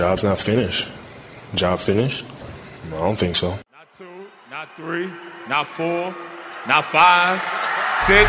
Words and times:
job's 0.00 0.22
not 0.22 0.38
finished. 0.38 0.88
Job 1.54 1.78
finished? 1.78 2.24
I 2.86 2.96
don't 2.96 3.18
think 3.18 3.36
so. 3.36 3.48
Not 3.48 3.86
two, 3.98 4.04
not 4.50 4.68
three, 4.76 5.08
not 5.46 5.66
four, 5.76 6.14
not 6.66 6.84
five, 6.86 7.38
six. 8.06 8.26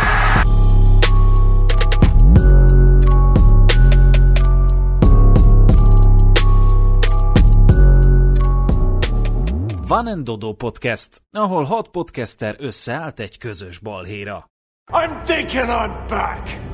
Van 9.87 10.07
and 10.07 10.25
Dodo 10.25 10.53
Podcast, 10.53 11.21
ahol 11.31 11.65
hat 11.65 11.87
podcaster 11.87 12.55
összeállt 12.59 13.19
egy 13.19 13.37
közös 13.37 13.79
balhéra. 13.79 14.45
I'm 14.91 15.23
thinking 15.23 15.69
I'm 15.69 16.07
back. 16.07 16.70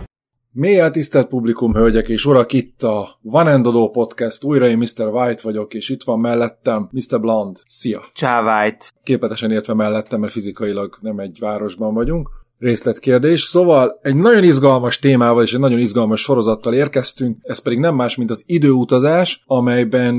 Mélyen 0.60 0.92
tisztelt 0.92 1.28
publikum, 1.28 1.74
hölgyek 1.74 2.10
és 2.10 2.26
urak, 2.26 2.54
itt 2.54 2.84
a 2.84 3.18
Van 3.22 3.48
and 3.48 3.64
Dodo 3.64 3.90
Podcast, 3.90 4.44
újra 4.44 4.68
én 4.68 4.78
Mr. 4.78 5.08
White 5.08 5.42
vagyok, 5.44 5.74
és 5.74 5.90
itt 5.90 6.04
van 6.04 6.20
mellettem 6.20 6.90
Mr. 6.92 7.20
Blond. 7.20 7.58
Szia! 7.66 8.02
Csávájt. 8.14 8.94
Képletesen 9.04 9.52
értve 9.52 9.74
mellettem, 9.74 10.20
mert 10.20 10.32
fizikailag 10.32 10.98
nem 11.02 11.20
egy 11.20 11.38
városban 11.40 11.94
vagyunk 11.94 12.30
részletkérdés. 12.60 13.42
Szóval 13.42 14.00
egy 14.02 14.16
nagyon 14.16 14.44
izgalmas 14.44 15.00
témával 15.00 15.44
és 15.44 15.54
egy 15.54 15.60
nagyon 15.60 15.80
izgalmas 15.80 16.22
sorozattal 16.22 16.74
érkeztünk, 16.74 17.38
ez 17.42 17.60
pedig 17.60 17.80
nem 17.80 17.96
más, 17.96 18.16
mint 18.16 18.30
az 18.30 18.44
időutazás, 18.46 19.44
amelyben 19.46 20.18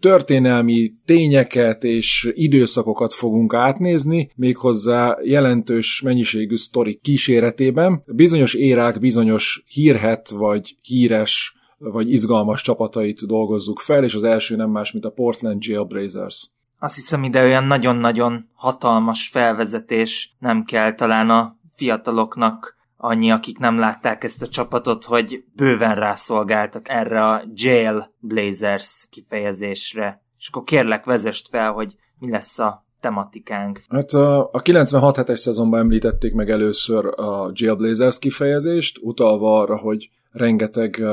történelmi 0.00 0.92
tényeket 1.04 1.84
és 1.84 2.30
időszakokat 2.34 3.12
fogunk 3.12 3.54
átnézni, 3.54 4.30
méghozzá 4.34 5.16
jelentős 5.22 6.00
mennyiségű 6.04 6.56
sztori 6.56 6.98
kíséretében. 7.02 8.02
Bizonyos 8.06 8.54
érák, 8.54 9.00
bizonyos 9.00 9.64
hírhet 9.66 10.30
vagy 10.30 10.76
híres 10.82 11.56
vagy 11.78 12.10
izgalmas 12.10 12.62
csapatait 12.62 13.26
dolgozzuk 13.26 13.78
fel, 13.78 14.04
és 14.04 14.14
az 14.14 14.24
első 14.24 14.56
nem 14.56 14.70
más, 14.70 14.92
mint 14.92 15.04
a 15.04 15.10
Portland 15.10 15.64
Jailblazers. 15.64 16.50
Azt 16.78 16.94
hiszem 16.94 17.22
ide 17.22 17.42
olyan 17.42 17.64
nagyon-nagyon 17.64 18.48
hatalmas 18.52 19.28
felvezetés 19.28 20.34
nem 20.38 20.64
kell 20.64 20.92
talán 20.92 21.30
a 21.30 21.56
fiataloknak 21.78 22.76
annyi, 22.96 23.30
akik 23.30 23.58
nem 23.58 23.78
látták 23.78 24.24
ezt 24.24 24.42
a 24.42 24.48
csapatot, 24.48 25.04
hogy 25.04 25.44
bőven 25.56 25.94
rászolgáltak 25.94 26.88
erre 26.88 27.22
a 27.22 27.42
Jail 27.54 28.14
Blazers 28.18 29.06
kifejezésre. 29.10 30.22
És 30.38 30.48
akkor 30.48 30.62
kérlek, 30.62 31.04
vezest 31.04 31.48
fel, 31.48 31.72
hogy 31.72 31.94
mi 32.18 32.30
lesz 32.30 32.58
a 32.58 32.86
tematikánk. 33.00 33.82
Hát 33.88 34.10
a, 34.10 34.44
a 34.44 34.62
96-7-es 34.62 35.36
szezonban 35.36 35.80
említették 35.80 36.34
meg 36.34 36.50
először 36.50 37.06
a 37.20 37.50
Jail 37.52 37.74
Blazers 37.76 38.18
kifejezést, 38.18 38.98
utalva 39.02 39.60
arra, 39.60 39.76
hogy 39.76 40.10
rengeteg 40.30 41.04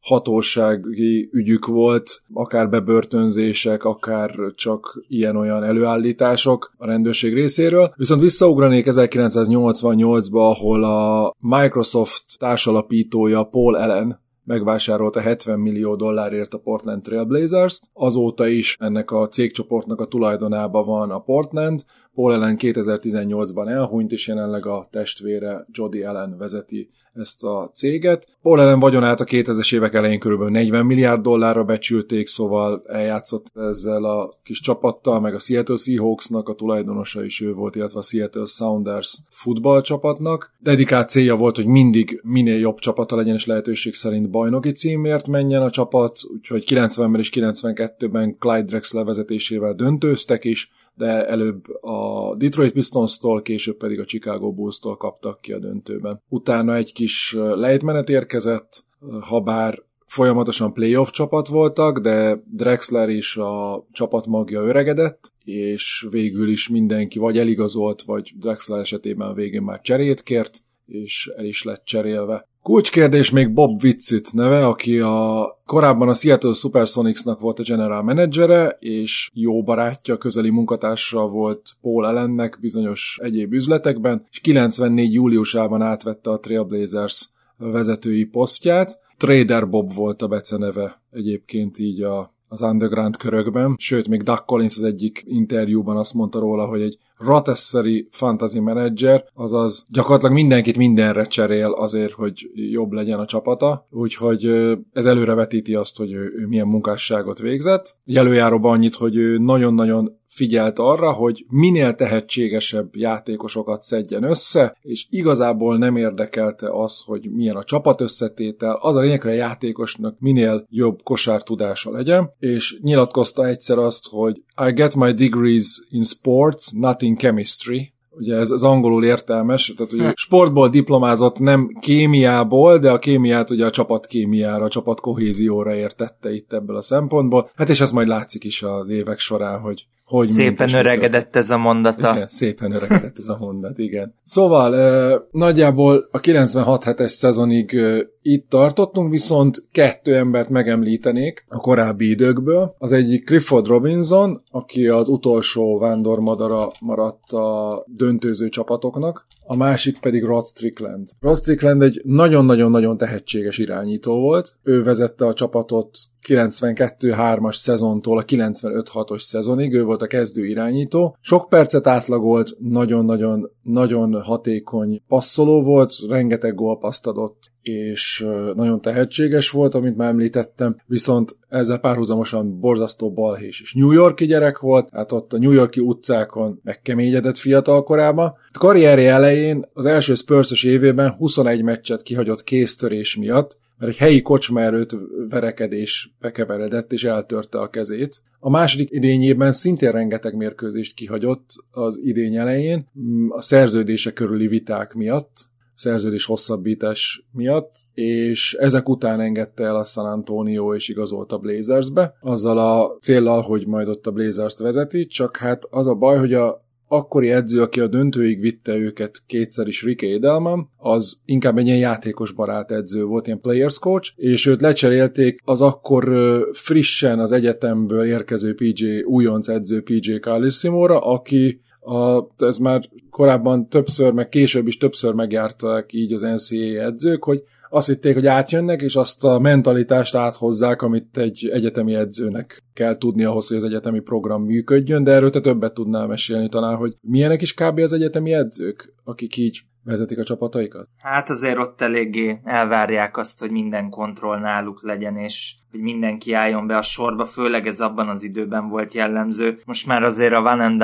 hatósági 0.00 1.28
ügyük 1.32 1.66
volt, 1.66 2.22
akár 2.32 2.68
bebörtönzések, 2.68 3.84
akár 3.84 4.34
csak 4.54 5.04
ilyen-olyan 5.08 5.64
előállítások 5.64 6.72
a 6.76 6.86
rendőrség 6.86 7.34
részéről. 7.34 7.92
Viszont 7.96 8.20
visszaugranék 8.20 8.86
1988-ba, 8.90 10.50
ahol 10.50 10.84
a 10.84 11.34
Microsoft 11.38 12.24
társalapítója 12.38 13.42
Paul 13.42 13.74
Allen 13.74 14.20
megvásárolta 14.44 15.20
70 15.20 15.58
millió 15.58 15.96
dollárért 15.96 16.54
a 16.54 16.58
Portland 16.58 17.02
Trailblazers-t. 17.02 17.90
Azóta 17.92 18.46
is 18.46 18.76
ennek 18.80 19.10
a 19.10 19.28
cégcsoportnak 19.28 20.00
a 20.00 20.06
tulajdonában 20.06 20.86
van 20.86 21.10
a 21.10 21.18
Portland. 21.18 21.84
Paul 22.14 22.32
Allen 22.32 22.56
2018-ban 22.58 23.68
elhunyt, 23.68 24.12
és 24.12 24.28
jelenleg 24.28 24.66
a 24.66 24.84
testvére 24.90 25.66
Jody 25.72 26.02
Allen 26.02 26.36
vezeti 26.38 26.90
ezt 27.14 27.44
a 27.44 27.70
céget. 27.72 28.26
Paul 28.42 28.60
Allen 28.60 28.78
vagyonát 28.78 29.20
a 29.20 29.24
2000-es 29.24 29.74
évek 29.74 29.94
elején 29.94 30.18
kb. 30.18 30.42
40 30.42 30.86
milliárd 30.86 31.22
dollárra 31.22 31.64
becsülték, 31.64 32.26
szóval 32.26 32.82
eljátszott 32.86 33.46
ezzel 33.54 34.04
a 34.04 34.32
kis 34.42 34.60
csapattal, 34.60 35.20
meg 35.20 35.34
a 35.34 35.38
Seattle 35.38 35.76
Seahawksnak 35.76 36.48
a 36.48 36.54
tulajdonosa 36.54 37.24
is 37.24 37.40
ő 37.40 37.52
volt, 37.52 37.76
illetve 37.76 37.98
a 37.98 38.02
Seattle 38.02 38.44
Sounders 38.44 39.18
futballcsapatnak. 39.30 40.54
Dedikált 40.58 41.08
célja 41.08 41.36
volt, 41.36 41.56
hogy 41.56 41.66
mindig 41.66 42.20
minél 42.22 42.58
jobb 42.58 42.78
csapata 42.78 43.16
legyen, 43.16 43.34
és 43.34 43.46
lehetőség 43.46 43.94
szerint 43.94 44.30
bajnoki 44.30 44.72
címért 44.72 45.28
menjen 45.28 45.62
a 45.62 45.70
csapat, 45.70 46.18
úgyhogy 46.32 46.64
90-ben 46.66 47.20
és 47.20 47.30
92-ben 47.34 48.36
Clyde 48.38 48.62
Drexler 48.62 49.04
vezetésével 49.04 49.74
döntőztek 49.74 50.44
is, 50.44 50.70
de 50.94 51.26
előbb 51.26 51.68
a 51.80 52.34
Detroit 52.36 52.72
Pistons-tól, 52.72 53.42
később 53.42 53.76
pedig 53.76 54.00
a 54.00 54.04
Chicago 54.04 54.52
Bulls-tól 54.52 54.96
kaptak 54.96 55.40
ki 55.40 55.52
a 55.52 55.58
döntőben. 55.58 56.22
Utána 56.28 56.76
egy 56.76 56.92
kis 56.92 57.36
lejtmenet 57.54 58.08
érkezett, 58.08 58.84
ha 59.20 59.40
bár 59.40 59.82
folyamatosan 60.06 60.72
playoff 60.72 61.10
csapat 61.10 61.48
voltak, 61.48 61.98
de 61.98 62.42
Drexler 62.50 63.08
is 63.08 63.36
a 63.36 63.86
csapat 63.92 64.26
magja 64.26 64.60
öregedett, 64.60 65.32
és 65.44 66.06
végül 66.10 66.48
is 66.48 66.68
mindenki 66.68 67.18
vagy 67.18 67.38
eligazolt, 67.38 68.02
vagy 68.02 68.32
Drexler 68.38 68.80
esetében 68.80 69.34
végén 69.34 69.62
már 69.62 69.80
cserét 69.80 70.22
kért, 70.22 70.58
és 70.86 71.30
el 71.36 71.44
is 71.44 71.62
lett 71.62 71.84
cserélve. 71.84 72.48
Kulcskérdés 72.62 73.30
még 73.30 73.52
Bob 73.52 73.82
Witzit 73.82 74.32
neve, 74.32 74.66
aki 74.66 74.98
a 74.98 75.46
korábban 75.66 76.08
a 76.08 76.14
Seattle 76.14 76.52
Supersonicsnak 76.52 77.40
volt 77.40 77.58
a 77.58 77.62
general 77.62 78.02
menedzsere, 78.02 78.76
és 78.80 79.30
jó 79.34 79.62
barátja, 79.62 80.18
közeli 80.18 80.50
munkatársa 80.50 81.28
volt 81.28 81.70
Paul 81.80 82.04
Allennek 82.04 82.58
bizonyos 82.60 83.18
egyéb 83.22 83.52
üzletekben, 83.52 84.26
és 84.30 84.40
94. 84.40 85.12
júliusában 85.12 85.82
átvette 85.82 86.30
a 86.30 86.38
Trailblazers 86.38 87.28
vezetői 87.56 88.24
posztját. 88.24 88.98
Trader 89.16 89.68
Bob 89.68 89.94
volt 89.94 90.22
a 90.22 90.28
beceneve 90.28 91.02
egyébként 91.10 91.78
így 91.78 92.02
a 92.02 92.31
az 92.52 92.62
underground 92.62 93.16
körökben, 93.16 93.74
sőt, 93.78 94.08
még 94.08 94.22
Doug 94.22 94.44
Collins 94.44 94.76
az 94.76 94.82
egyik 94.82 95.22
interjúban 95.26 95.96
azt 95.96 96.14
mondta 96.14 96.38
róla, 96.38 96.66
hogy 96.66 96.80
egy 96.80 96.98
ratesseri 97.18 98.08
fantasy 98.10 98.60
manager, 98.60 99.24
azaz 99.34 99.86
gyakorlatilag 99.90 100.34
mindenkit 100.34 100.76
mindenre 100.76 101.24
cserél 101.24 101.70
azért, 101.70 102.12
hogy 102.12 102.50
jobb 102.54 102.92
legyen 102.92 103.18
a 103.18 103.26
csapata, 103.26 103.86
úgyhogy 103.90 104.46
ez 104.92 105.06
előrevetíti 105.06 105.74
azt, 105.74 105.98
hogy 105.98 106.12
ő, 106.12 106.32
ő 106.36 106.46
milyen 106.46 106.66
munkásságot 106.66 107.38
végzett. 107.38 107.96
Előjáróban 108.14 108.72
annyit, 108.72 108.94
hogy 108.94 109.16
ő 109.16 109.38
nagyon-nagyon 109.38 110.20
figyelt 110.34 110.78
arra, 110.78 111.12
hogy 111.12 111.44
minél 111.48 111.94
tehetségesebb 111.94 112.96
játékosokat 112.96 113.82
szedjen 113.82 114.22
össze, 114.22 114.76
és 114.80 115.06
igazából 115.10 115.78
nem 115.78 115.96
érdekelte 115.96 116.68
az, 116.70 117.02
hogy 117.06 117.30
milyen 117.30 117.56
a 117.56 117.64
csapat 117.64 118.00
összetétel, 118.00 118.78
az 118.80 118.96
a 118.96 119.00
lényeg, 119.00 119.22
hogy 119.22 119.30
a 119.30 119.34
játékosnak 119.34 120.16
minél 120.18 120.66
jobb 120.70 121.02
kosártudása 121.02 121.90
legyen, 121.90 122.30
és 122.38 122.78
nyilatkozta 122.82 123.46
egyszer 123.46 123.78
azt, 123.78 124.08
hogy 124.10 124.42
I 124.66 124.72
get 124.72 124.94
my 124.94 125.12
degrees 125.12 125.86
in 125.90 126.02
sports, 126.02 126.72
not 126.72 127.02
in 127.02 127.16
chemistry, 127.16 127.92
ugye 128.10 128.36
ez 128.36 128.50
az 128.50 128.64
angolul 128.64 129.04
értelmes, 129.04 129.72
tehát 129.76 129.92
ugye 129.92 130.12
sportból 130.14 130.68
diplomázott 130.68 131.38
nem 131.38 131.68
kémiából, 131.80 132.78
de 132.78 132.90
a 132.90 132.98
kémiát 132.98 133.50
ugye 133.50 133.66
a 133.66 133.70
csapat 133.70 134.06
kémiára, 134.06 134.64
a 134.64 134.68
csapat 134.68 135.00
kohézióra 135.00 135.74
értette 135.74 136.32
itt 136.32 136.52
ebből 136.52 136.76
a 136.76 136.82
szempontból. 136.82 137.50
Hát 137.54 137.68
és 137.68 137.80
ez 137.80 137.92
majd 137.92 138.08
látszik 138.08 138.44
is 138.44 138.62
az 138.62 138.88
évek 138.88 139.18
során, 139.18 139.60
hogy 139.60 139.86
hogy 140.12 140.26
Szépen 140.26 140.74
öregedett 140.74 141.36
ez 141.36 141.50
a 141.50 141.56
mondata. 141.56 142.12
Igen, 142.14 142.28
szépen 142.28 142.72
öregedett 142.72 143.18
ez 143.18 143.28
a 143.28 143.36
mondat, 143.38 143.78
igen. 143.78 144.14
Szóval 144.24 145.28
nagyjából 145.30 146.08
a 146.10 146.20
96-7-es 146.20 147.08
szezonig 147.08 147.74
e, 147.74 148.06
itt 148.22 148.48
tartottunk, 148.48 149.10
viszont 149.10 149.68
kettő 149.72 150.16
embert 150.16 150.48
megemlítenék 150.48 151.44
a 151.48 151.58
korábbi 151.58 152.10
időkből. 152.10 152.74
Az 152.78 152.92
egyik 152.92 153.24
Clifford 153.24 153.66
Robinson, 153.66 154.42
aki 154.50 154.88
az 154.88 155.08
utolsó 155.08 155.78
vándormadara 155.78 156.70
maradt 156.80 157.32
a 157.32 157.84
döntőző 157.86 158.48
csapatoknak, 158.48 159.26
a 159.44 159.56
másik 159.56 159.98
pedig 159.98 160.24
Rod 160.24 160.44
Strickland. 160.44 161.08
Rod 161.20 161.36
Strickland 161.36 161.82
egy 161.82 162.00
nagyon-nagyon-nagyon 162.04 162.96
tehetséges 162.96 163.58
irányító 163.58 164.20
volt. 164.20 164.54
Ő 164.62 164.82
vezette 164.82 165.26
a 165.26 165.34
csapatot 165.34 165.98
92-3-as 166.28 167.54
szezontól 167.54 168.18
a 168.18 168.24
95-6-os 168.24 169.18
szezonig, 169.18 169.72
ő 169.72 169.84
volt 169.84 170.02
a 170.02 170.06
kezdő 170.06 170.46
irányító. 170.46 171.16
Sok 171.20 171.48
percet 171.48 171.86
átlagolt, 171.86 172.56
nagyon-nagyon 172.58 173.50
nagyon 173.62 174.22
hatékony 174.22 175.02
passzoló 175.08 175.62
volt, 175.62 175.92
rengeteg 176.08 176.54
gólpaszt 176.54 177.06
adott, 177.06 177.50
és 177.62 178.26
nagyon 178.54 178.80
tehetséges 178.80 179.50
volt, 179.50 179.74
amit 179.74 179.96
már 179.96 180.08
említettem, 180.08 180.76
viszont 180.86 181.36
ezzel 181.48 181.78
párhuzamosan 181.78 182.60
borzasztó 182.60 183.12
balhés 183.12 183.60
és 183.60 183.74
New 183.74 183.90
Yorki 183.90 184.26
gyerek 184.26 184.58
volt, 184.58 184.88
hát 184.92 185.12
ott 185.12 185.32
a 185.32 185.38
New 185.38 185.50
Yorki 185.50 185.80
utcákon 185.80 186.60
megkeményedett 186.64 187.38
fiatal 187.38 187.82
korában. 187.82 188.34
A 188.52 188.58
karrierje 188.58 189.12
elején 189.12 189.68
az 189.72 189.86
első 189.86 190.14
spurs 190.14 190.64
évében 190.64 191.10
21 191.10 191.62
meccset 191.62 192.02
kihagyott 192.02 192.44
kéztörés 192.44 193.16
miatt, 193.16 193.60
mert 193.78 193.92
egy 193.92 193.98
helyi 193.98 194.22
kocsma 194.22 194.60
előtt 194.60 194.96
verekedés 195.28 196.14
bekeveredett 196.20 196.92
és 196.92 197.04
eltörte 197.04 197.58
a 197.58 197.68
kezét. 197.68 198.22
A 198.40 198.50
második 198.50 198.90
idényében 198.90 199.52
szintén 199.52 199.90
rengeteg 199.90 200.36
mérkőzést 200.36 200.94
kihagyott 200.94 201.46
az 201.70 202.00
idény 202.02 202.36
elején 202.36 202.86
a 203.28 203.40
szerződése 203.40 204.12
körüli 204.12 204.46
viták 204.46 204.94
miatt, 204.94 205.50
szerződés 205.82 206.24
hosszabbítás 206.24 207.26
miatt, 207.32 207.74
és 207.94 208.54
ezek 208.54 208.88
után 208.88 209.20
engedte 209.20 209.64
el 209.64 209.76
a 209.76 209.84
San 209.84 210.06
Antonio 210.06 210.74
és 210.74 210.88
igazolt 210.88 211.32
a 211.32 211.38
Blazersbe, 211.38 212.14
azzal 212.20 212.58
a 212.58 212.96
célral, 213.00 213.40
hogy 213.40 213.66
majd 213.66 213.88
ott 213.88 214.06
a 214.06 214.10
Blazers-t 214.10 214.58
vezeti, 214.58 215.06
csak 215.06 215.36
hát 215.36 215.64
az 215.70 215.86
a 215.86 215.94
baj, 215.94 216.18
hogy 216.18 216.34
a 216.34 216.62
akkori 216.92 217.30
edző, 217.30 217.60
aki 217.60 217.80
a 217.80 217.86
döntőig 217.86 218.40
vitte 218.40 218.74
őket 218.74 219.22
kétszer 219.26 219.66
is 219.66 219.82
Rick 219.82 220.02
Edelman, 220.02 220.70
az 220.76 221.22
inkább 221.24 221.58
egy 221.58 221.66
ilyen 221.66 221.78
játékos 221.78 222.32
barát 222.32 222.70
edző 222.70 223.04
volt, 223.04 223.26
ilyen 223.26 223.40
players 223.40 223.78
coach, 223.78 224.12
és 224.16 224.46
őt 224.46 224.60
lecserélték 224.60 225.40
az 225.44 225.60
akkor 225.60 226.12
frissen 226.52 227.18
az 227.18 227.32
egyetemből 227.32 228.04
érkező 228.04 228.54
PJ, 228.54 229.02
újonc 229.02 229.48
edző 229.48 229.82
PJ 229.82 230.14
Carlissimo-ra, 230.14 230.98
aki 230.98 231.60
a, 231.84 232.26
ez 232.38 232.58
már 232.58 232.88
korábban 233.10 233.68
többször, 233.68 234.12
meg 234.12 234.28
később 234.28 234.66
is 234.66 234.76
többször 234.76 235.14
megjártak 235.14 235.92
így 235.92 236.12
az 236.12 236.20
NCAA 236.20 236.84
edzők, 236.84 237.24
hogy 237.24 237.42
azt 237.68 237.86
hitték, 237.86 238.14
hogy 238.14 238.26
átjönnek, 238.26 238.82
és 238.82 238.96
azt 238.96 239.24
a 239.24 239.38
mentalitást 239.38 240.14
áthozzák, 240.14 240.82
amit 240.82 241.16
egy 241.16 241.50
egyetemi 241.52 241.94
edzőnek 241.94 242.62
kell 242.74 242.96
tudni 242.98 243.24
ahhoz, 243.24 243.48
hogy 243.48 243.56
az 243.56 243.64
egyetemi 243.64 244.00
program 244.00 244.42
működjön, 244.42 245.04
de 245.04 245.12
erről 245.12 245.30
te 245.30 245.40
többet 245.40 245.74
tudnál 245.74 246.06
mesélni 246.06 246.48
talán, 246.48 246.76
hogy 246.76 246.96
milyenek 247.00 247.42
is 247.42 247.54
kb. 247.54 247.78
az 247.78 247.92
egyetemi 247.92 248.32
edzők, 248.32 248.94
akik 249.04 249.36
így 249.36 249.60
vezetik 249.84 250.18
a 250.18 250.24
csapataikat? 250.24 250.88
Hát 250.96 251.30
azért 251.30 251.58
ott 251.58 251.80
eléggé 251.80 252.40
elvárják 252.44 253.16
azt, 253.16 253.40
hogy 253.40 253.50
minden 253.50 253.90
kontroll 253.90 254.38
náluk 254.38 254.82
legyen, 254.82 255.16
és 255.16 255.54
hogy 255.70 255.80
mindenki 255.80 256.32
álljon 256.32 256.66
be 256.66 256.76
a 256.76 256.82
sorba, 256.82 257.26
főleg 257.26 257.66
ez 257.66 257.80
abban 257.80 258.08
az 258.08 258.22
időben 258.22 258.68
volt 258.68 258.94
jellemző. 258.94 259.60
Most 259.64 259.86
már 259.86 260.02
azért 260.02 260.34
a 260.34 260.42
Van 260.42 260.78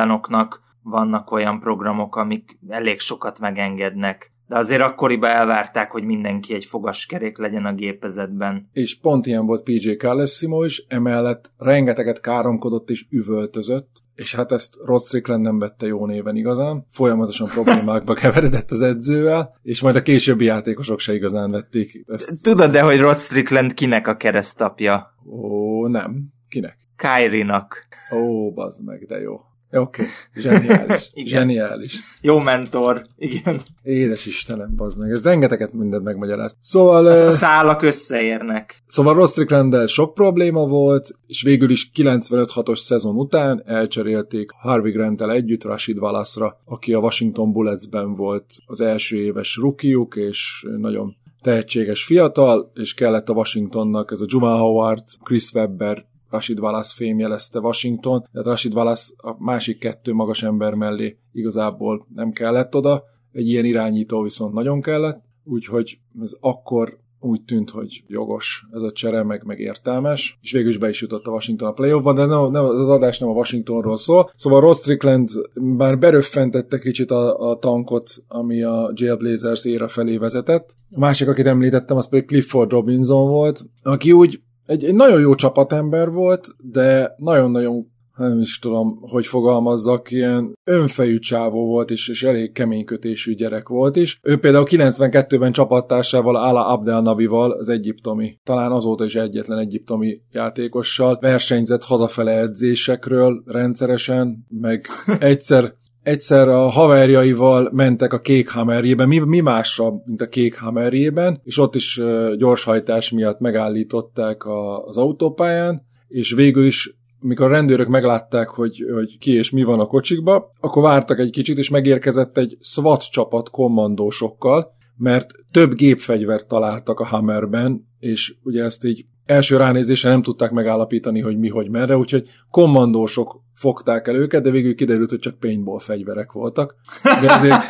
vannak 0.88 1.30
olyan 1.30 1.60
programok, 1.60 2.16
amik 2.16 2.58
elég 2.68 3.00
sokat 3.00 3.38
megengednek 3.38 4.32
de 4.48 4.56
azért 4.56 4.80
akkoriban 4.80 5.30
elvárták, 5.30 5.90
hogy 5.90 6.04
mindenki 6.04 6.54
egy 6.54 6.64
fogaskerék 6.64 7.38
legyen 7.38 7.64
a 7.64 7.74
gépezetben. 7.74 8.68
És 8.72 8.98
pont 9.00 9.26
ilyen 9.26 9.46
volt 9.46 9.62
PJ 9.62 9.90
Carlessimo 9.90 10.64
is, 10.64 10.84
emellett 10.88 11.50
rengeteget 11.58 12.20
káromkodott 12.20 12.90
és 12.90 13.06
üvöltözött, 13.10 13.88
és 14.14 14.34
hát 14.34 14.52
ezt 14.52 14.76
Rod 14.84 15.00
Strickland 15.00 15.42
nem 15.42 15.58
vette 15.58 15.86
jó 15.86 16.06
néven 16.06 16.36
igazán, 16.36 16.86
folyamatosan 16.90 17.48
problémákba 17.48 18.14
keveredett 18.20 18.70
az 18.70 18.80
edzővel, 18.80 19.58
és 19.62 19.80
majd 19.80 19.96
a 19.96 20.02
későbbi 20.02 20.44
játékosok 20.44 20.98
se 20.98 21.14
igazán 21.14 21.50
vették 21.50 22.04
ezt. 22.06 22.42
Tudod 22.42 22.70
de, 22.70 22.82
hogy 22.82 23.00
Rod 23.00 23.18
Strickland 23.18 23.74
kinek 23.74 24.06
a 24.06 24.16
keresztapja? 24.16 25.14
Ó, 25.26 25.86
nem. 25.86 26.32
Kinek? 26.48 26.78
Kyrie-nak. 26.96 27.86
Ó, 28.14 28.52
bazd 28.52 28.84
meg, 28.84 29.06
de 29.06 29.18
jó. 29.20 29.40
Oké, 29.70 30.02
okay. 30.02 30.06
zseniális. 30.34 31.10
igen. 31.14 31.28
Zseniális. 31.28 31.98
Jó 32.20 32.38
mentor, 32.38 33.06
igen. 33.16 33.60
Édes 33.82 34.26
Istenem, 34.26 34.74
bazd 34.76 35.00
meg. 35.00 35.10
Ez 35.10 35.24
rengeteget 35.24 35.72
mindent 35.72 36.04
megmagyaráz. 36.04 36.56
Szóval... 36.60 37.06
Az, 37.06 37.20
a 37.20 37.30
szálak 37.30 37.82
összeérnek. 37.82 38.82
Szóval 38.86 39.14
Ross 39.14 39.30
strickland 39.30 39.88
sok 39.88 40.14
probléma 40.14 40.66
volt, 40.66 41.10
és 41.26 41.42
végül 41.42 41.70
is 41.70 41.90
95-6-os 41.94 42.76
szezon 42.78 43.16
után 43.16 43.62
elcserélték 43.66 44.50
Harvey 44.50 44.92
grant 44.92 45.22
együtt 45.22 45.64
Rashid 45.64 45.98
Wallace-ra, 45.98 46.60
aki 46.64 46.92
a 46.92 46.98
Washington 46.98 47.52
Bulletsben 47.52 48.14
volt 48.14 48.54
az 48.66 48.80
első 48.80 49.16
éves 49.16 49.56
rukiuk, 49.56 50.16
és 50.16 50.66
nagyon 50.76 51.16
tehetséges 51.40 52.04
fiatal, 52.04 52.70
és 52.74 52.94
kellett 52.94 53.28
a 53.28 53.32
Washingtonnak 53.32 54.10
ez 54.10 54.20
a 54.20 54.26
Jumal 54.28 54.58
Howard, 54.58 55.04
Chris 55.24 55.52
Webber 55.52 56.06
Rashid 56.30 56.60
Wallace 56.60 56.94
fém 56.96 57.18
jelezte 57.18 57.58
Washington, 57.58 58.24
tehát 58.32 58.46
Rashid 58.46 58.74
Wallace 58.74 59.12
a 59.16 59.34
másik 59.38 59.78
kettő 59.78 60.12
magas 60.12 60.42
ember 60.42 60.74
mellé 60.74 61.18
igazából 61.32 62.06
nem 62.14 62.30
kellett 62.30 62.76
oda, 62.76 63.04
egy 63.32 63.48
ilyen 63.48 63.64
irányító 63.64 64.22
viszont 64.22 64.52
nagyon 64.52 64.80
kellett, 64.80 65.22
úgyhogy 65.44 65.98
ez 66.20 66.36
akkor 66.40 66.98
úgy 67.20 67.42
tűnt, 67.42 67.70
hogy 67.70 68.02
jogos 68.06 68.66
ez 68.72 68.82
a 68.82 68.90
csere, 68.90 69.22
meg, 69.22 69.42
meg 69.44 69.58
értelmes, 69.58 70.38
és 70.42 70.52
végül 70.52 70.68
is 70.68 70.78
be 70.78 70.88
is 70.88 71.00
jutott 71.00 71.26
a 71.26 71.30
Washington 71.30 71.68
a 71.68 71.72
playoffban, 71.72 72.14
de 72.14 72.22
ez 72.22 72.28
nem, 72.28 72.50
nem, 72.50 72.64
az 72.64 72.88
adás 72.88 73.18
nem 73.18 73.28
a 73.28 73.32
Washingtonról 73.32 73.96
szól. 73.96 74.30
Szóval 74.34 74.60
Ross 74.60 74.78
Strickland 74.78 75.28
már 75.54 75.98
beröffentette 75.98 76.78
kicsit 76.78 77.10
a, 77.10 77.50
a 77.50 77.58
tankot, 77.58 78.10
ami 78.28 78.62
a 78.62 78.92
Jailblazers 78.94 79.64
éra 79.64 79.88
felé 79.88 80.16
vezetett. 80.16 80.76
A 80.92 80.98
másik, 80.98 81.28
akit 81.28 81.46
említettem, 81.46 81.96
az 81.96 82.08
pedig 82.08 82.26
Clifford 82.26 82.70
Robinson 82.70 83.28
volt, 83.28 83.64
aki 83.82 84.12
úgy 84.12 84.40
egy, 84.68 84.84
egy 84.84 84.94
nagyon 84.94 85.20
jó 85.20 85.34
csapatember 85.34 86.10
volt, 86.10 86.48
de 86.58 87.14
nagyon-nagyon 87.16 87.86
nem 88.16 88.38
is 88.38 88.58
tudom, 88.58 88.98
hogy 89.00 89.26
fogalmazzak, 89.26 90.10
ilyen 90.10 90.52
önfejű 90.64 91.18
csávó 91.18 91.66
volt, 91.66 91.90
és, 91.90 92.08
és 92.08 92.22
elég 92.22 92.52
keménykötésű 92.52 93.34
gyerek 93.34 93.68
volt 93.68 93.96
is. 93.96 94.18
Ő 94.22 94.38
például 94.38 94.66
92-ben 94.68 95.52
csapattársával, 95.52 96.36
Ala 96.36 96.66
Abdel 96.66 97.00
Nabival, 97.00 97.50
az 97.50 97.68
egyiptomi, 97.68 98.38
talán 98.42 98.72
azóta 98.72 99.04
is 99.04 99.14
egyetlen 99.14 99.58
egyiptomi 99.58 100.20
játékossal 100.30 101.18
versenyzett 101.20 101.84
hazafele 101.84 102.32
edzésekről 102.32 103.42
rendszeresen, 103.46 104.46
meg 104.48 104.86
egyszer 105.18 105.74
egyszer 106.02 106.48
a 106.48 106.68
haverjaival 106.68 107.70
mentek 107.72 108.12
a 108.12 108.20
kék 108.20 108.50
hamerjében, 108.50 109.08
mi, 109.08 109.18
mi 109.18 109.40
másra, 109.40 110.02
mint 110.04 110.20
a 110.20 110.28
kék 110.28 110.58
hamerjében, 110.58 111.40
és 111.44 111.58
ott 111.58 111.74
is 111.74 112.00
gyorshajtás 112.36 113.10
miatt 113.10 113.40
megállították 113.40 114.44
a, 114.44 114.84
az 114.84 114.96
autópályán, 114.96 115.86
és 116.08 116.32
végül 116.32 116.66
is 116.66 116.98
mikor 117.20 117.46
a 117.46 117.50
rendőrök 117.50 117.88
meglátták, 117.88 118.48
hogy, 118.48 118.84
hogy 118.94 119.18
ki 119.18 119.32
és 119.32 119.50
mi 119.50 119.62
van 119.62 119.80
a 119.80 119.86
kocsikba, 119.86 120.52
akkor 120.60 120.82
vártak 120.82 121.18
egy 121.18 121.30
kicsit, 121.30 121.58
és 121.58 121.68
megérkezett 121.68 122.38
egy 122.38 122.56
SWAT 122.60 123.10
csapat 123.10 123.50
kommandósokkal, 123.50 124.76
mert 124.96 125.32
több 125.50 125.74
gépfegyvert 125.74 126.48
találtak 126.48 127.00
a 127.00 127.04
Hammerben, 127.04 127.88
és 127.98 128.34
ugye 128.42 128.64
ezt 128.64 128.84
így 128.84 129.04
első 129.28 129.56
ránézésre 129.56 130.10
nem 130.10 130.22
tudták 130.22 130.50
megállapítani, 130.50 131.20
hogy 131.20 131.38
mi, 131.38 131.48
hogy 131.48 131.70
merre, 131.70 131.96
úgyhogy 131.96 132.28
kommandósok 132.50 133.40
fogták 133.54 134.08
el 134.08 134.14
őket, 134.14 134.42
de 134.42 134.50
végül 134.50 134.74
kiderült, 134.74 135.10
hogy 135.10 135.18
csak 135.18 135.38
paintball 135.38 135.78
fegyverek 135.78 136.32
voltak. 136.32 136.74
De 137.02 137.32
azért 137.32 137.62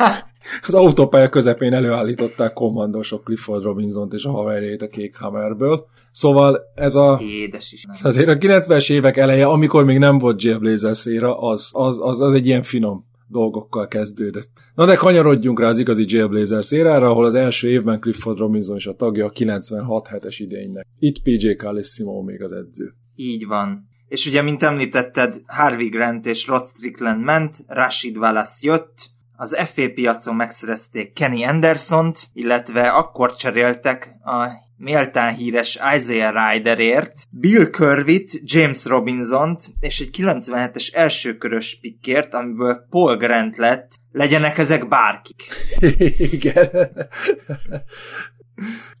az 0.67 0.73
autópálya 0.73 1.29
közepén 1.29 1.73
előállították 1.73 2.53
kommandósok 2.53 3.23
Clifford 3.23 3.63
Robinson-t 3.63 4.13
és 4.13 4.25
a 4.25 4.31
haverjét 4.31 4.81
a 4.81 4.87
Kék 4.87 5.17
Hammerből. 5.17 5.85
Szóval 6.11 6.61
ez 6.75 6.95
a... 6.95 7.21
Édes 7.23 7.71
is. 7.71 7.85
Azért 8.03 8.27
a 8.27 8.37
90-es 8.37 8.91
évek 8.91 9.17
eleje, 9.17 9.45
amikor 9.45 9.85
még 9.85 9.97
nem 9.97 10.17
volt 10.17 10.41
Jailblazer 10.41 10.95
széra, 10.95 11.39
az, 11.39 11.69
az, 11.73 11.99
az, 12.01 12.21
az 12.21 12.33
egy 12.33 12.47
ilyen 12.47 12.61
finom 12.61 13.08
dolgokkal 13.29 13.87
kezdődött. 13.87 14.51
Na 14.75 14.85
de 14.85 14.95
kanyarodjunk 14.95 15.59
rá 15.59 15.67
az 15.67 15.77
igazi 15.77 16.03
Jailblazer 16.07 16.65
szérára, 16.65 17.09
ahol 17.09 17.25
az 17.25 17.35
első 17.35 17.69
évben 17.69 17.99
Clifford 17.99 18.37
Robinson 18.37 18.75
is 18.75 18.85
a 18.85 18.93
tagja 18.93 19.25
a 19.25 19.31
96-7-es 19.31 20.35
idénynek. 20.37 20.85
Itt 20.99 21.21
PJ 21.21 21.49
Carlissimo 21.51 22.21
még 22.21 22.43
az 22.43 22.51
edző. 22.51 22.93
Így 23.15 23.45
van. 23.45 23.87
És 24.07 24.25
ugye, 24.25 24.41
mint 24.41 24.63
említetted, 24.63 25.41
Harvey 25.45 25.89
Grant 25.89 26.25
és 26.25 26.47
Rod 26.47 26.65
Strickland 26.65 27.23
ment, 27.23 27.57
Rashid 27.67 28.17
Wallace 28.17 28.57
jött, 28.61 29.09
az 29.35 29.55
FA 29.57 29.91
piacon 29.93 30.35
megszerezték 30.35 31.13
Kenny 31.13 31.43
Andersont, 31.43 32.27
illetve 32.33 32.89
akkor 32.89 33.35
cseréltek 33.35 34.15
a 34.23 34.67
méltán 34.79 35.35
híres 35.35 35.79
Isaiah 35.95 36.33
Ryderért, 36.51 37.13
Bill 37.29 37.69
Curvit, 37.69 38.41
James 38.43 38.85
Robinsont 38.85 39.63
és 39.79 39.99
egy 39.99 40.09
97-es 40.17 40.95
elsőkörös 40.95 41.79
pikkért, 41.81 42.33
amiből 42.33 42.85
Paul 42.89 43.17
Grant 43.17 43.57
lett, 43.57 43.91
legyenek 44.11 44.57
ezek 44.57 44.87
bárkik. 44.87 45.43
Igen. 46.33 46.69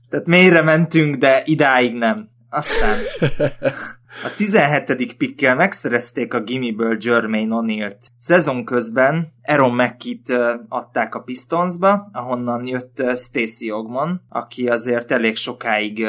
Tehát 0.09 0.25
mélyre 0.25 0.61
mentünk, 0.61 1.15
de 1.15 1.41
idáig 1.45 1.93
nem. 1.93 2.29
Aztán 2.49 2.97
a 4.23 4.35
17. 4.35 5.17
pikkel 5.17 5.55
megszerezték 5.55 6.33
a 6.33 6.41
Gimmiből 6.41 6.97
Jermaine 6.99 7.55
O'Neill-t. 7.55 8.07
Szezon 8.17 8.65
közben 8.65 9.29
Aaron 9.43 9.75
McKit 9.75 10.33
adták 10.67 11.15
a 11.15 11.19
Pistonsba, 11.19 12.09
ahonnan 12.11 12.67
jött 12.67 13.03
Stacy 13.17 13.71
Ogman, 13.71 14.21
aki 14.29 14.67
azért 14.67 15.11
elég 15.11 15.35
sokáig 15.35 16.07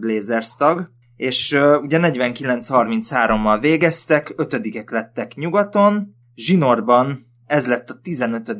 Blazers 0.00 0.54
tag, 0.56 0.90
és 1.16 1.58
ugye 1.80 1.98
49-33-mal 2.02 3.58
végeztek, 3.60 4.32
ötödikek 4.36 4.90
lettek 4.90 5.34
nyugaton, 5.34 6.14
Zsinorban 6.34 7.26
ez 7.46 7.66
lett 7.66 7.90
a 7.90 8.00
15. 8.02 8.56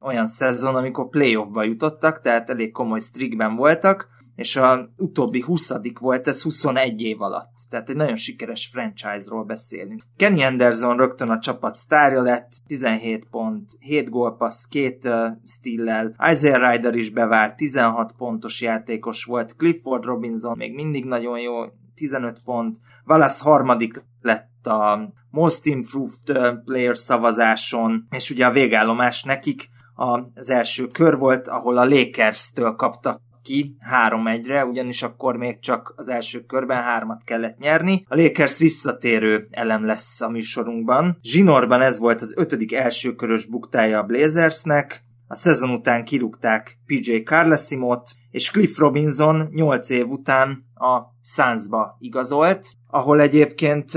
olyan 0.00 0.26
szezon, 0.26 0.74
amikor 0.74 1.08
playoffba 1.08 1.62
jutottak, 1.62 2.20
tehát 2.20 2.50
elég 2.50 2.72
komoly 2.72 3.00
streakben 3.00 3.56
voltak, 3.56 4.08
és 4.36 4.56
a 4.56 4.88
utóbbi 4.96 5.40
20 5.40 5.72
volt 6.00 6.28
ez 6.28 6.42
21 6.42 7.00
év 7.00 7.20
alatt. 7.20 7.52
Tehát 7.70 7.88
egy 7.88 7.96
nagyon 7.96 8.16
sikeres 8.16 8.68
franchise-ról 8.72 9.44
beszélünk. 9.44 10.02
Kenny 10.16 10.42
Anderson 10.42 10.96
rögtön 10.96 11.28
a 11.28 11.38
csapat 11.38 11.74
sztárja 11.74 12.22
lett, 12.22 12.52
17 12.66 13.26
pont, 13.30 13.70
7 13.78 14.08
gólpassz, 14.08 14.64
2 14.64 15.10
uh, 15.10 15.26
stillel. 15.46 16.14
Isaiah 16.30 16.70
Ryder 16.70 16.94
is 16.94 17.10
bevált, 17.10 17.56
16 17.56 18.12
pontos 18.12 18.60
játékos 18.60 19.24
volt. 19.24 19.56
Clifford 19.56 20.04
Robinson 20.04 20.56
még 20.56 20.74
mindig 20.74 21.04
nagyon 21.04 21.38
jó, 21.38 21.64
15 21.94 22.38
pont. 22.44 22.76
Wallace 23.06 23.44
harmadik 23.44 24.04
lett 24.20 24.66
a 24.66 25.12
Most 25.30 25.66
Improved 25.66 26.60
Player 26.64 26.96
szavazáson, 26.96 28.06
és 28.10 28.30
ugye 28.30 28.46
a 28.46 28.52
végállomás 28.52 29.22
nekik 29.22 29.68
az 29.94 30.50
első 30.50 30.86
kör 30.86 31.18
volt, 31.18 31.48
ahol 31.48 31.78
a 31.78 31.84
Lakers-től 31.84 32.74
kaptak 32.74 33.20
ki 33.42 33.76
3-1-re, 34.08 34.64
ugyanis 34.64 35.02
akkor 35.02 35.36
még 35.36 35.60
csak 35.60 35.92
az 35.96 36.08
első 36.08 36.40
körben 36.40 36.82
hármat 36.82 37.24
kellett 37.24 37.58
nyerni. 37.58 38.04
A 38.08 38.16
Lakers 38.16 38.58
visszatérő 38.58 39.48
elem 39.50 39.84
lesz 39.86 40.20
a 40.20 40.28
műsorunkban. 40.28 41.18
Zsinorban 41.22 41.80
ez 41.80 41.98
volt 41.98 42.20
az 42.20 42.34
ötödik 42.36 42.72
elsőkörös 42.72 43.46
buktája 43.46 43.98
a 43.98 44.04
Blazersnek, 44.04 45.04
a 45.26 45.34
szezon 45.34 45.70
után 45.70 46.04
kirúgták 46.04 46.78
PJ 46.86 47.16
Carlesimot, 47.16 48.10
és 48.30 48.50
Cliff 48.50 48.78
Robinson 48.78 49.48
8 49.50 49.90
év 49.90 50.08
után 50.08 50.64
a 50.74 51.00
Sunsba 51.22 51.96
igazolt, 52.00 52.66
ahol 52.86 53.20
egyébként 53.20 53.92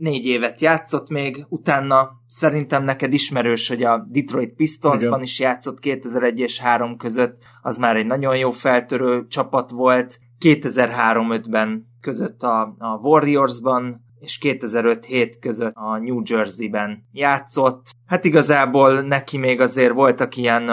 négy 0.00 0.26
évet 0.26 0.60
játszott 0.60 1.08
még, 1.08 1.46
utána 1.48 2.10
szerintem 2.26 2.84
neked 2.84 3.12
ismerős, 3.12 3.68
hogy 3.68 3.82
a 3.82 4.06
Detroit 4.08 4.54
Pistonsban 4.54 5.08
Igen. 5.08 5.22
is 5.22 5.40
játszott 5.40 5.78
2001 5.78 6.38
és 6.38 6.58
3 6.58 6.96
között, 6.96 7.42
az 7.62 7.78
már 7.78 7.96
egy 7.96 8.06
nagyon 8.06 8.36
jó 8.36 8.50
feltörő 8.50 9.26
csapat 9.28 9.70
volt, 9.70 10.18
2003-5-ben 10.40 11.86
között 12.00 12.42
a, 12.42 12.74
a 12.78 12.98
Warriorsban, 13.02 14.04
és 14.20 14.38
2005-7 14.42 15.34
között 15.40 15.72
a 15.74 15.98
New 15.98 16.22
Jersey-ben 16.24 17.04
játszott. 17.12 17.90
Hát 18.06 18.24
igazából 18.24 19.00
neki 19.00 19.38
még 19.38 19.60
azért 19.60 19.92
voltak 19.92 20.36
ilyen 20.36 20.68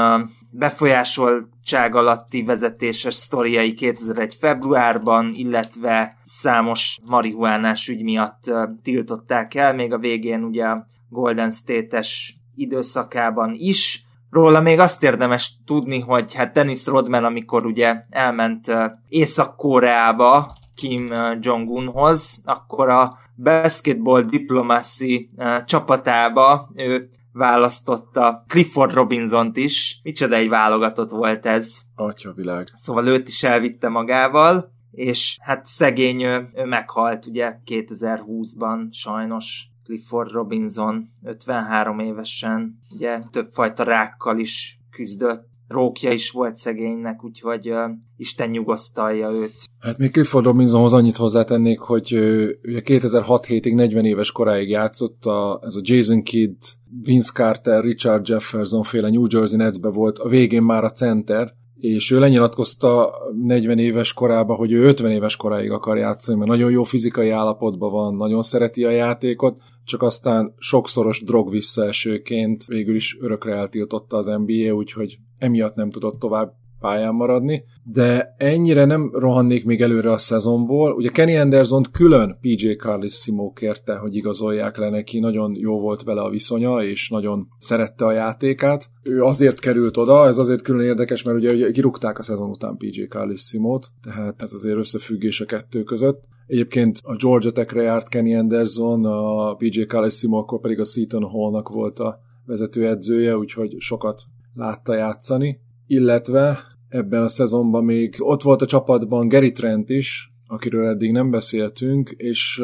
befolyásoltság 1.67 1.95
alatti 1.95 2.43
vezetéses 2.43 3.13
sztoriai 3.13 3.73
2001 3.73 4.35
februárban, 4.39 5.33
illetve 5.33 6.17
számos 6.21 6.97
marihuánás 7.05 7.87
ügy 7.87 8.03
miatt 8.03 8.51
tiltották 8.83 9.55
el, 9.55 9.73
még 9.73 9.93
a 9.93 9.97
végén 9.97 10.43
ugye 10.43 10.65
a 10.65 10.85
Golden 11.09 11.51
State-es 11.51 12.35
időszakában 12.55 13.53
is. 13.57 14.05
Róla 14.29 14.61
még 14.61 14.79
azt 14.79 15.03
érdemes 15.03 15.53
tudni, 15.65 15.99
hogy 15.99 16.33
hát 16.33 16.53
Dennis 16.53 16.85
Rodman, 16.85 17.23
amikor 17.23 17.65
ugye 17.65 17.95
elment 18.09 18.71
Észak-Koreába, 19.09 20.51
Kim 20.75 21.13
Jong-unhoz, 21.39 22.41
akkor 22.45 22.89
a 22.89 23.17
Basketball 23.35 24.21
Diplomacy 24.21 25.29
csapatába 25.65 26.69
ő 26.75 27.09
választotta 27.37 28.43
Clifford 28.47 28.93
Robinson-t 28.93 29.57
is. 29.57 29.99
Micsoda 30.03 30.35
egy 30.35 30.49
válogatott 30.49 31.09
volt 31.09 31.45
ez. 31.45 31.77
Atya 31.95 32.33
világ. 32.33 32.67
Szóval 32.73 33.07
őt 33.07 33.27
is 33.27 33.43
elvitte 33.43 33.89
magával, 33.89 34.71
és 34.91 35.37
hát 35.41 35.65
szegény 35.65 36.21
ő, 36.21 36.49
ő 36.53 36.65
meghalt 36.65 37.25
ugye 37.25 37.57
2020-ban 37.65 38.91
sajnos. 38.91 39.67
Clifford 39.83 40.31
Robinson 40.31 41.09
53 41.23 41.99
évesen, 41.99 42.79
ugye 42.89 43.21
többfajta 43.31 43.83
rákkal 43.83 44.39
is 44.39 44.79
küzdött, 44.91 45.47
rókja 45.67 46.11
is 46.11 46.31
volt 46.31 46.55
szegénynek, 46.55 47.23
úgyhogy 47.23 47.71
uh, 47.71 47.77
Isten 48.17 48.49
nyugosztalja 48.49 49.29
őt. 49.31 49.53
Hát 49.79 49.97
még 49.97 50.11
Clifford 50.11 50.45
Robinsonhoz 50.45 50.93
annyit 50.93 51.15
hozzátennék, 51.15 51.79
hogy 51.79 52.13
uh, 52.15 52.49
ugye 52.63 52.81
2006 52.81 53.45
hétig 53.45 53.73
40 53.73 54.05
éves 54.05 54.31
koráig 54.31 54.69
játszott, 54.69 55.25
a, 55.25 55.61
ez 55.63 55.75
a 55.75 55.81
Jason 55.83 56.23
Kidd, 56.23 56.55
Vince 57.03 57.31
Carter, 57.33 57.83
Richard 57.83 58.27
Jefferson 58.27 58.83
féle 58.83 59.09
New 59.09 59.25
Jersey 59.29 59.57
Netsbe 59.57 59.89
volt, 59.89 60.17
a 60.17 60.27
végén 60.27 60.63
már 60.63 60.83
a 60.83 60.91
center, 60.91 61.53
és 61.79 62.11
ő 62.11 62.19
lenyilatkozta 62.19 63.13
40 63.45 63.77
éves 63.77 64.13
korában, 64.13 64.57
hogy 64.57 64.71
ő 64.71 64.85
50 64.85 65.11
éves 65.11 65.35
koráig 65.35 65.71
akar 65.71 65.97
játszani, 65.97 66.37
mert 66.37 66.49
nagyon 66.49 66.71
jó 66.71 66.83
fizikai 66.83 67.29
állapotban 67.29 67.91
van, 67.91 68.15
nagyon 68.15 68.41
szereti 68.41 68.83
a 68.83 68.89
játékot, 68.89 69.61
csak 69.83 70.01
aztán 70.01 70.53
sokszoros 70.57 71.23
drog 71.23 71.49
visszaesőként 71.49 72.65
végül 72.65 72.95
is 72.95 73.17
örökre 73.21 73.55
eltiltotta 73.55 74.17
az 74.17 74.27
NBA, 74.27 74.73
úgyhogy 74.73 75.17
emiatt 75.37 75.75
nem 75.75 75.89
tudott 75.89 76.19
tovább 76.19 76.53
pályán 76.79 77.13
maradni, 77.13 77.63
de 77.83 78.35
ennyire 78.37 78.85
nem 78.85 79.11
rohannék 79.13 79.65
még 79.65 79.81
előre 79.81 80.11
a 80.11 80.17
szezonból. 80.17 80.91
Ugye 80.91 81.09
Kenny 81.09 81.37
Anderson 81.37 81.83
külön 81.91 82.37
PJ 82.41 82.71
Carlissimo 82.71 83.51
kérte, 83.51 83.95
hogy 83.95 84.15
igazolják 84.15 84.77
le 84.77 84.89
neki, 84.89 85.19
nagyon 85.19 85.55
jó 85.55 85.79
volt 85.79 86.03
vele 86.03 86.21
a 86.21 86.29
viszonya, 86.29 86.83
és 86.83 87.09
nagyon 87.09 87.47
szerette 87.57 88.05
a 88.05 88.11
játékát. 88.11 88.85
Ő 89.03 89.23
azért 89.23 89.59
került 89.59 89.97
oda, 89.97 90.27
ez 90.27 90.37
azért 90.37 90.61
külön 90.61 90.85
érdekes, 90.85 91.23
mert 91.23 91.37
ugye, 91.37 91.71
kirúgták 91.71 92.19
a 92.19 92.23
szezon 92.23 92.49
után 92.49 92.77
PJ 92.77 93.01
Carlissimót, 93.01 93.87
tehát 94.03 94.41
ez 94.41 94.53
azért 94.53 94.77
összefüggés 94.77 95.41
a 95.41 95.45
kettő 95.45 95.83
között. 95.83 96.23
Egyébként 96.47 96.99
a 97.03 97.15
Georgia 97.15 97.51
Techre 97.51 97.81
járt 97.81 98.09
Kenny 98.09 98.35
Anderson, 98.35 99.05
a 99.05 99.53
PJ 99.53 99.81
Carlissimo 99.81 100.37
akkor 100.37 100.59
pedig 100.59 100.79
a 100.79 100.85
Seton 100.85 101.23
Hallnak 101.23 101.69
volt 101.69 101.99
a 101.99 102.19
vezetőedzője, 102.45 103.37
úgyhogy 103.37 103.75
sokat 103.77 104.21
látta 104.57 104.95
játszani 104.95 105.59
illetve 105.87 106.57
ebben 106.89 107.23
a 107.23 107.27
szezonban 107.27 107.83
még 107.83 108.15
ott 108.19 108.41
volt 108.41 108.61
a 108.61 108.65
csapatban 108.65 109.27
Gary 109.27 109.51
Trent 109.51 109.89
is, 109.89 110.31
akiről 110.47 110.87
eddig 110.87 111.11
nem 111.11 111.31
beszéltünk, 111.31 112.09
és 112.09 112.63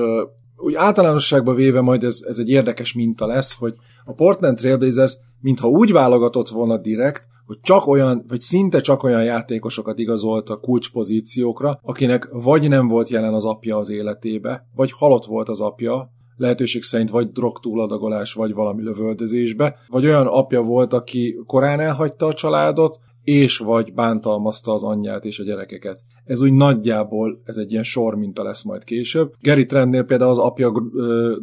úgy 0.57 0.73
általánosságban 0.75 1.55
véve 1.55 1.81
majd 1.81 2.03
ez, 2.03 2.23
ez 2.27 2.37
egy 2.37 2.49
érdekes 2.49 2.93
minta 2.93 3.25
lesz, 3.25 3.57
hogy 3.57 3.75
a 4.05 4.13
Portland 4.13 4.57
Trailblazers 4.57 5.17
mintha 5.41 5.67
úgy 5.67 5.91
válogatott 5.91 6.49
volna 6.49 6.77
direkt, 6.77 7.27
hogy 7.45 7.59
csak 7.61 7.87
olyan, 7.87 8.25
vagy 8.27 8.41
szinte 8.41 8.79
csak 8.79 9.03
olyan 9.03 9.23
játékosokat 9.23 9.99
igazolt 9.99 10.49
a 10.49 10.59
kulcspozíciókra, 10.59 11.79
akinek 11.81 12.29
vagy 12.31 12.67
nem 12.67 12.87
volt 12.87 13.09
jelen 13.09 13.33
az 13.33 13.45
apja 13.45 13.77
az 13.77 13.89
életébe, 13.89 14.67
vagy 14.75 14.91
halott 14.91 15.25
volt 15.25 15.49
az 15.49 15.61
apja, 15.61 16.11
lehetőség 16.37 16.83
szerint 16.83 17.09
vagy 17.09 17.31
drog 17.31 17.59
túladagolás, 17.59 18.33
vagy 18.33 18.53
valami 18.53 18.83
lövöldözésbe, 18.83 19.75
vagy 19.87 20.05
olyan 20.05 20.27
apja 20.27 20.61
volt, 20.61 20.93
aki 20.93 21.39
korán 21.45 21.79
elhagyta 21.79 22.25
a 22.25 22.33
családot, 22.33 22.99
és 23.23 23.57
vagy 23.57 23.93
bántalmazta 23.93 24.73
az 24.73 24.83
anyját 24.83 25.25
és 25.25 25.39
a 25.39 25.43
gyerekeket. 25.43 25.99
Ez 26.25 26.41
úgy 26.41 26.53
nagyjából, 26.53 27.41
ez 27.45 27.57
egy 27.57 27.71
ilyen 27.71 27.83
sor 27.83 28.15
minta 28.15 28.43
lesz 28.43 28.63
majd 28.63 28.83
később. 28.83 29.33
Gary 29.41 29.65
Trentnél 29.65 30.03
például 30.03 30.31
az 30.31 30.37
apja 30.37 30.73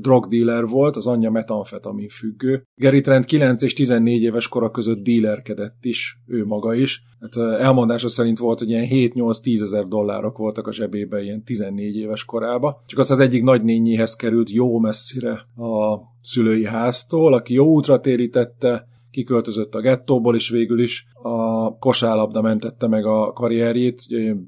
drug 0.01 0.27
dealer 0.29 0.67
volt, 0.67 0.97
az 0.97 1.07
anyja 1.07 1.31
metamfetamin 1.31 2.09
függő. 2.09 2.63
Gary 2.75 3.01
Trent 3.01 3.25
9 3.25 3.63
és 3.63 3.73
14 3.73 4.23
éves 4.23 4.49
kora 4.49 4.71
között 4.71 5.03
dealerkedett 5.03 5.85
is, 5.85 6.17
ő 6.27 6.45
maga 6.45 6.75
is. 6.75 7.03
Hát 7.21 7.61
elmondása 7.61 8.09
szerint 8.09 8.39
volt, 8.39 8.59
hogy 8.59 8.69
ilyen 8.69 8.87
7-8-10 8.91 9.61
ezer 9.61 9.85
dollárok 9.85 10.39
voltak 10.39 10.67
a 10.67 10.73
zsebébe 10.73 11.23
ilyen 11.23 11.43
14 11.45 11.97
éves 11.97 12.25
korába. 12.25 12.81
Csak 12.87 12.99
az 12.99 13.11
az 13.11 13.21
egyik 13.21 13.43
nagynényéhez 13.43 14.15
került 14.15 14.51
jó 14.51 14.79
messzire 14.79 15.31
a 15.57 15.99
szülői 16.21 16.67
háztól, 16.67 17.35
aki 17.35 17.55
jó 17.55 17.67
útra 17.67 18.01
térítette, 18.01 18.89
kiköltözött 19.11 19.75
a 19.75 19.81
gettóból, 19.81 20.35
és 20.35 20.49
végül 20.49 20.83
is 20.83 21.07
a 21.23 21.77
kosárlabda 21.79 22.41
mentette 22.41 22.89
meg 22.89 23.07
a 23.07 23.33
karrierjét. 23.33 24.03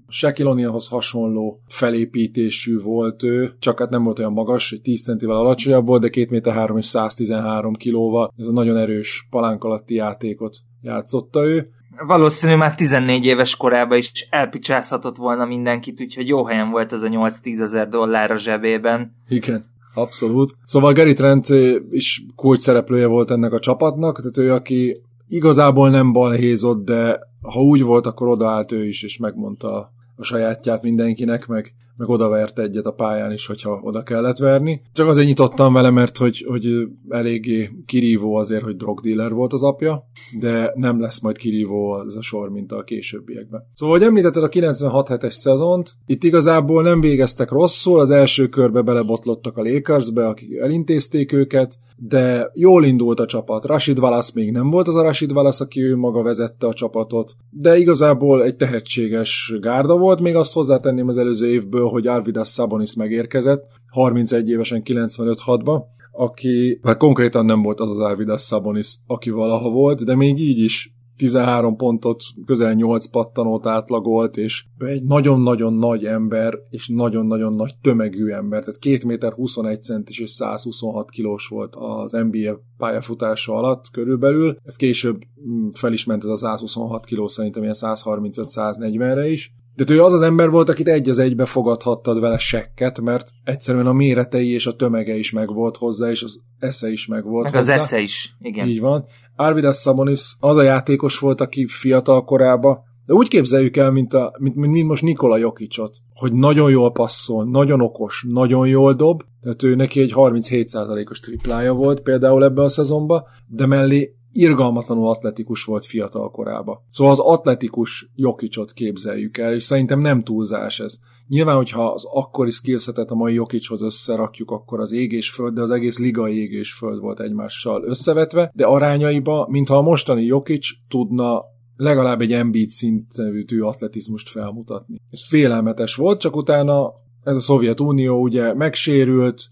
Sekiloniahoz 0.08 0.88
hasonló 0.88 1.60
felépítésű 1.68 2.80
volt 2.80 3.22
ő, 3.22 3.52
csak 3.58 3.78
hát 3.78 3.90
nem 3.90 4.02
volt 4.02 4.18
olyan 4.18 4.32
magas, 4.32 4.72
egy 4.72 4.80
10 4.80 5.02
centivel 5.04 5.36
alacsonyabb 5.36 5.86
volt, 5.86 6.02
de 6.02 6.08
2 6.08 6.26
méter 6.30 6.52
3 6.52 6.76
és 6.76 6.84
113 6.84 7.74
kilóval. 7.74 8.32
Ez 8.36 8.46
a 8.46 8.52
nagyon 8.52 8.76
erős 8.76 9.26
palánk 9.30 9.64
alatti 9.64 9.94
játékot 9.94 10.56
játszotta 10.80 11.44
ő. 11.44 11.68
Valószínű 12.06 12.54
már 12.54 12.74
14 12.74 13.26
éves 13.26 13.56
korában 13.56 13.98
is 13.98 14.26
elpicsázhatott 14.30 15.16
volna 15.16 15.44
mindenkit, 15.44 16.00
úgyhogy 16.00 16.28
jó 16.28 16.44
helyen 16.44 16.70
volt 16.70 16.92
ez 16.92 17.02
a 17.02 17.08
8-10 17.08 17.60
ezer 17.60 17.88
dollár 17.88 18.30
a 18.30 18.36
zsebében. 18.36 19.16
Igen. 19.28 19.64
Abszolút. 19.94 20.56
Szóval 20.64 20.92
Gary 20.92 21.12
Trent 21.12 21.48
is 21.90 22.24
kulcs 22.36 22.60
szereplője 22.60 23.06
volt 23.06 23.30
ennek 23.30 23.52
a 23.52 23.58
csapatnak, 23.58 24.16
tehát 24.16 24.38
ő, 24.38 24.52
aki 24.52 25.02
igazából 25.28 25.90
nem 25.90 26.12
balhézott, 26.12 26.84
de 26.84 27.20
ha 27.42 27.60
úgy 27.60 27.82
volt, 27.82 28.06
akkor 28.06 28.28
odaállt 28.28 28.72
ő 28.72 28.86
is, 28.86 29.02
és 29.02 29.16
megmondta 29.16 29.92
a 30.16 30.24
sajátját 30.24 30.82
mindenkinek, 30.82 31.46
meg 31.46 31.74
meg 31.96 32.08
odavert 32.08 32.58
egyet 32.58 32.86
a 32.86 32.92
pályán 32.92 33.32
is, 33.32 33.46
hogyha 33.46 33.80
oda 33.82 34.02
kellett 34.02 34.38
verni. 34.38 34.82
Csak 34.92 35.08
azért 35.08 35.26
nyitottam 35.26 35.72
vele, 35.72 35.90
mert 35.90 36.16
hogy, 36.16 36.44
hogy 36.48 36.88
eléggé 37.08 37.70
kirívó 37.86 38.34
azért, 38.34 38.62
hogy 38.62 38.76
drogdealer 38.76 39.32
volt 39.32 39.52
az 39.52 39.62
apja, 39.62 40.06
de 40.38 40.72
nem 40.74 41.00
lesz 41.00 41.20
majd 41.20 41.36
kirívó 41.36 41.90
az 41.90 42.16
a 42.16 42.22
sor, 42.22 42.50
mint 42.50 42.72
a 42.72 42.82
későbbiekben. 42.82 43.62
Szóval, 43.74 43.98
hogy 43.98 44.06
említetted 44.06 44.42
a 44.42 44.48
96-7-es 44.48 45.30
szezont, 45.30 45.92
itt 46.06 46.24
igazából 46.24 46.82
nem 46.82 47.00
végeztek 47.00 47.50
rosszul, 47.50 48.00
az 48.00 48.10
első 48.10 48.46
körbe 48.46 48.82
belebotlottak 48.82 49.56
a 49.56 49.62
Lakersbe, 49.62 50.26
akik 50.26 50.56
elintézték 50.56 51.32
őket, 51.32 51.78
de 52.08 52.50
jól 52.54 52.84
indult 52.84 53.20
a 53.20 53.26
csapat. 53.26 53.64
Rashid 53.64 53.98
Wallace 53.98 54.32
még 54.34 54.50
nem 54.50 54.70
volt 54.70 54.88
az 54.88 54.96
a 54.96 55.02
Rashid 55.02 55.32
Wallace, 55.32 55.64
aki 55.64 55.80
ő 55.80 55.96
maga 55.96 56.22
vezette 56.22 56.66
a 56.66 56.72
csapatot, 56.72 57.36
de 57.50 57.76
igazából 57.76 58.44
egy 58.44 58.56
tehetséges 58.56 59.54
gárda 59.60 59.96
volt, 59.96 60.20
még 60.20 60.34
azt 60.34 60.52
hozzátenném 60.52 61.08
az 61.08 61.16
előző 61.16 61.48
évből, 61.48 61.88
hogy 61.88 62.06
Arvidas 62.06 62.48
Sabonis 62.48 62.94
megérkezett, 62.94 63.64
31 63.90 64.48
évesen 64.48 64.82
95-6-ba, 64.84 65.82
aki 66.12 66.80
hát 66.82 66.96
konkrétan 66.96 67.44
nem 67.44 67.62
volt 67.62 67.80
az 67.80 67.90
az 67.90 67.98
Arvidas 67.98 68.42
Sabonis, 68.42 68.96
aki 69.06 69.30
valaha 69.30 69.70
volt, 69.70 70.04
de 70.04 70.14
még 70.14 70.38
így 70.38 70.58
is 70.58 70.94
13 71.22 71.76
pontot, 71.76 72.22
közel 72.46 72.72
8 72.72 73.06
pattanót 73.06 73.66
átlagolt, 73.66 74.36
és 74.36 74.64
egy 74.78 75.02
nagyon-nagyon 75.02 75.74
nagy 75.74 76.04
ember, 76.04 76.58
és 76.70 76.88
nagyon-nagyon 76.88 77.54
nagy 77.54 77.74
tömegű 77.82 78.28
ember, 78.28 78.64
tehát 78.64 78.80
2 78.80 79.06
méter 79.06 79.32
21 79.32 79.82
centis 79.82 80.18
és 80.18 80.30
126 80.30 81.10
kilós 81.10 81.46
volt 81.46 81.74
az 81.74 82.12
NBA 82.12 82.60
pályafutása 82.76 83.54
alatt 83.54 83.90
körülbelül. 83.92 84.56
Ez 84.64 84.76
később 84.76 85.18
mm, 85.48 85.68
fel 85.72 85.92
is 85.92 86.04
ment 86.04 86.24
ez 86.24 86.30
a 86.30 86.36
126 86.36 87.04
kiló, 87.04 87.26
szerintem 87.28 87.62
ilyen 87.62 87.74
135-140-re 87.78 89.28
is. 89.28 89.54
De 89.74 89.84
ő 89.88 90.02
az 90.02 90.12
az 90.12 90.22
ember 90.22 90.50
volt, 90.50 90.68
akit 90.68 90.88
egy 90.88 91.08
az 91.08 91.18
egybe 91.18 91.44
fogadhattad 91.44 92.20
vele 92.20 92.38
sekket, 92.38 93.00
mert 93.00 93.30
egyszerűen 93.44 93.86
a 93.86 93.92
méretei 93.92 94.52
és 94.52 94.66
a 94.66 94.76
tömege 94.76 95.14
is 95.14 95.32
megvolt 95.32 95.76
hozzá, 95.76 96.10
és 96.10 96.22
az 96.22 96.42
esze 96.58 96.90
is 96.90 97.06
megvolt 97.06 97.44
Meg 97.44 97.54
hozzá. 97.54 97.74
az 97.74 97.80
esze 97.80 98.00
is, 98.00 98.36
igen. 98.40 98.68
Így 98.68 98.80
van. 98.80 99.04
Arvidas 99.36 99.76
Sabonis 99.76 100.36
az 100.40 100.56
a 100.56 100.62
játékos 100.62 101.18
volt, 101.18 101.40
aki 101.40 101.66
fiatal 101.66 102.24
korában, 102.24 102.78
de 103.06 103.12
úgy 103.12 103.28
képzeljük 103.28 103.76
el, 103.76 103.90
mint, 103.90 104.14
a, 104.14 104.36
mint, 104.38 104.54
mint, 104.54 104.72
mint 104.72 104.88
most 104.88 105.02
Nikola 105.02 105.36
Jokicsot, 105.36 105.98
hogy 106.14 106.32
nagyon 106.32 106.70
jól 106.70 106.92
passzol, 106.92 107.44
nagyon 107.44 107.80
okos, 107.80 108.26
nagyon 108.28 108.66
jól 108.66 108.94
dob, 108.94 109.22
tehát 109.40 109.62
ő 109.62 109.74
neki 109.74 110.00
egy 110.00 110.12
37%-os 110.14 111.20
triplája 111.20 111.72
volt 111.72 112.00
például 112.00 112.44
ebbe 112.44 112.62
a 112.62 112.68
szezonba, 112.68 113.28
de 113.46 113.66
mellé 113.66 114.14
irgalmatlanul 114.32 115.08
atletikus 115.08 115.64
volt 115.64 115.86
fiatal 115.86 116.30
korába. 116.30 116.84
Szóval 116.90 117.12
az 117.12 117.18
atletikus 117.18 118.10
Jokicsot 118.14 118.72
képzeljük 118.72 119.38
el, 119.38 119.54
és 119.54 119.62
szerintem 119.62 120.00
nem 120.00 120.22
túlzás 120.22 120.80
ez. 120.80 120.98
Nyilván, 121.28 121.56
hogyha 121.56 121.92
az 121.92 122.04
akkori 122.12 122.50
skillsetet 122.50 123.10
a 123.10 123.14
mai 123.14 123.34
Jokicshoz 123.34 123.82
összerakjuk, 123.82 124.50
akkor 124.50 124.80
az 124.80 124.92
ég 124.92 125.12
és 125.12 125.30
föld, 125.30 125.54
de 125.54 125.60
az 125.60 125.70
egész 125.70 125.98
liga 125.98 126.28
ég 126.28 126.52
és 126.52 126.72
föld 126.72 127.00
volt 127.00 127.20
egymással 127.20 127.84
összevetve, 127.84 128.50
de 128.54 128.64
arányaiba, 128.64 129.46
mintha 129.50 129.76
a 129.76 129.82
mostani 129.82 130.24
Jokic 130.24 130.66
tudna 130.88 131.42
legalább 131.76 132.20
egy 132.20 132.32
Embiid 132.32 132.68
szintű 132.68 133.60
atletizmust 133.60 134.28
felmutatni. 134.28 135.00
Ez 135.10 135.28
félelmetes 135.28 135.94
volt, 135.94 136.20
csak 136.20 136.36
utána 136.36 136.92
ez 137.22 137.36
a 137.36 137.40
Szovjetunió 137.40 138.20
ugye 138.22 138.54
megsérült, 138.54 139.42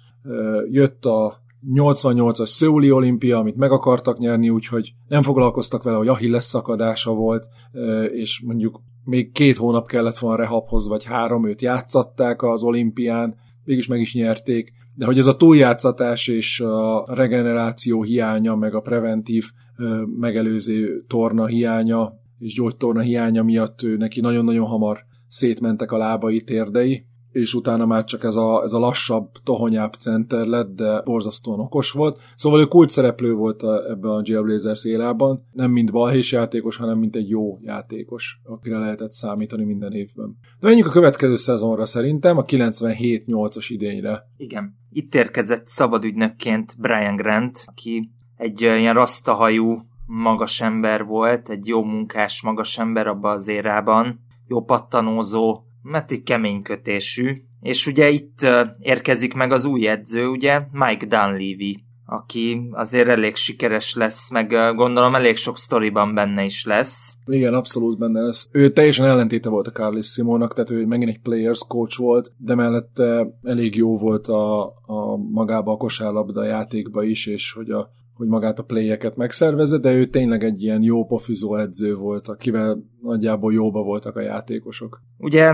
jött 0.71 1.05
a 1.05 1.43
88-as 1.75 2.47
Szöuli 2.47 2.91
olimpia, 2.91 3.39
amit 3.39 3.57
meg 3.57 3.71
akartak 3.71 4.19
nyerni, 4.19 4.49
úgyhogy 4.49 4.95
nem 5.09 5.23
foglalkoztak 5.23 5.83
vele, 5.83 5.97
hogy 5.97 6.09
Achilles 6.09 6.45
szakadása 6.45 7.13
volt, 7.13 7.49
és 8.13 8.43
mondjuk 8.47 8.81
még 9.05 9.33
két 9.33 9.57
hónap 9.57 9.87
kellett 9.87 10.19
volna 10.19 10.37
rehabhoz, 10.37 10.89
vagy 10.89 11.05
három, 11.05 11.49
őt 11.49 11.63
játszatták 11.63 12.43
az 12.43 12.63
olimpián, 12.63 13.35
mégis 13.65 13.87
meg 13.87 14.01
is 14.01 14.15
nyerték, 14.15 14.73
de 14.95 15.07
hogy 15.07 15.19
ez 15.19 15.27
a 15.27 15.37
túljátszatás 15.37 16.29
és 16.29 16.61
a 16.61 17.05
regeneráció 17.15 18.03
hiánya, 18.03 18.55
meg 18.55 18.75
a 18.75 18.81
preventív 18.81 19.45
megelőző 20.19 21.05
torna 21.07 21.47
hiánya, 21.47 22.19
és 22.39 22.55
gyógytorna 22.55 23.01
hiánya 23.01 23.43
miatt 23.43 23.99
neki 23.99 24.21
nagyon-nagyon 24.21 24.67
hamar 24.67 25.05
szétmentek 25.27 25.93
a 25.93 25.97
lábai, 25.97 26.41
térdei, 26.41 27.05
és 27.33 27.55
utána 27.55 27.87
már 27.87 28.05
csak 28.05 28.25
ez 28.25 28.35
a, 28.35 28.63
ez 28.63 28.73
a 28.73 28.79
lassabb, 28.79 29.31
tohonyább 29.45 29.93
center 29.93 30.47
lett, 30.47 30.75
de 30.75 31.03
borzasztóan 31.03 31.61
okos 31.61 31.91
volt. 31.91 32.21
Szóval 32.37 32.61
ő 32.61 32.65
kult 32.65 32.91
szereplő 32.91 33.33
volt 33.33 33.63
a, 33.63 33.91
ebben 33.91 34.11
a 34.11 34.21
Jailblazers 34.25 34.85
élában, 34.85 35.47
nem 35.53 35.71
mint 35.71 35.93
balhés 35.93 36.33
játékos, 36.33 36.77
hanem 36.77 36.99
mint 36.99 37.17
egy 37.17 37.29
jó 37.29 37.59
játékos, 37.61 38.41
akire 38.45 38.79
lehetett 38.79 39.13
számítani 39.13 39.65
minden 39.65 39.93
évben. 39.93 40.39
De 40.61 40.67
menjünk 40.67 40.89
a 40.89 40.93
következő 40.93 41.37
szezonra 41.37 41.87
szerintem, 41.87 42.37
a 42.37 42.45
97-8-as 42.45 43.67
idényre. 43.69 44.29
Igen. 44.37 44.79
Itt 44.93 45.15
érkezett 45.15 45.67
szabadügynökként 45.67 46.75
Brian 46.79 47.17
Grant, 47.17 47.65
aki 47.67 48.11
egy 48.37 48.61
ilyen 48.61 48.95
rasztahajú 48.95 49.89
magas 50.07 50.61
ember 50.61 51.05
volt, 51.05 51.49
egy 51.49 51.67
jó 51.67 51.85
munkás 51.85 52.43
magas 52.43 52.79
ember 52.79 53.07
abban 53.07 53.33
az 53.33 53.49
érában, 53.49 54.21
jó 54.47 54.65
pattanózó, 54.65 55.63
mert 55.83 56.11
egy 56.11 56.23
kemény 56.23 56.63
kötésű, 56.63 57.43
és 57.61 57.87
ugye 57.87 58.09
itt 58.09 58.47
érkezik 58.79 59.35
meg 59.35 59.53
az 59.53 59.65
új 59.65 59.89
edző, 59.89 60.27
ugye 60.27 60.61
Mike 60.73 61.07
Dunleavy, 61.07 61.85
aki 62.07 62.69
azért 62.71 63.09
elég 63.09 63.37
sikeres 63.37 63.95
lesz, 63.95 64.31
meg 64.31 64.49
gondolom 64.75 65.15
elég 65.15 65.37
sok 65.37 65.59
sztoriban 65.59 66.15
benne 66.15 66.45
is 66.45 66.65
lesz. 66.65 67.15
Igen, 67.27 67.55
abszolút 67.55 67.99
benne 67.99 68.21
lesz. 68.21 68.49
Ő 68.53 68.73
teljesen 68.73 69.07
ellentéte 69.07 69.49
volt 69.49 69.67
a 69.67 69.73
Carlis 69.73 70.07
Simonnak, 70.07 70.55
tehát 70.55 70.71
ő 70.71 70.87
megint 70.87 71.11
egy 71.11 71.21
players 71.21 71.65
coach 71.69 71.99
volt, 71.99 72.33
de 72.37 72.55
mellette 72.55 73.27
elég 73.43 73.77
jó 73.77 73.99
volt 73.99 74.27
a, 74.27 74.67
a 74.67 75.17
magába 75.17 75.73
a 75.73 75.77
kosárlabda 75.77 76.45
játékba 76.45 77.03
is, 77.03 77.27
és 77.27 77.53
hogy 77.53 77.71
a 77.71 77.91
hogy 78.21 78.29
magát 78.29 78.59
a 78.59 78.63
playeket 78.63 79.17
megszervezze, 79.17 79.79
de 79.79 79.91
ő 79.91 80.07
tényleg 80.07 80.45
egy 80.45 80.63
ilyen 80.63 80.83
jó 80.83 81.07
pofizó 81.07 81.57
edző 81.57 81.95
volt, 81.95 82.29
akivel 82.29 82.79
nagyjából 83.03 83.53
jóba 83.53 83.83
voltak 83.83 84.17
a 84.17 84.21
játékosok. 84.21 85.03
Ugye 85.19 85.53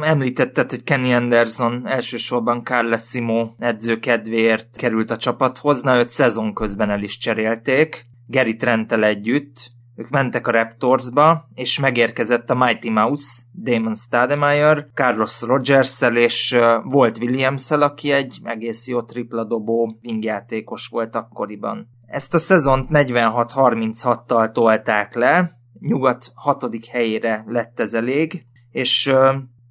említetted, 0.00 0.70
hogy 0.70 0.84
Kenny 0.84 1.12
Anderson 1.12 1.86
elsősorban 1.86 2.64
Carles 2.64 3.00
Simo 3.00 3.48
edző 3.58 3.98
kedvéért 3.98 4.76
került 4.76 5.10
a 5.10 5.16
csapathoz, 5.16 5.82
na 5.82 5.98
őt 5.98 6.10
szezon 6.10 6.54
közben 6.54 6.90
el 6.90 7.02
is 7.02 7.18
cserélték, 7.18 8.06
Gary 8.26 8.56
Trenttel 8.56 9.04
együtt, 9.04 9.70
ők 9.98 10.08
mentek 10.08 10.46
a 10.46 10.50
Raptorsba, 10.50 11.44
és 11.54 11.78
megérkezett 11.78 12.50
a 12.50 12.54
Mighty 12.54 12.90
Mouse, 12.90 13.42
Damon 13.52 13.94
Stademeyer, 13.94 14.86
Carlos 14.94 15.40
rogers 15.40 16.02
és 16.14 16.58
volt 16.82 17.18
williams 17.18 17.70
aki 17.70 18.12
egy 18.12 18.40
egész 18.42 18.88
jó 18.88 19.02
tripla 19.02 19.44
dobó 19.44 19.98
wingjátékos 20.02 20.86
volt 20.86 21.14
akkoriban. 21.14 21.88
Ezt 22.06 22.34
a 22.34 22.38
szezont 22.38 22.88
46-36-tal 22.92 24.52
tolták 24.52 25.14
le, 25.14 25.58
nyugat 25.80 26.30
hatodik 26.34 26.86
helyére 26.86 27.44
lett 27.46 27.80
ez 27.80 27.94
elég, 27.94 28.46
és 28.70 29.12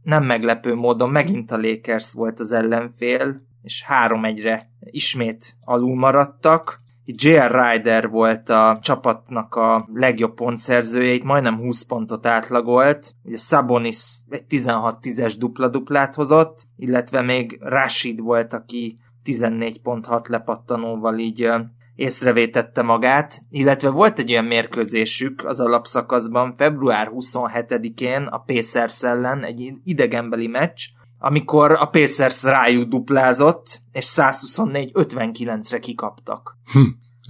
nem 0.04 0.24
meglepő 0.24 0.76
módon 0.76 1.10
megint 1.10 1.52
a 1.52 1.58
Lakers 1.58 2.14
volt 2.14 2.40
az 2.40 2.52
ellenfél, 2.52 3.42
és 3.62 3.86
3-1-re 3.88 4.70
ismét 4.80 5.58
alul 5.62 5.96
maradtak, 5.96 6.78
J.R. 7.10 7.52
Ryder 7.52 8.10
volt 8.10 8.50
a 8.50 8.78
csapatnak 8.82 9.56
a 9.56 9.90
legjobb 9.94 10.34
pontszerzője, 10.34 11.14
itt 11.14 11.24
majdnem 11.24 11.58
20 11.58 11.82
pontot 11.82 12.26
átlagolt, 12.26 13.16
ugye 13.24 13.38
Sabonis 13.38 13.98
egy 14.30 14.44
16-10-es 14.50 15.36
dupla-duplát 15.38 16.16
hozott, 16.16 16.68
illetve 16.76 17.22
még 17.22 17.58
Rashid 17.62 18.20
volt, 18.20 18.54
aki 18.54 19.00
14.6 19.26 20.30
lepattanóval 20.30 21.18
így 21.18 21.50
észrevétette 21.96 22.82
magát, 22.82 23.42
illetve 23.50 23.90
volt 23.90 24.20
egy 24.20 24.32
olyan 24.32 24.46
mérkőzésük 24.46 25.46
az 25.46 25.60
alapszakaszban 25.60 26.56
február 26.56 27.12
27-én 27.14 28.22
a 28.22 28.38
Pacers 28.38 29.04
ellen, 29.04 29.44
egy 29.44 29.74
idegenbeli 29.84 30.48
meccs, 30.48 30.82
amikor 31.20 31.72
a 31.72 31.86
Pacers 31.86 32.44
rájuk 32.44 32.90
duplázott, 32.90 33.82
és 33.92 34.06
124-59-re 34.16 35.80
kikaptak. 35.80 36.58
Hm, 36.72 36.80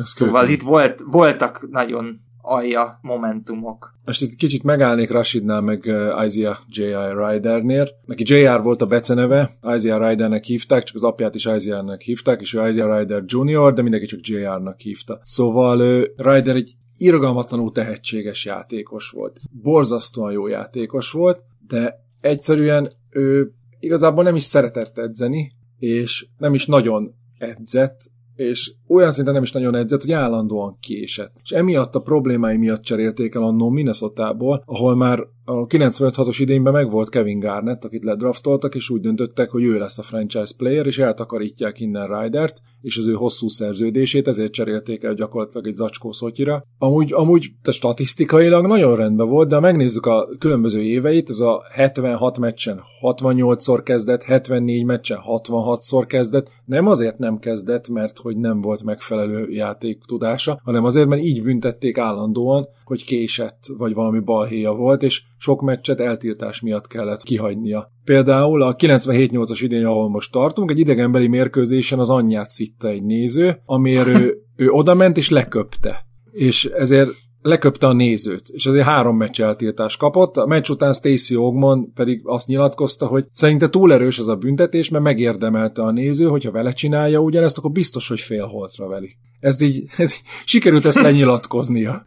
szóval 0.04 0.42
kőken. 0.42 0.56
itt 0.56 0.62
volt, 0.62 1.04
voltak 1.06 1.68
nagyon 1.70 2.26
alja 2.48 3.00
momentumok. 3.02 3.96
Most 4.06 4.22
itt 4.22 4.36
kicsit 4.36 4.64
megállnék 4.64 5.12
Rashidnál, 5.12 5.62
meg 5.62 5.92
Isaiah 6.26 6.58
J.I. 6.68 6.94
Rydernél. 7.26 7.88
Neki 8.06 8.24
J.R. 8.26 8.62
volt 8.62 8.82
a 8.82 8.86
beceneve, 8.86 9.58
Isaiah 9.76 10.10
Rydernek 10.10 10.44
hívták, 10.44 10.84
csak 10.84 10.96
az 10.96 11.04
apját 11.04 11.36
is 11.36 11.46
Isaiah-nek 11.46 12.02
hívták, 12.02 12.42
és 12.42 12.54
ő 12.54 12.68
Isaiah 12.70 12.98
Ryder 12.98 13.24
Jr., 13.26 13.74
de 13.74 13.82
mindenki 13.82 14.06
csak 14.06 14.20
J.R.-nak 14.22 14.80
hívta. 14.80 15.20
Szóval 15.22 16.08
Ryder 16.16 16.56
egy 16.56 16.74
irgalmatlanul 16.98 17.72
tehetséges 17.72 18.46
játékos 18.46 19.10
volt. 19.10 19.40
Borzasztóan 19.52 20.32
jó 20.32 20.48
játékos 20.48 21.12
volt, 21.12 21.40
de 21.68 21.96
egyszerűen 22.22 22.92
ő 23.10 23.52
igazából 23.80 24.24
nem 24.24 24.36
is 24.36 24.44
szeretett 24.44 24.98
edzeni, 24.98 25.52
és 25.78 26.28
nem 26.38 26.54
is 26.54 26.66
nagyon 26.66 27.14
edzett, 27.38 28.00
és 28.36 28.74
olyan 28.88 29.12
szinten 29.12 29.34
nem 29.34 29.44
is 29.44 29.52
nagyon 29.52 29.76
edzett, 29.76 30.02
hogy 30.02 30.12
állandóan 30.12 30.78
késett. 30.80 31.34
És 31.44 31.52
emiatt 31.52 31.96
a 31.96 32.00
problémái 32.00 32.58
miatt 32.58 32.82
cserélték 32.82 33.36
el 33.36 33.44
annó 33.44 33.70
Minnesota-ból, 33.70 34.64
ahol 34.66 34.96
már 34.96 35.20
a 35.50 35.68
95-6-os 35.68 36.38
idényben 36.40 36.74
meg 36.74 36.90
volt 36.90 37.10
Kevin 37.10 37.40
Garnett, 37.40 37.84
akit 37.84 38.04
ledraftoltak, 38.04 38.76
és 38.76 38.90
úgy 38.90 39.02
döntöttek, 39.02 39.50
hogy 39.50 39.64
ő 39.64 39.78
lesz 39.78 39.98
a 39.98 40.02
franchise 40.02 40.54
player, 40.58 40.86
és 40.86 41.00
eltakarítják 41.00 41.80
innen 41.80 42.08
Rydert, 42.08 42.62
és 42.82 42.98
az 42.98 43.08
ő 43.08 43.14
hosszú 43.14 43.48
szerződését, 43.48 44.28
ezért 44.28 44.52
cserélték 44.52 45.04
el 45.04 45.14
gyakorlatilag 45.14 45.68
egy 45.68 45.74
zacskó 45.74 46.12
szotyira. 46.12 46.64
Amúgy, 46.78 47.14
amúgy 47.14 47.48
te 47.62 47.72
statisztikailag 47.72 48.68
nagyon 48.68 48.96
rendben 48.96 49.28
volt, 49.28 49.50
de 49.50 49.56
ha 49.56 49.62
megnézzük 49.62 50.06
a 50.06 50.30
különböző 50.40 50.82
éveit, 50.82 51.30
ez 51.30 51.40
a 51.40 51.64
76 51.74 52.40
meccsen 52.40 52.82
68-szor 53.02 53.82
kezdett, 53.84 54.24
74 54.24 54.86
meccsen 54.86 55.20
66-szor 55.28 56.04
kezdett, 56.08 56.52
nem 56.66 56.88
azért 56.88 57.18
nem 57.18 57.40
kezdett, 57.40 57.90
mert 57.90 58.18
hogy 58.18 58.38
nem 58.38 58.62
volt 58.62 58.84
megfelelő 58.84 59.50
játék 59.50 60.02
tudása, 60.08 60.60
hanem 60.64 60.84
azért, 60.84 61.08
mert 61.08 61.22
így 61.22 61.44
büntették 61.44 61.98
állandóan, 61.98 62.68
hogy 62.88 63.06
késett, 63.06 63.60
vagy 63.78 63.94
valami 63.94 64.20
balhéja 64.20 64.72
volt, 64.72 65.04
és 65.04 65.24
sok 65.38 65.62
meccset 65.62 66.00
eltiltás 66.00 66.62
miatt 66.62 66.88
kellett 66.88 67.24
kihagynia. 67.24 67.92
Például 68.04 68.62
a 68.62 68.76
97-8-as 68.76 69.60
idén, 69.62 69.86
ahol 69.86 70.10
most 70.10 70.32
tartunk, 70.32 70.72
egy 70.72 70.80
idegenbeli 70.80 71.28
mérkőzésen 71.28 72.00
az 72.00 72.10
anyját 72.10 72.50
szitta 72.50 72.88
egy 72.88 73.04
néző, 73.04 73.62
amiért 73.66 74.08
ő, 74.08 74.38
ő 74.56 74.70
odament 74.70 75.18
és 75.18 75.30
leköpte. 75.30 76.06
És 76.32 76.66
ezért 76.66 77.10
leköpte 77.42 77.88
a 77.88 77.94
nézőt, 77.94 78.48
és 78.48 78.66
azért 78.66 78.86
három 78.86 79.18
meccs 79.18 79.42
eltiltás 79.42 79.98
kapott. 79.98 80.38
A 80.38 80.46
meccs 80.46 80.70
után 80.70 80.94
Stacey 80.94 81.38
Ogmon 81.38 81.94
pedig 81.94 82.22
azt 82.24 82.48
nyilatkozta, 82.48 83.06
hogy 83.06 83.26
szerinte 83.32 83.70
túl 83.70 83.94
erős 83.94 84.20
az 84.20 84.28
a 84.28 84.36
büntetés, 84.36 84.90
mert 84.90 85.04
megérdemelte 85.04 85.82
a 85.82 85.92
néző, 85.92 86.26
hogyha 86.26 86.52
vele 86.52 86.72
csinálja 86.72 87.20
ugyanezt, 87.20 87.58
akkor 87.58 87.72
biztos, 87.72 88.08
hogy 88.08 88.20
fél 88.20 88.46
holtra 88.46 88.88
veli. 88.88 89.18
Ez 89.40 89.62
így, 89.62 89.84
ez 89.98 90.14
így 90.14 90.22
sikerült 90.46 90.86
ezt 90.86 91.02
lenyilatkoznia. 91.02 92.04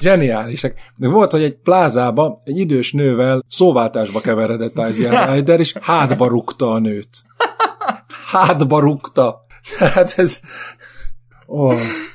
Zseniálisak. 0.00 0.74
De 0.96 1.08
volt, 1.08 1.30
hogy 1.30 1.42
egy 1.42 1.56
plázába 1.56 2.38
egy 2.44 2.58
idős 2.58 2.92
nővel 2.92 3.44
szóváltásba 3.48 4.20
keveredett 4.20 4.78
Isaiah 4.90 5.28
Ryder, 5.34 5.58
és 5.60 5.74
hátba 5.80 6.26
rúgta 6.26 6.70
a 6.72 6.78
nőt. 6.78 7.08
Hátba 8.26 8.80
rúgta. 8.80 9.46
Tehát 9.78 10.14
ez... 10.16 10.38
Oh. 11.46 11.74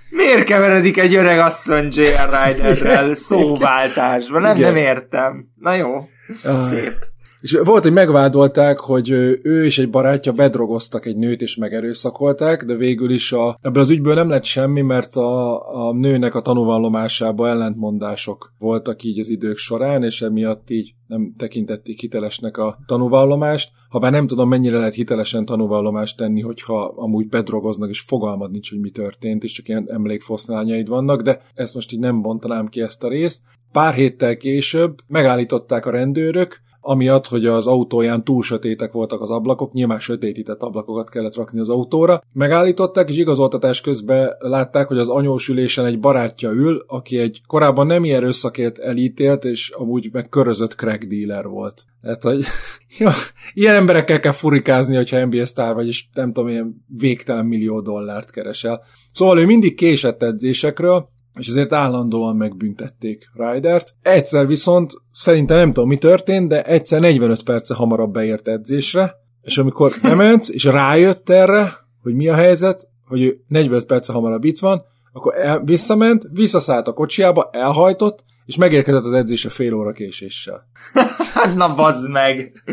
Miért 0.10 0.44
keveredik 0.44 0.98
egy 0.98 1.16
öreg 1.16 1.40
asszony 1.40 1.88
J.R. 1.92 2.30
Ryderrel 2.46 3.16
szóváltásba? 3.16 4.40
Nem, 4.40 4.56
Igen. 4.58 4.74
nem 4.74 4.84
értem. 4.84 5.48
Na 5.56 5.74
jó, 5.74 6.08
Ah. 6.44 6.62
szép. 6.62 7.12
És 7.44 7.60
volt, 7.64 7.84
hogy 7.84 7.94
megvádolták, 7.94 8.80
hogy 8.80 9.10
ő 9.10 9.64
és 9.66 9.78
egy 9.78 9.90
barátja 9.90 10.32
bedrogoztak 10.32 11.06
egy 11.06 11.16
nőt 11.16 11.42
és 11.42 11.56
megerőszakolták, 11.56 12.64
de 12.66 12.76
végül 12.76 13.12
is 13.12 13.32
a, 13.32 13.58
ebből 13.62 13.82
az 13.82 13.90
ügyből 13.90 14.14
nem 14.14 14.30
lett 14.30 14.44
semmi, 14.44 14.82
mert 14.82 15.16
a, 15.16 15.88
a 15.88 15.94
nőnek 15.94 16.36
a 16.36 16.42
tanúvallomásában 16.42 17.50
ellentmondások 17.50 18.54
voltak 18.58 19.04
így 19.04 19.20
az 19.20 19.30
idők 19.30 19.58
során, 19.58 20.04
és 20.04 20.22
emiatt 20.22 20.70
így 20.70 20.94
nem 21.08 21.34
tekintették 21.38 22.00
hitelesnek 22.00 22.58
a 22.58 22.78
tanúvallomást. 22.86 23.72
Habár 23.90 24.12
nem 24.12 24.28
tudom, 24.28 24.50
mennyire 24.50 24.78
lehet 24.78 24.94
hitelesen 24.94 25.46
tanúvallomást 25.46 26.18
tenni, 26.18 26.42
hogyha 26.42 26.94
amúgy 26.96 27.28
bedrogoznak, 27.28 27.90
és 27.90 28.02
fogalmad 28.02 28.52
nincs, 28.52 28.70
hogy 28.70 28.80
mi 28.80 28.90
történt, 28.90 29.44
és 29.44 29.52
csak 29.52 29.68
ilyen 29.68 29.86
emlékfoszlányaid 29.92 30.88
vannak, 30.88 31.22
de 31.22 31.42
ezt 31.54 31.76
most 31.76 31.92
így 31.92 32.00
nem 32.00 32.22
bontanám 32.22 32.68
ki 32.68 32.82
ezt 32.82 33.04
a 33.04 33.10
részt. 33.10 33.44
Pár 33.72 33.94
héttel 33.94 34.38
később 34.38 34.96
megállították 35.08 35.86
a 35.86 35.92
rendőrök, 35.92 36.62
amiatt, 36.84 37.28
hogy 37.28 37.46
az 37.46 37.68
autóján 37.68 38.24
túl 38.24 38.42
sötétek 38.42 38.92
voltak 38.92 39.22
az 39.22 39.30
ablakok, 39.30 39.74
nyilván 39.74 40.00
sötétített 40.00 40.62
ablakokat 40.62 41.10
kellett 41.10 41.36
rakni 41.36 41.60
az 41.60 41.70
autóra. 41.70 42.22
Megállították, 42.34 43.10
és 43.10 43.18
igazoltatás 43.18 43.82
közben 43.82 44.36
látták, 44.40 44.88
hogy 44.88 44.98
az 44.98 45.10
anyósülésen 45.10 45.86
egy 45.86 46.00
barátja 46.00 46.50
ül, 46.50 46.84
aki 46.88 47.18
egy 47.18 47.42
korábban 47.48 47.88
nem 47.88 48.04
ilyen 48.04 48.18
erőszakért 48.18 48.78
elítélt, 48.78 49.46
és 49.46 49.70
amúgy 49.70 50.10
meg 50.12 50.30
körözött 50.30 50.76
crack 50.76 51.04
dealer 51.04 51.48
volt. 51.48 51.86
Tehát, 52.02 52.24
hogy 52.24 52.44
ja, 53.00 53.12
ilyen 53.54 53.76
emberekkel 53.76 54.20
kell 54.20 54.32
furikázni, 54.32 54.96
hogyha 54.96 55.26
NBA 55.26 55.46
sztár 55.46 55.74
vagy, 55.74 55.88
és 55.88 56.06
nem 56.14 56.32
tudom, 56.32 56.50
ilyen 56.50 56.86
végtelen 56.88 57.46
millió 57.46 57.82
dollárt 57.82 58.32
keresel. 58.32 58.84
Szóval 59.12 59.40
ő 59.40 59.46
mindig 59.46 59.76
késett 59.76 60.24
edzésekről, 60.24 61.10
és 61.36 61.48
ezért 61.48 61.74
állandóan 61.74 62.36
megbüntették 62.36 63.30
Rydert. 63.34 63.94
Egyszer 64.02 64.48
viszont 64.48 64.92
szerintem 65.12 65.58
nem 65.58 65.72
tudom 65.72 65.90
mi 65.90 65.98
történt, 65.98 66.48
de 66.48 66.64
egyszer 66.64 67.00
45 67.00 67.44
perce 67.44 67.74
hamarabb 67.74 68.14
beért 68.14 68.48
edzésre, 68.48 69.16
és 69.42 69.58
amikor 69.58 69.92
bement, 70.02 70.48
és 70.48 70.64
rájött 70.64 71.30
erre, 71.30 71.74
hogy 72.02 72.14
mi 72.14 72.28
a 72.28 72.36
helyzet, 72.36 72.90
hogy 73.08 73.22
ő 73.22 73.40
45 73.48 73.86
perce 73.86 74.14
hamarabb 74.14 74.44
itt 74.44 74.60
van, 74.60 74.84
akkor 75.14 75.36
el, 75.38 75.60
visszament, 75.64 76.28
visszaszállt 76.32 76.88
a 76.88 76.94
kocsiába, 76.94 77.50
elhajtott, 77.52 78.24
és 78.46 78.56
megérkezett 78.56 79.04
az 79.04 79.14
edzése 79.14 79.50
fél 79.50 79.74
óra 79.74 79.92
késéssel. 79.92 80.68
Na 81.56 81.76
bazd 81.76 82.10
meg! 82.10 82.64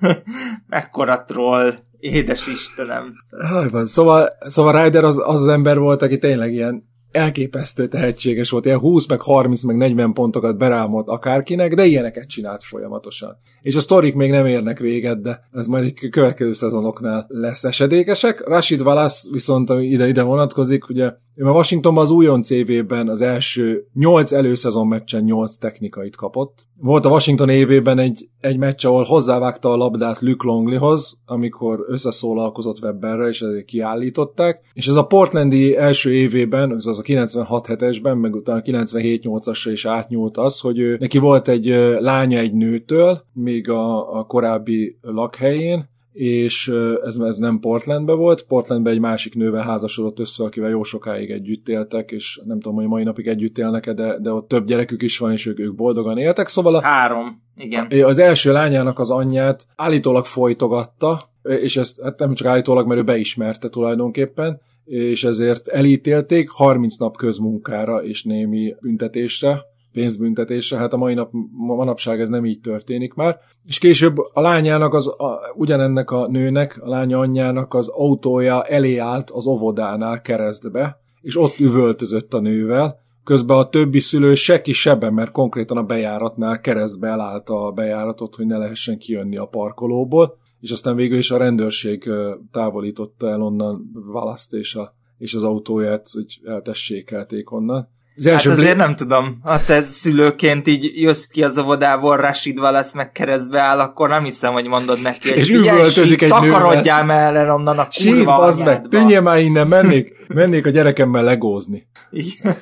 Mekkora 0.66 1.24
troll! 1.26 1.74
Édes 1.98 2.46
Istenem! 2.46 3.14
Haj, 3.48 3.68
van. 3.68 3.86
Szóval, 3.86 4.28
szóval 4.38 4.82
Ryder 4.82 5.04
az, 5.04 5.18
az 5.24 5.40
az 5.40 5.48
ember 5.48 5.78
volt, 5.78 6.02
aki 6.02 6.18
tényleg 6.18 6.52
ilyen 6.52 6.92
elképesztő 7.14 7.88
tehetséges 7.88 8.50
volt, 8.50 8.64
ilyen 8.64 8.78
20, 8.78 9.08
meg 9.08 9.20
30, 9.20 9.62
meg 9.62 9.76
40 9.76 10.12
pontokat 10.12 10.58
berámolt 10.58 11.08
akárkinek, 11.08 11.74
de 11.74 11.84
ilyeneket 11.84 12.28
csinált 12.28 12.62
folyamatosan. 12.62 13.36
És 13.62 13.74
a 13.74 13.80
sztorik 13.80 14.14
még 14.14 14.30
nem 14.30 14.46
érnek 14.46 14.78
véget, 14.78 15.22
de 15.22 15.48
ez 15.52 15.66
majd 15.66 15.84
egy 15.84 16.08
következő 16.10 16.52
szezonoknál 16.52 17.26
lesz 17.28 17.64
esedékesek. 17.64 18.46
Rashid 18.46 18.80
Wallace 18.80 19.28
viszont 19.32 19.70
ide-ide 19.70 20.22
vonatkozik, 20.22 20.88
ugye 20.88 21.12
ő 21.36 21.46
a 21.46 21.52
Washingtonban 21.52 22.04
az 22.04 22.10
újon 22.10 22.42
CV-ben 22.42 23.08
az 23.08 23.20
első 23.20 23.86
8 23.94 24.32
előszezon 24.32 24.86
meccsen 24.86 25.22
8 25.22 25.56
technikait 25.56 26.16
kapott. 26.16 26.66
Volt 26.80 27.04
a 27.04 27.10
Washington 27.10 27.48
évében 27.48 27.98
egy, 27.98 28.28
egy 28.40 28.58
meccs, 28.58 28.86
ahol 28.86 29.02
hozzávágta 29.02 29.70
a 29.70 29.76
labdát 29.76 30.20
Luke 30.20 30.46
Longleyhoz, 30.46 31.22
amikor 31.26 31.84
összeszólalkozott 31.88 32.82
Webberre, 32.82 33.28
és 33.28 33.42
ezért 33.42 33.64
kiállították. 33.64 34.60
És 34.72 34.86
ez 34.86 34.94
a 34.94 35.06
Portlandi 35.06 35.76
első 35.76 36.14
évében, 36.14 36.74
ez 36.74 36.86
az 36.86 36.98
a 36.98 37.02
96-7-esben, 37.06 38.20
meg 38.20 38.34
utána 38.34 38.60
97-8-asra 38.64 39.68
is 39.72 39.84
átnyúlt 39.84 40.36
az, 40.36 40.60
hogy 40.60 40.78
ő, 40.78 40.96
neki 41.00 41.18
volt 41.18 41.48
egy 41.48 41.66
lánya 41.98 42.38
egy 42.38 42.52
nőtől, 42.52 43.24
még 43.32 43.68
a, 43.68 44.18
a 44.18 44.24
korábbi 44.24 44.98
lakhelyén, 45.00 45.92
és 46.14 46.72
ez, 47.04 47.16
ez 47.16 47.36
nem 47.36 47.58
Portlandben 47.58 48.16
volt, 48.16 48.42
Portlandben 48.42 48.92
egy 48.92 49.00
másik 49.00 49.34
nővel 49.34 49.62
házasodott 49.62 50.18
össze, 50.18 50.44
akivel 50.44 50.70
jó 50.70 50.82
sokáig 50.82 51.30
együtt 51.30 51.68
éltek, 51.68 52.10
és 52.10 52.40
nem 52.44 52.60
tudom, 52.60 52.76
hogy 52.76 52.86
mai 52.86 53.02
napig 53.02 53.26
együtt 53.26 53.58
élnek 53.58 53.90
de, 53.90 54.18
de 54.18 54.32
ott 54.32 54.48
több 54.48 54.66
gyerekük 54.66 55.02
is 55.02 55.18
van, 55.18 55.32
és 55.32 55.46
ők, 55.46 55.58
ők 55.58 55.74
boldogan 55.74 56.18
éltek, 56.18 56.48
szóval 56.48 56.74
a, 56.74 56.82
Három. 56.82 57.42
Igen. 57.56 58.04
az 58.04 58.18
első 58.18 58.52
lányának 58.52 58.98
az 58.98 59.10
anyját 59.10 59.66
állítólag 59.76 60.24
folytogatta, 60.24 61.20
és 61.42 61.76
ezt 61.76 62.02
hát 62.02 62.18
nem 62.18 62.34
csak 62.34 62.46
állítólag, 62.46 62.86
mert 62.86 63.00
ő 63.00 63.04
beismerte 63.04 63.68
tulajdonképpen, 63.68 64.60
és 64.84 65.24
ezért 65.24 65.68
elítélték 65.68 66.50
30 66.50 66.96
nap 66.96 67.16
közmunkára 67.16 68.04
és 68.04 68.24
némi 68.24 68.74
büntetésre, 68.80 69.62
pénzbüntetésre, 69.92 70.78
hát 70.78 70.92
a 70.92 70.96
mai 70.96 71.14
nap, 71.14 71.30
manapság 71.52 72.20
ez 72.20 72.28
nem 72.28 72.44
így 72.44 72.60
történik 72.60 73.14
már. 73.14 73.38
És 73.64 73.78
később 73.78 74.16
a 74.32 74.40
lányának, 74.40 74.94
az, 74.94 75.08
a, 75.08 75.40
ugyanennek 75.54 76.10
a 76.10 76.28
nőnek, 76.28 76.78
a 76.82 76.88
lánya 76.88 77.18
anyjának 77.18 77.74
az 77.74 77.88
autója 77.88 78.62
elé 78.62 78.96
állt 78.96 79.30
az 79.30 79.46
óvodánál 79.46 80.20
keresztbe, 80.22 81.00
és 81.20 81.36
ott 81.36 81.58
üvöltözött 81.58 82.34
a 82.34 82.40
nővel, 82.40 83.02
Közben 83.24 83.56
a 83.56 83.68
többi 83.68 83.98
szülő 83.98 84.34
se 84.34 84.60
ki 84.60 84.72
sebe, 84.72 85.10
mert 85.10 85.30
konkrétan 85.30 85.76
a 85.76 85.82
bejáratnál 85.82 86.60
keresztbe 86.60 87.08
elállta 87.08 87.66
a 87.66 87.70
bejáratot, 87.72 88.34
hogy 88.34 88.46
ne 88.46 88.56
lehessen 88.56 88.98
kijönni 88.98 89.36
a 89.36 89.44
parkolóból, 89.44 90.36
és 90.64 90.70
aztán 90.70 90.96
végül 90.96 91.18
is 91.18 91.30
a 91.30 91.36
rendőrség 91.36 92.10
távolította 92.52 93.28
el 93.28 93.42
onnan 93.42 93.90
Valaszt 93.92 94.52
és, 94.52 94.74
a, 94.74 94.94
és 95.18 95.34
az 95.34 95.42
autóját, 95.42 96.06
hogy 96.12 96.40
eltessékelték 96.44 97.50
onnan. 97.52 97.88
Az 98.16 98.24
Hát 98.24 98.34
első 98.34 98.50
azért 98.50 98.74
bli- 98.74 98.84
nem 98.84 98.96
tudom, 98.96 99.38
ha 99.42 99.60
te 99.60 99.82
szülőként 99.82 100.66
így 100.66 100.90
jössz 100.94 101.24
ki 101.26 101.44
az 101.44 101.58
óvodából, 101.58 102.16
Rashid 102.16 102.58
Wallace 102.58 102.96
meg 102.96 103.12
keresztbe 103.12 103.60
áll, 103.60 103.78
akkor 103.78 104.08
nem 104.08 104.24
hiszem, 104.24 104.52
hogy 104.52 104.66
mondod 104.66 105.02
neki, 105.02 105.28
hogy 105.28 105.38
És 105.38 105.50
üvöltözik 105.50 106.22
egy 106.22 106.28
takarodjál 106.28 107.04
már 107.04 107.34
el 107.36 107.54
onnan 107.54 107.78
a 107.78 107.86
kurva 108.04 108.36
bazd 108.36 108.64
meg, 108.64 108.88
tűnjél 108.88 109.20
már 109.20 109.38
innen, 109.38 109.66
mennék, 109.66 110.26
mennék 110.28 110.66
a 110.66 110.70
gyerekemmel 110.70 111.22
legózni. 111.22 111.86
Igen. 112.10 112.56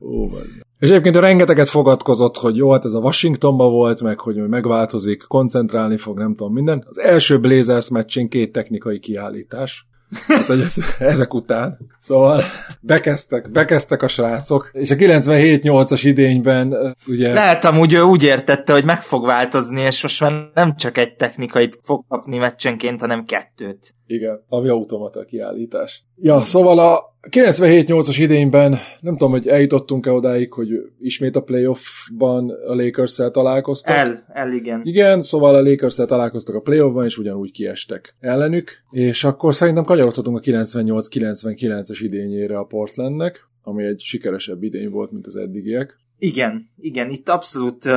Ó. 0.00 0.26
és 0.78 0.88
egyébként 0.88 1.16
rengeteget 1.16 1.68
fogadkozott, 1.68 2.36
hogy 2.36 2.56
jó, 2.56 2.72
hát 2.72 2.84
ez 2.84 2.92
a 2.92 2.98
Washingtonban 2.98 3.70
volt, 3.70 4.02
meg 4.02 4.20
hogy 4.20 4.36
megváltozik, 4.36 5.24
koncentrálni 5.28 5.96
fog, 5.96 6.18
nem 6.18 6.34
tudom 6.34 6.52
minden. 6.52 6.84
Az 6.88 6.98
első 6.98 7.40
Blazers 7.40 7.90
meccsén 7.90 8.28
két 8.28 8.52
technikai 8.52 8.98
kiállítás. 8.98 9.86
Hát, 10.26 10.46
hogy 10.46 10.60
ez, 10.60 10.76
ezek 10.98 11.34
után. 11.34 11.78
Szóval 11.98 12.42
bekezdtek, 12.80 13.50
bekezdtek 13.50 14.02
a 14.02 14.08
srácok, 14.08 14.70
és 14.72 14.90
a 14.90 14.94
97-8-as 14.94 16.00
idényben 16.04 16.94
ugye... 17.06 17.32
Lehet 17.32 17.64
amúgy 17.64 17.92
ő 17.92 18.00
úgy 18.00 18.22
értette, 18.22 18.72
hogy 18.72 18.84
meg 18.84 19.02
fog 19.02 19.26
változni, 19.26 19.80
és 19.80 20.02
most 20.02 20.20
már 20.20 20.32
nem 20.54 20.76
csak 20.76 20.98
egy 20.98 21.14
technikait 21.14 21.78
fog 21.82 22.04
kapni 22.08 22.38
meccsenként, 22.38 23.00
hanem 23.00 23.24
kettőt. 23.24 23.94
Igen, 24.10 24.44
ami 24.48 24.68
automata 24.68 25.24
kiállítás. 25.24 26.04
Ja, 26.16 26.44
szóval 26.44 26.78
a 26.78 27.16
97-8-as 27.30 28.16
idényben 28.18 28.76
nem 29.00 29.16
tudom, 29.16 29.30
hogy 29.30 29.46
eljutottunk-e 29.46 30.12
odáig, 30.12 30.52
hogy 30.52 30.68
ismét 31.00 31.36
a 31.36 31.42
playoffban 31.42 32.50
a 32.50 32.74
Lakers-szel 32.74 33.30
találkoztak. 33.30 33.96
El, 33.96 34.24
el 34.28 34.52
igen. 34.52 34.80
Igen, 34.84 35.20
szóval 35.20 35.54
a 35.54 35.62
lakers 35.62 35.94
találkoztak 35.94 36.54
a 36.54 36.60
playoffban, 36.60 37.04
és 37.04 37.18
ugyanúgy 37.18 37.50
kiestek 37.50 38.14
ellenük, 38.20 38.70
és 38.90 39.24
akkor 39.24 39.54
szerintem 39.54 39.84
kanyarodhatunk 39.84 40.36
a 40.36 40.40
98-99-es 40.40 41.98
idényére 42.02 42.58
a 42.58 42.64
Portlandnek, 42.64 43.48
ami 43.62 43.84
egy 43.84 44.00
sikeresebb 44.00 44.62
idény 44.62 44.90
volt, 44.90 45.12
mint 45.12 45.26
az 45.26 45.36
eddigiek. 45.36 45.98
Igen, 46.20 46.70
igen, 46.76 47.10
itt 47.10 47.28
abszolút 47.28 47.88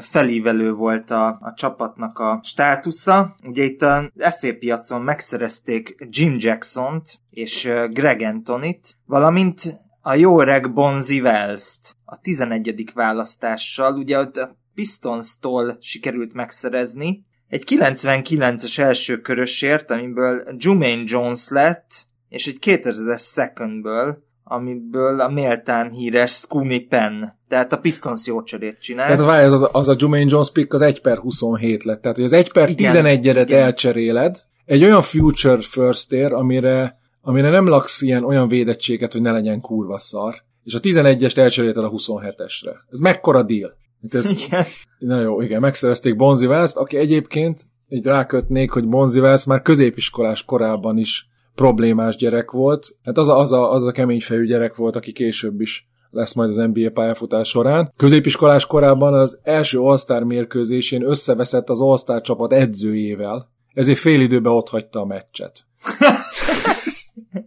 felívelő 0.00 0.72
volt 0.72 1.10
a, 1.10 1.26
a 1.26 1.52
csapatnak 1.56 2.18
a 2.18 2.40
státusza. 2.42 3.36
Ugye 3.42 3.64
itt 3.64 3.82
a 3.82 4.10
FA 4.14 4.54
piacon 4.58 5.02
megszerezték 5.02 5.94
Jim 6.10 6.34
Jackson-t 6.38 7.20
és 7.30 7.70
Greg 7.90 8.20
Antonit, 8.20 8.96
valamint 9.06 9.80
a 10.00 10.14
jó 10.14 10.40
öreg 10.40 10.72
Bonzi 10.72 11.20
Wells-t 11.20 11.96
a 12.04 12.20
11. 12.20 12.90
választással. 12.94 13.96
Ugye 13.96 14.18
a 14.18 14.56
Pistons-tól 14.74 15.76
sikerült 15.80 16.32
megszerezni, 16.32 17.24
egy 17.48 17.64
99-es 17.66 18.78
első 18.78 19.20
körösért, 19.20 19.90
amiből 19.90 20.54
Jumaine 20.56 21.02
Jones 21.06 21.48
lett, 21.48 22.06
és 22.28 22.46
egy 22.46 22.58
2000-es 22.60 23.32
secondből, 23.32 24.24
amiből 24.44 25.20
a 25.20 25.28
méltán 25.28 25.90
híres 25.90 26.32
Scooney 26.32 26.80
Penn 26.80 27.24
Tehát 27.48 27.72
a 27.72 27.78
Pistons 27.78 28.26
jó 28.26 28.42
cserét 28.42 28.78
csinált. 28.80 29.18
Tehát 29.18 29.44
az, 29.44 29.62
az, 29.62 29.68
az 29.72 29.88
a 29.88 29.94
Jermaine 29.98 30.30
Jones 30.30 30.50
pick 30.50 30.72
az 30.72 30.80
1 30.80 31.00
per 31.00 31.18
27 31.18 31.84
lett. 31.84 32.00
Tehát, 32.00 32.16
hogy 32.16 32.26
az 32.26 32.32
1 32.32 32.52
per 32.52 32.68
11-edet 32.72 33.50
elcseréled, 33.50 34.36
egy 34.64 34.84
olyan 34.84 35.02
future 35.02 35.60
first 35.60 36.12
ér, 36.12 36.32
amire, 36.32 36.98
amire 37.20 37.50
nem 37.50 37.66
laksz 37.66 38.02
ilyen 38.02 38.24
olyan 38.24 38.48
védettséget, 38.48 39.12
hogy 39.12 39.20
ne 39.20 39.32
legyen 39.32 39.60
kurva 39.60 39.98
szar, 39.98 40.34
és 40.64 40.74
a 40.74 40.80
11-est 40.80 41.36
elcserélted 41.36 41.84
a 41.84 41.90
27-esre. 41.90 42.74
Ez 42.90 43.00
mekkora 43.00 43.42
deal? 43.42 43.76
Hát 44.02 44.14
ez, 44.14 44.30
Igen. 44.30 44.64
Na 44.98 45.20
jó, 45.20 45.40
igen, 45.40 45.60
megszerezték 45.60 46.16
Bonzi 46.16 46.46
Wells-t, 46.46 46.76
aki 46.76 46.96
egyébként 46.96 47.60
így 47.88 48.04
rákötnék, 48.04 48.70
hogy 48.70 48.88
Bonzi 48.88 49.20
Wells 49.20 49.44
már 49.44 49.62
középiskolás 49.62 50.44
korában 50.44 50.98
is 50.98 51.28
problémás 51.54 52.16
gyerek 52.16 52.50
volt. 52.50 52.96
Hát 53.04 53.18
az 53.18 53.28
a, 53.28 53.38
az 53.38 53.52
a, 53.52 53.72
az 53.72 53.84
a 53.84 53.92
kemény 53.92 54.20
fejű 54.20 54.46
gyerek 54.46 54.76
volt, 54.76 54.96
aki 54.96 55.12
később 55.12 55.60
is 55.60 55.88
lesz 56.16 56.34
majd 56.34 56.48
az 56.48 56.56
NBA 56.56 56.90
pályafutás 56.92 57.48
során. 57.48 57.92
Középiskolás 57.96 58.66
korában 58.66 59.14
az 59.14 59.38
első 59.42 59.78
All-Star 59.78 60.22
mérkőzésén 60.22 61.02
összeveszett 61.02 61.68
az 61.68 61.80
All-Star 61.80 62.20
csapat 62.20 62.52
edzőjével, 62.52 63.50
ezért 63.74 63.98
fél 63.98 64.20
időben 64.20 64.52
ott 64.52 64.68
hagyta 64.68 65.00
a 65.00 65.06
meccset. 65.06 65.64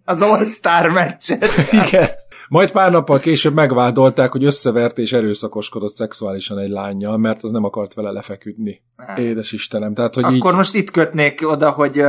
Az 0.06 0.22
All-Star 0.22 0.90
meccset. 0.90 1.46
Igen. 1.86 2.08
Majd 2.50 2.72
pár 2.72 2.92
nappal 2.92 3.20
később 3.20 3.54
megvádolták, 3.54 4.32
hogy 4.32 4.44
összevert 4.44 4.98
és 4.98 5.14
erőszakoskodott 5.14 5.94
szexuálisan 5.94 6.58
egy 6.58 6.70
lányjal, 6.70 7.18
mert 7.18 7.44
az 7.44 7.52
nem 7.52 7.64
akart 7.64 7.94
vele 7.94 8.12
lefeküdni. 8.12 8.82
Édes 9.16 9.52
Istenem. 9.52 9.94
Tehát, 9.94 10.16
hogy 10.16 10.24
Akkor 10.24 10.52
így... 10.52 10.58
most 10.58 10.76
itt 10.76 10.92
kötnék 10.92 11.50
oda, 11.50 11.70
hogy, 11.70 12.04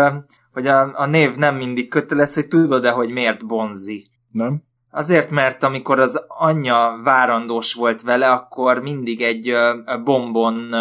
hogy 0.53 0.67
a, 0.67 0.93
a 0.95 1.07
név 1.07 1.35
nem 1.35 1.57
mindig 1.57 1.89
köteles, 1.89 2.35
hogy 2.35 2.49
tudod-e, 2.49 2.91
hogy 2.91 3.11
miért 3.11 3.47
Bonzi. 3.47 4.07
Nem? 4.31 4.63
Azért, 4.91 5.31
mert 5.31 5.63
amikor 5.63 5.99
az 5.99 6.25
anyja 6.29 7.01
várandós 7.05 7.75
volt 7.75 8.03
vele, 8.03 8.31
akkor 8.31 8.83
mindig 8.83 9.23
egy 9.23 9.53
bombon 10.05 10.75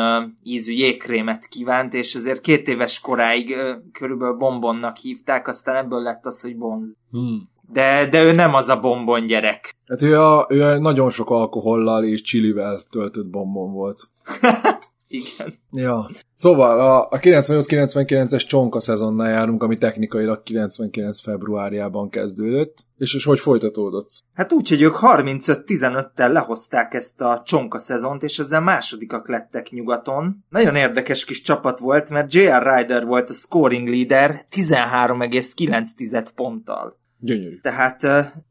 ízű 0.43 0.72
jégkrémet 0.72 1.48
kívánt, 1.48 1.93
és 1.93 2.15
azért 2.15 2.41
két 2.41 2.67
éves 2.67 3.00
koráig 3.00 3.56
körülbelül 3.93 4.36
bombonnak 4.36 4.98
hívták, 4.98 5.48
aztán 5.48 5.76
ebből 5.76 6.02
lett 6.02 6.26
az, 6.26 6.41
hogy 6.41 6.58
bonz. 6.58 6.98
Hmm. 7.12 7.50
De, 7.72 8.10
de 8.10 8.24
ő 8.24 8.32
nem 8.32 8.54
az 8.54 8.69
a 8.69 8.80
bombon 8.80 9.28
gyerek. 9.28 9.76
Hát 9.88 10.02
ő, 10.02 10.19
a, 10.19 10.45
ő 10.50 10.63
a 10.63 10.80
nagyon 10.80 11.10
sok 11.10 11.30
alkohollal 11.30 12.04
és 12.04 12.22
csilivel 12.22 12.82
töltött 12.89 13.28
bombon 13.28 13.74
volt. 13.74 14.00
Igen. 15.12 15.60
Ja. 15.72 16.10
Szóval 16.34 16.80
a, 16.80 17.08
a 17.10 17.19
98-99-es 17.19 18.48
csonka 18.48 18.80
szezonnál 18.80 19.30
járunk, 19.30 19.63
ami 19.63 19.78
technikailag 19.78 20.43
99 20.43 21.22
februárjában 21.22 22.10
kezdődött, 22.10 22.78
és, 22.98 23.13
és 23.13 23.24
hogy 23.24 23.39
folytatódott? 23.39 24.10
Hát 24.34 24.52
úgy, 24.52 24.69
hogy 24.69 24.82
ők 24.82 24.95
35-15-tel 25.02 26.32
lehozták 26.32 26.93
ezt 26.93 27.22
a 27.22 27.41
csonka 27.45 27.78
szezont, 27.78 28.24
és 28.24 28.39
ezzel 28.39 28.62
másodikak 28.62 29.28
lettek 29.28 29.69
nyugaton. 29.69 30.45
Nagyon 30.50 30.76
érdekes 30.76 31.26
kis 31.26 31.41
csapat 31.41 31.80
volt, 31.80 32.10
mert 32.10 32.34
J.R. 32.34 32.76
Ryder 32.76 33.06
volt 33.06 33.30
a 33.30 33.34
scoring 33.34 33.88
leader 33.88 34.45
13,9 34.52 36.28
ponttal. 36.36 36.98
Gyönyörű. 37.19 37.60
Tehát 37.60 38.04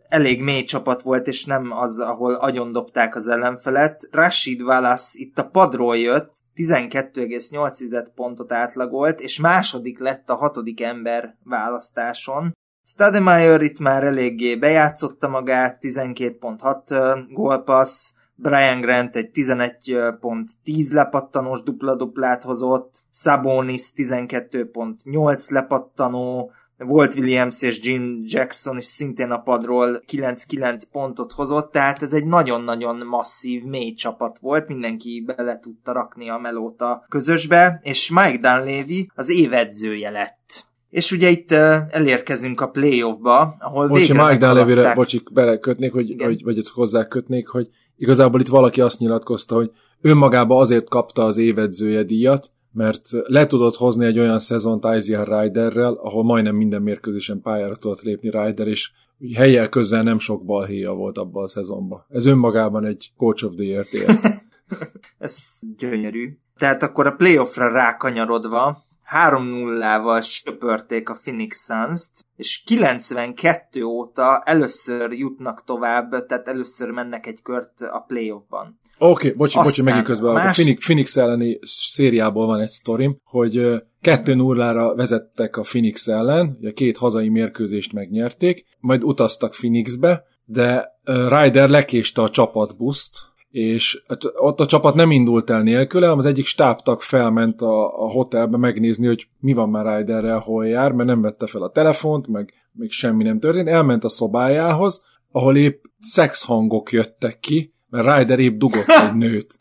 elég 0.09 0.43
mély 0.43 0.65
csapat 0.65 1.03
volt, 1.03 1.27
és 1.27 1.45
nem 1.45 1.73
az, 1.73 1.99
ahol 1.99 2.35
agyondobták 2.35 3.15
az 3.15 3.29
ellenfelet. 3.29 4.09
Rashid 4.11 4.63
Wallace 4.63 5.11
itt 5.13 5.39
a 5.39 5.49
padról 5.49 5.97
jött, 5.97 6.33
12,8 6.57 8.07
pontot 8.15 8.53
átlagolt, 8.53 9.21
és 9.21 9.41
második 9.41 9.99
lett 9.99 10.31
a 10.31 10.37
hatodik 10.37 10.81
ember 10.81 11.37
választáson. 11.45 12.57
Stademeyer 12.85 13.61
itt 13.61 13.79
már 13.79 14.05
eléggé 14.05 14.57
bejátszotta 14.57 15.29
magát, 15.29 15.79
12.6 15.81 17.25
gólpassz, 17.31 18.13
Brian 18.35 18.81
Grant 18.81 19.17
egy 19.17 19.31
11.10 19.35 20.93
lepattanós 20.93 21.63
dupla-duplát 21.63 22.43
hozott, 22.43 23.03
Sabonis 23.13 23.93
12.8 23.97 25.51
lepattanó, 25.51 26.53
volt 26.79 27.15
Williams 27.15 27.63
és 27.63 27.79
Jim 27.83 28.23
Jackson 28.25 28.77
is 28.77 28.85
szintén 28.85 29.31
a 29.31 29.39
padról 29.39 30.03
9-9 30.13 30.83
pontot 30.93 31.33
hozott, 31.33 31.73
tehát 31.73 32.03
ez 32.03 32.13
egy 32.13 32.27
nagyon-nagyon 32.27 33.07
masszív, 33.07 33.63
mély 33.63 33.93
csapat 33.93 34.39
volt, 34.39 34.69
mindenki 34.69 35.23
bele 35.27 35.59
tudta 35.59 35.93
rakni 35.93 36.31
a 36.31 36.39
melót 36.39 36.81
a 36.81 37.05
közösbe, 37.09 37.81
és 37.83 38.11
Mike 38.11 38.39
Dunleavy 38.39 39.11
az 39.15 39.31
évedzője 39.31 40.11
lett. 40.11 40.67
És 40.91 41.13
ugye 41.13 41.29
itt 41.29 41.51
uh, 41.51 41.77
elérkezünk 41.91 42.61
a 42.61 42.69
playoffba, 42.69 43.57
ahol 43.59 43.89
Bocsi, 43.89 44.07
végre 44.07 44.25
Mike 44.25 44.47
Dunleavy-re, 44.47 44.95
bocsik, 44.95 45.33
belekötnék, 45.33 45.93
hogy, 45.93 46.11
Igen. 46.11 46.27
hogy, 46.27 46.43
vagy 46.43 46.59
ezt 46.59 46.69
hozzákötnék, 46.69 47.49
hogy 47.49 47.69
igazából 47.97 48.41
itt 48.41 48.49
valaki 48.49 48.81
azt 48.81 48.99
nyilatkozta, 48.99 49.55
hogy 49.55 49.71
önmagába 50.01 50.59
azért 50.59 50.89
kapta 50.89 51.25
az 51.25 51.37
évedzője 51.37 52.03
díjat, 52.03 52.51
mert 52.79 53.09
le 53.11 53.47
tudott 53.47 53.77
hozni 53.77 54.07
egy 54.07 54.19
olyan 54.19 54.39
szezont 54.39 54.85
Isaiah 54.97 55.41
Ryderrel, 55.41 55.93
ahol 55.93 56.25
majdnem 56.25 56.57
minden 56.57 56.83
mérkőzésen 56.83 57.41
pályára 57.41 57.77
tudott 57.77 58.03
lépni 58.03 58.31
Ryder, 58.31 58.67
és 58.67 58.91
helyel 59.35 59.69
közel 59.69 60.03
nem 60.03 60.19
sok 60.19 60.45
balhéja 60.45 60.93
volt 60.93 61.19
abban 61.19 61.43
a 61.43 61.49
szezonban. 61.49 62.05
Ez 62.09 62.27
önmagában 62.27 62.85
egy 62.85 63.13
Coach 63.17 63.45
of 63.45 63.55
the 63.55 63.65
Year-t 63.65 63.93
ért. 63.93 64.27
Ez 65.19 65.37
gyönyörű. 65.79 66.39
Tehát 66.59 66.83
akkor 66.83 67.07
a 67.07 67.15
playoffra 67.15 67.73
rákanyarodva 67.73 68.77
3-0-val 69.13 70.23
söpörték 70.23 71.09
a 71.09 71.19
Phoenix 71.23 71.65
Suns-t, 71.65 72.27
és 72.37 72.63
92 72.67 73.83
óta 73.83 74.43
először 74.45 75.13
jutnak 75.13 75.65
tovább, 75.65 76.27
tehát 76.27 76.49
először 76.49 76.91
mennek 76.91 77.27
egy 77.27 77.43
kört 77.43 77.81
a 77.81 78.05
playoffban. 78.07 78.79
Oké, 78.99 79.27
okay, 79.27 79.39
bocsi, 79.39 79.59
bocsi, 79.63 79.83
megint 79.83 80.05
közben. 80.05 80.33
más- 80.33 80.51
A 80.51 80.53
Phoenix, 80.53 80.85
Phoenix 80.85 81.17
elleni 81.17 81.59
szériából 81.63 82.47
van 82.47 82.61
egy 82.61 82.69
sztorim, 82.69 83.17
hogy 83.25 83.83
kettő 84.01 84.35
nullára 84.35 84.95
vezettek 84.95 85.57
a 85.57 85.61
Phoenix 85.63 86.09
ellen, 86.09 86.57
ugye 86.61 86.73
két 86.73 86.97
hazai 86.97 87.29
mérkőzést 87.29 87.93
megnyerték, 87.93 88.65
majd 88.81 89.05
utaztak 89.05 89.51
Phoenixbe, 89.51 90.25
de 90.45 90.89
Ryder 91.05 91.69
lekéste 91.69 92.23
a 92.23 92.29
csapatbuszt, 92.29 93.17
és 93.51 94.03
hát 94.09 94.19
ott 94.35 94.61
a 94.61 94.67
csapat 94.67 94.95
nem 94.95 95.11
indult 95.11 95.51
el 95.51 95.63
nélküle, 95.63 96.03
hanem 96.03 96.19
az 96.19 96.27
egyik 96.27 96.47
stábtag 96.47 97.01
felment 97.01 97.63
a, 97.63 98.03
a 98.03 98.11
hotelbe 98.11 98.57
megnézni, 98.57 99.07
hogy 99.07 99.29
mi 99.39 99.53
van 99.53 99.69
már 99.69 99.97
Ryderrel, 99.99 100.39
hol 100.39 100.67
jár, 100.67 100.93
mert 100.93 101.09
nem 101.09 101.21
vette 101.21 101.47
fel 101.47 101.63
a 101.63 101.71
telefont, 101.71 102.29
meg 102.29 102.53
még 102.73 102.91
semmi 102.91 103.23
nem 103.25 103.39
történt. 103.39 103.69
Elment 103.69 104.05
a 104.05 104.09
szobájához, 104.09 105.05
ahol 105.31 105.57
épp 105.57 105.85
szexhangok 106.01 106.93
jöttek 106.93 107.39
ki, 107.39 107.75
mert 107.91 108.19
Ryder 108.19 108.39
épp 108.39 108.59
dugott 108.59 108.89
egy 108.89 109.15
nőt. 109.15 109.57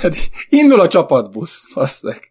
Hát 0.00 0.16
indul 0.48 0.80
a 0.80 0.88
csapatbusz, 0.88 1.72
basszeg. 1.74 2.28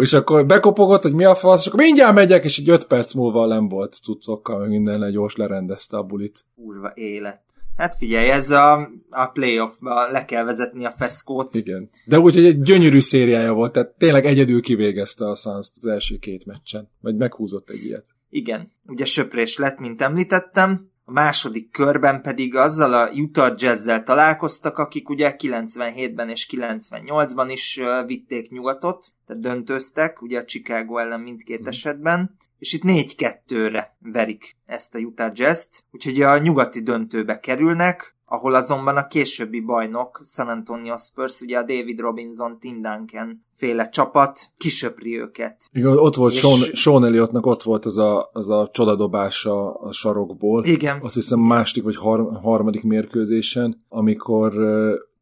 És 0.00 0.12
akkor 0.12 0.46
bekopogott, 0.46 1.02
hogy 1.02 1.12
mi 1.12 1.24
a 1.24 1.34
fasz, 1.34 1.60
és 1.60 1.66
akkor 1.66 1.80
mindjárt 1.80 2.14
megyek, 2.14 2.44
és 2.44 2.58
egy 2.58 2.70
öt 2.70 2.86
perc 2.86 3.14
múlva 3.14 3.46
nem 3.46 3.68
volt 3.68 3.98
cuccokkal, 4.02 4.58
meg 4.58 4.68
minden 4.68 5.10
gyors 5.10 5.36
lerendezte 5.36 5.96
a 5.96 6.02
bulit. 6.02 6.44
Kurva 6.54 6.92
élet. 6.94 7.40
Hát 7.76 7.96
figyelj, 7.96 8.28
ez 8.28 8.50
a, 8.50 8.90
a 9.10 9.26
playoffba 9.26 10.10
le 10.10 10.24
kell 10.24 10.44
vezetni 10.44 10.84
a 10.84 10.94
feszkót. 10.98 11.54
Igen. 11.54 11.90
De 12.04 12.18
úgy, 12.18 12.34
hogy 12.34 12.44
egy 12.44 12.60
gyönyörű 12.60 13.00
szériája 13.00 13.52
volt, 13.52 13.72
tehát 13.72 13.94
tényleg 13.98 14.26
egyedül 14.26 14.62
kivégezte 14.62 15.28
a 15.28 15.34
suns 15.34 15.70
az 15.80 15.86
első 15.86 16.16
két 16.16 16.46
meccsen. 16.46 16.90
Vagy 17.00 17.16
meghúzott 17.16 17.70
egy 17.70 17.84
ilyet. 17.84 18.06
Igen, 18.30 18.72
ugye 18.86 19.04
söprés 19.04 19.58
lett, 19.58 19.78
mint 19.78 20.02
említettem. 20.02 20.90
A 21.08 21.12
második 21.12 21.70
körben 21.70 22.22
pedig 22.22 22.54
azzal 22.54 22.94
a 22.94 23.10
Utah 23.10 23.54
Jazz-zel 23.56 24.02
találkoztak, 24.02 24.78
akik 24.78 25.08
ugye 25.08 25.36
97-ben 25.38 26.28
és 26.28 26.48
98-ban 26.50 27.48
is 27.50 27.80
vitték 28.06 28.50
nyugatot, 28.50 29.12
tehát 29.26 29.42
döntöztek, 29.42 30.22
ugye 30.22 30.38
a 30.38 30.44
Chicago 30.44 30.98
ellen 30.98 31.20
mindkét 31.20 31.66
esetben, 31.66 32.36
és 32.58 32.72
itt 32.72 32.82
4-2-re 32.84 33.96
verik 33.98 34.56
ezt 34.64 34.94
a 34.94 34.98
Utah 34.98 35.32
Jazz-t, 35.34 35.84
úgyhogy 35.90 36.22
a 36.22 36.38
nyugati 36.38 36.82
döntőbe 36.82 37.40
kerülnek, 37.40 38.15
ahol 38.26 38.54
azonban 38.54 38.96
a 38.96 39.06
későbbi 39.06 39.60
bajnok 39.60 40.20
San 40.24 40.48
Antonio 40.48 40.96
Spurs, 40.96 41.40
ugye 41.40 41.58
a 41.58 41.64
David 41.64 42.00
Robinson, 42.00 42.58
Tim 42.60 42.82
Duncan 42.82 43.44
féle 43.56 43.88
csapat 43.88 44.40
kisöpri 44.58 45.18
őket. 45.20 45.56
Igen, 45.72 45.98
ott 45.98 46.14
volt 46.14 46.32
És- 46.32 46.38
Sean, 46.38 46.58
Sean 46.58 47.04
Elliottnak 47.04 47.46
ott 47.46 47.62
volt 47.62 47.84
az 47.84 47.98
a, 47.98 48.30
az 48.32 48.50
a 48.50 48.68
csodadobás 48.72 49.44
a, 49.44 49.88
sarokból. 49.92 50.64
Igen. 50.64 51.00
Azt 51.02 51.14
hiszem 51.14 51.40
második 51.40 51.84
vagy 51.84 51.96
har, 51.96 52.38
harmadik 52.42 52.82
mérkőzésen, 52.82 53.84
amikor 53.88 54.52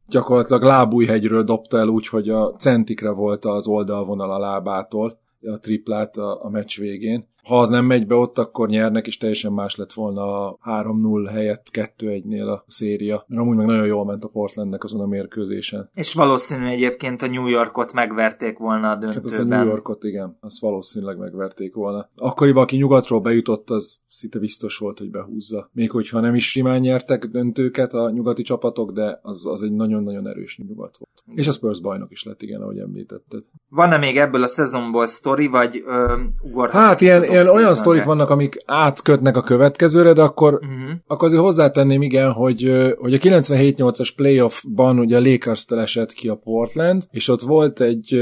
gyakorlatilag 0.08 0.62
lábújhegyről 0.62 1.42
dobta 1.42 1.78
el 1.78 1.88
úgy, 1.88 2.06
hogy 2.06 2.28
a 2.28 2.54
centikre 2.58 3.10
volt 3.10 3.44
az 3.44 3.66
oldalvonal 3.66 4.32
a 4.32 4.38
lábától 4.38 5.18
a 5.42 5.58
triplát 5.58 6.16
a, 6.16 6.44
a 6.44 6.48
meccs 6.50 6.78
végén. 6.78 7.28
Ha 7.44 7.58
az 7.58 7.68
nem 7.68 7.84
megy 7.84 8.06
be 8.06 8.14
ott, 8.14 8.38
akkor 8.38 8.68
nyernek, 8.68 9.06
és 9.06 9.16
teljesen 9.16 9.52
más 9.52 9.76
lett 9.76 9.92
volna 9.92 10.48
a 10.48 10.58
3-0 10.64 11.28
helyett 11.30 11.66
2-1-nél 11.72 12.52
a 12.52 12.64
széria. 12.66 13.24
Mert 13.28 13.42
amúgy 13.42 13.56
meg 13.56 13.66
nagyon 13.66 13.86
jól 13.86 14.04
ment 14.04 14.24
a 14.24 14.28
Portlandnek 14.28 14.84
azon 14.84 15.00
a 15.00 15.06
mérkőzésen. 15.06 15.90
És 15.94 16.14
valószínű 16.14 16.66
egyébként 16.66 17.22
a 17.22 17.26
New 17.26 17.46
Yorkot 17.46 17.92
megverték 17.92 18.58
volna 18.58 18.90
a 18.90 18.96
döntőben. 18.96 19.14
Hát 19.14 19.24
azt 19.24 19.38
a 19.38 19.44
New 19.44 19.66
Yorkot, 19.66 20.04
igen, 20.04 20.36
azt 20.40 20.60
valószínűleg 20.60 21.18
megverték 21.18 21.74
volna. 21.74 22.08
Akkoriban, 22.16 22.62
aki 22.62 22.76
nyugatról 22.76 23.20
bejutott, 23.20 23.70
az 23.70 23.98
szinte 24.06 24.38
biztos 24.38 24.78
volt, 24.78 24.98
hogy 24.98 25.10
behúzza. 25.10 25.70
Még 25.72 25.90
hogyha 25.90 26.20
nem 26.20 26.34
is 26.34 26.50
simán 26.50 26.80
nyertek 26.80 27.26
döntőket 27.26 27.94
a 27.94 28.10
nyugati 28.10 28.42
csapatok, 28.42 28.92
de 28.92 29.18
az, 29.22 29.46
az 29.46 29.62
egy 29.62 29.72
nagyon-nagyon 29.72 30.28
erős 30.28 30.58
nyugat 30.58 30.96
volt. 30.98 31.38
És 31.38 31.48
a 31.48 31.52
Spurs 31.52 31.80
bajnok 31.80 32.10
is 32.10 32.24
lett, 32.24 32.42
igen, 32.42 32.60
ahogy 32.60 32.78
említetted. 32.78 33.42
Van-e 33.68 33.98
még 33.98 34.16
ebből 34.16 34.42
a 34.42 34.46
szezonból 34.46 35.06
sztori, 35.06 35.46
vagy 35.46 35.82
ö, 35.86 36.20
ugorhatunk 36.42 36.84
Hát 36.84 37.00
ilyen, 37.00 37.20
az 37.20 37.28
ilyen 37.34 37.54
olyan 37.54 37.74
sztorik 37.74 38.04
vannak, 38.04 38.30
amik 38.30 38.56
átkötnek 38.66 39.36
a 39.36 39.42
következőre, 39.42 40.12
de 40.12 40.22
akkor, 40.22 40.58
Mhm. 40.60 40.90
akkor 41.06 41.26
azért 41.26 41.42
hozzátenném, 41.42 42.02
igen, 42.02 42.32
hogy, 42.32 42.72
hogy 42.98 43.14
a 43.14 43.18
97-8-as 43.18 44.10
playoffban 44.16 44.98
ugye 44.98 45.16
a 45.16 45.20
lakers 45.20 45.64
esett 45.68 46.12
ki 46.12 46.28
a 46.28 46.34
Portland, 46.34 47.02
és 47.10 47.28
ott 47.28 47.40
volt 47.40 47.80
egy 47.80 48.14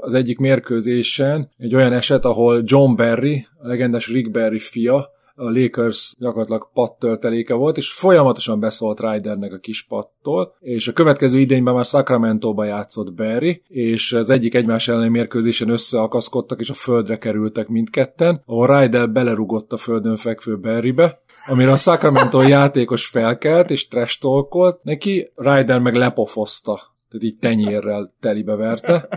az 0.00 0.14
egyik 0.14 0.38
mérkőzésen 0.38 1.50
egy 1.58 1.74
olyan 1.74 1.92
eset, 1.92 2.24
ahol 2.24 2.62
John 2.64 2.94
Barry, 2.94 3.46
a 3.58 3.66
legendás 3.66 4.08
Rick 4.12 4.30
Barry 4.30 4.58
fia, 4.58 5.14
a 5.36 5.50
Lakers 5.50 6.14
gyakorlatilag 6.18 6.70
pattölteléke 6.72 7.54
volt, 7.54 7.76
és 7.76 7.92
folyamatosan 7.92 8.60
beszólt 8.60 9.00
Rydernek 9.00 9.52
a 9.52 9.58
kis 9.58 9.86
pattól, 9.86 10.54
és 10.60 10.88
a 10.88 10.92
következő 10.92 11.38
idényben 11.38 11.74
már 11.74 11.84
Sacramento-ba 11.84 12.64
játszott 12.64 13.14
Barry, 13.14 13.62
és 13.68 14.12
az 14.12 14.30
egyik 14.30 14.54
egymás 14.54 14.88
elleni 14.88 15.08
mérkőzésen 15.08 15.68
összeakaszkodtak, 15.68 16.60
és 16.60 16.70
a 16.70 16.74
földre 16.74 17.18
kerültek 17.18 17.68
mindketten, 17.68 18.42
ahol 18.46 18.80
Ryder 18.80 19.10
belerugott 19.10 19.72
a 19.72 19.76
földön 19.76 20.16
fekvő 20.16 20.58
Barrybe, 20.58 21.20
amire 21.46 21.72
a 21.72 21.76
Sacramento 21.76 22.42
játékos 22.42 23.06
felkelt, 23.06 23.70
és 23.70 23.88
trash 23.88 24.20
talkolt 24.20 24.82
neki, 24.82 25.32
Ryder 25.34 25.78
meg 25.78 25.94
lepofozta 25.94 26.94
tehát 27.10 27.24
így 27.24 27.38
tenyérrel 27.38 28.14
telibe 28.20 28.54
verte. 28.54 29.08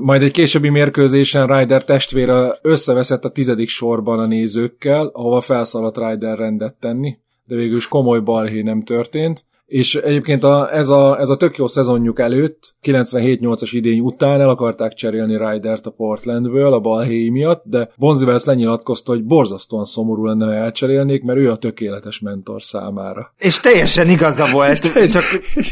Majd 0.00 0.22
egy 0.22 0.32
későbbi 0.32 0.68
mérkőzésen 0.68 1.46
Ryder 1.46 1.84
testvére 1.84 2.58
összeveszett 2.62 3.24
a 3.24 3.30
tizedik 3.30 3.68
sorban 3.68 4.18
a 4.18 4.26
nézőkkel, 4.26 5.06
ahova 5.06 5.40
felszaladt 5.40 5.96
Ryder 5.96 6.38
rendet 6.38 6.74
tenni, 6.74 7.18
de 7.44 7.54
végül 7.54 7.76
is 7.76 7.88
komoly 7.88 8.20
balhé 8.20 8.62
nem 8.62 8.82
történt. 8.82 9.44
És 9.74 9.94
egyébként 9.94 10.44
a, 10.44 10.74
ez, 10.74 10.88
a, 10.88 11.18
ez 11.20 11.28
a 11.28 11.36
tök 11.36 11.56
jó 11.56 11.66
szezonjuk 11.66 12.18
előtt, 12.18 12.74
97-8-as 12.82 13.68
idény 13.72 14.00
után 14.00 14.40
el 14.40 14.48
akarták 14.48 14.92
cserélni 14.92 15.36
Rydert 15.36 15.86
a 15.86 15.90
Portlandből 15.90 16.72
a 16.72 16.80
balhéi 16.80 17.30
miatt, 17.30 17.62
de 17.66 17.88
Bonzi 17.96 18.24
Wells 18.24 18.44
lenyilatkozta, 18.44 19.12
hogy 19.12 19.24
borzasztóan 19.24 19.84
szomorú 19.84 20.24
lenne, 20.24 20.46
ha 20.46 20.52
elcserélnék, 20.52 21.22
mert 21.22 21.38
ő 21.38 21.50
a 21.50 21.56
tökéletes 21.56 22.20
mentor 22.20 22.62
számára. 22.62 23.32
És 23.38 23.60
teljesen 23.60 24.08
igaza 24.08 24.46
volt, 24.52 24.92
csak 25.12 25.24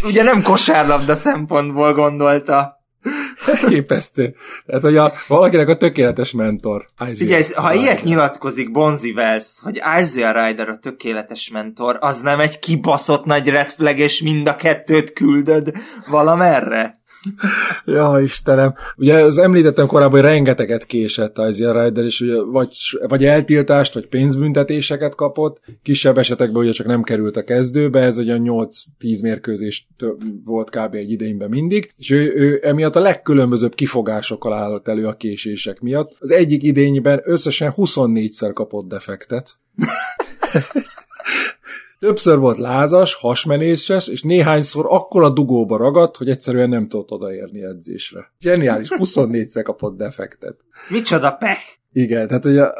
ugye 0.04 0.22
nem 0.22 0.42
kosárlabda 0.42 1.14
szempontból 1.14 1.92
gondolta. 1.92 2.81
Képesztő. 3.68 4.34
Tehát, 4.66 4.82
hogy 4.82 4.96
a, 4.96 5.12
valakinek 5.28 5.68
a 5.68 5.76
tökéletes 5.76 6.32
mentor. 6.32 6.86
Isaiah 6.98 7.16
Figyelj, 7.16 7.42
ha 7.54 7.70
Ryder. 7.70 7.84
ilyet 7.84 8.02
nyilatkozik 8.02 8.70
Bonzi 8.70 9.12
Wells, 9.12 9.46
hogy 9.62 9.80
Isaiah 10.00 10.46
Ryder 10.46 10.68
a 10.68 10.78
tökéletes 10.78 11.50
mentor, 11.50 11.96
az 12.00 12.20
nem 12.20 12.40
egy 12.40 12.58
kibaszott 12.58 13.24
nagy 13.24 13.48
red 13.48 13.70
flag, 13.70 13.98
és 13.98 14.22
mind 14.22 14.48
a 14.48 14.56
kettőt 14.56 15.12
küldöd 15.12 15.72
valamerre? 16.06 17.00
Ja, 17.85 18.18
Istenem. 18.22 18.74
Ugye 18.96 19.14
az 19.14 19.38
említettem 19.38 19.87
korábban, 19.87 20.20
hogy 20.20 20.30
rengeteget 20.30 20.87
késett 20.87 21.38
Isaiah 21.38 21.85
Ryder, 21.85 22.04
és 22.04 22.20
ugye 22.20 22.42
vagy, 22.42 22.76
vagy 23.08 23.24
eltiltást, 23.24 23.94
vagy 23.94 24.06
pénzbüntetéseket 24.06 25.14
kapott. 25.14 25.61
Kisebb 25.82 26.18
esetekben 26.18 26.62
ugye 26.62 26.72
csak 26.72 26.87
nem 26.87 27.02
került 27.02 27.37
a 27.37 27.44
kezdőbe, 27.44 28.00
ez 28.00 28.18
ugye 28.18 28.37
8-10 28.38 29.22
mérkőzés 29.22 29.87
volt 30.44 30.70
kb. 30.70 30.94
egy 30.94 31.11
idényben 31.11 31.48
mindig, 31.48 31.92
és 31.96 32.11
ő, 32.11 32.32
ő 32.35 32.61
emiatt 32.62 32.96
a 32.96 33.00
legkülönbözőbb 33.00 33.74
kifogásokkal 33.74 34.52
állott 34.52 34.88
elő 34.88 35.06
a 35.06 35.16
késések 35.16 35.80
miatt. 35.80 36.16
Az 36.20 36.30
egyik 36.30 36.62
idényben 36.62 37.20
összesen 37.24 37.72
24-szer 37.76 38.50
kapott 38.54 38.88
defektet. 38.88 39.58
Többször 42.02 42.38
volt 42.38 42.58
lázas, 42.58 43.14
hasmenéses, 43.14 44.08
és 44.08 44.22
néhányszor 44.22 44.86
akkora 44.88 45.30
dugóba 45.30 45.76
ragadt, 45.76 46.16
hogy 46.16 46.28
egyszerűen 46.28 46.68
nem 46.68 46.88
tudott 46.88 47.10
odaérni 47.10 47.64
edzésre. 47.64 48.32
Geniális, 48.40 48.88
24-szer 48.90 49.60
kapott 49.62 49.96
defektet. 49.96 50.56
Micsoda 50.88 51.32
pech! 51.32 51.60
Igen, 51.92 52.26
tehát 52.26 52.44
a, 52.44 52.74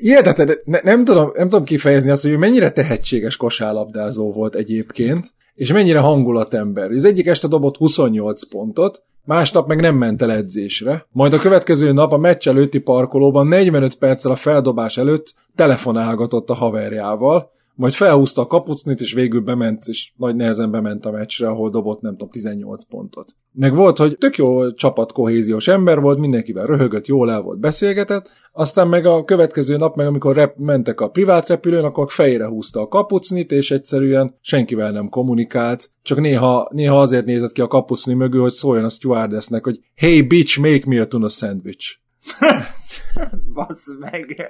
hihetetlen, 0.00 0.56
ne, 0.64 0.80
nem, 0.82 1.04
tudom, 1.04 1.30
nem 1.34 1.48
tudom 1.48 1.64
kifejezni 1.64 2.10
azt, 2.10 2.22
hogy 2.22 2.30
ő 2.30 2.36
mennyire 2.36 2.70
tehetséges 2.70 3.36
kosárlabdázó 3.36 4.32
volt 4.32 4.54
egyébként, 4.54 5.26
és 5.54 5.72
mennyire 5.72 5.98
hangulatember. 5.98 6.90
Az 6.90 7.04
egyik 7.04 7.26
este 7.26 7.48
dobott 7.48 7.76
28 7.76 8.48
pontot, 8.48 9.04
másnap 9.24 9.68
meg 9.68 9.80
nem 9.80 9.96
ment 9.96 10.22
el 10.22 10.32
edzésre, 10.32 11.06
majd 11.10 11.32
a 11.32 11.38
következő 11.38 11.92
nap 11.92 12.12
a 12.12 12.18
meccs 12.18 12.48
előtti 12.48 12.78
parkolóban 12.78 13.46
45 13.46 13.94
perccel 13.94 14.32
a 14.32 14.36
feldobás 14.36 14.98
előtt 14.98 15.34
telefonálgatott 15.54 16.50
a 16.50 16.54
haverjával, 16.54 17.56
majd 17.78 17.92
felhúzta 17.92 18.42
a 18.42 18.46
kapucnit, 18.46 19.00
és 19.00 19.12
végül 19.12 19.40
bement, 19.40 19.84
és 19.86 20.12
nagy 20.16 20.36
nehezen 20.36 20.70
bement 20.70 21.06
a 21.06 21.10
meccsre, 21.10 21.48
ahol 21.48 21.70
dobott, 21.70 22.00
nem 22.00 22.12
tudom, 22.12 22.30
18 22.30 22.84
pontot. 22.84 23.32
Meg 23.52 23.74
volt, 23.74 23.98
hogy 23.98 24.18
tök 24.18 24.36
jó 24.36 24.72
csapatkohéziós 24.72 25.68
ember 25.68 26.00
volt, 26.00 26.18
mindenkivel 26.18 26.66
röhögött, 26.66 27.06
jól 27.06 27.30
el 27.30 27.40
volt, 27.40 27.58
beszélgetett, 27.58 28.30
aztán 28.52 28.88
meg 28.88 29.06
a 29.06 29.24
következő 29.24 29.76
nap, 29.76 29.96
meg 29.96 30.06
amikor 30.06 30.34
rep- 30.34 30.56
mentek 30.56 31.00
a 31.00 31.08
privát 31.08 31.48
repülőn, 31.48 31.84
akkor 31.84 32.10
fejére 32.10 32.46
húzta 32.46 32.80
a 32.80 32.88
kapucnit, 32.88 33.52
és 33.52 33.70
egyszerűen 33.70 34.34
senkivel 34.40 34.90
nem 34.90 35.08
kommunikált, 35.08 35.90
csak 36.02 36.20
néha, 36.20 36.68
néha 36.72 37.00
azért 37.00 37.26
nézett 37.26 37.52
ki 37.52 37.60
a 37.60 37.66
kapucni 37.66 38.14
mögül, 38.14 38.40
hogy 38.40 38.52
szóljon 38.52 38.84
a 38.84 38.88
stewardessnek, 38.88 39.64
hogy 39.64 39.80
hey 39.94 40.22
bitch, 40.22 40.60
make 40.60 40.82
me 40.86 41.00
a 41.00 41.06
tuna 41.06 41.28
sandwich. 41.28 41.96
Basz 43.54 43.96
meg. 43.98 44.48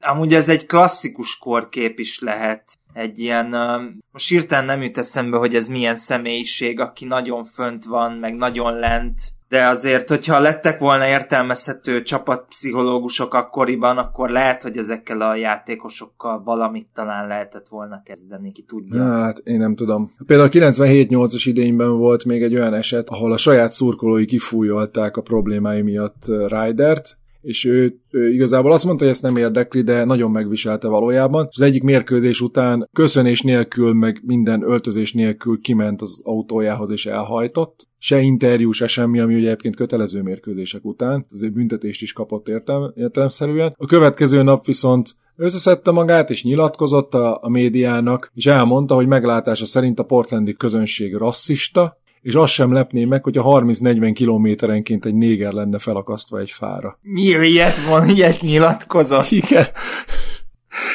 Amúgy 0.00 0.34
ez 0.34 0.48
egy 0.48 0.66
klasszikus 0.66 1.38
korkép 1.38 1.98
is 1.98 2.20
lehet. 2.20 2.64
Egy 2.92 3.18
ilyen, 3.18 3.54
um, 3.54 3.98
most 4.12 4.28
hirtelen 4.28 4.64
nem 4.64 4.82
jut 4.82 4.98
eszembe, 4.98 5.36
hogy 5.36 5.54
ez 5.54 5.68
milyen 5.68 5.96
személyiség, 5.96 6.80
aki 6.80 7.04
nagyon 7.04 7.44
fönt 7.44 7.84
van, 7.84 8.12
meg 8.12 8.34
nagyon 8.34 8.78
lent. 8.78 9.20
De 9.48 9.66
azért, 9.66 10.08
hogyha 10.08 10.38
lettek 10.38 10.78
volna 10.78 11.06
értelmezhető 11.06 12.02
csapatpszichológusok 12.02 13.34
akkoriban, 13.34 13.98
akkor 13.98 14.30
lehet, 14.30 14.62
hogy 14.62 14.76
ezekkel 14.76 15.20
a 15.20 15.34
játékosokkal 15.34 16.42
valamit 16.42 16.88
talán 16.94 17.26
lehetett 17.26 17.68
volna 17.68 18.02
kezdeni, 18.04 18.52
ki 18.52 18.62
tudja. 18.62 19.04
Hát, 19.04 19.38
én 19.38 19.58
nem 19.58 19.74
tudom. 19.74 20.14
Például 20.26 20.48
a 20.48 20.72
97-8-as 20.72 21.42
idényben 21.44 21.96
volt 21.96 22.24
még 22.24 22.42
egy 22.42 22.54
olyan 22.54 22.74
eset, 22.74 23.08
ahol 23.08 23.32
a 23.32 23.36
saját 23.36 23.72
szurkolói 23.72 24.24
kifújolták 24.24 25.16
a 25.16 25.22
problémái 25.22 25.82
miatt 25.82 26.26
Rydert, 26.26 27.19
és 27.42 27.64
ő, 27.64 28.00
ő 28.10 28.32
igazából 28.32 28.72
azt 28.72 28.84
mondta, 28.84 29.04
hogy 29.04 29.12
ezt 29.12 29.22
nem 29.22 29.36
érdekli, 29.36 29.82
de 29.82 30.04
nagyon 30.04 30.30
megviselte 30.30 30.88
valójában. 30.88 31.48
Az 31.50 31.60
egyik 31.60 31.82
mérkőzés 31.82 32.40
után 32.40 32.88
köszönés 32.92 33.42
nélkül, 33.42 33.92
meg 33.92 34.20
minden 34.26 34.62
öltözés 34.62 35.12
nélkül 35.12 35.60
kiment 35.60 36.02
az 36.02 36.20
autójához 36.24 36.90
és 36.90 37.06
elhajtott. 37.06 37.88
Se 37.98 38.20
interjú, 38.20 38.70
se 38.70 38.86
semmi, 38.86 39.20
ami 39.20 39.34
ugye 39.34 39.46
egyébként 39.46 39.76
kötelező 39.76 40.22
mérkőzések 40.22 40.84
után. 40.84 41.26
Azért 41.30 41.52
büntetést 41.52 42.02
is 42.02 42.12
kapott 42.12 42.48
értelm, 42.48 42.92
értelemszerűen. 42.94 43.74
A 43.76 43.86
következő 43.86 44.42
nap 44.42 44.66
viszont 44.66 45.18
Összeszedte 45.42 45.90
magát 45.90 46.30
és 46.30 46.44
nyilatkozott 46.44 47.14
a, 47.14 47.38
a 47.42 47.48
médiának, 47.48 48.30
és 48.34 48.46
elmondta, 48.46 48.94
hogy 48.94 49.06
meglátása 49.06 49.66
szerint 49.66 49.98
a 49.98 50.04
portlandi 50.04 50.52
közönség 50.52 51.14
rasszista, 51.14 51.96
és 52.22 52.34
azt 52.34 52.52
sem 52.52 52.72
lepné 52.72 53.04
meg, 53.04 53.22
hogy 53.22 53.38
a 53.38 53.42
30-40 53.42 54.10
kilométerenként 54.14 55.04
egy 55.04 55.14
néger 55.14 55.52
lenne 55.52 55.78
felakasztva 55.78 56.38
egy 56.38 56.50
fára. 56.50 56.98
Mi 57.02 57.22
ilyet 57.22 57.84
van, 57.88 58.08
ilyet 58.08 58.40
nyilatkozott? 58.40 59.30
Igen. 59.30 59.66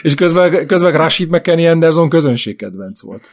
És 0.02 0.14
közben, 0.14 0.68
közben 0.68 0.92
Rashid 0.92 1.30
McKenny 1.30 1.68
Anderson 1.68 2.10
közönségkedvenc 2.10 3.02
volt. 3.02 3.30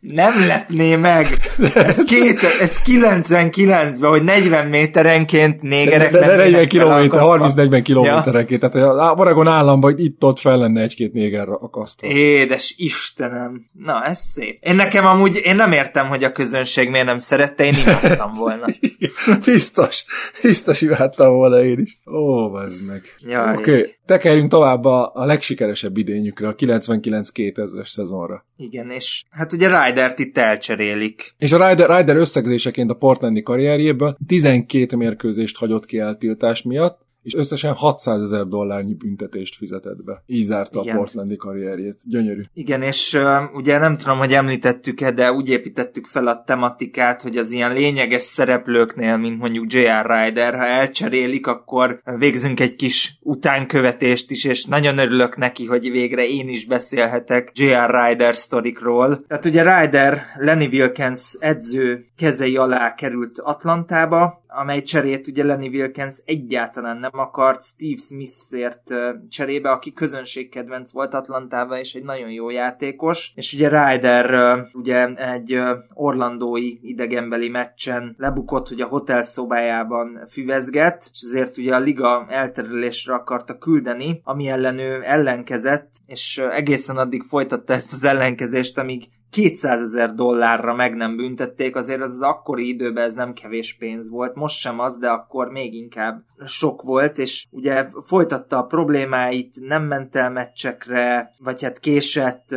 Nem 0.00 0.46
lepné 0.46 0.96
meg. 0.96 1.26
Ez, 1.74 2.04
két, 2.04 2.42
ez 2.60 2.80
99-ben, 2.84 4.10
hogy 4.10 4.22
40 4.22 4.66
méterenként 4.66 5.62
négerek 5.62 6.10
De, 6.10 6.18
de 6.18 6.26
40 6.26 6.36
lennének 6.36 6.68
kilométer, 6.68 7.20
felakasztva. 7.20 7.62
30-40 7.62 7.80
kilométerenként. 7.82 8.60
Tehát 8.60 8.96
a 8.96 9.14
Oregon 9.18 9.48
államban 9.48 9.98
itt-ott 9.98 10.38
fel 10.38 10.56
lenne 10.56 10.82
egy-két 10.82 11.12
néger 11.12 11.48
akasztva. 11.48 12.08
Édes 12.08 12.74
Istenem. 12.76 13.70
Na, 13.72 14.04
ez 14.04 14.18
szép. 14.18 14.58
Én 14.60 14.74
nekem 14.74 15.06
amúgy, 15.06 15.40
én 15.44 15.56
nem 15.56 15.72
értem, 15.72 16.08
hogy 16.08 16.24
a 16.24 16.32
közönség 16.32 16.90
miért 16.90 17.06
nem 17.06 17.18
szerette, 17.18 17.64
én 17.64 17.74
imádtam 17.82 18.32
volna. 18.32 18.66
biztos, 19.44 20.04
biztos 20.42 20.80
imádtam 20.80 21.34
volna 21.34 21.64
én 21.64 21.78
is. 21.78 21.98
Ó, 22.06 22.54
az 22.54 22.80
meg. 22.86 23.02
Oké, 23.56 23.70
okay. 23.70 23.95
Tekerjünk 24.06 24.50
tovább 24.50 24.84
a, 24.84 25.10
a 25.14 25.24
legsikeresebb 25.24 25.98
idényükre, 25.98 26.48
a 26.48 26.54
99-2000-es 26.54 27.86
szezonra. 27.86 28.44
Igen, 28.56 28.90
és 28.90 29.24
hát 29.30 29.52
ugye 29.52 29.66
Rydert 29.66 30.18
itt 30.18 30.38
elcserélik. 30.38 31.34
És 31.38 31.52
a 31.52 31.68
Ryder, 31.68 31.98
Ryder 31.98 32.16
összegzéseként 32.16 32.90
a 32.90 32.94
Portlandi 32.94 33.42
karrierjéből 33.42 34.16
12 34.26 34.96
mérkőzést 34.96 35.56
hagyott 35.56 35.84
ki 35.86 35.98
eltiltás 35.98 36.62
miatt, 36.62 37.05
és 37.26 37.34
összesen 37.34 37.72
600 37.74 38.20
ezer 38.20 38.46
dollárnyi 38.46 38.94
büntetést 38.94 39.56
fizetett 39.56 40.04
be. 40.04 40.22
Így 40.26 40.44
zárta 40.44 40.80
Igen. 40.82 40.94
a 40.94 40.98
portlandi 40.98 41.36
karrierjét. 41.36 41.98
Gyönyörű. 42.04 42.40
Igen, 42.54 42.82
és 42.82 43.14
uh, 43.14 43.54
ugye 43.54 43.78
nem 43.78 43.96
tudom, 43.96 44.18
hogy 44.18 44.32
említettük-e, 44.32 45.10
de 45.10 45.32
úgy 45.32 45.48
építettük 45.48 46.06
fel 46.06 46.26
a 46.26 46.42
tematikát, 46.46 47.22
hogy 47.22 47.36
az 47.36 47.50
ilyen 47.50 47.72
lényeges 47.72 48.22
szereplőknél, 48.22 49.16
mint 49.16 49.38
mondjuk 49.38 49.72
J.R. 49.72 50.06
Ryder, 50.06 50.54
ha 50.54 50.64
elcserélik, 50.64 51.46
akkor 51.46 52.00
végzünk 52.18 52.60
egy 52.60 52.74
kis 52.74 53.18
utánkövetést 53.22 54.30
is, 54.30 54.44
és 54.44 54.64
nagyon 54.64 54.98
örülök 54.98 55.36
neki, 55.36 55.64
hogy 55.64 55.90
végre 55.90 56.28
én 56.28 56.48
is 56.48 56.66
beszélhetek 56.66 57.50
J.R. 57.54 57.90
Ryder 57.90 58.36
sztorikról. 58.36 59.24
Tehát 59.28 59.44
ugye 59.44 59.80
Ryder 59.80 60.22
Lenny 60.38 60.66
Wilkens 60.66 61.36
edző 61.38 62.06
kezei 62.16 62.56
alá 62.56 62.94
került 62.94 63.38
Atlantába, 63.38 64.44
amely 64.48 64.82
cserét 64.82 65.26
ugye 65.26 65.44
Lenny 65.44 65.68
Wilkens 65.68 66.22
egyáltalán 66.24 66.96
nem 66.96 67.10
akart 67.12 67.62
Steve 67.64 68.00
Smithért 68.00 68.94
cserébe, 69.28 69.70
aki 69.70 69.92
közönségkedvenc 69.92 70.90
volt 70.90 71.14
Atlantában, 71.14 71.78
és 71.78 71.94
egy 71.94 72.02
nagyon 72.02 72.30
jó 72.30 72.50
játékos. 72.50 73.32
És 73.34 73.52
ugye 73.52 73.68
Ryder 73.68 74.58
ugye 74.72 75.14
egy 75.14 75.60
orlandói 75.94 76.78
idegenbeli 76.82 77.48
meccsen 77.48 78.14
lebukott, 78.18 78.68
hogy 78.68 78.80
a 78.80 78.86
hotel 78.86 79.22
szobájában 79.22 80.26
füvezget, 80.28 81.10
és 81.12 81.20
ezért 81.22 81.58
ugye 81.58 81.74
a 81.74 81.80
liga 81.80 82.26
elterelésre 82.28 83.14
akarta 83.14 83.58
küldeni, 83.58 84.20
ami 84.24 84.48
ellen 84.48 84.78
ő 84.78 85.00
ellenkezett, 85.02 85.90
és 86.06 86.42
egészen 86.50 86.96
addig 86.96 87.22
folytatta 87.22 87.72
ezt 87.72 87.92
az 87.92 88.04
ellenkezést, 88.04 88.78
amíg 88.78 89.08
200 89.36 89.80
ezer 89.80 90.14
dollárra 90.14 90.74
meg 90.74 90.94
nem 90.94 91.16
büntették, 91.16 91.76
azért 91.76 92.00
az, 92.00 92.14
az 92.14 92.20
akkori 92.20 92.68
időben 92.68 93.04
ez 93.04 93.14
nem 93.14 93.32
kevés 93.32 93.76
pénz 93.78 94.10
volt, 94.10 94.34
most 94.34 94.58
sem 94.58 94.78
az, 94.78 94.98
de 94.98 95.08
akkor 95.08 95.48
még 95.48 95.74
inkább 95.74 96.22
sok 96.46 96.82
volt, 96.82 97.18
és 97.18 97.46
ugye 97.50 97.88
folytatta 98.06 98.58
a 98.58 98.66
problémáit, 98.66 99.56
nem 99.60 99.84
ment 99.84 100.16
el 100.16 100.30
meccsekre, 100.30 101.30
vagy 101.38 101.62
hát 101.62 101.78
késett 101.78 102.56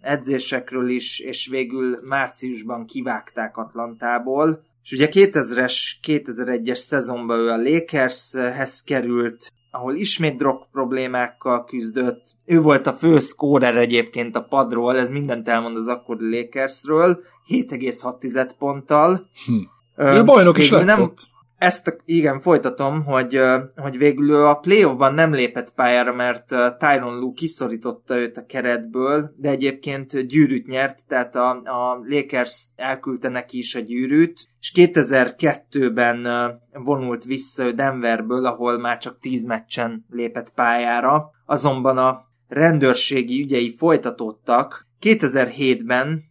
edzésekről 0.00 0.88
is, 0.88 1.18
és 1.18 1.46
végül 1.46 1.98
márciusban 2.08 2.86
kivágták 2.86 3.56
Atlantából. 3.56 4.62
És 4.82 4.92
ugye 4.92 5.08
2000-es, 5.12 5.74
2001-es 6.06 6.74
szezonban 6.74 7.38
ő 7.38 7.48
a 7.48 7.62
Lakershez 7.62 8.82
került, 8.82 9.52
ahol 9.70 9.94
ismét 9.94 10.36
drog 10.36 10.66
problémákkal 10.72 11.64
küzdött. 11.64 12.34
Ő 12.44 12.60
volt 12.60 12.86
a 12.86 12.92
fő 12.92 13.18
scorer 13.18 13.76
egyébként 13.76 14.36
a 14.36 14.42
padról, 14.42 14.98
ez 14.98 15.10
mindent 15.10 15.48
elmond 15.48 15.76
az 15.76 15.86
akkori 15.86 16.36
Lakersről, 16.36 17.20
7,6 17.48 18.50
ponttal. 18.58 19.28
Hm. 19.46 19.52
Ö, 19.96 20.16
Ő 20.16 20.24
bajnok 20.24 20.58
is 20.58 20.70
lett 20.70 20.84
nem, 20.84 21.02
ott. 21.02 21.28
Ezt 21.60 22.02
igen, 22.04 22.40
folytatom, 22.40 23.04
hogy, 23.04 23.40
hogy 23.76 23.98
végül 23.98 24.30
ő 24.30 24.46
a 24.46 24.54
playoffban 24.54 25.14
nem 25.14 25.32
lépett 25.32 25.74
pályára, 25.74 26.14
mert 26.14 26.46
Tyron 26.78 27.18
Lue 27.18 27.32
kiszorította 27.34 28.16
őt 28.16 28.36
a 28.36 28.46
keretből, 28.46 29.32
de 29.36 29.48
egyébként 29.48 30.26
gyűrűt 30.26 30.66
nyert, 30.66 30.98
tehát 31.08 31.36
a, 31.36 31.50
a 31.50 32.00
Lakers 32.08 32.68
elküldte 32.76 33.28
neki 33.28 33.58
is 33.58 33.74
a 33.74 33.80
gyűrűt, 33.80 34.48
és 34.60 34.72
2002-ben 34.74 36.24
ö, 36.24 36.48
vonult 36.72 37.24
vissza 37.24 37.72
Denverből, 37.72 38.46
ahol 38.46 38.78
már 38.78 38.98
csak 38.98 39.18
10 39.18 39.44
meccsen 39.44 40.04
lépett 40.10 40.52
pályára, 40.54 41.30
azonban 41.46 41.98
a 41.98 42.24
rendőrségi 42.48 43.40
ügyei 43.40 43.74
folytatódtak. 43.76 44.88
2007-ben 45.00 46.08
eh, 46.08 46.29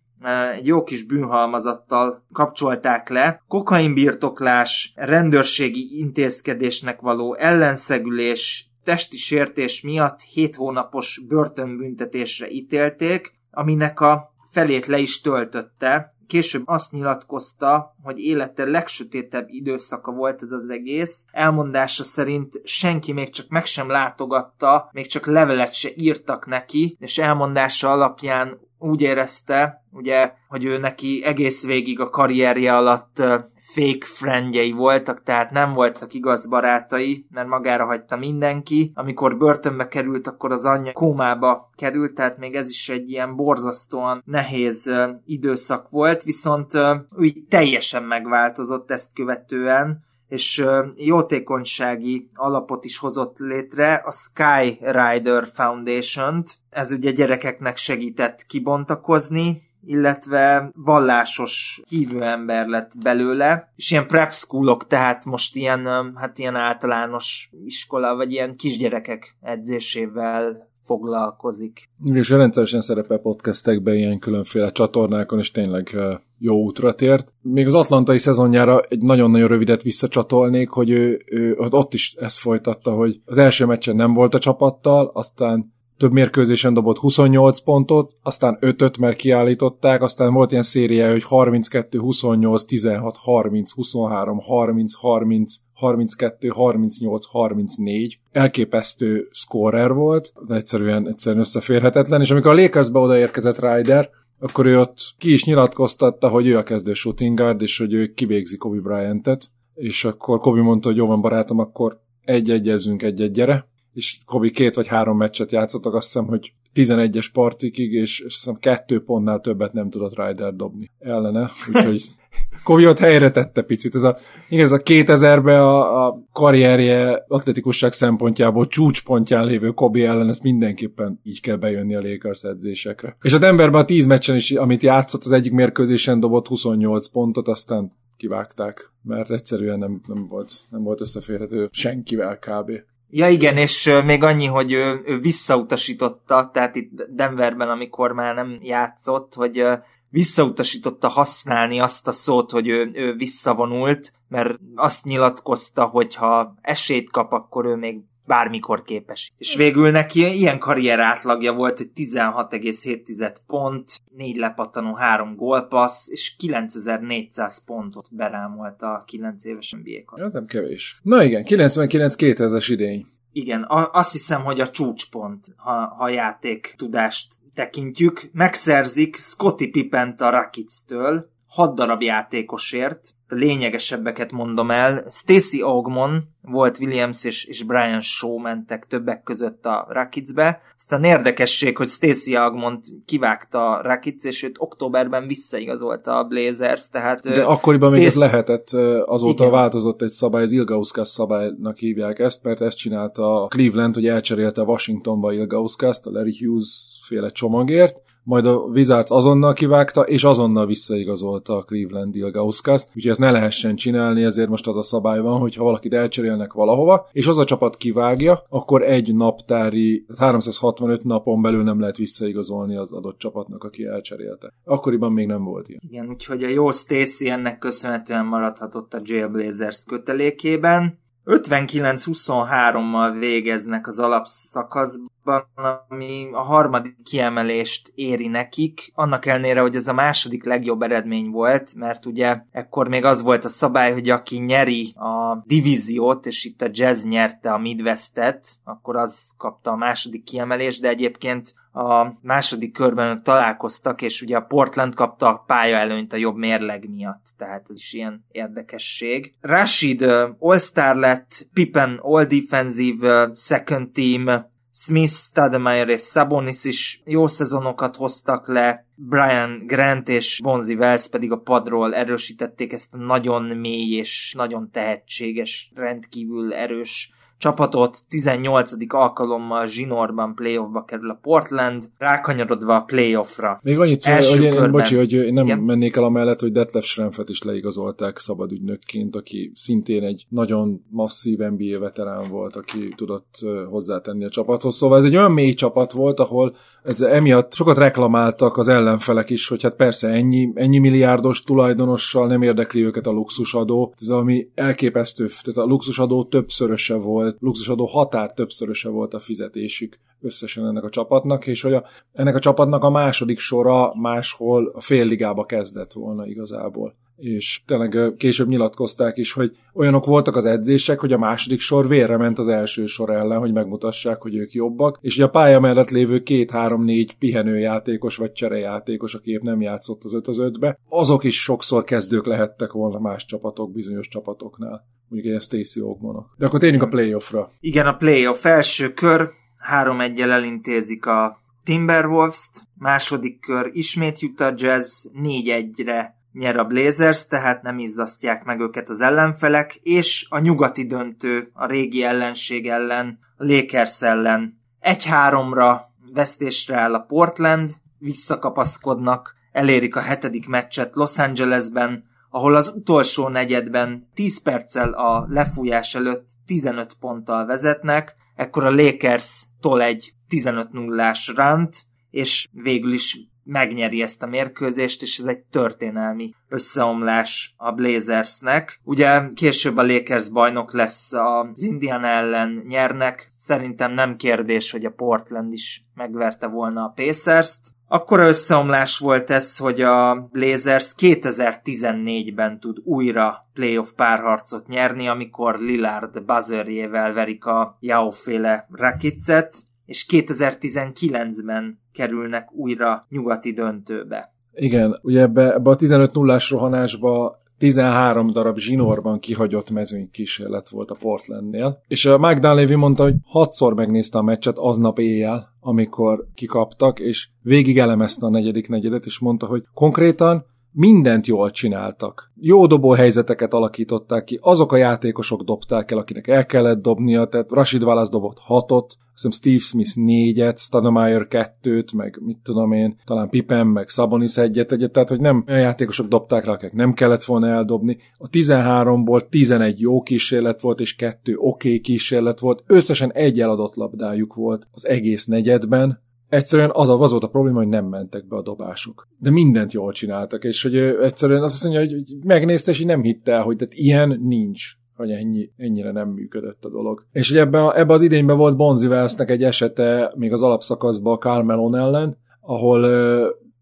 egy 0.56 0.68
jó 0.68 0.84
kis 0.84 1.04
bűnhalmazattal 1.04 2.24
kapcsolták 2.34 3.10
le. 3.10 3.44
Kokainbirtoklás, 3.48 4.94
rendőrségi 4.96 5.98
intézkedésnek 5.98 7.02
való 7.02 7.36
ellenszegülés, 7.36 8.70
testi 8.84 9.18
sértés 9.18 9.82
miatt 9.82 10.22
7 10.22 10.56
hónapos 10.56 11.22
börtönbüntetésre 11.28 12.50
ítélték, 12.50 13.32
aminek 13.52 14.00
a 14.00 14.34
felét 14.52 14.86
le 14.86 14.98
is 14.98 15.22
töltötte. 15.22 16.14
Később 16.28 16.64
azt 16.66 16.92
nyilatkozta, 16.92 17.96
hogy 18.04 18.20
élete 18.20 18.66
legsötétebb 18.66 19.46
időszaka 19.48 20.12
volt 20.12 20.42
ez 20.42 20.52
az 20.52 20.70
egész. 20.70 21.26
Elmondása 21.32 22.04
szerint 22.04 22.62
senki 22.64 23.14
még 23.14 23.30
csak 23.30 23.48
meg 23.50 23.66
sem 23.66 23.90
látogatta, 23.90 24.90
még 24.92 25.08
csak 25.08 25.26
levelet 25.26 25.74
se 25.74 25.90
írtak 25.96 26.46
neki, 26.46 26.98
és 27.00 27.18
elmondása 27.18 27.92
alapján 27.92 28.60
úgy 28.80 29.02
érezte, 29.02 29.84
ugye, 29.92 30.32
hogy 30.48 30.66
ő 30.66 30.78
neki 30.78 31.22
egész 31.26 31.66
végig 31.66 32.00
a 32.00 32.10
karrierje 32.10 32.76
alatt 32.76 33.24
fake 33.60 34.06
friendjei 34.06 34.72
voltak, 34.72 35.24
tehát 35.24 35.52
nem 35.52 35.74
voltak 35.74 36.14
igaz 36.14 36.48
barátai, 36.48 37.26
mert 37.32 37.48
magára 37.48 37.86
hagyta 37.86 38.16
mindenki. 38.16 38.92
Amikor 38.96 39.38
börtönbe 39.38 39.88
került, 39.88 40.28
akkor 40.28 40.52
az 40.52 40.66
anyja 40.66 40.92
kómába 40.92 41.70
került, 41.76 42.14
tehát 42.14 42.38
még 42.38 42.56
ez 42.56 42.70
is 42.70 42.90
egy 42.90 43.10
ilyen 43.12 43.36
borzasztóan 43.36 44.22
nehéz 44.26 44.92
időszak 45.26 45.90
volt, 45.90 46.24
viszont 46.24 46.74
ő 47.18 47.24
így 47.24 47.44
teljesen 47.50 48.04
megváltozott 48.04 48.92
ezt 48.92 49.14
követően, 49.14 50.08
és 50.30 50.64
jótékonysági 50.96 52.28
alapot 52.34 52.86
is 52.86 52.98
hozott 52.98 53.38
létre, 53.38 53.94
a 53.94 54.12
Sky 54.12 54.78
Rider 54.82 55.46
Foundation-t. 55.54 56.58
Ez 56.70 56.92
ugye 56.92 57.12
gyerekeknek 57.12 57.78
segített 57.78 58.46
kibontakozni, 58.46 59.70
illetve 59.86 60.72
vallásos 60.76 61.82
hívő 61.88 62.22
ember 62.22 62.68
lett 62.68 62.92
belőle, 63.04 63.72
és 63.76 63.92
ilyen 63.92 64.08
prep 64.08 64.34
schoolok, 64.34 64.88
tehát 64.88 65.26
most 65.26 65.56
ilyen, 65.56 66.14
hát 66.16 66.38
ilyen 66.38 66.56
általános 66.56 67.50
iskola, 67.66 68.16
vagy 68.16 68.32
ilyen 68.32 68.56
kisgyerekek 68.56 69.36
edzésével 69.42 70.69
foglalkozik. 70.90 71.90
És 72.14 72.30
rendszeresen 72.30 72.82
szerepel 72.82 73.18
podcastekben 73.18 73.96
ilyen 73.96 74.20
különféle 74.20 74.72
csatornákon, 74.72 75.40
és 75.40 75.52
tényleg 75.52 75.98
jó 76.38 76.56
útra 76.56 76.94
tért. 76.94 77.34
Még 77.42 77.66
az 77.66 77.74
atlantai 77.74 78.18
szezonjára 78.18 78.80
egy 78.80 79.02
nagyon-nagyon 79.02 79.48
rövidet 79.48 79.82
visszacsatolnék, 79.82 80.70
hogy 80.70 80.90
ő, 80.90 81.22
ő 81.26 81.56
ott 81.58 81.94
is 81.94 82.14
ezt 82.14 82.40
folytatta, 82.40 82.92
hogy 82.92 83.22
az 83.26 83.38
első 83.38 83.66
meccsen 83.66 83.96
nem 83.96 84.14
volt 84.14 84.34
a 84.34 84.40
csapattal, 84.40 85.12
aztán 85.14 85.74
több 86.00 86.12
mérkőzésen 86.12 86.74
dobott 86.74 86.98
28 86.98 87.60
pontot, 87.60 88.14
aztán 88.24 88.58
5-öt, 88.62 88.98
mert 88.98 89.18
kiállították, 89.18 90.02
aztán 90.02 90.34
volt 90.34 90.52
ilyen 90.52 90.64
széria, 90.64 91.12
hogy 91.12 91.24
32, 91.24 92.00
28, 92.00 92.64
16, 92.64 93.18
30, 93.18 93.72
23, 93.72 94.40
30, 94.40 94.94
30, 94.94 95.56
32, 95.74 96.48
38, 96.48 97.26
34. 97.26 98.20
Elképesztő 98.32 99.28
scorer 99.32 99.94
volt, 99.94 100.34
de 100.48 100.56
egyszerűen, 100.56 101.08
egyszerűen 101.08 101.42
összeférhetetlen, 101.42 102.22
és 102.22 102.32
amikor 102.32 102.52
a 102.52 102.62
Lakersbe 102.62 103.00
odaérkezett 103.00 103.60
Ryder, 103.60 104.10
akkor 104.40 104.66
ő 104.66 104.80
ott 104.80 104.98
ki 105.18 105.32
is 105.32 105.44
nyilatkoztatta, 105.44 106.28
hogy 106.28 106.48
ő 106.48 106.58
a 106.58 106.64
kezdő 106.64 106.94
shooting 106.94 107.38
guard, 107.38 107.62
és 107.62 107.78
hogy 107.78 107.94
ő 107.94 108.14
kivégzi 108.14 108.58
Kobe 108.58 108.80
Bryant-et, 108.80 109.46
és 109.74 110.06
akkor 110.06 110.40
Kobe 110.40 110.62
mondta, 110.62 110.88
hogy 110.88 110.98
jó 110.98 111.08
van 111.08 111.22
barátom, 111.22 111.60
akkor 111.60 112.00
egy-egyezzünk 112.22 113.02
egy-egy 113.02 113.32
gyere, 113.32 113.69
és 114.00 114.18
Kobe 114.26 114.50
két 114.50 114.76
vagy 114.76 114.88
három 114.88 115.18
meccset 115.18 115.52
játszottak, 115.52 115.94
azt 115.94 116.06
hiszem, 116.06 116.28
hogy 116.28 116.54
11-es 116.76 117.28
partikig, 117.34 117.94
és, 117.94 118.20
és 118.20 118.26
azt 118.26 118.36
hiszem 118.36 118.56
kettő 118.56 119.04
pontnál 119.04 119.40
többet 119.40 119.74
nem 119.74 119.90
tudott 119.90 120.18
Ryder 120.18 120.54
dobni 120.54 120.92
ellene, 121.00 121.52
úgyhogy 121.68 122.04
Kobe 122.64 122.88
ott 122.88 123.00
helyre 123.00 123.32
tette 123.32 123.62
picit. 123.62 123.96
Ez 123.96 124.04
a, 124.04 124.18
igen, 124.50 124.66
ez 124.66 124.72
a 124.72 124.82
2000-ben 124.82 125.60
a, 125.60 126.06
a 126.06 126.24
karrierje 126.34 127.26
atletikusság 127.28 127.94
szempontjából 127.94 128.68
csúcspontján 128.68 129.46
lévő 129.46 129.70
Kobe 129.70 130.08
ellen, 130.08 130.30
ezt 130.30 130.44
mindenképpen 130.44 131.20
így 131.24 131.42
kell 131.42 131.56
bejönni 131.56 131.96
a 131.96 132.02
Lakers 132.02 132.44
edzésekre. 132.44 133.18
És 133.22 133.34
a 133.34 133.38
Denverben 133.38 133.82
a 133.82 133.86
10 133.86 134.06
meccsen 134.06 134.36
is, 134.36 134.52
amit 134.52 134.84
játszott, 134.84 135.24
az 135.24 135.32
egyik 135.32 135.52
mérkőzésen 135.52 136.20
dobott 136.20 136.48
28 136.48 137.08
pontot, 137.08 137.48
aztán 137.48 137.92
kivágták, 138.18 138.92
mert 139.04 139.32
egyszerűen 139.32 139.80
nem, 139.80 140.02
nem, 140.08 140.28
volt, 140.28 140.52
nem 140.70 140.84
volt 140.84 141.02
összeférhető 141.02 141.70
senkivel 141.72 142.40
kb. 142.40 142.72
Ja 143.12 143.30
igen, 143.30 143.58
és 143.58 143.92
még 144.06 144.24
annyi, 144.24 144.46
hogy 144.46 144.72
ő, 144.72 145.02
ő 145.06 145.20
visszautasította, 145.20 146.50
tehát 146.54 146.76
itt 146.76 146.90
Denverben, 147.10 147.70
amikor 147.70 148.12
már 148.12 148.36
nem 148.36 148.58
játszott, 148.62 149.34
hogy 149.34 149.64
visszautasította 150.10 151.08
használni 151.08 151.80
azt 151.80 152.08
a 152.08 152.12
szót, 152.12 152.52
hogy 152.52 152.68
ő, 152.68 152.92
ő 152.94 153.14
visszavonult, 153.16 154.14
mert 154.28 154.60
azt 154.76 155.06
nyilatkozta, 155.06 155.86
hogy 155.86 156.16
ha 156.16 156.56
esélyt 156.62 157.12
kap, 157.12 157.32
akkor 157.32 157.66
ő 157.66 157.76
még 157.76 158.00
bármikor 158.30 158.84
képes. 158.84 159.32
És 159.38 159.56
végül 159.56 159.92
neki 159.92 160.20
ilyen 160.20 160.60
karrier 160.60 161.00
átlagja 161.00 161.54
volt, 161.54 161.78
hogy 161.78 161.90
16,7 161.96 163.36
pont, 163.48 164.02
4 164.16 164.38
lepattanó, 164.38 164.94
3 164.94 165.36
gólpassz, 165.36 166.08
és 166.10 166.36
9400 166.38 167.64
pontot 167.66 168.08
berámolt 168.12 168.82
a 168.82 169.04
9 169.08 169.46
éves 169.46 169.72
NBA. 169.72 170.26
Ez 170.26 170.34
nem 170.34 170.46
kevés. 170.46 171.00
Na 171.04 171.24
igen, 171.24 171.44
99-2000-es 171.48 172.68
idény. 172.70 173.06
Igen, 173.32 173.64
a, 173.64 173.90
azt 173.92 174.12
hiszem, 174.12 174.44
hogy 174.44 174.60
a 174.60 174.70
csúcspont, 174.70 175.46
ha, 175.58 175.96
ha 175.98 176.10
játék 176.10 176.74
tudást 176.78 177.28
tekintjük. 177.54 178.30
Megszerzik 178.32 179.16
Scotty 179.16 179.70
Pippent 179.72 180.22
a 180.22 180.30
Rakic-től, 180.30 181.30
hat 181.50 181.76
darab 181.76 182.02
játékosért, 182.02 183.14
a 183.32 183.36
lényegesebbeket 183.36 184.32
mondom 184.32 184.72
el. 184.72 185.04
Stacy 185.10 185.64
Ogmon 185.64 186.24
volt 186.42 186.80
Williams 186.80 187.24
és, 187.24 187.46
és 187.46 187.64
Brian 187.64 188.02
Shaw 188.02 188.38
mentek 188.38 188.86
többek 188.86 189.24
között 189.24 189.66
a 189.66 189.86
Rakitzbe. 189.90 190.62
Aztán 190.76 191.04
érdekesség, 191.04 191.78
hogy 191.78 191.88
Stacy 191.88 192.38
Ogmont 192.38 192.86
kivágta 193.06 193.70
a 193.70 193.82
Rakic, 193.82 194.24
és 194.24 194.44
őt 194.44 194.56
októberben 194.60 195.28
visszaigazolta 195.28 196.18
a 196.18 196.24
Blazers, 196.24 196.90
tehát... 196.90 197.20
De 197.20 197.44
akkoriban 197.44 197.88
Stacy... 197.88 198.04
még 198.04 198.12
ez 198.12 198.20
lehetett, 198.20 198.70
azóta 199.06 199.44
Igen. 199.44 199.56
változott 199.56 200.02
egy 200.02 200.12
szabály, 200.12 200.44
az 200.44 200.52
Ilgauskas 200.52 201.08
szabálynak 201.08 201.78
hívják 201.78 202.20
ezt, 202.20 202.44
mert 202.44 202.62
ezt 202.62 202.78
csinálta 202.78 203.44
a 203.44 203.48
Cleveland, 203.48 203.94
hogy 203.94 204.08
elcserélte 204.08 204.62
Washingtonba 204.62 205.34
Ilgauskas-t, 205.34 206.06
a 206.06 206.12
Larry 206.12 206.38
Hughes 206.40 207.00
féle 207.08 207.30
csomagért, 207.30 208.02
majd 208.30 208.46
a 208.46 208.56
Wizards 208.56 209.12
azonnal 209.12 209.54
kivágta, 209.54 210.02
és 210.02 210.24
azonnal 210.24 210.66
visszaigazolta 210.66 211.56
a 211.56 211.64
Cleveland 211.64 212.16
Ilgauskas, 212.16 212.86
úgyhogy 212.88 213.12
ezt 213.12 213.20
ne 213.20 213.32
lehessen 213.32 213.76
csinálni, 213.76 214.24
ezért 214.24 214.50
most 214.50 214.68
az 214.68 214.78
a 214.78 214.82
szabály 214.82 215.20
van, 215.20 215.40
hogy 215.40 215.56
ha 215.56 215.64
valakit 215.64 215.94
elcserélnek 215.94 216.54
valahova, 216.54 217.08
és 217.12 217.28
az 217.28 217.38
a 217.38 217.44
csapat 217.44 217.78
kivágja, 217.78 218.44
akkor 218.50 218.82
egy 218.82 219.16
naptári, 219.16 220.06
365 220.18 221.04
napon 221.04 221.42
belül 221.42 221.64
nem 221.64 221.80
lehet 221.80 221.98
visszaigazolni 221.98 222.76
az 222.76 222.92
adott 222.92 223.18
csapatnak, 223.18 223.64
aki 223.64 223.86
elcserélte. 223.86 224.54
Akkoriban 224.64 225.12
még 225.12 225.28
nem 225.28 225.44
volt 225.44 225.70
ilyen. 225.70 225.82
Igen, 225.90 226.10
úgyhogy 226.10 226.44
a 226.44 226.48
jó 226.48 226.72
Stacy 226.72 227.30
ennek 227.30 227.58
köszönhetően 227.58 228.26
maradhatott 228.26 228.94
a 228.94 229.00
Jailblazers 229.04 229.84
kötelékében. 229.86 231.00
59-23-mal 231.26 233.16
végeznek 233.20 233.88
az 233.88 234.00
alapszakaszban, 234.00 235.48
ami 235.90 236.30
a 236.32 236.42
harmadik 236.42 236.96
kiemelést 237.04 237.92
éri 237.96 238.28
nekik, 238.28 238.92
annak 238.96 239.26
ellenére, 239.26 239.62
hogy 239.62 239.76
ez 239.76 239.88
a 239.88 239.94
második 239.94 240.46
legjobb 240.46 240.82
eredmény 240.82 241.30
volt, 241.30 241.74
mert 241.76 242.06
ugye 242.06 242.42
ekkor 242.52 242.88
még 242.88 243.06
az 243.06 243.22
volt 243.22 243.46
a 243.46 243.50
szabály, 243.50 243.94
hogy 243.94 244.10
aki 244.10 244.38
nyeri 244.38 244.94
a 244.96 245.44
divíziót, 245.46 246.26
és 246.26 246.46
itt 246.46 246.62
a 246.62 246.70
Jazz 246.72 247.04
nyerte 247.04 247.54
a 247.54 247.58
Midwestet, 247.58 248.48
akkor 248.64 248.96
az 248.96 249.32
kapta 249.38 249.72
a 249.72 249.76
második 249.76 250.24
kiemelést, 250.24 250.82
de 250.82 250.88
egyébként 250.88 251.54
a 251.80 252.18
második 252.22 252.74
körben 252.74 253.08
ők 253.08 253.22
találkoztak, 253.22 254.02
és 254.02 254.22
ugye 254.22 254.38
a 254.38 254.42
Portland 254.42 254.96
kapta 254.96 255.28
a 255.28 255.44
pálya 255.48 255.78
előnyt 255.78 256.14
a 256.14 256.18
jobb 256.18 256.36
mérleg 256.36 256.90
miatt, 256.90 257.26
tehát 257.38 257.66
ez 257.70 257.76
is 257.76 257.94
ilyen 257.94 258.26
érdekesség. 258.32 259.34
Rashid 259.42 260.02
All-Star 260.40 260.96
lett, 260.96 261.48
Pippen 261.54 262.00
All-Defensive 262.02 263.30
Second 263.34 263.92
Team, 263.92 264.48
Smith, 264.74 265.12
Stademeyer 265.12 265.90
és 265.90 266.02
Sabonis 266.02 266.64
is 266.64 267.02
jó 267.06 267.28
szezonokat 267.28 267.96
hoztak 267.96 268.48
le, 268.48 268.86
Brian 268.96 269.64
Grant 269.66 270.10
és 270.10 270.40
Bonzi 270.44 270.76
Wells 270.76 271.08
pedig 271.08 271.32
a 271.32 271.38
padról 271.38 271.96
erősítették 271.96 272.74
ezt 272.74 272.94
a 272.94 272.98
nagyon 272.98 273.44
mély 273.44 273.96
és 273.96 274.34
nagyon 274.38 274.70
tehetséges, 274.72 275.72
rendkívül 275.76 276.54
erős 276.54 277.12
csapatot 277.40 277.98
18. 278.10 278.72
alkalommal 278.88 279.68
zsinórban 279.68 280.36
playoffba 280.36 280.84
kerül 280.84 281.10
a 281.10 281.20
Portland, 281.22 281.90
rákanyarodva 281.98 282.76
a 282.76 282.82
playoffra. 282.82 283.60
Még 283.64 283.80
annyit 283.80 284.00
szól, 284.00 284.16
hogy 284.16 284.44
én, 284.44 284.52
körben... 284.52 284.72
bocsi, 284.72 284.96
hogy 284.96 285.14
én 285.14 285.34
nem 285.34 285.46
Igen? 285.46 285.60
mennék 285.60 285.96
el 285.96 286.04
amellett, 286.04 286.40
hogy 286.40 286.52
Detlef 286.52 286.86
Schrempfet 286.86 287.30
is 287.30 287.42
leigazolták 287.42 288.18
szabadügynökként, 288.18 289.16
aki 289.16 289.52
szintén 289.56 290.04
egy 290.04 290.26
nagyon 290.30 290.86
masszív 290.90 291.40
NBA 291.40 291.80
veterán 291.80 292.30
volt, 292.30 292.56
aki 292.56 292.94
tudott 292.96 293.36
hozzátenni 293.70 294.26
a 294.26 294.30
csapathoz. 294.30 294.76
Szóval 294.76 294.98
ez 294.98 295.04
egy 295.04 295.16
olyan 295.16 295.32
mély 295.32 295.54
csapat 295.54 295.92
volt, 295.92 296.20
ahol 296.20 296.56
ez 296.84 297.02
emiatt 297.02 297.54
sokat 297.54 297.78
reklamáltak 297.78 298.58
az 298.58 298.68
ellenfelek 298.68 299.30
is, 299.30 299.48
hogy 299.48 299.62
hát 299.62 299.76
persze 299.76 300.10
ennyi, 300.10 300.52
ennyi 300.54 300.78
milliárdos 300.78 301.44
tulajdonossal 301.44 302.28
nem 302.28 302.42
érdekli 302.42 302.86
őket 302.86 303.08
a 303.08 303.12
luxusadó. 303.12 303.94
Ez 303.98 304.10
ami 304.10 304.48
elképesztő, 304.56 305.28
tehát 305.44 305.70
a 305.70 305.72
luxusadó 305.72 306.24
többszöröse 306.24 306.96
volt, 306.96 307.29
luxusadó 307.40 307.86
határ 307.86 308.34
többszöröse 308.34 308.90
volt 308.90 309.14
a 309.14 309.20
fizetésük 309.20 310.00
összesen 310.22 310.66
ennek 310.66 310.84
a 310.84 310.90
csapatnak, 310.90 311.48
és 311.48 311.62
hogy 311.62 311.74
a, 311.74 311.84
ennek 312.14 312.36
a 312.36 312.40
csapatnak 312.40 312.84
a 312.84 312.90
második 312.90 313.40
sora 313.40 313.94
máshol 313.96 314.72
a 314.76 314.82
fél 314.82 315.06
ligába 315.06 315.46
kezdett 315.46 315.94
volna 315.94 316.28
igazából 316.28 316.96
és 317.20 317.62
tényleg 317.66 318.14
később 318.18 318.48
nyilatkozták 318.48 319.18
is, 319.18 319.32
hogy 319.32 319.58
olyanok 319.74 320.06
voltak 320.06 320.36
az 320.36 320.46
edzések, 320.46 321.00
hogy 321.00 321.14
a 321.14 321.18
második 321.18 321.60
sor 321.60 321.88
vérre 321.88 322.18
ment 322.18 322.40
az 322.40 322.48
első 322.48 322.86
sor 322.86 323.10
ellen, 323.10 323.40
hogy 323.40 323.54
megmutassák, 323.54 324.22
hogy 324.22 324.36
ők 324.36 324.54
jobbak, 324.54 324.98
és 325.02 325.16
ugye 325.16 325.26
a 325.26 325.30
pálya 325.30 325.60
mellett 325.60 325.90
lévő 325.90 326.24
két-három-négy 326.24 327.18
pihenőjátékos 327.18 328.16
vagy 328.16 328.32
cserejátékos, 328.32 329.16
aki 329.16 329.32
épp 329.32 329.42
nem 329.42 329.62
játszott 329.62 330.04
az 330.04 330.14
5 330.14 330.28
az 330.28 330.38
5-be, 330.42 330.80
azok 330.90 331.24
is 331.24 331.42
sokszor 331.42 331.84
kezdők 331.84 332.26
lehettek 332.26 332.72
volna 332.72 333.00
más 333.00 333.26
csapatok, 333.26 333.72
bizonyos 333.72 334.08
csapatoknál 334.08 334.86
mondjuk 335.10 335.32
ilyen 335.32 335.40
Stacy 335.40 335.82
Ogmonok. 335.82 336.36
De 336.38 336.46
akkor 336.46 336.60
térjünk 336.60 336.84
a 336.84 336.88
playoffra. 336.88 337.52
Igen, 337.60 337.86
a 337.86 337.96
playoff 337.96 338.46
első 338.46 338.94
kör, 338.94 339.30
3-1-el 339.72 340.32
elintézik 340.32 341.06
a 341.06 341.40
Timberwolves-t, 341.64 342.68
második 342.78 343.40
kör 343.40 343.70
ismét 343.74 344.20
jut 344.20 344.40
a 344.40 344.54
Jazz, 344.56 345.06
4-1-re 345.24 346.18
nyer 346.32 346.58
a 346.58 346.64
Blazers, 346.64 347.28
tehát 347.28 347.62
nem 347.62 347.80
izzasztják 347.80 348.44
meg 348.44 348.60
őket 348.60 348.90
az 348.90 349.02
ellenfelek, 349.02 349.80
és 349.84 350.26
a 350.30 350.40
nyugati 350.40 350.86
döntő 350.86 351.50
a 351.54 351.66
régi 351.66 352.04
ellenség 352.04 352.68
ellen, 352.68 353.20
a 353.38 353.44
Lakers 353.44 354.02
ellen. 354.02 354.60
Egy-háromra 354.80 355.94
vesztésre 356.14 356.78
áll 356.78 356.94
a 356.94 357.00
Portland, 357.00 357.72
visszakapaszkodnak, 357.98 359.36
elérik 359.52 359.96
a 359.96 360.02
hetedik 360.02 360.48
meccset 360.48 360.96
Los 360.96 361.18
Angelesben, 361.18 362.04
ahol 362.30 362.56
az 362.56 362.68
utolsó 362.76 363.28
negyedben 363.28 364.10
10 364.14 364.42
perccel 364.42 364.92
a 364.92 365.26
lefújás 365.30 365.96
előtt 365.96 366.28
15 366.46 366.94
ponttal 367.00 367.46
vezetnek, 367.46 368.16
ekkor 368.40 368.66
a 368.66 368.76
Lakers 368.76 369.44
tol 369.60 369.82
egy 369.82 370.14
15 370.28 370.72
0 370.72 371.14
ránt, 371.36 371.84
és 372.10 372.48
végül 372.52 372.94
is 372.94 373.18
megnyeri 373.44 374.02
ezt 374.02 374.24
a 374.24 374.28
mérkőzést, 374.28 375.02
és 375.02 375.20
ez 375.20 375.26
egy 375.26 375.40
történelmi 375.40 376.34
összeomlás 376.48 377.54
a 377.58 377.72
Blazersnek. 377.72 378.80
Ugye 378.84 379.22
később 379.34 379.78
a 379.78 379.86
Lakers 379.86 380.30
bajnok 380.30 380.74
lesz 380.74 381.14
az 381.14 381.62
Indian 381.62 382.06
ellen 382.06 382.64
nyernek, 382.68 383.26
szerintem 383.28 383.94
nem 383.94 384.16
kérdés, 384.16 384.72
hogy 384.72 384.86
a 384.86 384.92
Portland 384.92 385.54
is 385.54 385.86
megverte 385.94 386.48
volna 386.48 386.84
a 386.84 386.94
Pacers-t. 386.96 387.78
Akkora 387.92 388.28
összeomlás 388.28 388.98
volt 388.98 389.30
ez, 389.30 389.58
hogy 389.58 389.82
a 389.82 390.28
Blazers 390.32 390.94
2014-ben 390.98 392.60
tud 392.60 392.78
újra 392.84 393.48
playoff 393.54 393.92
párharcot 393.96 394.68
nyerni, 394.68 395.08
amikor 395.08 395.60
Lillard 395.60 396.24
buzzerjével 396.24 397.14
verik 397.14 397.46
a 397.46 397.78
Yao-féle 397.80 398.68
Rakicet, 398.72 399.56
és 399.86 400.06
2019-ben 400.10 401.80
kerülnek 401.94 402.54
újra 402.54 403.06
nyugati 403.10 403.52
döntőbe. 403.52 404.34
Igen, 404.54 405.00
ugye 405.02 405.22
ebbe, 405.22 405.54
ebbe 405.54 405.70
a 405.70 405.76
15 405.76 406.14
0 406.14 406.38
rohanásba 406.50 407.42
13 407.60 408.28
darab 408.32 408.58
zsinórban 408.58 409.20
kihagyott 409.20 409.70
mezőny 409.72 410.10
kísérlet 410.12 410.70
volt 410.70 410.92
a 410.92 410.96
Portlandnél. 411.00 411.82
És 411.88 412.06
Mike 412.06 412.40
Dunleavy 412.40 412.76
mondta, 412.76 413.04
hogy 413.04 413.16
hatszor 413.26 413.74
megnézte 413.74 414.18
a 414.18 414.22
meccset 414.22 414.58
aznap 414.58 415.00
éjjel, 415.00 415.54
amikor 415.60 416.26
kikaptak, 416.36 417.00
és 417.00 417.30
végig 417.42 417.78
elemezte 417.78 418.26
a 418.26 418.30
negyedik 418.30 418.70
negyedet, 418.70 419.06
és 419.06 419.20
mondta, 419.20 419.46
hogy 419.46 419.64
konkrétan 419.74 420.46
mindent 420.72 421.28
jól 421.28 421.52
csináltak. 421.52 422.32
Jó 422.36 422.68
dobó 422.68 422.92
helyzeteket 422.92 423.54
alakították 423.54 424.24
ki, 424.24 424.40
azok 424.42 424.72
a 424.72 424.78
játékosok 424.78 425.42
dobták 425.42 425.92
el, 425.92 425.98
akinek 425.98 426.28
el 426.28 426.46
kellett 426.46 426.82
dobnia, 426.82 427.26
tehát 427.26 427.52
Rashid 427.52 427.84
Wallace 427.84 428.12
dobott 428.12 428.38
hatot, 428.40 428.98
hiszem 429.12 429.32
Steve 429.32 429.58
Smith 429.58 429.96
négyet, 429.96 430.60
Stademeyer 430.60 431.28
kettőt, 431.28 431.94
meg 431.94 432.20
mit 432.26 432.38
tudom 432.44 432.72
én, 432.72 432.96
talán 433.06 433.30
Pippen, 433.30 433.68
meg 433.68 433.88
Sabonis 433.88 434.38
egyet, 434.38 434.72
egyet, 434.72 434.92
tehát 434.92 435.10
hogy 435.10 435.20
nem 435.20 435.44
olyan 435.48 435.62
játékosok 435.62 436.08
dobták 436.08 436.46
rá, 436.46 436.52
akik 436.52 436.72
nem 436.72 436.94
kellett 436.94 437.24
volna 437.24 437.48
eldobni. 437.48 437.98
A 438.14 438.30
13-ból 438.30 439.30
11 439.30 439.80
jó 439.80 440.02
kísérlet 440.02 440.62
volt, 440.62 440.80
és 440.80 440.96
kettő 440.96 441.36
oké 441.36 441.68
okay 441.68 441.80
kísérlet 441.80 442.40
volt, 442.40 442.64
összesen 442.68 443.12
egy 443.14 443.40
eladott 443.40 443.76
labdájuk 443.76 444.34
volt 444.34 444.68
az 444.72 444.88
egész 444.88 445.26
negyedben, 445.26 446.08
egyszerűen 446.30 446.70
az, 446.74 446.90
az 446.90 447.12
volt 447.12 447.24
a 447.24 447.28
probléma, 447.28 447.58
hogy 447.58 447.68
nem 447.68 447.86
mentek 447.86 448.28
be 448.28 448.36
a 448.36 448.42
dobások. 448.42 449.08
De 449.18 449.30
mindent 449.30 449.74
jól 449.74 449.92
csináltak, 449.92 450.44
és 450.44 450.64
hogy 450.64 450.76
egyszerűen 450.78 451.44
azt 451.44 451.64
mondja, 451.64 451.82
hogy 451.82 452.04
megnézte, 452.24 452.72
és 452.72 452.80
így 452.80 452.86
nem 452.86 453.02
hitte 453.02 453.32
el, 453.32 453.42
hogy 453.42 453.56
tehát 453.56 453.74
ilyen 453.74 454.20
nincs 454.24 454.78
hogy 455.00 455.12
ennyi, 455.12 455.52
ennyire 455.58 455.92
nem 455.92 456.10
működött 456.10 456.66
a 456.66 456.70
dolog. 456.70 457.06
És 457.12 457.30
hogy 457.30 457.38
ebben, 457.38 457.72
ebben 457.74 457.96
az 457.96 458.02
idényben 458.02 458.38
volt 458.38 458.56
Bonzi 458.56 458.88
Wellsnek 458.88 459.32
egy 459.32 459.44
esete 459.44 460.14
még 460.16 460.32
az 460.34 460.44
alapszakaszban 460.44 461.18
Carmelon 461.18 461.76
ellen, 461.76 462.18
ahol 462.42 462.86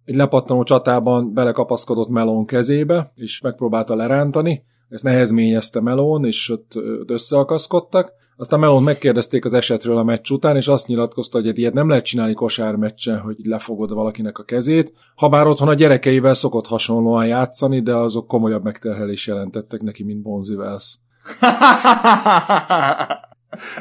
egy 0.05 0.15
lepattanó 0.15 0.63
csatában 0.63 1.33
belekapaszkodott 1.33 2.09
Melon 2.09 2.45
kezébe, 2.45 3.11
és 3.15 3.41
megpróbálta 3.41 3.95
lerántani, 3.95 4.63
ezt 4.89 5.03
nehezményezte 5.03 5.81
Melón, 5.81 6.25
és 6.25 6.49
ott 6.49 6.71
összeakaszkodtak. 7.05 8.13
Aztán 8.39 8.59
Melon 8.59 8.83
megkérdezték 8.83 9.45
az 9.45 9.53
esetről 9.53 9.97
a 9.97 10.03
meccs 10.03 10.31
után, 10.31 10.55
és 10.55 10.67
azt 10.67 10.87
nyilatkozta, 10.87 11.41
hogy 11.41 11.57
ilyet 11.57 11.73
nem 11.73 11.89
lehet 11.89 12.05
csinálni 12.05 12.33
kosármeccsen, 12.33 13.19
hogy 13.19 13.35
lefogod 13.43 13.93
valakinek 13.93 14.37
a 14.37 14.43
kezét. 14.43 14.93
Habár 15.15 15.47
otthon 15.47 15.67
a 15.67 15.73
gyerekeivel 15.73 16.33
szokott 16.33 16.67
hasonlóan 16.67 17.27
játszani, 17.27 17.81
de 17.81 17.95
azok 17.95 18.27
komolyabb 18.27 18.63
megterhelés 18.63 19.27
jelentettek 19.27 19.81
neki, 19.81 20.03
mint 20.03 20.21
Bonzi 20.21 20.55
Wells. 20.55 20.97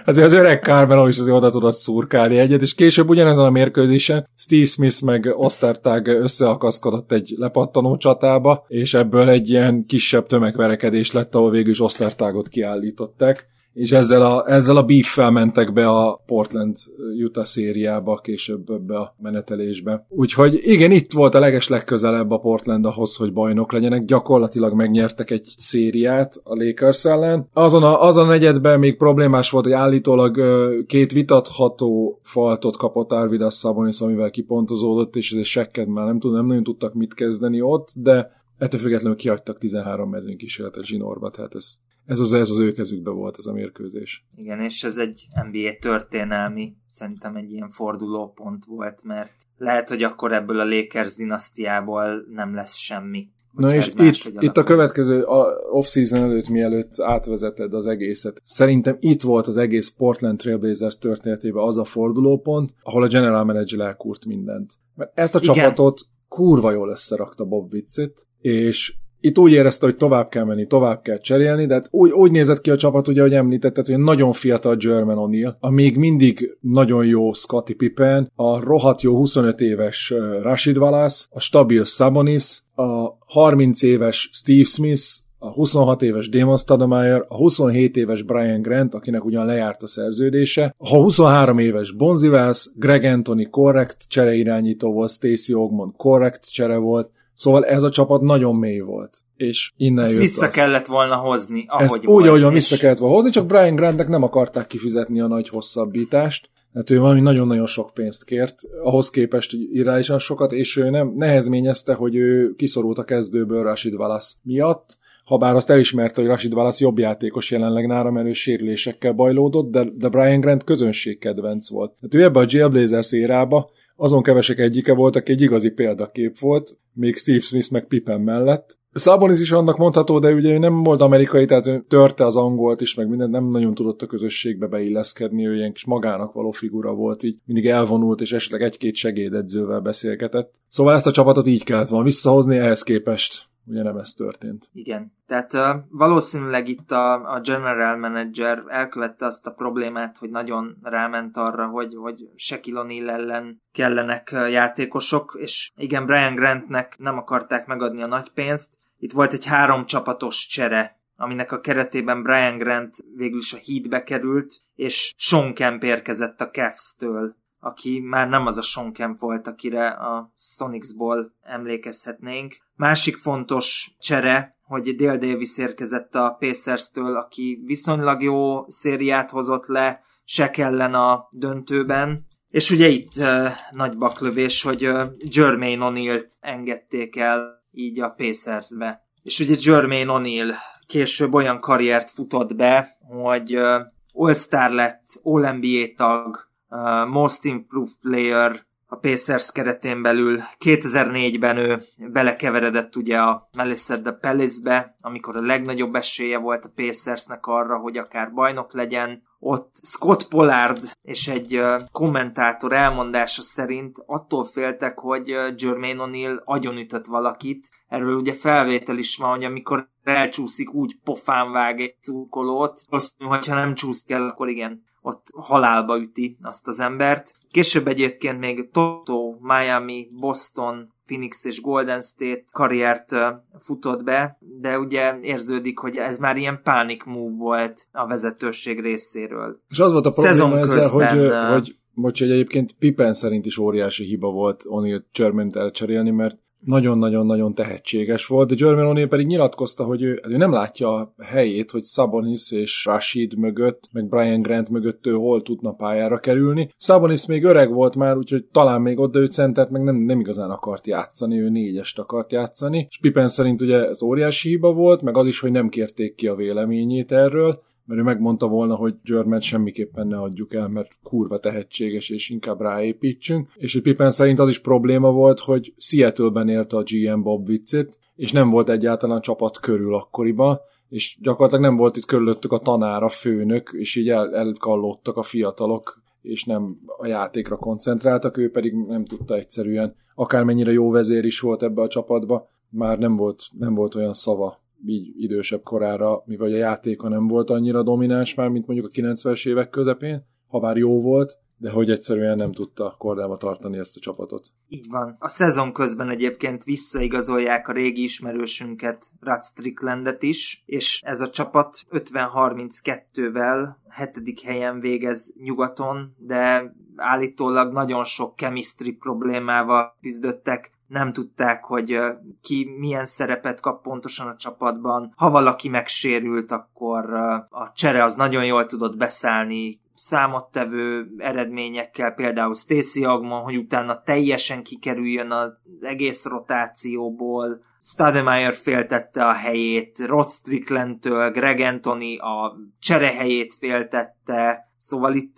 Azért 0.04 0.26
az 0.26 0.32
öreg 0.32 0.62
Carmelo 0.62 1.08
is 1.08 1.18
azért 1.18 1.36
oda 1.36 1.50
tudott 1.50 1.74
szurkálni 1.74 2.38
egyet, 2.38 2.60
és 2.60 2.74
később 2.74 3.08
ugyanezen 3.08 3.44
a 3.44 3.50
mérkőzésen 3.50 4.28
Steve 4.36 4.64
Smith 4.64 5.02
meg 5.02 5.32
Ostertag 5.36 6.06
összeakaszkodott 6.06 7.12
egy 7.12 7.34
lepattanó 7.36 7.96
csatába, 7.96 8.64
és 8.68 8.94
ebből 8.94 9.28
egy 9.28 9.50
ilyen 9.50 9.84
kisebb 9.86 10.26
tömegverekedés 10.26 11.12
lett, 11.12 11.34
ahol 11.34 11.50
végül 11.50 11.70
is 11.70 11.80
Ostertagot 11.80 12.48
kiállították 12.48 13.54
és 13.76 13.92
ezzel 13.92 14.22
a, 14.22 14.44
ezzel 14.46 14.76
a 14.76 14.82
beef 14.82 15.16
mentek 15.16 15.72
be 15.72 15.88
a 15.88 16.22
Portland 16.26 16.76
Utah 17.24 17.44
szériába, 17.44 18.16
később 18.16 18.70
ebbe 18.70 18.98
a 18.98 19.14
menetelésbe. 19.18 20.06
Úgyhogy 20.08 20.60
igen, 20.62 20.90
itt 20.90 21.12
volt 21.12 21.34
a 21.34 21.38
leges 21.38 21.68
legközelebb 21.68 22.30
a 22.30 22.38
Portland 22.38 22.84
ahhoz, 22.84 23.16
hogy 23.16 23.32
bajnok 23.32 23.72
legyenek. 23.72 24.04
Gyakorlatilag 24.04 24.74
megnyertek 24.74 25.30
egy 25.30 25.54
szériát 25.56 26.34
a 26.44 26.54
Lakers 26.54 27.04
ellen. 27.04 27.48
Azon 27.52 27.82
a, 27.82 28.02
azon 28.02 28.26
a 28.26 28.28
negyedben 28.28 28.78
még 28.78 28.96
problémás 28.96 29.50
volt, 29.50 29.64
hogy 29.64 29.74
állítólag 29.74 30.40
két 30.86 31.12
vitatható 31.12 32.20
faltot 32.22 32.76
kapott 32.76 33.12
Arvidas 33.12 33.54
Sabonis, 33.54 34.00
amivel 34.00 34.30
kipontozódott, 34.30 35.16
és 35.16 35.30
ezért 35.30 35.46
sekked 35.46 35.88
már 35.88 36.06
nem, 36.06 36.18
tud, 36.18 36.32
nem 36.32 36.46
nagyon 36.46 36.62
tudtak 36.62 36.94
mit 36.94 37.14
kezdeni 37.14 37.60
ott, 37.60 37.88
de 37.94 38.30
ettől 38.58 38.80
függetlenül 38.80 39.16
kihagytak 39.16 39.58
13 39.58 40.10
mezőn 40.10 40.36
kísérletes 40.36 40.86
zsinórba, 40.86 41.30
tehát 41.30 41.54
ez 41.54 41.76
ez 42.06 42.18
az, 42.18 42.32
ez 42.32 42.50
az 42.50 42.58
ő 42.58 42.72
kezükbe 42.72 43.10
volt 43.10 43.34
ez 43.38 43.46
a 43.46 43.52
mérkőzés. 43.52 44.26
Igen, 44.36 44.60
és 44.60 44.84
ez 44.84 44.98
egy 44.98 45.26
NBA 45.50 45.70
történelmi, 45.80 46.76
szerintem 46.86 47.36
egy 47.36 47.52
ilyen 47.52 47.70
fordulópont 47.70 48.64
volt, 48.64 49.02
mert 49.02 49.32
lehet, 49.58 49.88
hogy 49.88 50.02
akkor 50.02 50.32
ebből 50.32 50.60
a 50.60 50.64
Lakers 50.64 51.14
dinasztiából 51.14 52.24
nem 52.30 52.54
lesz 52.54 52.74
semmi. 52.74 53.28
Na 53.52 53.74
és 53.74 53.92
itt, 53.96 54.42
itt 54.42 54.56
a 54.56 54.62
következő 54.62 55.24
off-season 55.70 56.22
előtt, 56.22 56.48
mielőtt 56.48 56.90
átvezeted 57.00 57.74
az 57.74 57.86
egészet, 57.86 58.40
szerintem 58.44 58.96
itt 59.00 59.22
volt 59.22 59.46
az 59.46 59.56
egész 59.56 59.88
Portland 59.88 60.38
Trailblazers 60.38 60.98
történetében 60.98 61.64
az 61.64 61.78
a 61.78 61.84
fordulópont, 61.84 62.74
ahol 62.82 63.02
a 63.02 63.06
general 63.06 63.44
manager 63.44 63.80
elkúrt 63.80 64.26
mindent. 64.26 64.72
Mert 64.94 65.18
ezt 65.18 65.34
a 65.34 65.38
Igen. 65.42 65.54
csapatot 65.54 66.00
kurva 66.28 66.72
jól 66.72 66.88
összerakta 66.88 67.44
Bob 67.44 67.72
Witzit, 67.72 68.26
és 68.40 68.94
itt 69.26 69.38
úgy 69.38 69.52
érezte, 69.52 69.86
hogy 69.86 69.96
tovább 69.96 70.28
kell 70.28 70.44
menni, 70.44 70.66
tovább 70.66 71.02
kell 71.02 71.18
cserélni, 71.18 71.66
de 71.66 71.74
hát 71.74 71.88
úgy, 71.90 72.10
úgy 72.10 72.30
nézett 72.30 72.60
ki 72.60 72.70
a 72.70 72.76
csapat, 72.76 73.08
ugye, 73.08 73.20
ahogy 73.20 73.34
említetted, 73.34 73.86
hogy 73.86 73.98
nagyon 73.98 74.32
fiatal 74.32 74.76
German 74.76 75.16
O'Neill, 75.18 75.54
a 75.60 75.70
még 75.70 75.96
mindig 75.96 76.56
nagyon 76.60 77.06
jó 77.06 77.32
Scotty 77.32 77.72
Pippen, 77.72 78.30
a 78.34 78.60
rohadt 78.60 79.02
jó 79.02 79.16
25 79.16 79.60
éves 79.60 80.14
Rashid 80.42 80.78
Wallace, 80.78 81.26
a 81.30 81.40
stabil 81.40 81.84
Sabonis, 81.84 82.62
a 82.74 83.16
30 83.26 83.82
éves 83.82 84.30
Steve 84.32 84.64
Smith, 84.64 85.02
a 85.38 85.52
26 85.52 86.02
éves 86.02 86.28
Damon 86.28 86.56
Stoudemire, 86.56 87.24
a 87.28 87.36
27 87.36 87.96
éves 87.96 88.22
Brian 88.22 88.62
Grant, 88.62 88.94
akinek 88.94 89.24
ugyan 89.24 89.46
lejárt 89.46 89.82
a 89.82 89.86
szerződése, 89.86 90.74
a 90.78 90.88
23 90.88 91.58
éves 91.58 91.92
Bonzi 91.92 92.28
Wells, 92.28 92.70
Greg 92.76 93.04
Anthony 93.04 93.50
korrekt 93.50 94.08
csereirányító 94.08 94.92
volt, 94.92 95.10
Stacey 95.10 95.54
Ogmond 95.54 95.92
korrekt 95.96 96.52
csere 96.52 96.76
volt, 96.76 97.10
Szóval 97.36 97.64
ez 97.64 97.82
a 97.82 97.90
csapat 97.90 98.20
nagyon 98.20 98.54
mély 98.54 98.78
volt, 98.78 99.18
és 99.36 99.72
innen 99.76 100.04
Ezt 100.04 100.12
jött 100.12 100.20
vissza 100.20 100.46
az. 100.46 100.52
kellett 100.52 100.86
volna 100.86 101.16
hozni, 101.16 101.64
ahogy 101.68 101.84
Ezt 101.84 102.04
volt, 102.04 102.06
úgy, 102.06 102.26
ahogyan 102.26 102.54
és... 102.54 102.68
vissza 102.68 102.76
kellett 102.82 102.98
volna 102.98 103.14
hozni, 103.14 103.30
csak 103.30 103.46
Brian 103.46 103.74
Grantnek 103.74 104.08
nem 104.08 104.22
akarták 104.22 104.66
kifizetni 104.66 105.20
a 105.20 105.26
nagy 105.26 105.48
hosszabbítást, 105.48 106.50
mert 106.72 106.90
ő 106.90 106.98
valami 106.98 107.20
nagyon-nagyon 107.20 107.66
sok 107.66 107.90
pénzt 107.94 108.24
kért, 108.24 108.54
ahhoz 108.82 109.10
képest 109.10 109.52
irányosan 109.72 110.18
sokat, 110.18 110.52
és 110.52 110.76
ő 110.76 110.90
nem 110.90 111.12
nehezményezte, 111.16 111.94
hogy 111.94 112.14
ő 112.14 112.54
kiszorult 112.54 112.98
a 112.98 113.04
kezdőből 113.04 113.62
Rashid 113.62 113.94
Wallace 113.94 114.34
miatt, 114.42 114.98
habár 115.24 115.54
azt 115.54 115.70
elismerte, 115.70 116.20
hogy 116.20 116.30
Rashid 116.30 116.54
Wallace 116.54 116.84
jobb 116.84 116.98
játékos 116.98 117.50
jelenleg 117.50 117.86
nára, 117.86 118.10
mert 118.10 118.26
ő 118.26 118.32
sérülésekkel 118.32 119.12
bajlódott, 119.12 119.70
de, 119.70 119.84
de 119.94 120.08
Brian 120.08 120.40
Grant 120.40 120.64
közönségkedvenc 120.64 121.70
volt. 121.70 121.92
Hát 122.02 122.14
ő 122.14 122.22
ebbe 122.22 122.40
a 122.40 122.44
Jailblazers 122.46 123.12
érába 123.12 123.70
azon 123.96 124.22
kevesek 124.22 124.58
egyike 124.58 124.94
volt, 124.94 125.16
aki 125.16 125.32
egy 125.32 125.40
igazi 125.40 125.70
példakép 125.70 126.38
volt, 126.38 126.78
még 126.92 127.16
Steve 127.16 127.38
Smith 127.38 127.72
meg 127.72 127.86
Pippen 127.86 128.20
mellett. 128.20 128.78
Szabonis 128.92 129.40
is 129.40 129.52
annak 129.52 129.76
mondható, 129.76 130.18
de 130.18 130.32
ugye 130.32 130.58
nem 130.58 130.82
volt 130.82 131.00
amerikai, 131.00 131.44
tehát 131.44 131.66
ő 131.66 131.84
törte 131.88 132.24
az 132.24 132.36
angolt 132.36 132.80
is, 132.80 132.94
meg 132.94 133.08
mindent, 133.08 133.30
nem 133.30 133.48
nagyon 133.48 133.74
tudott 133.74 134.02
a 134.02 134.06
közösségbe 134.06 134.66
beilleszkedni, 134.66 135.46
ő 135.46 135.54
ilyen 135.54 135.72
kis 135.72 135.84
magának 135.84 136.32
való 136.32 136.50
figura 136.50 136.94
volt, 136.94 137.22
így 137.22 137.36
mindig 137.44 137.66
elvonult, 137.66 138.20
és 138.20 138.32
esetleg 138.32 138.62
egy-két 138.62 138.94
segédedzővel 138.94 139.80
beszélgetett. 139.80 140.54
Szóval 140.68 140.94
ezt 140.94 141.06
a 141.06 141.10
csapatot 141.10 141.46
így 141.46 141.64
kellett 141.64 141.88
volna 141.88 142.04
visszahozni, 142.04 142.56
ehhez 142.56 142.82
képest 142.82 143.44
ugye 143.66 143.82
nem 143.82 143.96
ez 143.96 144.12
történt. 144.12 144.68
Igen. 144.72 145.12
Tehát 145.26 145.52
uh, 145.52 145.60
valószínűleg 145.90 146.68
itt 146.68 146.90
a, 146.90 147.34
a 147.34 147.40
general 147.40 147.96
manager 147.96 148.62
elkövette 148.68 149.26
azt 149.26 149.46
a 149.46 149.52
problémát, 149.52 150.18
hogy 150.18 150.30
nagyon 150.30 150.78
ráment 150.82 151.36
arra, 151.36 151.66
hogy, 151.66 151.94
hogy 151.94 152.28
Shaquille 152.36 152.82
O'Neal 152.84 153.08
ellen 153.08 153.62
kellenek 153.72 154.30
játékosok, 154.50 155.36
és 155.40 155.72
igen, 155.76 156.06
Brian 156.06 156.34
Grantnek 156.34 156.96
nem 156.98 157.18
akarták 157.18 157.66
megadni 157.66 158.02
a 158.02 158.06
nagy 158.06 158.28
pénzt. 158.28 158.78
Itt 158.98 159.12
volt 159.12 159.32
egy 159.32 159.44
három 159.44 159.84
csapatos 159.84 160.46
csere, 160.46 160.98
aminek 161.16 161.52
a 161.52 161.60
keretében 161.60 162.22
Brian 162.22 162.58
Grant 162.58 162.96
végül 163.16 163.38
is 163.38 163.52
a 163.52 163.58
Heatbe 163.66 164.02
került, 164.02 164.54
és 164.74 165.14
Sean 165.16 165.54
Kemp 165.54 165.82
érkezett 165.82 166.40
a 166.40 166.50
Cavs-től 166.50 167.36
aki 167.66 168.00
már 168.00 168.28
nem 168.28 168.46
az 168.46 168.58
a 168.58 168.62
Sean 168.62 168.92
Kemp 168.92 169.18
volt, 169.18 169.46
akire 169.46 169.88
a 169.88 170.32
Sonicsból 170.36 171.32
emlékezhetnénk. 171.42 172.56
Másik 172.76 173.16
fontos 173.16 173.94
csere, 173.98 174.56
hogy 174.62 174.94
Dale 174.96 175.16
Davis 175.16 175.58
érkezett 175.58 176.14
a 176.14 176.36
Pacers-től, 176.38 177.16
aki 177.16 177.62
viszonylag 177.64 178.22
jó 178.22 178.70
szériát 178.70 179.30
hozott 179.30 179.66
le, 179.66 180.00
se 180.24 180.50
ellen 180.50 180.94
a 180.94 181.28
döntőben, 181.30 182.26
és 182.50 182.70
ugye 182.70 182.88
itt 182.88 183.12
uh, 183.16 183.48
nagy 183.70 183.96
baklövés, 183.98 184.62
hogy 184.62 184.86
uh, 184.86 185.02
Jermaine 185.18 185.86
O'Neal-t 185.90 186.30
engedték 186.40 187.16
el 187.16 187.64
így 187.70 188.00
a 188.00 188.08
Pacersbe. 188.10 189.06
És 189.22 189.40
ugye 189.40 189.54
Jermaine 189.58 190.12
O'Neal 190.12 190.54
később 190.86 191.34
olyan 191.34 191.60
karriert 191.60 192.10
futott 192.10 192.54
be, 192.54 192.96
hogy 193.00 193.56
uh, 193.56 193.80
All-Star 194.12 194.70
lett, 194.70 195.04
All-NBA 195.22 195.86
tag, 195.96 196.45
uh, 196.68 197.08
Most 197.08 197.44
Improved 197.44 197.96
Player 198.00 198.66
a 198.88 198.96
Pacers 198.96 199.52
keretén 199.52 200.02
belül. 200.02 200.42
2004-ben 200.64 201.56
ő 201.56 201.82
belekeveredett 201.96 202.96
ugye 202.96 203.18
a 203.18 203.48
Melissa 203.56 204.00
the 204.00 204.12
Palace-be, 204.12 204.96
amikor 205.00 205.36
a 205.36 205.42
legnagyobb 205.42 205.94
esélye 205.94 206.38
volt 206.38 206.64
a 206.64 206.72
Pacersnek 206.74 207.46
arra, 207.46 207.78
hogy 207.78 207.96
akár 207.96 208.32
bajnok 208.32 208.72
legyen. 208.72 209.22
Ott 209.38 209.74
Scott 209.82 210.28
Pollard 210.28 210.90
és 211.02 211.28
egy 211.28 211.62
kommentátor 211.92 212.72
elmondása 212.72 213.42
szerint 213.42 213.96
attól 214.06 214.44
féltek, 214.44 214.98
hogy 214.98 215.28
Jermaine 215.56 216.04
O'Neal 216.06 216.44
agyonütött 216.44 217.06
valakit. 217.06 217.70
Erről 217.88 218.16
ugye 218.16 218.32
felvétel 218.32 218.98
is 218.98 219.16
van, 219.16 219.30
hogy 219.30 219.44
amikor 219.44 219.88
elcsúszik, 220.02 220.74
úgy 220.74 220.98
pofán 221.04 221.52
vág 221.52 221.80
egy 221.80 221.94
túlkolót. 222.02 222.82
Azt, 222.88 223.22
hogyha 223.22 223.54
nem 223.54 223.74
csúszik 223.74 224.10
el, 224.10 224.28
akkor 224.28 224.48
igen, 224.48 224.84
ott 225.06 225.26
halálba 225.34 225.98
üti 225.98 226.36
azt 226.42 226.68
az 226.68 226.80
embert. 226.80 227.34
Később 227.50 227.86
egyébként 227.86 228.38
még 228.38 228.70
Toto, 228.72 229.36
Miami, 229.40 230.08
Boston, 230.20 230.92
Phoenix 231.04 231.44
és 231.44 231.60
Golden 231.60 232.00
State 232.00 232.44
karriert 232.52 233.14
futott 233.58 234.02
be, 234.02 234.38
de 234.60 234.78
ugye 234.78 235.18
érződik, 235.22 235.78
hogy 235.78 235.96
ez 235.96 236.18
már 236.18 236.36
ilyen 236.36 236.60
panic 236.62 237.04
move 237.04 237.36
volt 237.36 237.86
a 237.92 238.06
vezetőség 238.06 238.80
részéről. 238.80 239.60
És 239.68 239.78
az 239.78 239.92
volt 239.92 240.06
a 240.06 240.10
probléma 240.10 240.58
ezzel, 240.58 240.88
hogy, 240.88 241.52
hogy 241.52 241.76
Bocs, 241.94 242.20
hogy 242.20 242.30
egyébként 242.30 242.76
Pippen 242.78 243.12
szerint 243.12 243.46
is 243.46 243.58
óriási 243.58 244.04
hiba 244.04 244.30
volt 244.30 244.64
O'Neal 244.68 245.02
Germant 245.12 245.56
elcserélni, 245.56 246.10
mert 246.10 246.38
nagyon-nagyon-nagyon 246.66 247.54
tehetséges 247.54 248.26
volt, 248.26 248.48
de 248.48 248.54
Jermaine 248.58 248.90
O'Neal 248.92 249.08
pedig 249.08 249.26
nyilatkozta, 249.26 249.84
hogy 249.84 250.02
ő, 250.02 250.20
ő 250.28 250.36
nem 250.36 250.52
látja 250.52 250.94
a 250.94 251.14
helyét, 251.22 251.70
hogy 251.70 251.84
Sabonis 251.84 252.52
és 252.52 252.84
Rashid 252.84 253.38
mögött, 253.38 253.88
meg 253.92 254.08
Brian 254.08 254.42
Grant 254.42 254.70
mögött 254.70 255.06
ő 255.06 255.12
hol 255.12 255.42
tudna 255.42 255.72
pályára 255.72 256.18
kerülni. 256.18 256.70
Sabonis 256.76 257.26
még 257.26 257.44
öreg 257.44 257.72
volt 257.72 257.96
már, 257.96 258.16
úgyhogy 258.16 258.44
talán 258.44 258.80
még 258.80 258.98
őt 259.12 259.32
centert 259.32 259.70
meg 259.70 259.82
nem, 259.82 259.96
nem 259.96 260.20
igazán 260.20 260.50
akart 260.50 260.86
játszani, 260.86 261.40
ő 261.40 261.48
négyest 261.48 261.98
akart 261.98 262.32
játszani. 262.32 262.86
És 262.90 262.98
Pippen 262.98 263.28
szerint 263.28 263.60
ugye 263.60 263.88
ez 263.88 264.02
óriási 264.02 264.48
hiba 264.48 264.72
volt, 264.72 265.02
meg 265.02 265.16
az 265.16 265.26
is, 265.26 265.40
hogy 265.40 265.50
nem 265.50 265.68
kérték 265.68 266.14
ki 266.14 266.26
a 266.26 266.34
véleményét 266.34 267.12
erről, 267.12 267.62
mert 267.86 268.00
ő 268.00 268.02
megmondta 268.02 268.46
volna, 268.46 268.74
hogy 268.74 268.94
German 269.04 269.40
semmiképpen 269.40 270.06
ne 270.06 270.20
adjuk 270.20 270.54
el, 270.54 270.68
mert 270.68 270.98
kurva 271.02 271.38
tehetséges, 271.38 272.10
és 272.10 272.30
inkább 272.30 272.60
ráépítsünk. 272.60 273.48
És 273.54 273.72
hogy 273.72 273.82
Pippen 273.82 274.10
szerint 274.10 274.38
az 274.38 274.48
is 274.48 274.58
probléma 274.58 275.10
volt, 275.10 275.40
hogy 275.40 275.74
Seattle-ben 275.76 276.48
élte 276.48 276.76
a 276.76 276.82
GM 276.82 277.22
Bob 277.22 277.48
Witzit, 277.48 277.98
és 278.14 278.32
nem 278.32 278.50
volt 278.50 278.68
egyáltalán 278.68 279.20
csapat 279.20 279.60
körül 279.60 279.94
akkoriban, 279.94 280.58
és 280.88 281.18
gyakorlatilag 281.20 281.64
nem 281.64 281.76
volt 281.76 281.96
itt 281.96 282.04
körülöttük 282.04 282.52
a 282.52 282.58
tanár, 282.58 283.02
a 283.02 283.08
főnök, 283.08 283.70
és 283.72 283.96
így 283.96 284.08
el, 284.08 284.34
elkallódtak 284.34 285.16
a 285.16 285.22
fiatalok, 285.22 286.02
és 286.22 286.44
nem 286.44 286.76
a 286.98 287.06
játékra 287.06 287.56
koncentráltak, 287.56 288.36
ő 288.36 288.50
pedig 288.50 288.74
nem 288.74 289.04
tudta 289.04 289.34
egyszerűen, 289.34 289.94
akármennyire 290.14 290.72
jó 290.72 290.90
vezér 290.90 291.24
is 291.24 291.40
volt 291.40 291.62
ebbe 291.62 291.82
a 291.82 291.88
csapatba, 291.88 292.48
már 292.70 292.98
nem 292.98 293.16
volt, 293.16 293.42
nem 293.58 293.74
volt 293.74 293.94
olyan 293.94 294.12
szava 294.12 294.64
így 294.88 295.22
idősebb 295.22 295.62
korára, 295.62 296.22
mivel 296.26 296.46
a 296.52 296.56
játéka 296.56 297.08
nem 297.08 297.26
volt 297.26 297.50
annyira 297.50 297.82
domináns 297.82 298.34
már, 298.34 298.48
mint 298.48 298.66
mondjuk 298.66 298.88
a 298.92 299.00
90-es 299.00 299.48
évek 299.48 299.70
közepén, 299.70 300.26
ha 300.46 300.60
bár 300.60 300.76
jó 300.76 301.00
volt, 301.00 301.38
de 301.58 301.70
hogy 301.70 301.90
egyszerűen 301.90 302.36
nem 302.36 302.52
tudta 302.52 302.94
kordába 302.98 303.36
tartani 303.36 303.78
ezt 303.78 303.96
a 303.96 304.00
csapatot. 304.00 304.48
Így 304.68 304.86
van. 304.88 305.16
A 305.18 305.28
szezon 305.28 305.72
közben 305.72 306.10
egyébként 306.10 306.64
visszaigazolják 306.64 307.68
a 307.68 307.72
régi 307.72 308.02
ismerősünket, 308.02 309.06
Rad 309.20 309.42
Stricklandet 309.42 310.22
is, 310.22 310.62
és 310.66 311.02
ez 311.04 311.20
a 311.20 311.30
csapat 311.30 311.76
50-32-vel 311.90 313.68
hetedik 313.88 314.40
helyen 314.40 314.80
végez 314.80 315.34
nyugaton, 315.42 316.14
de 316.18 316.74
állítólag 316.96 317.72
nagyon 317.72 318.04
sok 318.04 318.36
chemistry 318.36 318.92
problémával 318.92 319.96
küzdöttek, 320.00 320.70
nem 320.86 321.12
tudták, 321.12 321.64
hogy 321.64 321.98
ki 322.42 322.74
milyen 322.78 323.06
szerepet 323.06 323.60
kap 323.60 323.82
pontosan 323.82 324.26
a 324.26 324.36
csapatban. 324.36 325.12
Ha 325.16 325.30
valaki 325.30 325.68
megsérült, 325.68 326.52
akkor 326.52 327.14
a 327.50 327.72
csere 327.74 328.04
az 328.04 328.14
nagyon 328.14 328.44
jól 328.44 328.66
tudott 328.66 328.96
beszállni, 328.96 329.78
számottevő 329.94 331.14
eredményekkel, 331.18 332.10
például 332.10 332.54
Stacy 332.54 333.04
Agmon, 333.04 333.42
hogy 333.42 333.56
utána 333.56 334.02
teljesen 334.02 334.62
kikerüljön 334.62 335.30
az 335.30 335.52
egész 335.80 336.24
rotációból, 336.24 337.64
Stademeyer 337.80 338.54
féltette 338.54 339.26
a 339.26 339.32
helyét, 339.32 339.98
Rod 339.98 340.30
Stricklandtől, 340.30 341.30
Greg 341.30 341.60
Anthony 341.60 342.18
a 342.18 342.56
cserehelyét 342.80 343.54
féltette, 343.58 344.65
Szóval 344.78 345.14
itt 345.14 345.36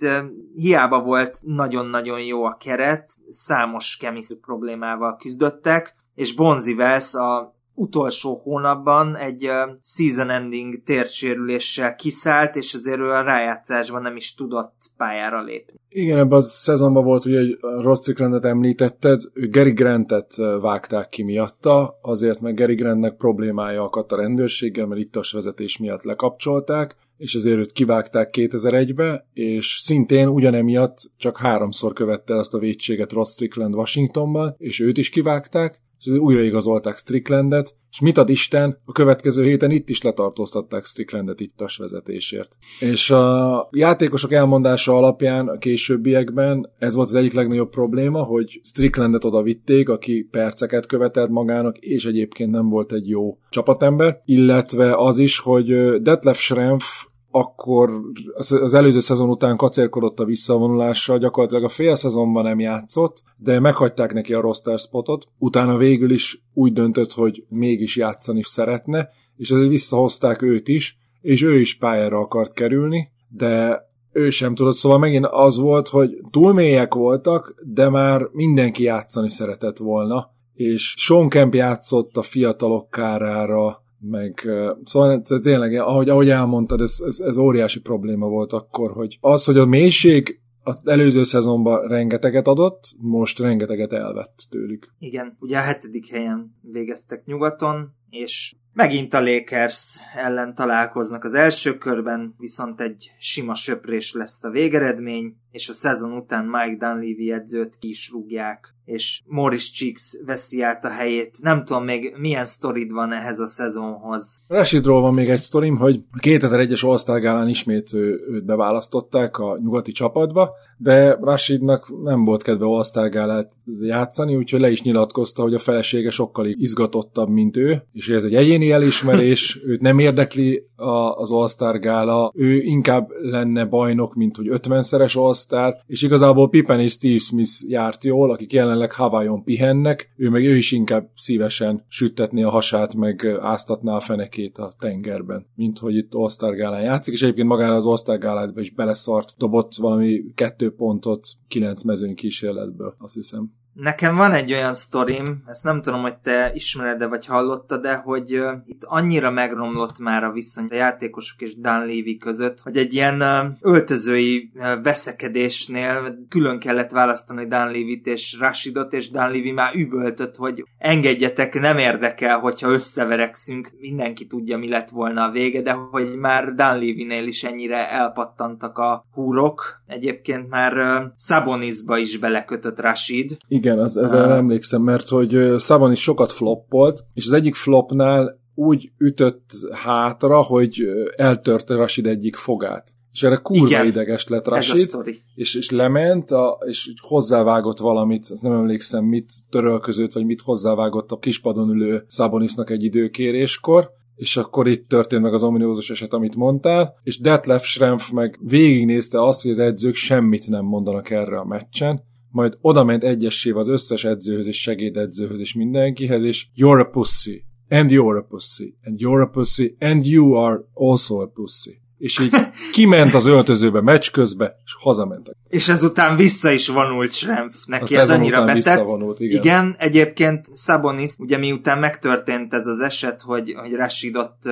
hiába 0.54 1.00
volt 1.00 1.38
nagyon-nagyon 1.42 2.20
jó 2.20 2.44
a 2.44 2.56
keret, 2.60 3.14
számos 3.28 3.96
kemiszű 3.96 4.36
problémával 4.36 5.16
küzdöttek, 5.16 5.94
és 6.14 6.34
Bonzi 6.34 6.72
Wells 6.72 7.14
a 7.14 7.57
utolsó 7.78 8.40
hónapban 8.42 9.16
egy 9.16 9.48
season 9.82 10.30
ending 10.30 10.82
térsérüléssel 10.82 11.94
kiszállt, 11.94 12.56
és 12.56 12.74
azért 12.74 12.98
ő 12.98 13.10
a 13.10 13.22
rájátszásban 13.22 14.02
nem 14.02 14.16
is 14.16 14.34
tudott 14.34 14.76
pályára 14.96 15.42
lépni. 15.42 15.76
Igen, 15.88 16.18
ebben 16.18 16.38
a 16.38 16.40
szezonban 16.40 17.04
volt, 17.04 17.22
hogy 17.22 17.58
Ross 17.60 17.98
Stricklandet 17.98 18.44
említetted, 18.44 19.20
Gary 19.34 19.72
Grantet 19.72 20.34
vágták 20.60 21.08
ki 21.08 21.22
miatta, 21.22 21.98
azért 22.02 22.40
mert 22.40 22.56
Gary 22.56 22.74
Grantnek 22.74 23.16
problémája 23.16 23.82
akadt 23.82 24.12
a 24.12 24.16
rendőrséggel, 24.16 24.86
mert 24.86 25.00
itt 25.00 25.16
a 25.16 25.22
vezetés 25.32 25.78
miatt 25.78 26.02
lekapcsolták, 26.02 26.96
és 27.16 27.34
ezért 27.34 27.58
őt 27.58 27.72
kivágták 27.72 28.34
2001-be, 28.38 29.26
és 29.32 29.78
szintén 29.82 30.28
ugyanemiatt 30.28 30.96
csak 31.16 31.38
háromszor 31.38 31.92
követte 31.92 32.36
azt 32.36 32.54
a 32.54 32.58
védséget 32.58 33.12
Ross 33.12 33.30
Strickland 33.30 33.74
Washingtonban, 33.74 34.54
és 34.58 34.80
őt 34.80 34.98
is 34.98 35.10
kivágták, 35.10 35.80
és 35.98 36.06
ezért 36.06 36.22
újraigazolták 36.22 36.96
Stricklandet, 36.96 37.76
és 37.90 38.00
mit 38.00 38.18
ad 38.18 38.28
Isten, 38.28 38.78
a 38.84 38.92
következő 38.92 39.44
héten 39.44 39.70
itt 39.70 39.88
is 39.88 40.02
letartóztatták 40.02 40.84
Stricklandet 40.84 41.40
ittas 41.40 41.76
vezetésért. 41.76 42.56
És 42.80 43.10
a 43.10 43.68
játékosok 43.72 44.32
elmondása 44.32 44.96
alapján 44.96 45.48
a 45.48 45.58
későbbiekben 45.58 46.70
ez 46.78 46.94
volt 46.94 47.08
az 47.08 47.14
egyik 47.14 47.32
legnagyobb 47.32 47.70
probléma, 47.70 48.22
hogy 48.22 48.60
Stricklandet 48.62 49.24
oda 49.24 49.42
vitték, 49.42 49.88
aki 49.88 50.28
perceket 50.30 50.86
követett 50.86 51.28
magának, 51.28 51.78
és 51.78 52.04
egyébként 52.04 52.50
nem 52.50 52.68
volt 52.68 52.92
egy 52.92 53.08
jó 53.08 53.38
csapatember, 53.50 54.20
illetve 54.24 54.96
az 54.96 55.18
is, 55.18 55.38
hogy 55.38 56.00
Detlef 56.02 56.40
Schrempf 56.40 57.06
akkor 57.38 58.00
az 58.38 58.74
előző 58.74 59.00
szezon 59.00 59.30
után 59.30 59.56
kacérkodott 59.56 60.20
a 60.20 60.24
visszavonulással, 60.24 61.18
gyakorlatilag 61.18 61.64
a 61.64 61.68
fél 61.68 61.94
szezonban 61.94 62.44
nem 62.44 62.60
játszott, 62.60 63.22
de 63.36 63.60
meghagyták 63.60 64.12
neki 64.12 64.34
a 64.34 64.40
roster 64.40 64.78
spotot, 64.78 65.26
utána 65.38 65.76
végül 65.76 66.10
is 66.10 66.42
úgy 66.54 66.72
döntött, 66.72 67.12
hogy 67.12 67.44
mégis 67.48 67.96
játszani 67.96 68.42
szeretne, 68.42 69.08
és 69.36 69.50
ezért 69.50 69.68
visszahozták 69.68 70.42
őt 70.42 70.68
is, 70.68 70.98
és 71.20 71.42
ő 71.42 71.60
is 71.60 71.76
pályára 71.76 72.18
akart 72.18 72.52
kerülni, 72.52 73.08
de 73.28 73.82
ő 74.12 74.30
sem 74.30 74.54
tudott, 74.54 74.74
szóval 74.74 74.98
megint 74.98 75.26
az 75.26 75.58
volt, 75.58 75.88
hogy 75.88 76.18
túl 76.30 76.52
mélyek 76.52 76.94
voltak, 76.94 77.54
de 77.66 77.88
már 77.88 78.28
mindenki 78.32 78.82
játszani 78.82 79.30
szeretett 79.30 79.78
volna, 79.78 80.30
és 80.54 80.94
Sean 80.98 81.28
Kemp 81.28 81.54
játszott 81.54 82.16
a 82.16 82.22
fiatalok 82.22 82.90
kárára, 82.90 83.82
meg 84.00 84.48
szóval 84.84 85.22
tényleg, 85.42 85.74
ahogy, 85.74 86.08
ahogy 86.08 86.28
elmondtad, 86.28 86.80
ez, 86.80 86.96
ez, 87.06 87.20
ez 87.20 87.36
óriási 87.36 87.80
probléma 87.80 88.26
volt 88.26 88.52
akkor, 88.52 88.92
hogy 88.92 89.18
az, 89.20 89.44
hogy 89.44 89.56
a 89.56 89.66
mélység 89.66 90.40
az 90.62 90.80
előző 90.84 91.22
szezonban 91.22 91.88
rengeteget 91.88 92.46
adott, 92.46 92.80
most 92.98 93.38
rengeteget 93.38 93.92
elvett 93.92 94.46
tőlük. 94.50 94.94
Igen, 94.98 95.36
ugye 95.40 95.58
a 95.58 95.62
hetedik 95.62 96.08
helyen 96.08 96.58
végeztek 96.60 97.24
nyugaton, 97.24 97.94
és 98.10 98.54
megint 98.72 99.14
a 99.14 99.20
Lakers 99.20 99.98
ellen 100.14 100.54
találkoznak 100.54 101.24
az 101.24 101.34
első 101.34 101.78
körben, 101.78 102.34
viszont 102.38 102.80
egy 102.80 103.10
sima 103.18 103.54
söprés 103.54 104.12
lesz 104.12 104.44
a 104.44 104.50
végeredmény, 104.50 105.36
és 105.50 105.68
a 105.68 105.72
szezon 105.72 106.12
után 106.12 106.44
Mike 106.44 106.76
Dunleavy 106.86 107.32
edzőt 107.32 107.78
ki 107.78 107.88
is 107.88 108.10
rúgják 108.10 108.74
és 108.88 109.22
Morris 109.26 109.72
Cheeks 109.72 110.16
veszi 110.26 110.62
át 110.62 110.84
a 110.84 110.88
helyét. 110.88 111.36
Nem 111.40 111.64
tudom 111.64 111.84
még 111.84 112.14
milyen 112.18 112.46
sztorid 112.46 112.92
van 112.92 113.12
ehhez 113.12 113.38
a 113.38 113.46
szezonhoz. 113.46 114.40
Rashidról 114.46 115.00
van 115.00 115.14
még 115.14 115.28
egy 115.28 115.40
sztorim, 115.40 115.76
hogy 115.76 116.00
2001-es 116.22 116.86
All-Star 116.86 117.20
gálán 117.20 117.48
ismét 117.48 117.92
ő, 117.92 118.20
őt 118.30 118.44
beválasztották 118.44 119.38
a 119.38 119.58
nyugati 119.62 119.92
csapatba, 119.92 120.50
de 120.76 121.18
Rashidnak 121.20 122.02
nem 122.02 122.24
volt 122.24 122.42
kedve 122.42 122.64
All-Star 122.64 123.08
gálát 123.08 123.52
játszani, 123.80 124.36
úgyhogy 124.36 124.60
le 124.60 124.70
is 124.70 124.82
nyilatkozta, 124.82 125.42
hogy 125.42 125.54
a 125.54 125.58
felesége 125.58 126.10
sokkal 126.10 126.46
izgatottabb, 126.46 127.28
mint 127.28 127.56
ő, 127.56 127.82
és 127.92 128.08
ez 128.08 128.24
egy 128.24 128.34
egyéni 128.34 128.70
elismerés, 128.70 129.58
őt 129.66 129.80
nem 129.80 129.98
érdekli 129.98 130.62
a, 130.76 131.16
az 131.16 131.30
All-Star 131.30 131.78
gála, 131.78 132.32
ő 132.34 132.60
inkább 132.62 133.08
lenne 133.20 133.64
bajnok, 133.64 134.14
mint 134.14 134.36
hogy 134.36 134.48
50-szeres 134.50 135.16
All-Star, 135.16 135.74
és 135.86 136.02
igazából 136.02 136.48
Pippen 136.48 136.80
és 136.80 136.92
Steve 136.92 137.18
Smith 137.18 137.50
járt 137.68 138.04
jól, 138.04 138.30
akik 138.30 138.52
jelen 138.52 138.77
jelenleg 138.78 138.96
Hawaiion 138.96 139.44
pihennek, 139.44 140.12
ő 140.16 140.28
meg 140.28 140.44
ő 140.44 140.56
is 140.56 140.72
inkább 140.72 141.10
szívesen 141.14 141.84
süttetné 141.88 142.42
a 142.42 142.50
hasát, 142.50 142.94
meg 142.94 143.26
áztatná 143.40 143.94
a 143.94 144.00
fenekét 144.00 144.58
a 144.58 144.72
tengerben, 144.78 145.46
mint 145.54 145.78
hogy 145.78 145.96
itt 145.96 146.14
All-Star 146.14 146.54
gálán 146.54 146.82
játszik, 146.82 147.14
és 147.14 147.22
egyébként 147.22 147.48
magára 147.48 147.74
az 147.74 147.86
All-Star 147.86 148.18
gáládba 148.18 148.60
is 148.60 148.70
beleszart, 148.70 149.34
dobott 149.38 149.74
valami 149.74 150.22
kettő 150.34 150.74
pontot 150.74 151.26
kilenc 151.48 151.82
mezőny 151.82 152.14
kísérletből, 152.14 152.94
azt 152.98 153.14
hiszem. 153.14 153.57
Nekem 153.80 154.16
van 154.16 154.32
egy 154.32 154.52
olyan 154.52 154.74
sztorim, 154.74 155.42
ezt 155.46 155.64
nem 155.64 155.82
tudom, 155.82 156.00
hogy 156.00 156.16
te 156.16 156.50
ismered-e 156.54 157.06
vagy 157.06 157.26
hallottad, 157.26 157.80
de 157.80 157.94
hogy 157.94 158.38
uh, 158.38 158.52
itt 158.66 158.82
annyira 158.84 159.30
megromlott 159.30 159.98
már 159.98 160.24
a 160.24 160.32
viszony 160.32 160.66
a 160.70 160.74
játékosok 160.74 161.40
és 161.40 161.56
Dan 161.56 161.80
Levy 161.80 162.16
között, 162.16 162.60
hogy 162.60 162.76
egy 162.76 162.94
ilyen 162.94 163.22
uh, 163.22 163.46
öltözői 163.60 164.50
uh, 164.54 164.82
veszekedésnél 164.82 166.18
külön 166.28 166.58
kellett 166.58 166.90
választani 166.90 167.46
Dan 167.46 167.66
Levy-t 167.66 168.06
és 168.06 168.36
Rashidot, 168.40 168.92
és 168.92 169.10
Dan 169.10 169.30
Levy 169.30 169.52
már 169.52 169.74
üvöltött, 169.74 170.36
hogy 170.36 170.64
engedjetek, 170.78 171.60
nem 171.60 171.78
érdekel, 171.78 172.38
hogyha 172.38 172.70
összeverekszünk, 172.70 173.70
mindenki 173.80 174.26
tudja, 174.26 174.58
mi 174.58 174.68
lett 174.68 174.88
volna 174.88 175.24
a 175.24 175.30
vége, 175.30 175.62
de 175.62 175.72
hogy 175.72 176.16
már 176.16 176.48
Dan 176.48 176.74
Levy-nél 176.74 177.26
is 177.26 177.44
ennyire 177.44 177.90
elpattantak 177.90 178.78
a 178.78 179.04
húrok. 179.12 179.82
Egyébként 179.86 180.48
már 180.48 180.76
uh, 180.78 181.04
Sabonisba 181.16 181.98
is 181.98 182.18
belekötött 182.18 182.80
Rashid. 182.80 183.36
Igen, 183.48 183.67
igen, 183.68 183.84
az, 183.84 183.96
ezzel 183.96 184.32
emlékszem, 184.32 184.82
mert 184.82 185.08
hogy 185.08 185.54
Szabon 185.56 185.92
is 185.92 186.00
sokat 186.00 186.32
floppolt, 186.32 187.04
és 187.14 187.24
az 187.26 187.32
egyik 187.32 187.54
flopnál 187.54 188.38
úgy 188.54 188.90
ütött 188.98 189.50
hátra, 189.72 190.42
hogy 190.42 190.88
eltörte 191.16 191.74
Rashid 191.74 192.06
egyik 192.06 192.36
fogát. 192.36 192.90
És 193.12 193.22
erre 193.22 193.36
kurva 193.36 193.66
Igen, 193.66 193.86
ideges 193.86 194.28
lett 194.28 194.46
Rashid, 194.46 194.90
és, 195.34 195.54
és 195.54 195.70
lement, 195.70 196.30
a, 196.30 196.58
és 196.66 196.92
hozzávágott 197.00 197.78
valamit, 197.78 198.26
azt 198.30 198.42
nem 198.42 198.52
emlékszem 198.52 199.04
mit, 199.04 199.32
törölközőt, 199.50 200.12
vagy 200.12 200.24
mit 200.24 200.40
hozzávágott 200.40 201.10
a 201.10 201.18
kispadon 201.18 201.70
ülő 201.70 202.04
Szabonisnak 202.06 202.70
egy 202.70 202.84
időkéréskor, 202.84 203.90
és 204.14 204.36
akkor 204.36 204.68
itt 204.68 204.88
történt 204.88 205.22
meg 205.22 205.34
az 205.34 205.42
ominózus 205.42 205.90
eset, 205.90 206.12
amit 206.12 206.36
mondtál, 206.36 206.94
és 207.02 207.20
Detlef 207.20 207.64
Schrempf 207.64 208.10
meg 208.10 208.38
végignézte 208.42 209.22
azt, 209.22 209.42
hogy 209.42 209.50
az 209.50 209.58
edzők 209.58 209.94
semmit 209.94 210.48
nem 210.48 210.64
mondanak 210.64 211.10
erre 211.10 211.38
a 211.38 211.44
meccsen, 211.44 212.02
majd 212.30 212.58
oda 212.60 212.84
ment 212.84 213.04
egyesével 213.04 213.60
az 213.60 213.68
összes 213.68 214.04
edzőhöz 214.04 214.46
és 214.46 214.60
segédedzőhöz 214.60 215.40
és 215.40 215.54
mindenkihez, 215.54 216.22
és 216.22 216.46
you're 216.56 216.80
a 216.80 216.90
pussy, 216.90 217.44
and 217.68 217.90
you're 217.90 218.18
a 218.18 218.26
pussy, 218.28 218.74
and 218.84 219.00
you're 219.00 219.22
a 219.22 219.30
pussy, 219.30 219.76
and 219.78 220.06
you 220.06 220.34
are 220.34 220.60
also 220.74 221.20
a 221.20 221.26
pussy. 221.26 221.80
És 221.98 222.18
így 222.18 222.36
kiment 222.72 223.14
az 223.14 223.26
öltözőbe 223.26 223.80
meccs 223.80 224.10
közbe, 224.10 224.56
és 224.64 224.76
hazamentek. 224.80 225.34
És 225.48 225.68
ezután 225.68 226.16
vissza 226.16 226.50
is 226.50 226.68
vonult 226.68 227.12
Schrempf. 227.12 227.54
A 227.54 227.64
Neki 227.66 227.94
ez 227.94 228.00
szezon 228.00 228.16
annyira 228.16 228.42
után 228.42 228.46
betett. 228.46 228.64
visszavonult, 228.64 229.20
igen. 229.20 229.40
igen, 229.42 229.74
egyébként 229.78 230.46
Sabonis, 230.54 231.14
ugye 231.18 231.38
miután 231.38 231.78
megtörtént 231.78 232.54
ez 232.54 232.66
az 232.66 232.80
eset, 232.80 233.20
hogy, 233.20 233.54
hogy 233.56 233.72
Rashid 233.72 234.16
ott 234.16 234.42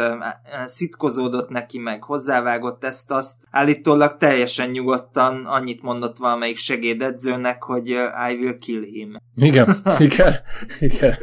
szitkozódott 0.66 1.49
neki, 1.49 1.78
meg 1.78 2.03
hozzávágott 2.03 2.84
ezt-azt, 2.84 3.34
állítólag 3.51 4.16
teljesen 4.16 4.70
nyugodtan 4.70 5.44
annyit 5.44 5.82
mondott 5.82 6.16
valamelyik 6.16 6.57
segédedzőnek, 6.57 7.62
hogy 7.62 7.88
I 8.30 8.34
will 8.40 8.59
kill 8.59 8.82
him. 8.82 9.16
Igen, 9.36 9.82
igen, 9.99 10.34
igen. 10.78 11.14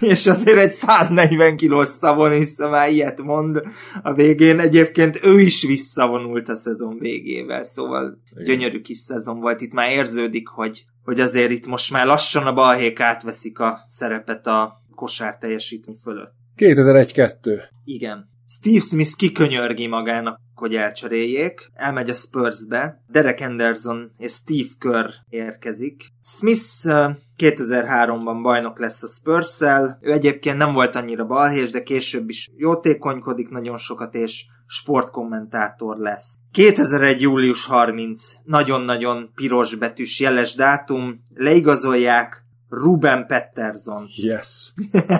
És 0.00 0.26
azért 0.26 0.58
egy 0.58 0.70
140 0.72 1.56
kilós 1.56 1.88
Sabonis 1.88 2.48
már 2.70 2.90
ilyet 2.90 3.22
mond 3.22 3.62
a 4.02 4.12
végén. 4.12 4.58
Egyébként 4.60 5.20
ő 5.22 5.39
is 5.40 5.62
visszavonult 5.62 6.48
a 6.48 6.56
szezon 6.56 6.98
végével, 6.98 7.64
szóval 7.64 8.20
Igen. 8.30 8.44
gyönyörű 8.44 8.80
kis 8.80 8.98
szezon 8.98 9.40
volt. 9.40 9.60
Itt 9.60 9.72
már 9.72 9.90
érződik, 9.90 10.48
hogy, 10.48 10.84
hogy 11.04 11.20
azért 11.20 11.50
itt 11.50 11.66
most 11.66 11.90
már 11.90 12.06
lassan 12.06 12.46
a 12.46 12.52
balhék 12.52 13.00
átveszik 13.00 13.58
a 13.58 13.78
szerepet 13.86 14.46
a 14.46 14.82
kosár 14.94 15.36
teljesítmény 15.38 15.96
fölött. 16.02 16.32
2001-2. 16.56 17.60
Igen. 17.84 18.28
Steve 18.46 18.80
Smith 18.80 19.16
kikönyörgi 19.16 19.86
magának, 19.86 20.38
hogy 20.54 20.74
elcseréljék, 20.74 21.70
elmegy 21.74 22.10
a 22.10 22.14
Spursbe, 22.14 23.02
Derek 23.08 23.40
Anderson 23.40 24.12
és 24.18 24.32
Steve 24.32 24.68
Kerr 24.78 25.10
érkezik. 25.28 26.08
Smith 26.22 26.88
2003-ban 27.40 28.38
bajnok 28.42 28.78
lesz 28.78 29.02
a 29.02 29.06
spurs 29.06 29.60
ő 30.00 30.12
egyébként 30.12 30.56
nem 30.56 30.72
volt 30.72 30.94
annyira 30.94 31.26
balhés, 31.26 31.70
de 31.70 31.82
később 31.82 32.28
is 32.28 32.48
jótékonykodik 32.56 33.48
nagyon 33.48 33.76
sokat, 33.76 34.14
és 34.14 34.44
sportkommentátor 34.66 35.96
lesz. 35.96 36.36
2001. 36.52 37.20
július 37.20 37.66
30. 37.66 38.32
Nagyon-nagyon 38.44 39.30
piros 39.34 39.74
betűs 39.74 40.20
jeles 40.20 40.54
dátum. 40.54 41.20
Leigazolják 41.34 42.44
Ruben 42.68 43.26
Petterson. 43.26 44.06
Yes. 44.16 44.72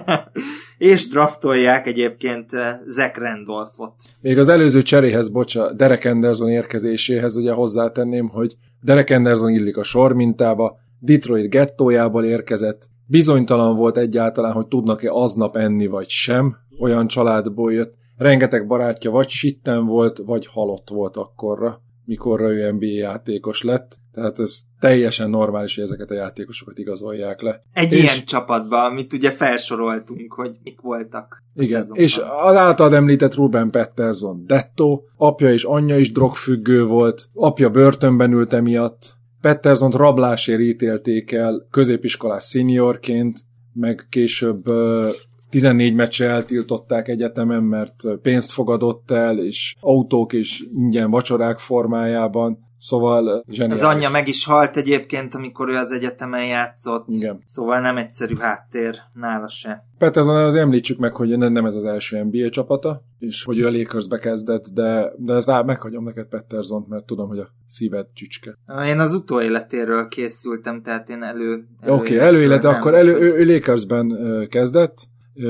és 0.79 1.09
draftolják 1.09 1.87
egyébként 1.87 2.53
eh, 2.53 2.79
Zach 2.87 3.19
Randolphot. 3.19 3.95
Még 4.21 4.39
az 4.39 4.49
előző 4.49 4.83
cseréhez, 4.83 5.29
bocsa, 5.29 5.73
Derek 5.73 6.05
Anderson 6.05 6.49
érkezéséhez 6.49 7.37
ugye 7.37 7.53
hozzátenném, 7.53 8.29
hogy 8.29 8.57
Derek 8.83 9.11
Anderson 9.11 9.51
illik 9.51 9.77
a 9.77 9.83
sor 9.83 10.13
mintába, 10.13 10.79
Detroit 11.01 11.51
gettójából 11.51 12.25
érkezett, 12.25 12.89
bizonytalan 13.07 13.77
volt 13.77 13.97
egyáltalán, 13.97 14.53
hogy 14.53 14.67
tudnak-e 14.67 15.11
aznap 15.13 15.57
enni 15.57 15.87
vagy 15.87 16.09
sem, 16.09 16.57
olyan 16.81 17.07
családból 17.07 17.73
jött, 17.73 17.95
rengeteg 18.17 18.67
barátja 18.67 19.11
vagy 19.11 19.29
sitten 19.29 19.87
volt, 19.87 20.19
vagy 20.19 20.47
halott 20.47 20.89
volt 20.89 21.17
akkorra, 21.17 21.81
mikorra 22.05 22.51
ő 22.51 22.73
NBA 22.73 22.87
játékos 22.87 23.63
lett, 23.63 23.97
tehát 24.13 24.41
ez 24.41 24.61
teljesen 24.81 25.31
normális, 25.31 25.75
hogy 25.75 25.85
ezeket 25.85 26.11
a 26.11 26.15
játékosokat 26.15 26.79
igazolják 26.79 27.41
le. 27.41 27.63
Egy 27.73 27.93
És- 27.93 28.03
ilyen 28.03 28.25
csapatban, 28.25 28.91
amit 28.91 29.13
ugye 29.13 29.31
felsoroltunk, 29.31 30.33
hogy 30.33 30.57
mik 30.63 30.81
voltak. 30.81 31.43
Igen, 31.55 31.81
szezonban. 31.81 32.03
és 32.05 32.17
az 32.19 32.57
általad 32.57 32.93
említett 32.93 33.35
Ruben 33.35 33.71
Petterson 33.71 34.45
Detto, 34.47 35.01
apja 35.17 35.53
és 35.53 35.65
anyja 35.65 35.99
is 35.99 36.13
drogfüggő 36.13 36.85
volt, 36.85 37.29
apja 37.35 37.71
börtönben 37.71 38.33
ült 38.33 38.53
emiatt, 38.53 39.19
Pettersont 39.41 39.95
rablásért 39.95 40.61
ítélték 40.61 41.33
el 41.33 41.67
középiskolás 41.71 42.43
szeniorként, 42.43 43.39
meg 43.73 44.07
később 44.09 44.69
ö, 44.69 45.11
14 45.51 45.95
meccsre 45.95 46.29
eltiltották 46.29 47.09
egyetemen, 47.09 47.63
mert 47.63 47.95
pénzt 48.23 48.53
fogadott 48.53 49.11
el, 49.11 49.39
és 49.39 49.75
autók 49.81 50.33
és 50.33 50.65
ingyen 50.75 51.11
vacsorák 51.11 51.59
formájában, 51.59 52.59
szóval 52.81 53.27
ö, 53.27 53.35
Az 53.35 53.55
zseniális. 53.55 53.83
anyja 53.83 54.11
meg 54.11 54.29
is 54.29 54.45
halt 54.45 54.77
egyébként, 54.77 55.35
amikor 55.35 55.69
ő 55.69 55.75
az 55.75 55.93
egyetemen 55.93 56.47
játszott. 56.47 57.07
Igen. 57.09 57.43
Szóval 57.45 57.81
nem 57.81 57.97
egyszerű 57.97 58.37
háttér 58.37 58.97
nála 59.13 59.49
se. 59.49 59.85
Petterson 59.99 60.37
az 60.37 60.55
említsük 60.55 60.99
meg, 60.99 61.15
hogy 61.15 61.39
nem 61.39 61.67
ez 61.67 61.75
az 61.75 61.85
első 61.85 62.23
NBA 62.23 62.49
csapata, 62.49 63.03
és 63.19 63.45
hogy 63.45 63.59
ő 63.59 63.67
a 63.67 63.71
Lakersbe 63.71 64.19
kezdett, 64.19 64.69
de, 64.69 65.13
de 65.17 65.35
ezt 65.35 65.51
á, 65.51 65.63
meghagyom 65.63 66.05
neked 66.05 66.27
Pettersont, 66.27 66.89
mert 66.89 67.05
tudom, 67.05 67.29
hogy 67.29 67.39
a 67.39 67.49
szíved 67.67 68.07
csücske. 68.15 68.59
Én 68.87 68.99
az 68.99 69.15
utóéletéről 69.15 70.09
készültem, 70.09 70.83
tehát 70.83 71.09
én 71.09 71.23
elő... 71.23 71.67
Oké, 71.87 72.15
okay, 72.15 72.27
előélete, 72.27 72.69
akkor 72.69 72.95
elő, 72.95 73.19
ő, 73.19 73.35
ő 73.35 73.55
Lakersben 73.55 74.17
kezdett, 74.51 74.99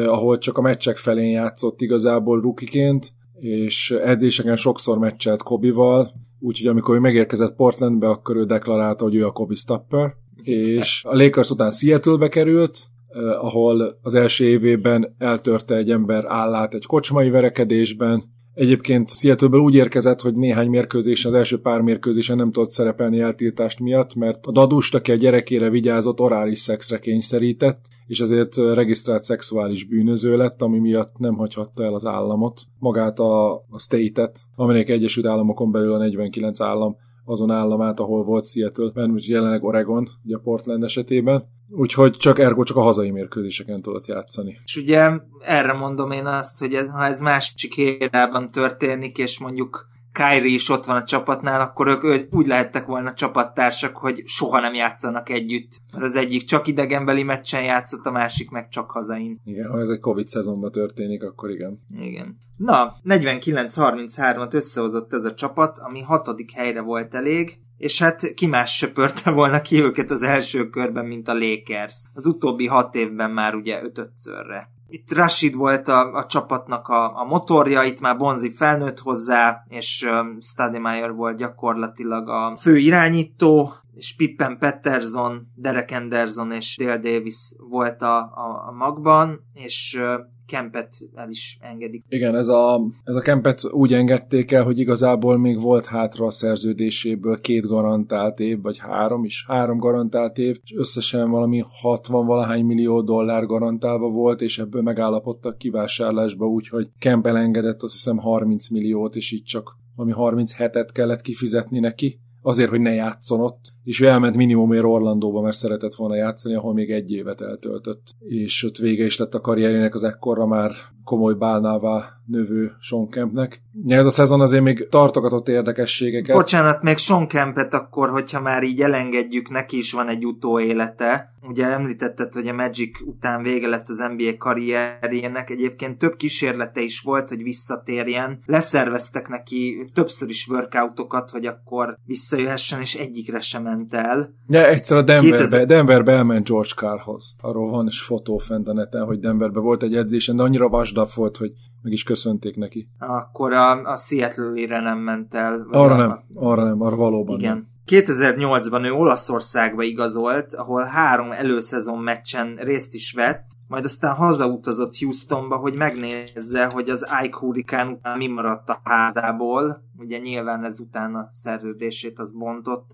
ahol 0.07 0.39
csak 0.39 0.59
a 0.59 0.61
meccsek 0.61 0.97
felén 0.97 1.31
játszott 1.31 1.81
igazából 1.81 2.41
rukiként, 2.41 3.13
és 3.41 3.91
edzéseken 3.91 4.57
sokszor 4.57 4.99
meccselt 4.99 5.43
Kobival, 5.43 6.13
úgyhogy 6.41 6.67
amikor 6.67 6.97
ő 6.97 6.99
megérkezett 6.99 7.57
Portlandbe, 7.57 8.09
akkor 8.09 8.37
ő 8.37 8.45
deklarálta, 8.45 9.05
hogy 9.05 9.15
ő 9.15 9.27
a 9.27 9.33
Kobe 9.33 9.55
Stopper, 9.55 10.15
és 10.43 11.05
a 11.05 11.15
Lakers 11.15 11.51
után 11.51 11.71
Seattle-be 11.71 12.29
került, 12.29 12.79
eh, 13.09 13.45
ahol 13.45 13.99
az 14.03 14.15
első 14.15 14.47
évében 14.47 15.15
eltörte 15.19 15.77
egy 15.77 15.91
ember 15.91 16.25
állát 16.27 16.75
egy 16.75 16.87
kocsmai 16.87 17.31
verekedésben. 17.31 18.23
Egyébként 18.55 19.11
Seattle-ből 19.11 19.61
úgy 19.61 19.75
érkezett, 19.75 20.21
hogy 20.21 20.35
néhány 20.35 20.69
mérkőzésen, 20.69 21.33
az 21.33 21.39
első 21.39 21.61
pár 21.61 21.81
mérkőzésen 21.81 22.37
nem 22.37 22.53
tudott 22.53 22.71
szerepelni 22.71 23.21
eltiltást 23.21 23.81
miatt, 23.81 24.15
mert 24.15 24.47
a 24.47 24.53
dadust, 24.53 24.95
aki 24.95 25.13
a 25.13 25.15
gyerekére 25.15 25.71
vigyázott, 25.71 26.21
orális 26.21 26.59
szexre 26.59 26.99
kényszerített, 26.99 27.81
és 28.11 28.21
ezért 28.21 28.57
regisztrált 28.57 29.23
szexuális 29.23 29.85
bűnöző 29.85 30.37
lett, 30.37 30.63
ami 30.63 30.79
miatt 30.79 31.19
nem 31.19 31.35
hagyhatta 31.35 31.85
el 31.85 31.95
az 31.95 32.07
államot, 32.07 32.61
magát 32.79 33.19
a, 33.19 33.53
a 33.55 33.79
state-et, 33.79 34.39
aminek 34.55 34.89
Egyesült 34.89 35.27
Államokon 35.27 35.71
belül 35.71 35.93
a 35.93 35.99
49 35.99 36.61
állam 36.61 36.97
azon 37.25 37.51
államát, 37.51 38.01
ahol 38.01 38.25
volt 38.25 38.47
Seattle-ben, 38.47 39.15
és 39.17 39.29
jelenleg 39.29 39.65
Oregon, 39.65 40.09
ugye 40.25 40.37
Portland 40.43 40.83
esetében. 40.83 41.45
Úgyhogy 41.69 42.17
csak 42.17 42.39
ergo 42.39 42.63
csak 42.63 42.77
a 42.77 42.83
hazai 42.83 43.11
mérkőzéseken 43.11 43.83
tudott 43.83 44.07
játszani. 44.07 44.59
És 44.65 44.77
ugye 44.77 45.11
erre 45.41 45.73
mondom 45.73 46.11
én 46.11 46.27
azt, 46.27 46.59
hogy 46.59 46.75
ez, 46.75 46.89
ha 46.89 47.05
ez 47.05 47.21
másik 47.21 47.77
érában 47.77 48.51
történik, 48.51 49.19
és 49.19 49.39
mondjuk 49.39 49.90
Kyrie 50.13 50.55
is 50.55 50.69
ott 50.69 50.85
van 50.85 50.97
a 50.97 51.05
csapatnál, 51.05 51.61
akkor 51.61 51.87
ők 51.87 52.05
ők 52.05 52.35
úgy 52.35 52.47
lehettek 52.47 52.87
volna 52.87 53.15
csapattársak, 53.15 53.97
hogy 53.97 54.23
soha 54.27 54.61
nem 54.61 54.75
játszanak 54.75 55.29
együtt. 55.29 55.81
Mert 55.93 56.05
az 56.05 56.17
egyik 56.17 56.45
csak 56.45 56.67
idegenbeli 56.67 57.23
meccsen 57.23 57.63
játszott, 57.63 58.07
a 58.07 58.11
másik 58.11 58.51
meg 58.51 58.69
csak 58.69 58.91
hazain. 58.91 59.41
Igen, 59.45 59.71
ha 59.71 59.81
ez 59.81 59.89
egy 59.89 60.01
Covid 60.01 60.29
szezonban 60.29 60.73
történik, 60.73 61.23
akkor 61.23 61.51
igen. 61.51 61.81
Igen. 61.99 62.39
Na, 62.57 62.95
49-33-at 63.05 64.55
összehozott 64.55 65.13
ez 65.13 65.25
a 65.25 65.35
csapat, 65.35 65.79
ami 65.79 66.01
hatodik 66.01 66.51
helyre 66.51 66.81
volt 66.81 67.15
elég, 67.15 67.59
és 67.77 67.99
hát 67.99 68.35
ki 68.35 68.47
más 68.47 68.77
söpörte 68.77 69.31
volna 69.31 69.61
ki 69.61 69.83
őket 69.83 70.11
az 70.11 70.23
első 70.23 70.69
körben, 70.69 71.07
mint 71.07 71.29
a 71.29 71.35
Lakers. 71.35 71.97
Az 72.15 72.27
utóbbi 72.27 72.67
hat 72.67 72.95
évben 72.95 73.31
már 73.31 73.55
ugye 73.55 73.83
ötötszörre. 73.83 74.71
Itt 74.91 75.13
Rashid 75.13 75.55
volt 75.55 75.89
a, 75.89 76.15
a 76.15 76.27
csapatnak 76.27 76.89
a, 76.89 77.17
a 77.17 77.25
motorja, 77.25 77.83
itt 77.83 78.01
már 78.01 78.17
Bonzi 78.17 78.53
felnőtt 78.53 78.99
hozzá, 78.99 79.65
és 79.69 80.07
um, 80.11 80.41
Stademeyer 80.41 81.13
volt 81.13 81.37
gyakorlatilag 81.37 82.29
a 82.29 82.57
fő 82.57 82.77
irányító, 82.77 83.73
és 83.95 84.15
Pippen 84.17 84.59
Patterson, 84.59 85.51
Derek 85.55 85.91
Anderson 85.91 86.53
és 86.53 86.77
Dale 86.77 86.99
Davis 86.99 87.53
volt 87.59 88.03
a, 88.03 88.19
a, 88.19 88.65
a 88.69 88.73
magban, 88.73 89.41
és 89.53 89.99
uh, 90.01 90.21
Kempet 90.51 90.97
el 91.15 91.31
is 91.31 91.59
engedik. 91.61 92.05
Igen, 92.09 92.37
ez 92.37 92.49
a, 92.49 92.81
ez 93.05 93.15
a 93.15 93.21
kempet 93.21 93.73
úgy 93.73 93.93
engedték 93.93 94.53
el, 94.53 94.65
hogy 94.65 94.79
igazából 94.79 95.39
még 95.39 95.61
volt 95.61 95.87
hátra 95.87 96.27
a 96.27 96.31
szerződéséből 96.31 97.41
két 97.41 97.67
garantált 97.67 98.41
év, 98.41 98.63
vagy 98.63 98.79
három 98.79 99.25
is, 99.25 99.45
három 99.49 99.79
garantált 99.79 100.39
év, 100.39 100.59
és 100.63 100.75
összesen 100.77 101.31
valami 101.31 101.65
60 101.81 102.27
valahány 102.27 102.65
millió 102.65 103.03
dollár 103.03 103.47
garantálva 103.47 104.09
volt, 104.09 104.41
és 104.41 104.59
ebből 104.59 104.83
megállapodtak 104.83 105.59
kivásárlásba, 105.59 106.47
úgyhogy 106.47 106.89
Kemp 106.99 107.27
elengedett 107.27 107.83
azt 107.83 107.93
hiszem 107.93 108.19
30 108.19 108.71
milliót, 108.71 109.15
és 109.15 109.33
így 109.33 109.45
csak 109.45 109.77
valami 109.97 110.41
37-et 110.41 110.89
kellett 110.93 111.21
kifizetni 111.21 111.79
neki, 111.79 112.21
azért, 112.43 112.71
hogy 112.71 112.81
ne 112.81 112.93
játszon 112.93 113.41
ott, 113.41 113.73
és 113.85 114.01
ő 114.01 114.07
elment 114.07 114.37
minimumért 114.37 114.85
Orlandóba, 114.85 115.41
mert 115.41 115.57
szeretett 115.57 115.95
volna 115.95 116.15
játszani, 116.15 116.55
ahol 116.55 116.75
még 116.75 116.91
egy 116.91 117.13
évet 117.13 117.41
eltöltött, 117.41 118.15
és 118.19 118.65
ott 118.65 118.77
vége 118.77 119.05
is 119.05 119.19
lett 119.19 119.35
a 119.35 119.41
karrierének 119.41 119.95
az 119.95 120.05
ekkorra 120.05 120.47
már 120.47 120.73
komoly 121.05 121.35
bálnává 121.35 122.21
növő 122.27 122.73
Sean 122.81 123.09
Kempnek. 123.09 123.63
Ez 123.87 124.07
a 124.07 124.11
szezon 124.11 124.41
azért 124.41 124.63
még 124.63 124.89
tartogatott 124.89 125.49
érdekességeket. 125.49 126.37
Bocsánat, 126.37 126.83
még 126.83 126.97
Sean 126.97 127.27
Kempet 127.27 127.75
akkor, 127.75 128.11
hogyha 128.11 128.41
már 128.41 128.63
így 128.63 128.81
elengedjük, 128.81 129.49
neki 129.49 129.77
is 129.77 129.93
van 129.93 130.09
egy 130.09 130.27
utóélete. 130.27 131.35
Ugye 131.43 131.67
említetted, 131.67 132.33
hogy 132.33 132.49
a 132.49 132.53
Magic 132.53 133.01
után 133.01 133.43
vége 133.43 133.69
lett 133.69 133.89
az 133.89 134.05
NBA 134.17 134.37
karrierjének. 134.39 135.51
Egyébként 135.51 135.99
több 135.99 136.17
kísérlete 136.17 136.81
is 136.81 137.01
volt, 137.01 137.29
hogy 137.29 137.43
visszatérjen. 137.43 138.43
Leszerveztek 138.47 139.29
neki 139.29 139.91
többször 139.95 140.29
is 140.29 140.49
workoutokat, 140.49 141.31
hogy 141.31 141.47
akkor 141.47 141.97
visszajöhessen, 142.31 142.81
és 142.81 142.95
egyikre 142.95 143.41
sem 143.41 143.63
ment 143.63 143.95
el. 143.95 144.35
Ja, 144.47 144.67
egyszer 144.67 144.97
a 144.97 145.03
Denverbe, 145.03 145.37
2000 145.37 145.67
Denverbe 145.67 146.13
elment 146.13 146.49
George 146.49 146.73
Carrhoz. 146.77 147.37
Arról 147.41 147.71
van 147.71 147.87
is 147.87 148.01
fotó 148.01 148.39
fent 148.39 148.69
a 148.69 148.73
neten, 148.73 149.05
hogy 149.05 149.19
Denverbe 149.19 149.61
volt 149.61 149.83
egy 149.83 149.95
edzésen, 149.95 150.37
de 150.37 150.43
annyira 150.43 150.69
vasdap 150.69 151.13
volt, 151.13 151.37
hogy 151.37 151.53
meg 151.83 151.93
is 151.93 152.03
köszönték 152.03 152.57
neki. 152.57 152.89
Akkor 152.99 153.53
a, 153.53 153.83
a 153.83 153.97
Seattle-ére 153.97 154.81
nem 154.81 154.99
ment 154.99 155.35
el. 155.35 155.67
Arra 155.71 155.95
a, 155.95 155.97
nem, 155.97 156.25
arra 156.35 156.65
nem, 156.65 156.81
arra 156.81 156.97
valóban 156.97 157.39
Igen. 157.39 157.55
nem. 157.55 157.69
2008-ban 157.87 158.85
ő 158.85 158.93
Olaszországba 158.93 159.83
igazolt, 159.83 160.55
ahol 160.55 160.85
három 160.85 161.33
előszezon 161.33 161.99
meccsen 161.99 162.55
részt 162.57 162.95
is 162.95 163.13
vett, 163.13 163.47
majd 163.71 163.85
aztán 163.85 164.15
hazautazott 164.15 164.97
Houstonba, 164.97 165.57
hogy 165.57 165.75
megnézze, 165.75 166.65
hogy 166.65 166.89
az 166.89 167.07
Ike 167.23 167.37
Hurricane 167.37 167.91
után 167.91 168.17
mi 168.17 168.27
maradt 168.27 168.69
a 168.69 168.81
házából. 168.85 169.83
Ugye 169.99 170.19
nyilván 170.19 170.65
ezután 170.65 171.15
a 171.15 171.29
szerződését 171.33 172.19
az 172.19 172.33
bontott. 172.33 172.91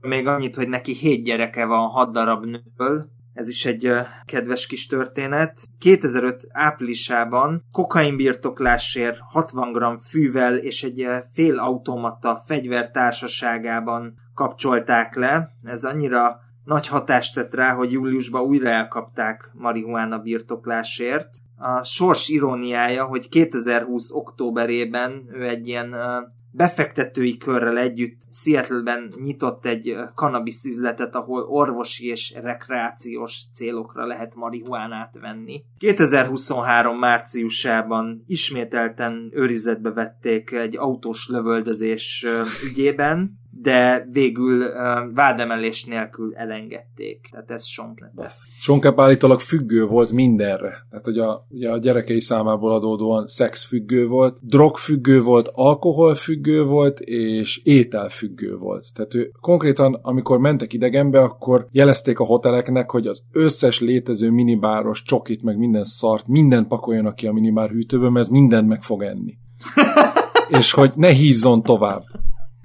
Még 0.00 0.26
annyit, 0.26 0.56
hogy 0.56 0.68
neki 0.68 0.92
hét 0.92 1.24
gyereke 1.24 1.64
van 1.64 1.88
hat 1.88 2.12
darab 2.12 2.44
nőből, 2.44 3.10
ez 3.32 3.48
is 3.48 3.66
egy 3.66 3.86
uh, 3.86 3.98
kedves 4.24 4.66
kis 4.66 4.86
történet. 4.86 5.60
2005 5.78 6.46
áprilisában 6.52 7.64
kokainbirtoklásért 7.72 9.18
60 9.28 9.72
g 9.72 10.00
fűvel 10.00 10.56
és 10.56 10.82
egy 10.82 11.04
uh, 11.04 11.16
félautomata 11.32 12.42
fegyver 12.46 12.90
társaságában 12.90 14.14
kapcsolták 14.34 15.14
le. 15.14 15.54
Ez 15.62 15.84
annyira 15.84 16.40
nagy 16.70 16.86
hatást 16.86 17.34
tett 17.34 17.54
rá, 17.54 17.74
hogy 17.74 17.92
júliusban 17.92 18.42
újra 18.42 18.68
elkapták 18.68 19.50
marihuána 19.52 20.18
birtoklásért. 20.18 21.28
A 21.56 21.84
sors 21.84 22.28
iróniája, 22.28 23.04
hogy 23.04 23.28
2020 23.28 24.10
októberében 24.10 25.28
ő 25.32 25.48
egy 25.48 25.68
ilyen 25.68 25.96
befektetői 26.52 27.36
körrel 27.36 27.78
együtt 27.78 28.20
Seattle-ben 28.32 29.14
nyitott 29.22 29.66
egy 29.66 29.96
cannabis 30.14 30.64
üzletet, 30.64 31.14
ahol 31.14 31.42
orvosi 31.42 32.06
és 32.06 32.34
rekreációs 32.42 33.42
célokra 33.52 34.06
lehet 34.06 34.34
marihuánát 34.34 35.18
venni. 35.20 35.62
2023 35.78 36.98
márciusában 36.98 38.24
ismételten 38.26 39.30
őrizetbe 39.32 39.90
vették 39.90 40.52
egy 40.52 40.76
autós 40.76 41.28
lövöldözés 41.28 42.26
ügyében, 42.64 43.38
de 43.62 44.08
végül 44.12 44.58
uh, 44.58 45.14
vádemelés 45.14 45.84
nélkül 45.84 46.34
elengedték. 46.34 47.28
Tehát 47.30 47.50
ez 47.50 47.66
sonk 47.66 48.00
lett. 48.00 48.30
Sonkep 48.60 49.00
állítólag 49.00 49.40
függő 49.40 49.84
volt 49.84 50.12
mindenre. 50.12 50.86
Tehát, 50.90 51.04
hogy 51.04 51.18
a, 51.18 51.46
ugye 51.48 51.70
a 51.70 51.78
gyerekei 51.78 52.20
számából 52.20 52.72
adódóan 52.72 53.26
szexfüggő 53.26 54.06
volt, 54.06 54.38
drogfüggő 54.42 55.20
volt, 55.20 55.50
alkoholfüggő 55.52 56.62
volt, 56.62 57.00
és 57.00 57.60
ételfüggő 57.64 58.56
volt. 58.56 58.84
Tehát 58.94 59.14
ő 59.14 59.30
konkrétan, 59.40 59.98
amikor 60.02 60.38
mentek 60.38 60.72
idegenbe, 60.72 61.20
akkor 61.20 61.66
jelezték 61.70 62.18
a 62.18 62.24
hoteleknek, 62.24 62.90
hogy 62.90 63.06
az 63.06 63.22
összes 63.32 63.80
létező 63.80 64.30
minibáros 64.30 65.02
csokit, 65.02 65.42
meg 65.42 65.58
minden 65.58 65.84
szart, 65.84 66.26
mindent 66.26 66.68
pakoljanak 66.68 67.14
ki 67.14 67.26
a 67.26 67.32
minibár 67.32 67.70
hűtőből, 67.70 68.10
mert 68.10 68.24
ez 68.24 68.30
mindent 68.32 68.68
meg 68.68 68.82
fog 68.82 69.02
enni. 69.02 69.38
és 70.58 70.72
hogy 70.72 70.92
ne 70.96 71.10
hízzon 71.10 71.62
tovább. 71.62 72.02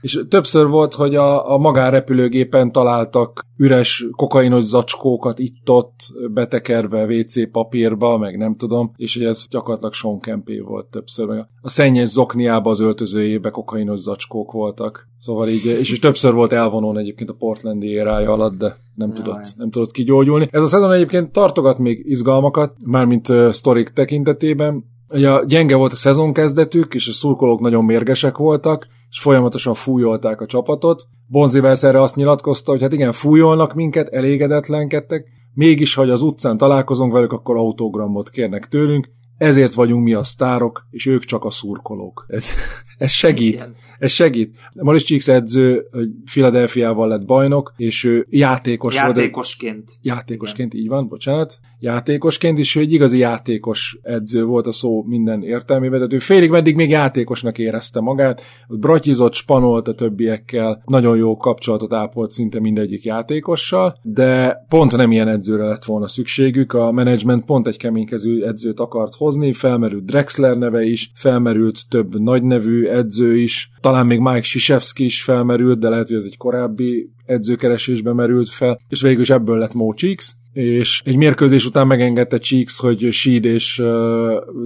És 0.05 0.19
többször 0.29 0.67
volt, 0.67 0.93
hogy 0.93 1.15
a, 1.15 1.53
a 1.53 1.57
magánrepülőgépen 1.57 2.71
találtak 2.71 3.45
üres 3.57 4.05
kokainos 4.11 4.63
zacskókat 4.63 5.39
itt-ott 5.39 5.99
betekerve 6.33 7.05
WC 7.05 7.51
papírba, 7.51 8.17
meg 8.17 8.37
nem 8.37 8.53
tudom, 8.53 8.91
és 8.95 9.17
hogy 9.17 9.25
ez 9.25 9.47
gyakorlatilag 9.49 9.93
Sean 9.93 10.19
Kempé 10.19 10.59
volt 10.59 10.85
többször. 10.85 11.27
Meg 11.27 11.47
a 11.61 11.69
szennyes 11.69 12.09
zokniába 12.09 12.69
az 12.69 12.79
öltözőjébe 12.79 13.49
kokainos 13.49 13.99
zacskók 13.99 14.51
voltak. 14.51 15.07
Szóval 15.19 15.47
így, 15.49 15.65
és, 15.65 15.91
és 15.91 15.99
többször 15.99 16.33
volt 16.33 16.51
elvonón 16.51 16.97
egyébként 16.97 17.29
a 17.29 17.35
Portlandi 17.37 17.87
érája 17.87 18.31
alatt, 18.31 18.57
de 18.57 18.77
nem 18.95 19.13
tudott, 19.13 19.53
nem 19.57 19.69
tudott 19.69 19.91
kigyógyulni. 19.91 20.49
Ez 20.51 20.63
a 20.63 20.67
szezon 20.67 20.91
egyébként 20.91 21.31
tartogat 21.31 21.77
még 21.77 22.03
izgalmakat, 22.05 22.73
mármint 22.85 23.29
uh, 23.29 23.49
sztorik 23.49 23.89
tekintetében, 23.89 24.83
Ugye 25.09 25.45
gyenge 25.45 25.75
volt 25.75 25.91
a 25.91 25.95
szezon 25.95 26.33
kezdetük, 26.33 26.93
és 26.93 27.07
a 27.07 27.11
szurkolók 27.11 27.59
nagyon 27.59 27.85
mérgesek 27.85 28.37
voltak, 28.37 28.87
és 29.09 29.19
folyamatosan 29.19 29.73
fújolták 29.73 30.41
a 30.41 30.45
csapatot. 30.45 31.07
Bonzi 31.27 31.59
erre 31.63 32.01
azt 32.01 32.15
nyilatkozta, 32.15 32.71
hogy 32.71 32.81
hát 32.81 32.93
igen, 32.93 33.11
fújolnak 33.11 33.73
minket, 33.73 34.07
elégedetlenkedtek, 34.07 35.25
mégis, 35.53 35.93
ha 35.93 36.01
az 36.01 36.21
utcán 36.21 36.57
találkozunk 36.57 37.13
velük, 37.13 37.31
akkor 37.31 37.57
autogramot 37.57 38.29
kérnek 38.29 38.67
tőlünk, 38.67 39.09
ezért 39.37 39.73
vagyunk 39.73 40.03
mi 40.03 40.13
a 40.13 40.23
sztárok, 40.23 40.87
és 40.89 41.05
ők 41.05 41.23
csak 41.23 41.43
a 41.43 41.49
szurkolók. 41.49 42.25
Ez, 42.27 42.49
ez 42.97 43.11
segít. 43.11 43.53
Igen. 43.53 43.75
Ez 43.99 44.11
segít. 44.11 44.57
Maris 44.73 45.03
Csíksz 45.03 45.27
edző 45.27 45.85
Philadelphiával 46.31 47.07
lett 47.07 47.25
bajnok, 47.25 47.73
és 47.77 48.03
ő 48.03 48.27
játékos 48.29 48.95
Játékosként. 48.95 49.75
Volt, 49.75 49.97
játékosként, 50.01 50.73
Igen. 50.73 50.85
így 50.85 50.91
van, 50.91 51.07
bocsánat. 51.07 51.59
Játékosként, 51.79 52.57
és 52.57 52.75
ő 52.75 52.81
egy 52.81 52.93
igazi 52.93 53.17
játékos 53.17 53.97
edző 54.01 54.43
volt 54.43 54.67
a 54.67 54.71
szó 54.71 55.03
minden 55.03 55.43
értelmében, 55.43 55.97
tehát 55.97 56.13
ő 56.13 56.19
félig 56.19 56.49
meddig 56.49 56.75
még 56.75 56.89
játékosnak 56.89 57.57
érezte 57.57 57.99
magát, 57.99 58.41
bratyizott, 58.67 59.33
spanolt 59.33 59.87
a 59.87 59.93
többiekkel, 59.93 60.81
nagyon 60.85 61.17
jó 61.17 61.37
kapcsolatot 61.37 61.93
ápolt 61.93 62.29
szinte 62.29 62.59
mindegyik 62.59 63.03
játékossal, 63.03 63.97
de 64.01 64.57
pont 64.69 64.95
nem 64.95 65.11
ilyen 65.11 65.27
edzőre 65.27 65.65
lett 65.65 65.85
volna 65.85 66.07
szükségük, 66.07 66.73
a 66.73 66.91
menedzsment 66.91 67.45
pont 67.45 67.67
egy 67.67 67.77
keménykező 67.77 68.45
edzőt 68.47 68.79
akart 68.79 69.15
hozni, 69.15 69.53
felmerült 69.53 70.05
Drexler 70.05 70.57
neve 70.57 70.83
is, 70.83 71.11
felmerült 71.13 71.89
több 71.89 72.19
nagynevű 72.19 72.85
edző 72.85 73.37
is, 73.37 73.69
talán 73.81 74.05
még 74.05 74.19
Mike 74.19 74.41
Sisevski 74.41 75.03
is 75.03 75.23
felmerült, 75.23 75.79
de 75.79 75.89
lehet, 75.89 76.07
hogy 76.07 76.17
ez 76.17 76.25
egy 76.25 76.37
korábbi 76.37 77.09
edzőkeresésbe 77.25 78.13
merült 78.13 78.49
fel, 78.49 78.79
és 78.89 79.01
végül 79.01 79.21
is 79.21 79.29
ebből 79.29 79.57
lett 79.57 79.73
Mo 79.73 79.93
Cheeks, 79.93 80.35
és 80.55 81.01
egy 81.05 81.15
mérkőzés 81.15 81.65
után 81.65 81.87
megengedte 81.87 82.37
Cheeks, 82.37 82.79
hogy 82.79 83.11
Sheed 83.11 83.45
és 83.45 83.79
uh, 83.79 83.87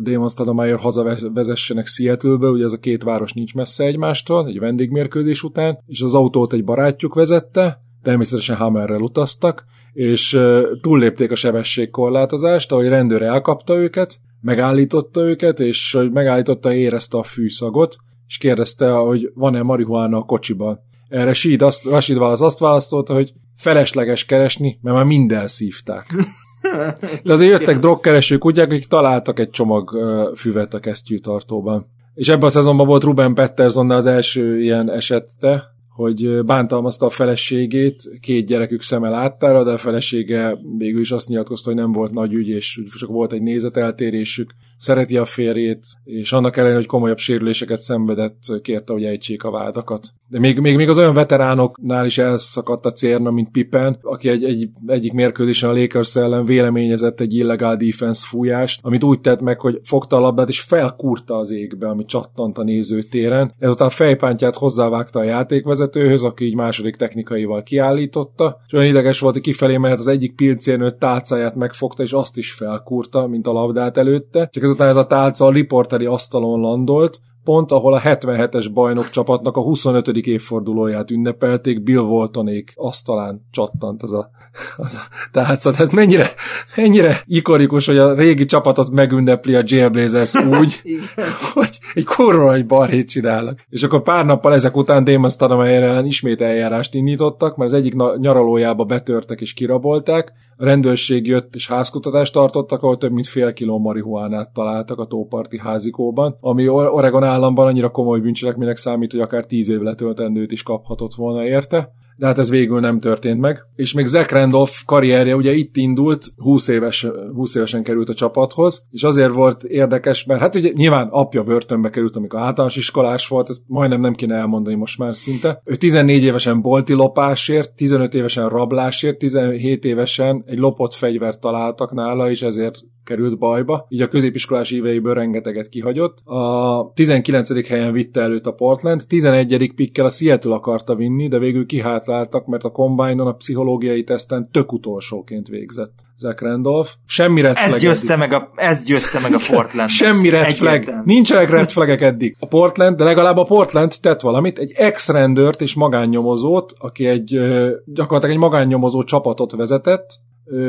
Damon 0.02 0.30
Stoudemire 0.30 0.76
hazavezessenek 0.76 1.88
Seattle-be, 1.88 2.48
ugye 2.48 2.64
ez 2.64 2.72
a 2.72 2.78
két 2.78 3.04
város 3.04 3.34
nincs 3.34 3.56
messze 3.56 3.86
egymástól, 3.86 4.48
egy 4.48 4.60
vendégmérkőzés 4.60 5.44
után, 5.44 5.80
és 5.86 6.02
az 6.02 6.16
autót 6.16 6.54
egy 6.54 6.64
barátjuk 6.64 7.14
vezette, 7.14 7.82
természetesen 8.04 8.56
Hammerrel 8.56 9.02
utaztak, 9.02 9.66
és 9.94 10.34
uh, 10.34 10.62
túllépték 10.82 11.32
a 11.32 11.36
sebességkorlátozást, 11.36 12.72
ahogy 12.72 12.88
rendőr 12.88 13.22
elkapta 13.22 13.76
őket, 13.76 14.20
megállította 14.42 15.22
őket, 15.22 15.60
és 15.60 15.94
hogy 15.94 16.12
megállította, 16.12 16.74
érezte 16.74 17.18
a 17.18 17.24
fűszagot, 17.24 17.96
és 18.28 18.38
kérdezte, 18.38 18.92
hogy 18.92 19.32
van-e 19.34 19.62
marihuána 19.62 20.18
a 20.18 20.24
kocsiban. 20.24 20.80
Erre 21.10 21.24
Rashid, 21.24 21.62
azt, 21.62 21.86
Rashid 21.86 22.18
válasz 22.18 22.42
azt 22.42 22.60
választotta, 22.60 23.14
hogy 23.14 23.34
felesleges 23.56 24.26
keresni, 24.26 24.80
mert 24.82 24.96
már 24.96 25.06
mind 25.06 25.32
elszívták. 25.32 26.06
De 27.24 27.34
azért 27.34 27.52
jöttek 27.52 27.80
drogkereső 27.80 28.38
kutyák, 28.38 28.72
akik 28.72 28.88
találtak 28.88 29.40
egy 29.40 29.50
csomag 29.50 29.98
füvet 30.36 30.74
a 30.74 30.80
kesztyűtartóban. 30.80 31.88
És 32.14 32.30
ebben 32.30 32.48
a 32.48 32.50
szezonban 32.50 32.88
volt 32.88 33.04
Ruben 33.04 33.34
Pettersson 33.34 33.92
az 33.92 34.06
első 34.06 34.62
ilyen 34.62 34.92
esette, 34.92 35.64
hogy 35.90 36.44
bántalmazta 36.46 37.06
a 37.06 37.10
feleségét, 37.10 38.04
két 38.22 38.46
gyerekük 38.46 38.82
szeme 38.82 39.10
láttára, 39.10 39.64
de 39.64 39.72
a 39.72 39.78
felesége 39.78 40.58
végül 40.78 41.00
is 41.00 41.12
azt 41.12 41.28
nyilatkozta, 41.28 41.70
hogy 41.70 41.80
nem 41.80 41.92
volt 41.92 42.12
nagy 42.12 42.34
ügy, 42.34 42.48
és 42.48 42.82
csak 42.98 43.10
volt 43.10 43.34
egy 43.34 43.42
nézeteltérésük, 43.42 44.54
szereti 44.80 45.18
a 45.18 45.26
férjét, 45.26 45.84
és 46.04 46.32
annak 46.32 46.58
ellenére, 46.58 46.78
hogy 46.78 46.88
komolyabb 46.88 47.18
sérüléseket 47.18 47.80
szenvedett, 47.80 48.40
kérte, 48.62 48.94
hogy 48.94 49.04
ejtsék 49.04 49.44
a 49.44 49.52
vádakat. 49.52 50.08
De 50.28 50.40
még, 50.40 50.60
még, 50.60 50.76
még 50.76 50.90
az 50.90 50.98
olyan 50.98 51.14
veteránoknál 51.14 52.06
is 52.06 52.18
elszakadt 52.18 52.86
a 52.86 52.92
cérna, 52.92 53.32
mint 53.32 53.52
Pippen, 53.52 53.98
aki 54.02 54.30
egy, 54.30 54.44
egy, 54.44 54.70
egyik 54.86 55.14
mérkőzésen 55.14 55.70
a 55.70 55.74
Lakers 55.74 56.16
ellen 56.16 56.46
véleményezett 56.46 57.20
egy 57.20 57.34
illegál 57.34 57.78
defense 57.78 58.28
fújást, 58.28 58.80
amit 58.84 59.04
úgy 59.04 59.22
tett 59.22 59.42
meg, 59.42 59.60
hogy 59.60 59.80
fogta 59.84 60.16
a 60.16 60.20
labdát 60.20 60.50
és 60.50 60.62
felkurta 60.62 61.36
az 61.36 61.52
égbe, 61.52 61.88
ami 61.88 62.06
csattant 62.06 62.58
a 62.58 62.64
nézőtéren. 62.64 63.54
Ezután 63.60 63.90
fejpántját 63.90 64.56
hozzávágta 64.56 65.20
a 65.20 65.24
játékvezetőhöz, 65.24 66.24
aki 66.24 66.46
így 66.46 66.56
második 66.56 66.96
technikaival 66.96 67.64
kiállította, 67.64 68.60
és 68.68 68.74
olyan 68.74 68.88
ideges 68.88 69.20
volt, 69.20 69.34
hogy 69.34 69.44
kifelé 69.44 69.78
mehet 69.78 70.00
az 70.00 70.08
egyik 70.08 70.36
pilcérnő 70.36 70.90
tálcáját 70.92 71.56
megfogta, 71.56 72.04
és 72.04 72.14
azt 72.14 72.38
is 72.38 72.52
felkurta, 72.52 73.28
mint 73.28 73.48
a 73.48 73.52
labdát 73.52 73.98
előtte. 73.98 74.50
Csak 74.52 74.64
ezután 74.70 74.88
ez 74.88 74.96
a 74.96 75.08
tálca 75.08 75.46
a 75.46 75.52
riporteri 75.52 76.06
asztalon 76.06 76.60
landolt, 76.60 77.22
pont, 77.44 77.72
ahol 77.72 77.94
a 77.94 78.00
77-es 78.00 78.70
bajnok 78.74 79.10
csapatnak 79.10 79.58
a 79.58 79.62
25. 79.62 80.08
évfordulóját 80.08 81.12
ünnepelték, 81.12 81.84
Bill 81.84 82.00
Waltonék 82.00 82.74
asztalán 82.76 83.48
csattant 83.52 84.04
az 84.04 84.14
a, 84.14 84.30
az 84.78 84.96
a 84.96 85.16
tálca. 85.32 85.72
Tehát 85.72 85.92
mennyire, 85.92 86.28
mennyire 86.76 87.18
ikonikus, 87.26 87.86
hogy 87.86 87.98
a 87.98 88.14
régi 88.14 88.46
csapatot 88.46 88.92
megünnepli 88.92 89.56
a 89.56 89.64
Jailblazers 89.66 90.36
úgy, 90.36 90.82
hogy 91.54 91.80
egy 91.94 92.06
kurva 92.06 92.46
nagy 92.46 92.66
barhét 92.66 93.10
csinálnak. 93.10 93.60
És 93.70 93.84
akkor 93.84 94.02
pár 94.02 94.26
nappal 94.26 94.54
ezek 94.54 94.78
után 94.78 95.04
Damon 95.04 95.30
Stoudemire 95.30 95.86
ellen 95.86 96.06
ismét 96.06 96.42
eljárást 96.42 96.96
indítottak, 96.96 97.56
mert 97.56 97.72
az 97.72 97.78
egyik 97.78 97.96
nyaralójába 98.18 98.84
betörtek 98.84 99.42
és 99.42 99.54
kirabolták, 99.54 100.34
a 100.62 100.66
rendőrség 100.66 101.28
jött 101.28 101.56
és 101.56 101.68
házkutatást 101.68 102.34
tartottak, 102.34 102.84
ahol 102.84 102.98
több 102.98 103.12
mint 103.12 103.28
fél 103.28 103.54
kiló 103.54 103.78
marihuánát 103.78 104.54
találtak 104.54 105.00
a 105.00 105.06
tóparti 105.06 105.60
házikóban, 105.60 106.36
ami 106.40 106.68
Oregon 106.68 107.24
államban 107.24 107.68
annyira 107.68 107.92
komoly 107.92 108.20
bűncselekménynek 108.20 108.78
számít, 108.78 109.12
hogy 109.12 109.20
akár 109.20 109.46
tíz 109.46 109.70
év 109.70 109.80
letöltendőt 109.80 110.52
is 110.52 110.64
kaphatott 110.64 111.14
volna 111.14 111.46
érte. 111.46 111.92
De 112.20 112.26
hát 112.26 112.38
ez 112.38 112.50
végül 112.50 112.80
nem 112.80 113.00
történt 113.00 113.40
meg. 113.40 113.66
És 113.76 113.94
még 113.94 114.06
Zach 114.06 114.34
Randolph 114.34 114.74
karrierje 114.86 115.36
ugye 115.36 115.54
itt 115.54 115.78
indult, 115.78 116.26
20, 116.38 116.68
éves, 116.68 117.08
20 117.34 117.56
évesen 117.56 117.84
került 117.84 118.10
a 118.10 118.14
csapathoz, 118.14 118.88
és 118.92 119.04
azért 119.04 119.34
volt 119.34 119.64
érdekes, 119.64 120.26
mert 120.26 120.42
hát 120.42 120.56
ugye 120.56 120.72
nyilván 120.74 121.08
apja 121.08 121.44
börtönbe 121.44 121.90
került, 121.90 122.16
amikor 122.16 122.40
általános 122.40 122.76
iskolás 122.76 123.28
volt, 123.28 123.50
ezt 123.50 123.62
majdnem 123.68 124.02
nem 124.02 124.14
kéne 124.14 124.36
elmondani 124.36 124.76
most 124.76 124.98
már 124.98 125.16
szinte. 125.16 125.62
Ő 125.66 125.76
14 125.76 126.24
évesen 126.24 126.62
bolti 126.62 126.94
lopásért, 126.94 127.76
15 127.76 128.14
évesen 128.14 128.50
rablásért, 128.50 129.18
17 129.18 129.84
évesen 129.84 130.44
egy 130.46 130.58
lopott 130.58 130.94
fegyvert 130.94 131.40
találtak 131.40 131.94
nála, 131.94 132.30
és 132.30 132.42
ezért 132.42 132.80
került 133.10 133.38
bajba, 133.38 133.86
így 133.90 134.02
a 134.02 134.08
középiskolás 134.08 134.72
éveiből 134.72 135.14
rengeteget 135.14 135.70
kihagyott. 135.70 136.18
A 136.26 136.92
19. 136.94 137.68
helyen 137.68 137.92
vitte 137.92 138.22
előtt 138.22 138.46
a 138.46 138.52
Portland, 138.52 139.02
11. 139.08 139.72
pikkel 139.76 140.06
a 140.06 140.10
Seattle 140.10 140.54
akarta 140.54 140.96
vinni, 140.96 141.28
de 141.28 141.40
végül 141.40 141.66
kihátráltak, 142.10 142.46
mert 142.46 142.64
a 142.64 142.72
combine 142.72 143.24
a 143.24 143.34
pszichológiai 143.34 144.04
teszten 144.04 144.50
tök 144.52 144.74
utolsóként 144.74 145.48
végzett 145.48 145.94
Zach 146.18 146.42
Randolph. 146.42 146.90
Semmi 147.06 147.42
red 147.42 147.56
ez 147.58 147.80
győzte, 147.80 148.16
meg 148.16 148.34
a, 148.34 148.52
ez 148.56 148.84
győzte 148.84 149.20
meg 149.20 149.34
a 149.34 149.40
Portland. 149.50 149.90
Semmi 149.90 150.30
red 150.30 150.52
flag. 150.52 150.84
Nincsenek 151.04 151.50
red 151.50 151.70
flagek 151.70 152.02
eddig. 152.02 152.36
A 152.40 152.48
Portland, 152.48 152.96
de 152.96 153.04
legalább 153.04 153.38
a 153.38 153.44
Portland 153.44 153.94
tett 154.02 154.22
valamit, 154.22 154.58
egy 154.58 154.72
ex-rendőrt 154.76 155.62
és 155.62 155.74
magánnyomozót, 155.74 156.74
aki 156.78 157.06
egy 157.06 157.40
gyakorlatilag 157.86 158.36
egy 158.36 158.42
magánnyomozó 158.42 159.04
csapatot 159.04 159.52
vezetett, 159.52 160.08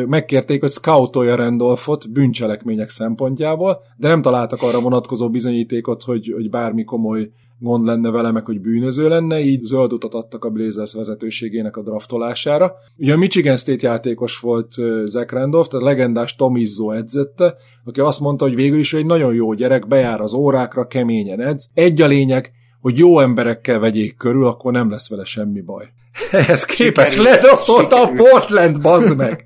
megkérték, 0.06 0.60
hogy 0.60 0.70
scoutolja 0.70 1.36
Randolphot 1.36 2.12
bűncselekmények 2.12 2.88
szempontjából, 2.88 3.82
de 3.96 4.08
nem 4.08 4.22
találtak 4.22 4.62
arra 4.62 4.80
vonatkozó 4.80 5.30
bizonyítékot, 5.30 6.02
hogy, 6.02 6.32
hogy 6.34 6.50
bármi 6.50 6.84
komoly 6.84 7.30
gond 7.60 7.84
lenne 7.84 8.10
vele, 8.10 8.30
meg 8.30 8.44
hogy 8.44 8.60
bűnöző 8.60 9.08
lenne, 9.08 9.40
így 9.40 9.64
zöld 9.64 9.92
utat 9.92 10.14
adtak 10.14 10.44
a 10.44 10.50
Blazers 10.50 10.94
vezetőségének 10.94 11.76
a 11.76 11.82
draftolására. 11.82 12.74
Ugye 12.96 13.12
a 13.12 13.16
Michigan 13.16 13.56
State 13.56 13.88
játékos 13.88 14.38
volt 14.38 14.70
Zach 15.04 15.32
Randolph, 15.32 15.68
tehát 15.68 15.86
a 15.86 15.88
legendás 15.88 16.36
Tom 16.36 16.56
Izzo 16.56 16.90
edzette, 16.90 17.56
aki 17.84 18.00
azt 18.00 18.20
mondta, 18.20 18.44
hogy 18.44 18.54
végül 18.54 18.78
is 18.78 18.94
egy 18.94 19.06
nagyon 19.06 19.34
jó 19.34 19.52
gyerek, 19.52 19.88
bejár 19.88 20.20
az 20.20 20.32
órákra, 20.32 20.86
keményen 20.86 21.40
edz. 21.40 21.70
Egy 21.74 22.02
a 22.02 22.06
lényeg, 22.06 22.52
hogy 22.80 22.98
jó 22.98 23.20
emberekkel 23.20 23.78
vegyék 23.78 24.16
körül, 24.16 24.46
akkor 24.46 24.72
nem 24.72 24.90
lesz 24.90 25.10
vele 25.10 25.24
semmi 25.24 25.60
baj. 25.60 25.88
Ehhez 26.30 26.64
képest 26.64 27.18
ledraftolta 27.18 28.02
a 28.02 28.12
Portland, 28.12 28.80
bazd 28.80 29.16
meg! 29.16 29.44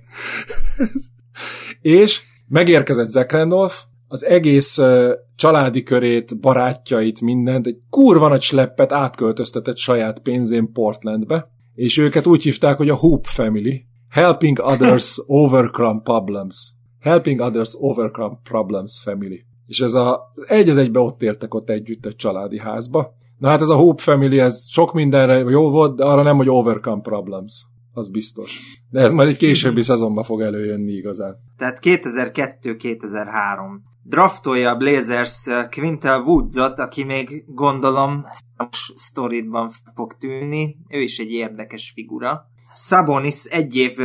és 1.80 2.22
megérkezett 2.48 3.08
Zach 3.08 3.32
Randolph, 3.32 3.74
az 4.08 4.24
egész 4.24 4.78
uh, 4.78 5.10
családi 5.36 5.82
körét, 5.82 6.40
barátjait, 6.40 7.20
mindent, 7.20 7.66
egy 7.66 7.76
kurva 7.90 8.28
nagy 8.28 8.42
sleppet 8.42 8.92
átköltöztetett 8.92 9.76
saját 9.76 10.18
pénzén 10.18 10.72
Portlandbe, 10.72 11.50
és 11.74 11.98
őket 11.98 12.26
úgy 12.26 12.42
hívták, 12.42 12.76
hogy 12.76 12.88
a 12.88 12.96
Hoop 12.96 13.24
Family. 13.26 13.84
Helping 14.08 14.58
others 14.58 15.22
overcome 15.26 16.00
problems. 16.00 16.72
Helping 17.00 17.40
others 17.40 17.74
overcome 17.78 18.38
problems 18.42 19.00
family. 19.02 19.44
És 19.66 19.80
ez 19.80 19.94
a 19.94 20.20
egy 20.46 20.68
az 20.68 20.76
egybe 20.76 21.00
ott 21.00 21.22
éltek 21.22 21.54
ott 21.54 21.68
együtt 21.68 22.06
egy 22.06 22.16
családi 22.16 22.58
házba. 22.58 23.14
Na 23.38 23.48
hát 23.48 23.60
ez 23.60 23.68
a 23.68 23.74
Hope 23.74 24.02
Family, 24.02 24.38
ez 24.38 24.68
sok 24.68 24.92
mindenre 24.92 25.38
jó 25.38 25.70
volt, 25.70 25.96
de 25.96 26.04
arra 26.04 26.22
nem, 26.22 26.36
hogy 26.36 26.48
overcome 26.48 27.00
problems. 27.00 27.66
Az 27.92 28.10
biztos. 28.10 28.60
De 28.90 29.00
ez 29.00 29.12
majd 29.12 29.28
egy 29.28 29.36
későbbi 29.36 29.82
szezonban 29.82 30.24
fog 30.24 30.40
előjönni 30.40 30.92
igazán. 30.92 31.36
Tehát 31.56 31.78
2002-2003 31.82 33.58
draftolja 34.04 34.70
a 34.70 34.76
Blazers 34.76 35.46
Quintel 35.70 36.20
Woodsot, 36.20 36.78
aki 36.78 37.04
még 37.04 37.44
gondolom 37.46 38.26
most 38.56 38.98
sztoridban 38.98 39.70
fog 39.94 40.16
tűnni. 40.18 40.76
Ő 40.88 41.00
is 41.00 41.18
egy 41.18 41.32
érdekes 41.32 41.90
figura. 41.94 42.48
Sabonis 42.74 43.44
egy 43.44 43.76
év 43.76 43.96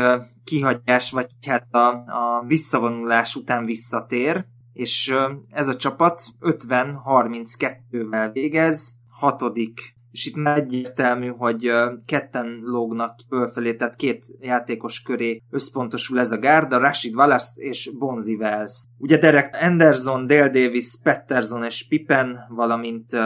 kihagyás, 0.43 1.11
vagy 1.11 1.27
hát 1.47 1.73
a, 1.73 1.87
a 1.89 2.43
visszavonulás 2.47 3.35
után 3.35 3.65
visszatér, 3.65 4.45
és 4.73 5.13
ez 5.49 5.67
a 5.67 5.75
csapat 5.75 6.23
50-32-vel 6.41 8.29
végez, 8.33 8.95
hatodik, 9.09 9.98
és 10.19 10.25
itt 10.25 10.35
már 10.35 10.57
egyértelmű, 10.57 11.27
hogy 11.27 11.71
ketten 12.05 12.59
lógnak 12.63 13.15
fölfelé, 13.29 13.73
tehát 13.73 13.95
két 13.95 14.25
játékos 14.39 15.01
köré 15.01 15.41
összpontosul 15.49 16.19
ez 16.19 16.31
a 16.31 16.37
gárda, 16.37 16.77
Rashid 16.77 17.15
Wallace 17.15 17.51
és 17.55 17.91
Bonzi 17.99 18.35
Wells. 18.35 18.83
Ugye 18.97 19.17
Derek 19.17 19.57
Anderson, 19.61 20.27
Dale 20.27 20.49
Davis, 20.49 20.93
Petterson 21.03 21.63
és 21.63 21.87
Pippen, 21.87 22.39
valamint 22.49 23.13
uh, 23.13 23.21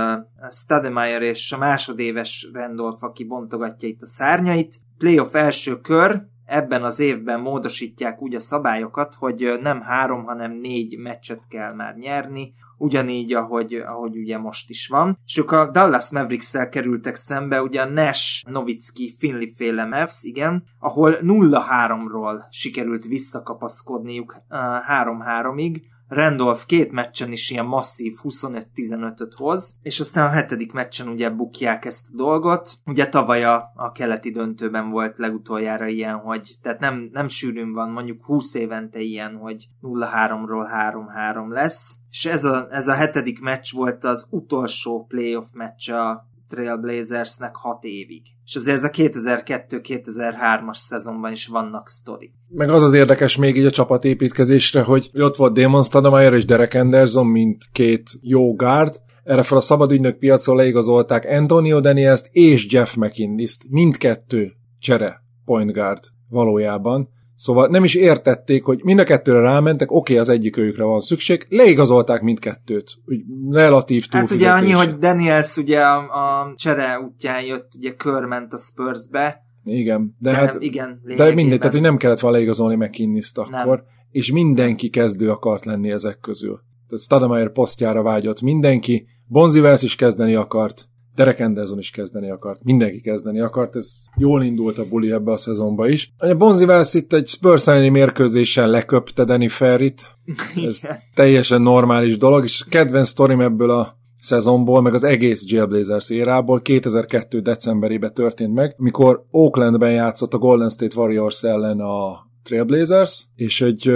Stademeyer 0.52 1.22
és 1.22 1.52
a 1.52 1.58
másodéves 1.58 2.50
Randolph, 2.54 3.04
aki 3.04 3.24
bontogatja 3.24 3.88
itt 3.88 4.02
a 4.02 4.08
szárnyait. 4.08 4.82
Playoff 4.98 5.34
első 5.34 5.80
kör, 5.82 6.24
ebben 6.46 6.84
az 6.84 7.00
évben 7.00 7.40
módosítják 7.40 8.22
úgy 8.22 8.36
a 8.36 8.40
szabályokat, 8.40 9.16
hogy 9.16 9.54
nem 9.62 9.82
három, 9.82 10.24
hanem 10.24 10.52
négy 10.52 10.98
meccset 10.98 11.48
kell 11.48 11.74
már 11.74 11.96
nyerni, 11.96 12.54
ugyanígy, 12.78 13.34
ahogy, 13.34 13.74
ahogy 13.74 14.18
ugye 14.18 14.38
most 14.38 14.70
is 14.70 14.88
van. 14.88 15.20
És 15.26 15.38
ők 15.38 15.52
a 15.52 15.72
Dallas 15.72 16.10
Mavericks-szel 16.10 16.70
kerültek 16.70 17.16
szembe, 17.16 17.62
ugye 17.62 17.82
a 17.82 17.90
Nash, 17.90 18.50
Novicki, 18.50 19.16
Finley 19.18 19.50
féle 19.56 19.86
Mavs, 19.86 20.24
igen, 20.24 20.64
ahol 20.80 21.16
0-3-ról 21.22 22.44
sikerült 22.50 23.06
visszakapaszkodniuk 23.06 24.36
uh, 24.50 24.58
3-3-ig, 24.88 25.82
Randolph 26.14 26.66
két 26.66 26.92
meccsen 26.92 27.32
is 27.32 27.50
ilyen 27.50 27.66
masszív 27.66 28.14
25-15-öt 28.24 29.34
hoz, 29.34 29.78
és 29.82 30.00
aztán 30.00 30.26
a 30.26 30.32
hetedik 30.32 30.72
meccsen 30.72 31.08
ugye 31.08 31.30
bukják 31.30 31.86
ezt 31.86 32.08
a 32.12 32.16
dolgot. 32.16 32.72
Ugye 32.86 33.10
tavaly 33.10 33.44
a, 33.44 33.72
a 33.76 33.92
keleti 33.92 34.32
döntőben 34.32 34.90
volt 34.90 35.18
legutoljára 35.18 35.88
ilyen, 35.88 36.16
hogy 36.16 36.58
tehát 36.62 36.80
nem, 36.80 37.10
nem 37.12 37.28
sűrűn 37.28 37.74
van, 37.74 37.90
mondjuk 37.90 38.26
20 38.26 38.54
évente 38.54 39.00
ilyen, 39.00 39.36
hogy 39.36 39.68
0-3-ról 39.82 40.68
3-3 41.16 41.48
lesz. 41.48 41.96
És 42.10 42.26
ez 42.26 42.44
a, 42.44 42.68
ez 42.70 42.88
a 42.88 42.94
hetedik 42.94 43.40
meccs 43.40 43.74
volt 43.74 44.04
az 44.04 44.28
utolsó 44.30 45.06
playoff 45.06 45.48
meccs 45.54 45.90
a 45.90 46.28
Trailblazersnek 46.54 47.56
6 47.56 47.84
évig. 47.84 48.22
És 48.46 48.56
azért 48.56 48.78
ez 48.78 48.84
a 48.84 48.90
2002-2003-as 48.90 50.74
szezonban 50.74 51.32
is 51.32 51.48
vannak 51.48 51.90
sztori. 51.90 52.32
Meg 52.50 52.70
az 52.70 52.84
az 52.84 52.94
érdekes 52.94 53.38
még 53.38 53.56
így 53.56 53.66
a 53.66 53.72
csapatépítkezésre, 53.72 54.84
hogy 54.84 55.10
ott 55.14 55.36
volt 55.36 55.54
Damon 55.54 55.84
Stoudemire 55.84 56.36
és 56.36 56.46
Derek 56.46 56.74
Anderson, 56.74 57.28
mint 57.28 57.64
két 57.72 58.10
jó 58.22 58.56
guard, 58.56 59.02
erre 59.24 59.44
fel 59.44 59.58
a 59.58 59.62
szabad 59.62 59.92
ügynök 59.92 60.18
piacon 60.18 60.56
leigazolták 60.56 61.26
Antonio 61.26 61.80
daniels 61.80 62.22
és 62.32 62.68
Jeff 62.70 62.96
McInnis-t, 62.96 63.64
mindkettő 63.70 64.52
csere 64.80 65.24
point 65.46 65.72
guard 65.72 66.04
valójában. 66.30 67.10
Szóval 67.36 67.68
nem 67.68 67.84
is 67.84 67.96
értették, 67.96 68.64
hogy 68.64 68.84
mind 68.84 69.00
a 69.00 69.04
kettőre 69.04 69.40
rámentek, 69.40 69.92
oké, 69.92 69.98
okay, 69.98 70.18
az 70.18 70.30
egyik 70.30 70.58
őjükre 70.58 70.84
van 70.84 71.00
szükség, 71.00 71.46
leigazolták 71.50 72.22
mindkettőt. 72.22 72.98
Úgy 73.06 73.22
relatív 73.50 74.06
Hát 74.10 74.32
ugye 74.32 74.50
annyi, 74.50 74.72
hogy 74.72 74.98
Daniels 74.98 75.58
ugye 75.58 75.82
a, 75.82 75.98
a 75.98 76.54
csere 76.56 77.00
útján 77.00 77.44
jött, 77.44 77.72
ugye 77.78 77.94
körment 77.94 78.54
a 78.54 78.58
Spursbe. 78.58 79.42
Igen, 79.64 80.16
de, 80.20 80.32
de 80.32 80.36
hát, 80.36 80.56
igen, 80.60 81.02
de 81.16 81.34
mindegy, 81.34 81.58
tehát 81.58 81.74
hogy 81.74 81.84
nem 81.84 81.98
kellett 81.98 82.20
volna 82.20 82.38
leigazolni 82.38 82.76
McKinnis-t 82.76 83.38
akkor, 83.38 83.78
nem. 83.78 83.86
és 84.12 84.32
mindenki 84.32 84.90
kezdő 84.90 85.30
akart 85.30 85.66
lenni 85.66 85.92
ezek 85.92 86.20
közül. 86.20 86.62
Tehát 86.88 87.04
Stademeyer 87.04 87.52
posztjára 87.52 88.02
vágyott 88.02 88.42
mindenki, 88.42 89.08
Bonzi 89.28 89.62
is 89.82 89.96
kezdeni 89.96 90.36
akart, 90.36 90.88
Derek 91.16 91.40
Anderson 91.40 91.78
is 91.78 91.90
kezdeni 91.90 92.30
akart, 92.30 92.64
mindenki 92.64 93.02
kezdeni 93.02 93.40
akart, 93.40 93.76
ez 93.76 94.06
jól 94.18 94.44
indult 94.44 94.78
a 94.78 94.88
buli 94.90 95.12
ebbe 95.12 95.32
a 95.32 95.38
szezonba 95.38 95.88
is. 95.88 96.14
A 96.18 96.34
Bonzi 96.34 96.66
Wells 96.66 96.94
itt 96.94 97.14
egy 97.14 97.28
Spurs 97.28 97.68
elleni 97.68 97.90
mérkőzésen 97.90 98.70
leköpte 98.70 99.24
Danny 99.24 99.50
Ferrit, 99.50 100.18
ez 100.68 100.80
teljesen 101.16 101.62
normális 101.62 102.18
dolog, 102.18 102.44
és 102.44 102.66
kedvenc 102.70 103.08
sztorim 103.08 103.42
ebből 103.42 103.70
a 103.70 103.98
szezonból, 104.20 104.82
meg 104.82 104.94
az 104.94 105.04
egész 105.04 105.52
Jailblazers 105.52 106.10
érából 106.10 106.62
2002. 106.62 107.42
decemberében 107.42 108.14
történt 108.14 108.54
meg, 108.54 108.76
amikor 108.78 109.26
Oaklandben 109.32 109.92
játszott 109.92 110.34
a 110.34 110.38
Golden 110.38 110.70
State 110.70 111.00
Warriors 111.00 111.44
ellen 111.44 111.80
a 111.80 112.28
Trailblazers, 112.44 113.26
és 113.36 113.62
egy 113.62 113.92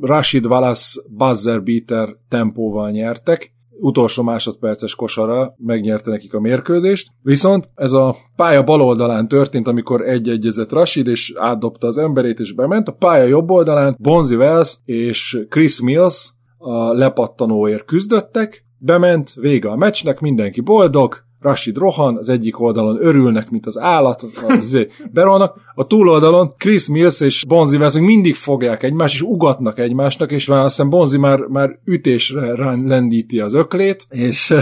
Rashid 0.00 0.46
Wallace 0.46 1.00
buzzer 1.08 1.62
beater 1.62 2.16
tempóval 2.28 2.90
nyertek, 2.90 3.52
utolsó 3.80 4.22
másodperces 4.22 4.94
kosara 4.94 5.54
megnyerte 5.56 6.10
nekik 6.10 6.34
a 6.34 6.40
mérkőzést. 6.40 7.08
Viszont 7.22 7.68
ez 7.74 7.92
a 7.92 8.16
pálya 8.36 8.62
bal 8.62 8.80
oldalán 8.82 9.28
történt, 9.28 9.68
amikor 9.68 10.08
egy-egyezett 10.08 10.72
Rashid, 10.72 11.06
és 11.06 11.32
átdobta 11.36 11.86
az 11.86 11.98
emberét, 11.98 12.38
és 12.38 12.52
bement. 12.52 12.88
A 12.88 12.92
pálya 12.92 13.26
jobb 13.26 13.50
oldalán 13.50 13.96
Bonzi 13.98 14.36
Wells 14.36 14.78
és 14.84 15.44
Chris 15.48 15.80
Mills 15.80 16.30
a 16.58 16.92
lepattanóért 16.92 17.84
küzdöttek, 17.84 18.64
bement, 18.78 19.34
vége 19.34 19.70
a 19.70 19.76
meccsnek, 19.76 20.20
mindenki 20.20 20.60
boldog, 20.60 21.28
Rashid 21.40 21.76
rohan, 21.76 22.16
az 22.16 22.28
egyik 22.28 22.60
oldalon 22.60 22.98
örülnek, 23.00 23.50
mint 23.50 23.66
az 23.66 23.78
állat, 23.78 24.26
az 24.48 24.86
berolnak, 25.12 25.56
a 25.74 25.86
túloldalon 25.86 26.52
Chris 26.56 26.88
Mills 26.88 27.20
és 27.20 27.44
Bonzi 27.44 27.76
West 27.76 28.00
mindig 28.00 28.34
fogják 28.34 28.82
egymást, 28.82 29.14
és 29.14 29.22
ugatnak 29.22 29.78
egymásnak, 29.78 30.32
és 30.32 30.48
azt 30.48 30.76
hiszem 30.76 30.90
Bonzi 30.90 31.18
már, 31.18 31.38
már 31.38 31.78
ütésre 31.84 32.54
lendíti 32.86 33.40
az 33.40 33.54
öklét, 33.54 34.06
és, 34.10 34.54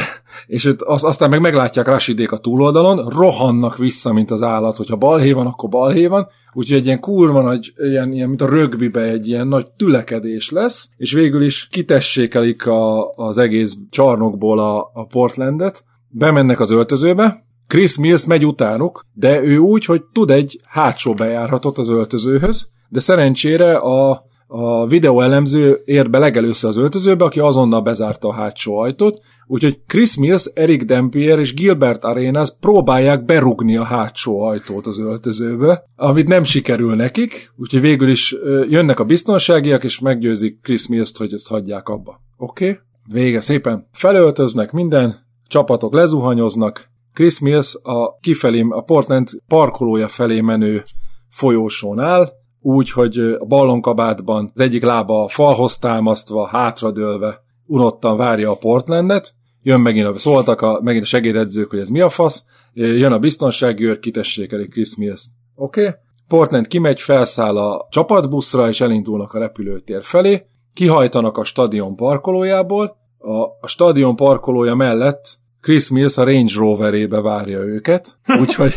és 0.47 0.70
az, 0.78 1.05
aztán 1.05 1.31
meg 1.31 1.40
meglátják 1.40 1.86
Rashidék 1.86 2.32
a 2.32 2.36
túloldalon, 2.39 3.09
rohannak 3.09 3.77
vissza, 3.77 4.12
mint 4.12 4.31
az 4.31 4.43
állat, 4.43 4.77
hogyha 4.77 4.97
balhé 4.97 5.32
van, 5.32 5.47
akkor 5.47 5.69
balhé 5.69 6.07
van, 6.07 6.28
úgyhogy 6.52 6.78
egy 6.78 6.86
ilyen 6.86 7.01
kurva 7.01 7.43
nagy, 7.43 7.73
ilyen, 7.77 8.12
ilyen 8.12 8.28
mint 8.28 8.43
a 8.43 8.48
rögbibe 8.48 9.02
egy 9.02 9.28
ilyen 9.28 9.48
nagy 9.48 9.66
tülekedés 9.77 10.51
lesz, 10.51 10.90
és 10.97 11.12
végül 11.12 11.43
is 11.43 11.69
kitessékelik 11.69 12.66
a, 12.66 13.15
az 13.15 13.39
egész 13.39 13.77
csarnokból 13.90 14.59
a, 14.59 14.90
a 14.94 15.07
Portlandet, 15.07 15.85
bemennek 16.09 16.60
az 16.60 16.70
öltözőbe, 16.70 17.47
Chris 17.68 17.98
Mills 17.98 18.26
megy 18.26 18.47
utánuk, 18.47 19.05
de 19.12 19.43
ő 19.43 19.59
úgy, 19.59 19.85
hogy 19.85 20.02
tud 20.12 20.30
egy 20.30 20.60
hátsó 20.64 21.14
bejárhatot 21.14 21.78
az 21.78 21.89
öltözőhöz, 21.89 22.70
de 22.89 23.01
szerencsére 23.01 23.76
a, 23.76 24.22
a 24.47 24.86
videó 24.86 25.20
elemző 25.20 25.78
ér 25.85 26.10
be 26.10 26.18
legelőször 26.18 26.68
az 26.70 26.76
öltözőbe, 26.76 27.24
aki 27.24 27.40
azonnal 27.40 27.82
bezárta 27.82 28.28
a 28.28 28.32
hátsó 28.32 28.78
ajtót, 28.78 29.20
úgyhogy 29.47 29.80
Chris 29.86 30.16
Mills, 30.16 30.44
Eric 30.55 30.85
Dampier 30.85 31.39
és 31.39 31.55
Gilbert 31.55 32.05
Arenas 32.05 32.52
próbálják 32.60 33.24
berugni 33.24 33.76
a 33.76 33.85
hátsó 33.85 34.40
ajtót 34.40 34.86
az 34.86 34.98
öltözőbe, 34.98 35.85
amit 35.97 36.28
nem 36.28 36.43
sikerül 36.43 36.94
nekik, 36.94 37.52
úgyhogy 37.56 37.80
végül 37.80 38.09
is 38.09 38.36
jönnek 38.68 39.01
a 39.01 39.05
biztonságiak, 39.05 39.85
és 39.85 39.98
meggyőzik 39.98 40.60
Chris 40.62 40.89
Mills-t, 40.89 41.16
hogy 41.16 41.32
ezt 41.32 41.48
hagyják 41.48 41.89
abba. 41.89 42.20
Oké? 42.36 42.68
Okay? 42.68 42.78
Vége 43.12 43.40
szépen. 43.40 43.86
Felöltöznek 43.93 44.72
minden, 44.72 45.14
csapatok 45.49 45.95
lezuhanyoznak, 45.95 46.91
Chris 47.15 47.41
Mills 47.41 47.79
a 47.83 48.19
kifelé, 48.20 48.66
a 48.69 48.81
Portland 48.81 49.29
parkolója 49.47 50.09
felé 50.09 50.41
menő 50.41 50.83
folyósón 51.29 51.99
áll, 51.99 52.29
úgy, 52.61 52.91
hogy 52.91 53.19
a 53.19 53.45
ballonkabátban 53.45 54.51
az 54.55 54.61
egyik 54.61 54.83
lába 54.83 55.23
a 55.23 55.29
falhoz 55.29 55.79
támasztva, 55.79 56.47
hátradőlve, 56.47 57.41
unottan 57.66 58.16
várja 58.16 58.51
a 58.51 58.57
Portlandet, 58.57 59.35
jön 59.62 59.81
megint, 59.81 60.07
a, 60.07 60.19
szóltak 60.19 60.61
a, 60.61 60.81
megint 60.83 61.05
a 61.05 61.07
segédedzők, 61.07 61.70
hogy 61.70 61.79
ez 61.79 61.89
mi 61.89 62.01
a 62.01 62.09
fasz, 62.09 62.45
jön 62.73 63.12
a 63.12 63.19
biztonsági 63.19 63.85
őr, 63.85 63.99
kitessék 63.99 64.53
elég 64.53 64.70
Chris 64.70 64.97
Mills. 64.97 65.27
Oké? 65.55 65.81
Okay? 65.81 65.95
Portland 66.29 66.66
kimegy, 66.66 67.01
felszáll 67.01 67.57
a 67.57 67.87
csapatbuszra, 67.91 68.69
és 68.69 68.81
elindulnak 68.81 69.33
a 69.33 69.39
repülőtér 69.39 70.03
felé, 70.03 70.47
kihajtanak 70.75 71.39
a 71.39 71.45
stadion 71.45 71.97
parkolójából, 71.97 72.97
a, 73.19 73.43
a 73.61 73.66
stadion 73.66 74.16
parkolója 74.16 74.74
mellett 74.74 75.39
Chris 75.61 75.90
Mills 75.90 76.16
a 76.16 76.24
Range 76.24 76.53
Roverébe 76.57 77.20
várja 77.20 77.59
őket, 77.59 78.19
úgyhogy 78.40 78.74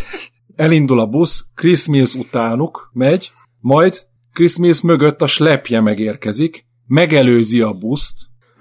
elindul 0.56 1.00
a 1.00 1.06
busz, 1.06 1.46
Chris 1.56 1.88
Mills 1.88 2.16
utánuk 2.16 2.90
megy, 2.94 3.32
majd 3.60 4.10
Chris 4.34 4.58
Mills 4.58 4.82
mögött 4.82 5.22
a 5.22 5.28
slepje 5.28 5.82
megérkezik, 5.82 6.66
megelőzi 6.88 7.62
a 7.62 7.74
buszt, 7.74 8.16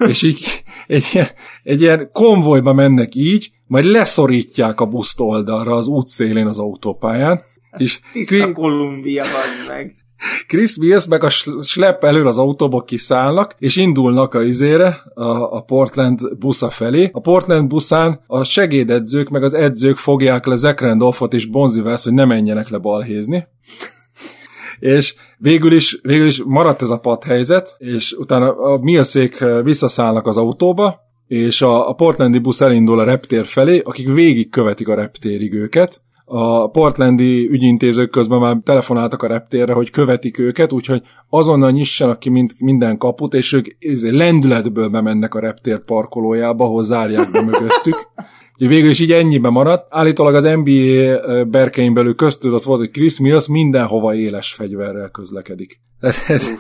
és 0.09 0.23
így 0.23 0.63
egy 0.87 1.05
ilyen, 1.13 1.27
egy 1.63 1.81
ilyen 1.81 2.11
konvojba 2.13 2.73
mennek 2.73 3.15
így, 3.15 3.51
majd 3.67 3.85
leszorítják 3.85 4.81
a 4.81 4.87
buszt 4.87 5.21
oldalra 5.21 5.75
az 5.75 5.87
útszélén 5.87 6.47
az 6.47 6.59
autópályán. 6.59 7.41
És 7.77 8.01
Tiszta 8.13 8.35
Kri- 8.37 8.53
Kolumbia 8.53 9.25
van 9.25 9.77
meg. 9.77 10.00
Chris 10.47 10.77
Wills 10.77 11.07
meg 11.07 11.25
a 11.25 11.29
slep 11.63 12.05
elől 12.05 12.27
az 12.27 12.39
autóba 12.39 12.83
kiszállnak, 12.83 13.55
és 13.59 13.77
indulnak 13.77 14.35
a 14.35 14.43
izére, 14.43 15.03
a, 15.15 15.57
a 15.57 15.61
Portland 15.61 16.37
busza 16.39 16.71
felé. 16.71 17.11
A 17.13 17.21
Portland 17.21 17.69
buszán 17.69 18.21
a 18.27 18.45
segédedzők 18.45 19.29
meg 19.29 19.43
az 19.43 19.55
edzők 19.55 19.97
fogják 19.97 20.47
le 20.47 20.55
Zach 20.55 20.83
Randolphot 20.83 21.35
és 21.35 21.47
Bonzi 21.47 21.81
West, 21.81 22.05
hogy 22.05 22.13
ne 22.13 22.25
menjenek 22.25 22.69
le 22.69 22.79
balhézni. 22.79 23.47
és 24.81 25.15
végül 25.39 25.73
is, 25.73 25.99
végül 26.03 26.27
is 26.27 26.43
maradt 26.45 26.83
ez 26.83 26.91
a 26.91 26.99
padhelyzet, 26.99 27.75
és 27.79 28.13
utána 28.13 28.57
a 28.57 28.79
Millszék 28.79 29.45
visszaszállnak 29.63 30.27
az 30.27 30.37
autóba, 30.37 31.01
és 31.27 31.63
a, 31.63 31.89
a 31.89 31.93
portlandi 31.93 32.39
busz 32.39 32.61
elindul 32.61 33.01
a 33.01 33.05
reptér 33.05 33.47
felé, 33.47 33.79
akik 33.79 34.13
végig 34.13 34.51
követik 34.51 34.89
a 34.89 34.95
reptérig 34.95 35.53
őket, 35.53 36.03
a 36.33 36.69
portlandi 36.69 37.49
ügyintézők 37.51 38.11
közben 38.11 38.39
már 38.39 38.57
telefonáltak 38.65 39.23
a 39.23 39.27
reptérre, 39.27 39.73
hogy 39.73 39.91
követik 39.91 40.39
őket, 40.39 40.73
úgyhogy 40.73 41.03
azonnal 41.29 41.71
nyissanak 41.71 42.19
ki 42.19 42.31
mind, 42.31 42.51
minden 42.59 42.99
kaput, 42.99 43.35
és 43.35 43.53
ők 43.53 43.67
izé, 43.79 44.11
lendületből 44.11 44.89
bemennek 44.89 45.35
a 45.35 45.41
reptér 45.41 45.85
parkolójába, 45.85 46.65
ahol 46.65 46.83
zárják 46.83 47.31
be 47.31 47.43
mögöttük. 47.43 48.09
Végül 48.69 48.91
is 48.91 49.01
így 49.01 49.13
ennyibe 49.13 49.49
maradt. 49.49 49.87
Állítólag 49.89 50.35
az 50.35 50.45
NBA 50.45 51.45
berkein 51.45 51.95
belül 51.95 52.15
köztudott 52.15 52.63
volt, 52.63 52.79
hogy 52.79 52.91
Chris 52.91 53.21
Mills 53.21 53.49
mindenhova 53.49 54.15
éles 54.15 54.53
fegyverrel 54.53 55.11
közlekedik. 55.11 55.81
Ez, 56.01 56.17
ez, 56.29 56.51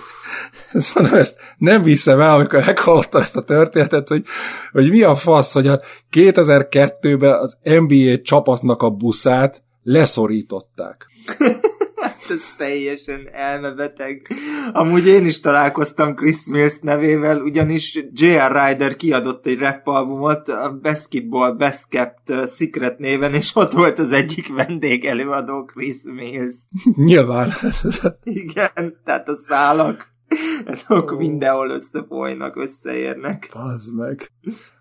ez 0.73 0.91
mondom, 0.95 1.15
ezt 1.15 1.41
nem 1.59 1.83
viszem 1.83 2.21
el, 2.21 2.35
amikor 2.35 2.65
meghallottam 2.67 3.21
ezt 3.21 3.37
a 3.37 3.43
történetet, 3.43 4.09
hogy, 4.09 4.25
hogy 4.73 4.91
mi 4.91 5.03
a 5.03 5.15
fasz, 5.15 5.53
hogy 5.53 5.67
a 5.67 5.81
2002-ben 6.13 7.33
az 7.33 7.59
NBA 7.63 8.21
csapatnak 8.23 8.83
a 8.83 8.91
buszát 8.91 9.63
leszorították. 9.83 11.07
ez 12.31 12.55
teljesen 12.57 13.29
elmebeteg. 13.33 14.27
Amúgy 14.73 15.07
én 15.07 15.27
is 15.27 15.41
találkoztam 15.41 16.15
Chris 16.15 16.47
Mills 16.47 16.81
nevével, 16.81 17.41
ugyanis 17.41 18.05
J.R. 18.13 18.53
Ryder 18.53 18.97
kiadott 18.97 19.47
egy 19.47 19.59
rap 19.59 19.87
albumot, 19.87 20.49
a 20.49 20.79
Basketball 20.83 21.53
Best 21.53 21.89
Kept 21.89 22.49
Secret 22.49 22.99
néven, 22.99 23.35
és 23.35 23.51
ott 23.55 23.73
volt 23.73 23.99
az 23.99 24.13
egyik 24.13 24.55
vendég 24.55 25.05
előadó 25.05 25.65
Chris 25.65 25.97
Mills. 26.05 26.57
Nyilván. 27.07 27.53
Igen, 28.23 29.01
tehát 29.05 29.29
a 29.29 29.37
szálak 29.37 30.09
azok 30.73 31.11
oh. 31.11 31.19
mindenhol 31.19 31.71
összefolynak, 31.71 32.57
összeérnek. 32.57 33.51
Pazd 33.53 33.97
meg. 33.97 34.31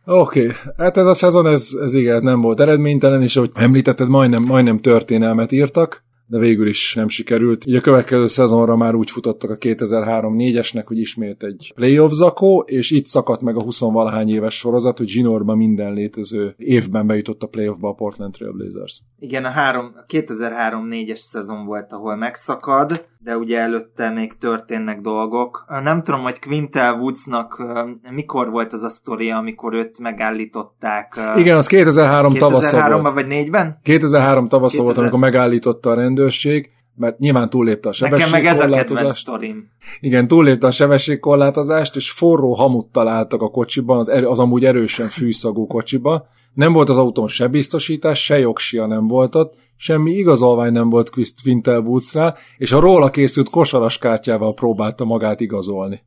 Oké, 0.05 0.41
okay. 0.41 0.55
hát 0.77 0.97
ez 0.97 1.05
a 1.05 1.13
szezon, 1.13 1.47
ez, 1.47 1.71
ez 1.81 1.93
igen, 1.93 2.23
nem 2.23 2.41
volt 2.41 2.59
eredménytelen, 2.59 3.21
és 3.21 3.35
ahogy 3.35 3.51
említetted, 3.53 4.07
majdnem, 4.07 4.43
majdnem 4.43 4.77
történelmet 4.77 5.51
írtak 5.51 6.07
de 6.29 6.37
végül 6.37 6.67
is 6.67 6.95
nem 6.95 7.07
sikerült. 7.07 7.65
Így 7.65 7.75
a 7.75 7.81
következő 7.81 8.25
szezonra 8.25 8.75
már 8.75 8.95
úgy 8.95 9.11
futottak 9.11 9.49
a 9.49 9.57
2003-4-esnek, 9.57 10.83
hogy 10.85 10.97
ismét 10.97 11.43
egy 11.43 11.71
playoff 11.75 12.11
zakó, 12.11 12.63
és 12.67 12.91
itt 12.91 13.05
szakadt 13.05 13.41
meg 13.41 13.57
a 13.57 13.63
20-valahány 13.63 14.29
éves 14.29 14.57
sorozat, 14.57 14.97
hogy 14.97 15.07
zsinórban 15.07 15.57
minden 15.57 15.93
létező 15.93 16.53
évben 16.57 17.07
bejutott 17.07 17.43
a 17.43 17.47
playoffba 17.47 17.89
a 17.89 17.93
Portland 17.93 18.33
Trail 18.33 18.51
Blazers. 18.51 19.01
Igen, 19.19 19.45
a, 19.45 19.49
három, 19.49 19.91
a 19.95 20.05
2003-4-es 20.13 21.15
szezon 21.15 21.65
volt, 21.65 21.91
ahol 21.91 22.15
megszakad, 22.15 23.07
de 23.23 23.37
ugye 23.37 23.59
előtte 23.59 24.09
még 24.09 24.33
történnek 24.33 25.01
dolgok. 25.01 25.65
Nem 25.83 26.03
tudom, 26.03 26.21
hogy 26.21 26.39
Quintel 26.39 26.93
Woodsnak 26.93 27.63
mikor 28.09 28.49
volt 28.49 28.73
az 28.73 28.83
a 28.83 28.89
sztoria, 28.89 29.37
amikor 29.37 29.73
őt 29.73 29.99
megállították. 29.99 31.19
Igen, 31.35 31.57
az 31.57 31.67
2003 31.67 32.33
tavasza 32.33 32.89
volt. 32.89 33.03
2003-ban 33.03 33.11
vagy 33.13 33.25
4-ben? 33.29 33.79
2003 33.83 34.47
tavasza 34.47 34.77
2000... 34.77 34.85
volt, 34.85 34.97
amikor 34.97 35.19
megállította 35.19 35.89
a 35.89 35.95
rendőrség, 36.19 36.71
mert 36.95 37.19
nyilván 37.19 37.49
túllépte 37.49 37.89
a 37.89 37.91
sebességkorlátozást. 37.91 38.61
Nekem 38.61 38.69
meg 38.69 38.81
ez 38.81 38.91
a 38.91 38.95
kedvenc 38.95 39.17
sztorim. 39.17 39.69
Igen, 39.99 40.27
túllépte 40.27 40.67
a 40.67 40.71
sebességkorlátozást, 40.71 41.95
és 41.95 42.11
forró 42.11 42.53
hamut 42.53 42.91
találtak 42.91 43.41
a 43.41 43.49
kocsiban, 43.49 43.97
az, 43.97 44.09
erő, 44.09 44.27
az 44.27 44.39
amúgy 44.39 44.65
erősen 44.65 45.07
fűszagú 45.07 45.67
kocsiba. 45.67 46.27
Nem 46.53 46.73
volt 46.73 46.89
az 46.89 46.97
autón 46.97 47.27
se 47.27 47.47
biztosítás, 47.47 48.23
se 48.23 48.39
jogsia 48.39 48.85
nem 48.85 49.07
volt 49.07 49.35
ott, 49.35 49.53
semmi 49.75 50.11
igazolvány 50.11 50.71
nem 50.71 50.89
volt 50.89 51.09
Quintel 51.43 51.79
Woodsnál, 51.79 52.37
és 52.57 52.71
a 52.71 52.79
róla 52.79 53.09
készült 53.09 53.49
kosaras 53.49 53.97
kártyával 53.97 54.53
próbálta 54.53 55.05
magát 55.05 55.39
igazolni. 55.39 56.03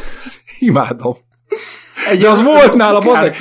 Imádom. 0.58 1.14
Egy 2.10 2.18
de 2.18 2.28
az 2.28 2.42
volt 2.42 2.74
nála, 2.74 2.98
bazeg, 2.98 3.36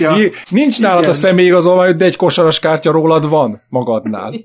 nincs 0.50 0.80
nálad 0.82 1.06
a 1.06 1.14
személyigazolvány, 1.14 1.96
de 1.96 2.06
egy 2.06 2.16
kosaras 2.16 2.60
kártya 2.60 2.92
rólad 2.92 3.30
van 3.30 3.62
magadnál. 3.70 4.34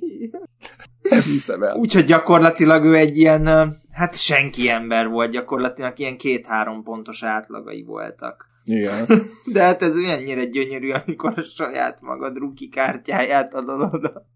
Nem 1.11 1.23
hiszem 1.23 1.63
el. 1.63 1.77
Úgyhogy 1.77 2.05
gyakorlatilag 2.05 2.85
ő 2.85 2.95
egy 2.95 3.19
ilyen, 3.19 3.47
hát 3.93 4.19
senki 4.19 4.69
ember 4.69 5.09
volt, 5.09 5.31
gyakorlatilag 5.31 5.99
ilyen 5.99 6.17
két-három 6.17 6.83
pontos 6.83 7.23
átlagai 7.23 7.83
voltak. 7.83 8.55
Igen. 8.65 9.07
De 9.53 9.63
hát 9.63 9.83
ez 9.83 9.95
mennyire 9.97 10.45
gyönyörű, 10.45 10.91
amikor 10.91 11.33
a 11.37 11.45
saját 11.57 12.01
magad 12.01 12.37
ruki 12.37 12.69
kártyáját 12.69 13.55
adod 13.55 13.95
oda. 13.95 14.27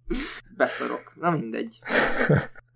Beszorok. 0.56 1.12
Na 1.14 1.30
mindegy. 1.30 1.78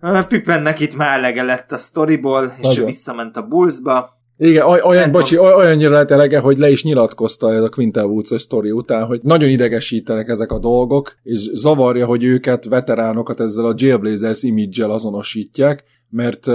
Pipennek 0.29 0.81
itt 0.81 0.97
már 0.97 1.19
elege 1.19 1.43
lett 1.43 1.73
a 1.73 1.77
sztoriból, 1.77 2.45
és 2.45 2.63
Nagyon. 2.63 2.83
ő 2.83 2.85
visszament 2.85 3.37
a 3.37 3.47
Bullsba. 3.47 4.23
Igen, 4.37 4.67
olyan, 4.67 5.11
bocsi, 5.11 5.39
olyannyira 5.39 5.97
lett 5.97 6.11
elege, 6.11 6.39
hogy 6.39 6.57
le 6.57 6.71
is 6.71 6.85
nyilatkozta 6.85 7.53
ez 7.53 7.63
a 7.63 7.69
Quintel 7.69 8.05
Woods 8.05 8.33
sztori 8.37 8.71
után, 8.71 9.07
hogy 9.07 9.21
nagyon 9.23 9.49
idegesítenek 9.49 10.29
ezek 10.29 10.53
a 10.53 10.59
dolgok, 10.59 11.15
és 11.23 11.51
zavarja, 11.53 12.07
hogy 12.07 12.25
őket, 12.25 12.65
veteránokat 12.65 13.41
ezzel 13.41 13.65
a 13.65 13.75
Jailblazers 13.77 14.43
image 14.43 14.93
azonosítják, 14.93 15.85
mert 16.11 16.47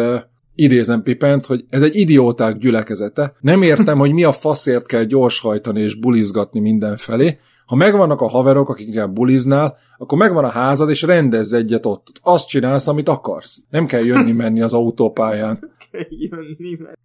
idézem 0.56 1.04
Pipent, 1.04 1.46
hogy 1.46 1.66
ez 1.70 1.82
egy 1.82 1.96
idióták 1.96 2.58
gyülekezete. 2.58 3.34
Nem 3.40 3.62
értem, 3.62 3.98
hogy 3.98 4.12
mi 4.12 4.24
a 4.24 4.32
faszért 4.32 4.86
kell 4.86 5.04
gyorshajtani 5.04 5.82
és 5.82 5.96
bulizgatni 5.96 6.60
mindenfelé, 6.60 7.40
Ha 7.70 7.76
megvannak 7.76 8.22
a 8.22 8.28
haverok, 8.28 8.70
akikkel 8.70 9.08
buliznál, 9.08 9.78
akkor 9.98 10.18
megvan 10.18 10.44
a 10.44 10.50
házad, 10.50 10.90
és 10.90 11.02
rendezz 11.02 11.54
egyet 11.54 11.86
ott. 11.86 12.08
Azt 12.22 12.48
csinálsz, 12.48 12.88
amit 12.88 13.10
akarsz. 13.10 13.62
Nem 13.70 13.86
kell 13.86 14.04
jönni-menni 14.04 14.62
az 14.62 14.74
autópályán. 14.74 15.70
Kell 15.92 16.06
jönni, 16.10 16.78
mert 16.80 16.98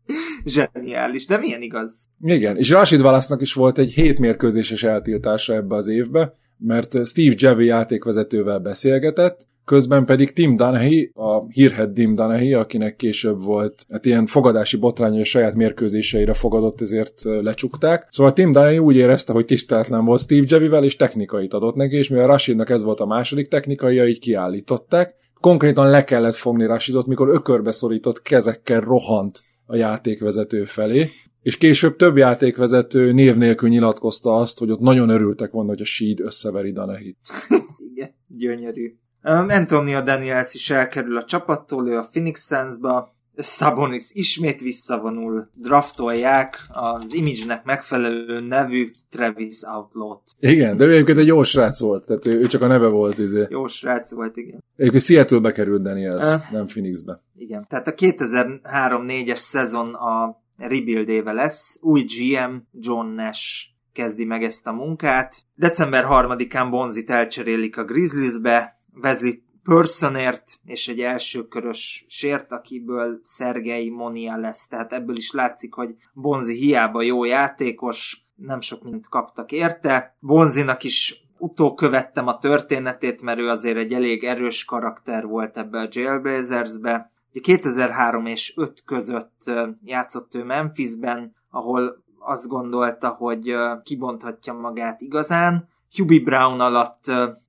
zseniális, 0.45 1.27
de 1.27 1.39
milyen 1.39 1.63
igaz? 1.63 2.09
Igen, 2.21 2.57
és 2.57 2.71
Rashid 2.71 3.01
Wallace-nak 3.01 3.41
is 3.41 3.53
volt 3.53 3.79
egy 3.79 3.93
hétmérkőzéses 3.93 4.83
eltiltása 4.83 5.55
ebbe 5.55 5.77
az 5.77 5.89
évbe, 5.89 6.35
mert 6.59 7.07
Steve 7.07 7.35
Javi 7.37 7.65
játékvezetővel 7.67 8.59
beszélgetett, 8.59 9.47
közben 9.65 10.05
pedig 10.05 10.33
Tim 10.33 10.57
Donahue, 10.57 11.09
a 11.13 11.47
hírhet 11.49 11.93
Tim 11.93 12.15
Donahue, 12.15 12.59
akinek 12.59 12.97
később 12.97 13.43
volt 13.43 13.87
hát 13.91 14.07
ilyen 14.07 14.27
fogadási 14.27 14.77
botránya, 14.77 15.19
és 15.19 15.29
saját 15.29 15.55
mérkőzéseire 15.55 16.33
fogadott, 16.33 16.81
ezért 16.81 17.23
lecsukták. 17.23 18.07
Szóval 18.09 18.33
Tim 18.33 18.53
Donahue 18.53 18.81
úgy 18.81 18.97
érezte, 18.97 19.33
hogy 19.33 19.45
tiszteletlen 19.45 20.05
volt 20.05 20.21
Steve 20.21 20.45
Javivel, 20.49 20.85
és 20.85 20.97
technikait 20.97 21.55
adott 21.55 21.75
neki, 21.75 21.97
és 21.97 22.09
mivel 22.09 22.27
Rashidnak 22.27 22.71
ez 22.71 22.83
volt 22.83 23.01
a 23.01 23.07
második 23.07 23.49
technikai, 23.49 24.09
így 24.09 24.19
kiállították. 24.19 25.15
Konkrétan 25.45 25.91
le 25.91 26.05
kellett 26.05 26.35
fogni 26.35 26.67
Rashidot, 26.67 27.07
mikor 27.07 27.29
ökörbe 27.29 27.71
szorított 27.71 28.23
kezekkel 28.23 28.81
rohant 28.81 29.41
a 29.67 29.77
játékvezető 29.77 30.65
felé, 30.65 31.09
és 31.43 31.57
később 31.57 31.97
több 31.97 32.17
játékvezető 32.17 33.13
név 33.13 33.37
nélkül 33.37 33.69
nyilatkozta 33.69 34.35
azt, 34.35 34.59
hogy 34.59 34.71
ott 34.71 34.81
nagyon 34.81 35.09
örültek 35.09 35.51
volna, 35.51 35.69
hogy 35.69 35.81
a 35.81 35.85
Sheed 35.85 36.21
összeveri 36.21 36.73
Danahit. 36.73 37.19
Igen, 37.91 38.15
gyönyörű. 38.29 38.95
Um, 39.23 39.49
Antonio 39.49 40.03
Daniels 40.03 40.55
is 40.55 40.71
elkerül 40.71 41.17
a 41.17 41.25
csapattól, 41.25 41.89
ő 41.89 41.97
a 41.97 42.07
Phoenix 42.11 42.47
Suns-ba, 42.47 43.14
Sabonis 43.37 44.11
ismét 44.13 44.61
visszavonul, 44.61 45.49
draftolják 45.55 46.67
az 46.69 47.15
image-nek 47.15 47.65
megfelelő 47.65 48.41
nevű 48.41 48.91
Travis 49.11 49.63
Outlaw-t. 49.63 50.23
Igen, 50.41 50.77
de 50.77 50.85
ő 50.85 50.93
egyébként 50.93 51.19
egy 51.19 51.27
jó 51.27 51.43
srác 51.43 51.81
volt, 51.81 52.07
tehát 52.07 52.27
ő, 52.27 52.41
ő 52.41 52.47
csak 52.47 52.63
a 52.63 52.67
neve 52.67 52.87
volt. 52.87 53.19
Izé. 53.19 53.47
Jó 53.49 53.67
srác 53.67 54.11
volt, 54.11 54.37
igen. 54.37 54.65
Egyébként 54.77 55.03
Seattle-be 55.03 55.53
került 55.53 55.83
Daniels, 55.83 56.35
uh, 56.35 56.51
nem 56.51 56.67
Phoenixbe. 56.67 57.23
Igen, 57.37 57.67
tehát 57.69 57.89
a 57.89 57.95
2003-4-es 57.95 59.37
szezon 59.37 59.95
a 59.95 60.43
rebuild 60.57 61.09
éve 61.09 61.33
lesz, 61.33 61.79
új 61.81 62.03
GM 62.03 62.55
John 62.81 63.07
Nash 63.07 63.73
kezdi 63.93 64.25
meg 64.25 64.43
ezt 64.43 64.67
a 64.67 64.73
munkát. 64.73 65.37
December 65.55 66.05
3-án 66.09 66.67
Bonzit 66.71 67.11
elcserélik 67.11 67.77
a 67.77 67.85
Grizzliesbe, 67.85 68.81
Wesley 69.03 69.33
Personért 69.65 70.61
és 70.65 70.89
egy 70.89 71.01
elsőkörös 71.01 72.05
sért, 72.09 72.53
akiből 72.53 73.19
Szergei 73.23 73.91
Monia 73.91 74.37
lesz. 74.37 74.69
Tehát 74.69 74.93
ebből 74.93 75.17
is 75.17 75.33
látszik, 75.33 75.75
hogy 75.75 75.95
Bonzi 76.13 76.55
hiába 76.55 77.03
jó 77.03 77.25
játékos, 77.25 78.27
nem 78.35 78.61
sok 78.61 78.83
mint 78.83 79.09
kaptak 79.09 79.53
érte. 79.53 80.17
Bonzinak 80.21 80.83
is 80.85 81.25
utókövettem 81.39 82.27
a 82.27 82.39
történetét, 82.39 83.23
mert 83.23 83.39
ő 83.39 83.49
azért 83.49 83.77
egy 83.77 83.93
elég 83.93 84.25
erős 84.25 84.65
karakter 84.65 85.27
volt 85.27 85.57
ebbe 85.57 85.79
a 85.79 85.89
Jailbreazersbe. 85.91 87.13
2003 87.43 88.27
és 88.27 88.53
5 88.57 88.83
között 88.85 89.51
játszott 89.85 90.35
ő 90.35 90.45
Memphisben, 90.45 91.35
ahol 91.51 92.03
azt 92.19 92.49
gondolta, 92.49 93.09
hogy 93.09 93.57
kibonthatja 93.83 94.53
magát 94.53 95.01
igazán. 95.01 95.69
Hubie 95.97 96.23
Brown 96.23 96.61
alatt 96.61 97.05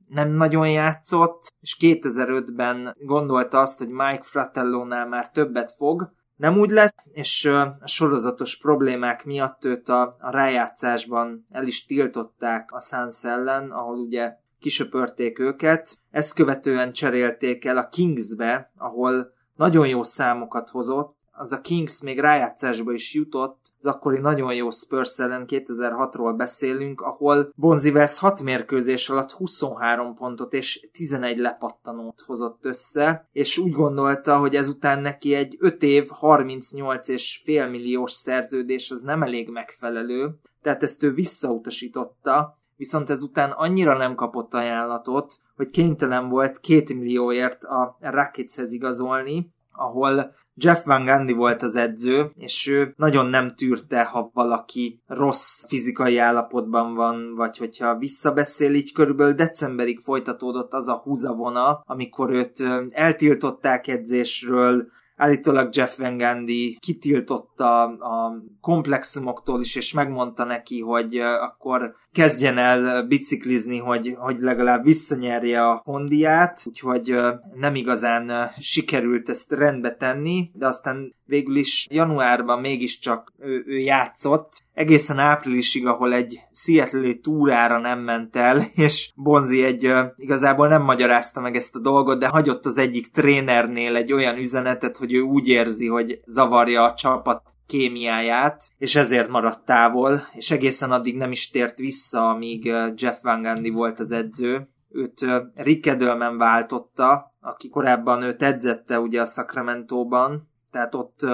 nem 0.07 0.29
nagyon 0.29 0.69
játszott, 0.69 1.53
és 1.61 1.77
2005-ben 1.79 2.95
gondolta 2.99 3.59
azt, 3.59 3.77
hogy 3.77 3.89
Mike 3.89 4.23
Fratellónál 4.23 5.07
már 5.07 5.29
többet 5.29 5.73
fog, 5.77 6.13
nem 6.35 6.57
úgy 6.57 6.69
lett, 6.69 7.03
és 7.11 7.45
a 7.45 7.77
sorozatos 7.85 8.57
problémák 8.57 9.25
miatt 9.25 9.65
őt 9.65 9.89
a, 9.89 10.15
a 10.19 10.29
rájátszásban 10.29 11.45
el 11.51 11.67
is 11.67 11.85
tiltották 11.85 12.71
a 12.71 12.81
Suns 12.81 13.23
ellen, 13.23 13.71
ahol 13.71 13.97
ugye 13.97 14.33
kisöpörték 14.59 15.39
őket. 15.39 15.97
Ezt 16.11 16.33
követően 16.33 16.93
cserélték 16.93 17.65
el 17.65 17.77
a 17.77 17.87
Kingsbe, 17.87 18.71
ahol 18.77 19.33
nagyon 19.55 19.87
jó 19.87 20.03
számokat 20.03 20.69
hozott, 20.69 21.15
az 21.37 21.51
a 21.51 21.61
Kings 21.61 22.01
még 22.01 22.19
rájátszásba 22.19 22.91
is 22.91 23.13
jutott, 23.13 23.73
az 23.79 23.85
akkori 23.85 24.19
nagyon 24.19 24.53
jó 24.53 24.69
Spurs 24.69 25.19
ellen 25.19 25.45
2006-ról 25.47 26.33
beszélünk, 26.37 27.01
ahol 27.01 27.51
Bonzi 27.55 27.89
West 27.89 28.17
6 28.17 28.41
mérkőzés 28.41 29.09
alatt 29.09 29.31
23 29.31 30.15
pontot 30.15 30.53
és 30.53 30.89
11 30.91 31.37
lepattanót 31.37 32.21
hozott 32.25 32.65
össze, 32.65 33.27
és 33.31 33.57
úgy 33.57 33.71
gondolta, 33.71 34.37
hogy 34.37 34.55
ezután 34.55 35.01
neki 35.01 35.33
egy 35.33 35.55
5 35.59 35.83
év 35.83 36.07
38 36.09 37.07
és 37.07 37.41
fél 37.43 37.67
milliós 37.67 38.11
szerződés 38.11 38.91
az 38.91 39.01
nem 39.01 39.23
elég 39.23 39.49
megfelelő, 39.49 40.39
tehát 40.61 40.83
ezt 40.83 41.03
ő 41.03 41.13
visszautasította, 41.13 42.57
viszont 42.75 43.09
ezután 43.09 43.51
annyira 43.51 43.97
nem 43.97 44.15
kapott 44.15 44.53
ajánlatot, 44.53 45.39
hogy 45.55 45.69
kénytelen 45.69 46.29
volt 46.29 46.59
két 46.59 46.93
millióért 46.93 47.63
a 47.63 47.97
Racketshez 47.99 48.71
igazolni, 48.71 49.53
ahol 49.77 50.33
Jeff 50.53 50.83
Van 50.83 51.05
Gundy 51.05 51.33
volt 51.33 51.61
az 51.61 51.75
edző, 51.75 52.31
és 52.35 52.67
ő 52.67 52.93
nagyon 52.97 53.25
nem 53.25 53.55
tűrte, 53.55 54.03
ha 54.03 54.29
valaki 54.33 55.01
rossz 55.07 55.63
fizikai 55.67 56.17
állapotban 56.17 56.93
van, 56.93 57.35
vagy 57.35 57.57
hogyha 57.57 57.97
visszabeszél, 57.97 58.73
így 58.73 58.93
körülbelül. 58.93 59.33
Decemberig 59.33 59.99
folytatódott 59.99 60.73
az 60.73 60.87
a 60.87 61.01
húzavona, 61.03 61.83
amikor 61.85 62.29
őt 62.29 62.63
eltiltották 62.91 63.87
edzésről, 63.87 64.87
állítólag 65.15 65.75
Jeff 65.75 65.97
Van 65.97 66.17
Gundy 66.17 66.77
kitiltotta 66.81 67.83
a 67.83 68.43
komplexumoktól 68.61 69.61
is, 69.61 69.75
és 69.75 69.93
megmondta 69.93 70.43
neki, 70.43 70.81
hogy 70.81 71.17
akkor 71.17 71.95
kezdjen 72.15 72.57
el 72.57 73.03
biciklizni, 73.03 73.77
hogy, 73.77 74.15
hogy 74.17 74.37
legalább 74.39 74.83
visszanyerje 74.83 75.67
a 75.67 75.81
Hondiát, 75.83 76.61
úgyhogy 76.65 77.15
nem 77.53 77.75
igazán 77.75 78.51
sikerült 78.59 79.29
ezt 79.29 79.51
rendbe 79.51 79.95
tenni, 79.95 80.49
de 80.53 80.67
aztán 80.67 81.13
végül 81.25 81.55
is 81.55 81.87
januárban 81.89 82.59
mégiscsak 82.59 83.33
ő, 83.39 83.63
ő 83.67 83.77
játszott, 83.77 84.63
egészen 84.73 85.19
áprilisig, 85.19 85.85
ahol 85.85 86.13
egy 86.13 86.39
seattle 86.51 87.13
túrára 87.21 87.79
nem 87.79 87.99
ment 87.99 88.35
el, 88.35 88.63
és 88.85 89.11
Bonzi 89.15 89.63
egy 89.63 89.93
igazából 90.17 90.67
nem 90.67 90.83
magyarázta 90.83 91.41
meg 91.41 91.55
ezt 91.55 91.75
a 91.75 91.79
dolgot, 91.79 92.19
de 92.19 92.27
hagyott 92.27 92.65
az 92.65 92.77
egyik 92.77 93.11
trénernél 93.11 93.95
egy 93.95 94.13
olyan 94.13 94.37
üzenetet, 94.37 94.97
hogy 94.97 95.13
ő 95.13 95.21
úgy 95.21 95.47
érzi, 95.47 95.87
hogy 95.87 96.19
zavarja 96.25 96.83
a 96.83 96.93
csapat 96.93 97.54
kémiáját, 97.67 98.69
és 98.77 98.95
ezért 98.95 99.29
maradt 99.29 99.65
távol, 99.65 100.27
és 100.33 100.51
egészen 100.51 100.91
addig 100.91 101.17
nem 101.17 101.31
is 101.31 101.49
tért 101.49 101.77
vissza, 101.77 102.29
amíg 102.29 102.65
Jeff 102.95 103.21
Van 103.21 103.41
Gundy 103.41 103.69
volt 103.69 103.99
az 103.99 104.11
edző. 104.11 104.69
Őt 104.89 105.25
Rick 105.55 105.85
Edelman 105.85 106.37
váltotta, 106.37 107.33
aki 107.41 107.69
korábban 107.69 108.21
őt 108.21 108.43
edzette 108.43 108.99
ugye 108.99 109.21
a 109.21 109.25
Sacramento-ban, 109.25 110.49
tehát 110.71 110.95
ott 110.95 111.25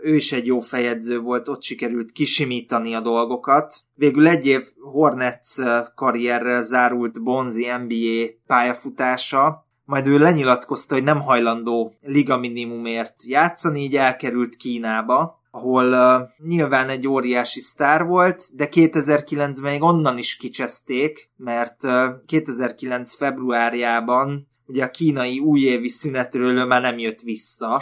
ő 0.00 0.14
is 0.14 0.32
egy 0.32 0.46
jó 0.46 0.60
fejedző 0.60 1.20
volt, 1.20 1.48
ott 1.48 1.62
sikerült 1.62 2.12
kisimítani 2.12 2.94
a 2.94 3.00
dolgokat. 3.00 3.74
Végül 3.94 4.28
egy 4.28 4.46
év 4.46 4.62
Hornets 4.92 5.54
karrierrel 5.94 6.62
zárult 6.62 7.22
Bonzi 7.22 7.66
NBA 7.86 8.32
pályafutása, 8.46 9.66
majd 9.84 10.06
ő 10.06 10.18
lenyilatkozta, 10.18 10.94
hogy 10.94 11.04
nem 11.04 11.20
hajlandó 11.20 11.94
liga 12.00 12.36
minimumért 12.36 13.24
játszani, 13.24 13.80
így 13.80 13.96
elkerült 13.96 14.56
Kínába, 14.56 15.40
ahol 15.54 15.92
uh, 15.92 16.46
nyilván 16.48 16.88
egy 16.88 17.08
óriási 17.08 17.60
sztár 17.60 18.04
volt, 18.04 18.48
de 18.52 18.68
2009-ben 18.70 19.72
még 19.72 19.82
onnan 19.82 20.18
is 20.18 20.36
kicseszték, 20.36 21.30
mert 21.36 21.84
uh, 21.84 22.04
2009 22.26 23.14
februárjában 23.14 24.48
ugye 24.66 24.84
a 24.84 24.90
kínai 24.90 25.38
újévi 25.38 25.88
szünetről 25.88 26.64
már 26.64 26.80
nem 26.80 26.98
jött 26.98 27.20
vissza. 27.20 27.80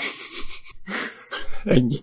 Ennyi. 1.65 1.97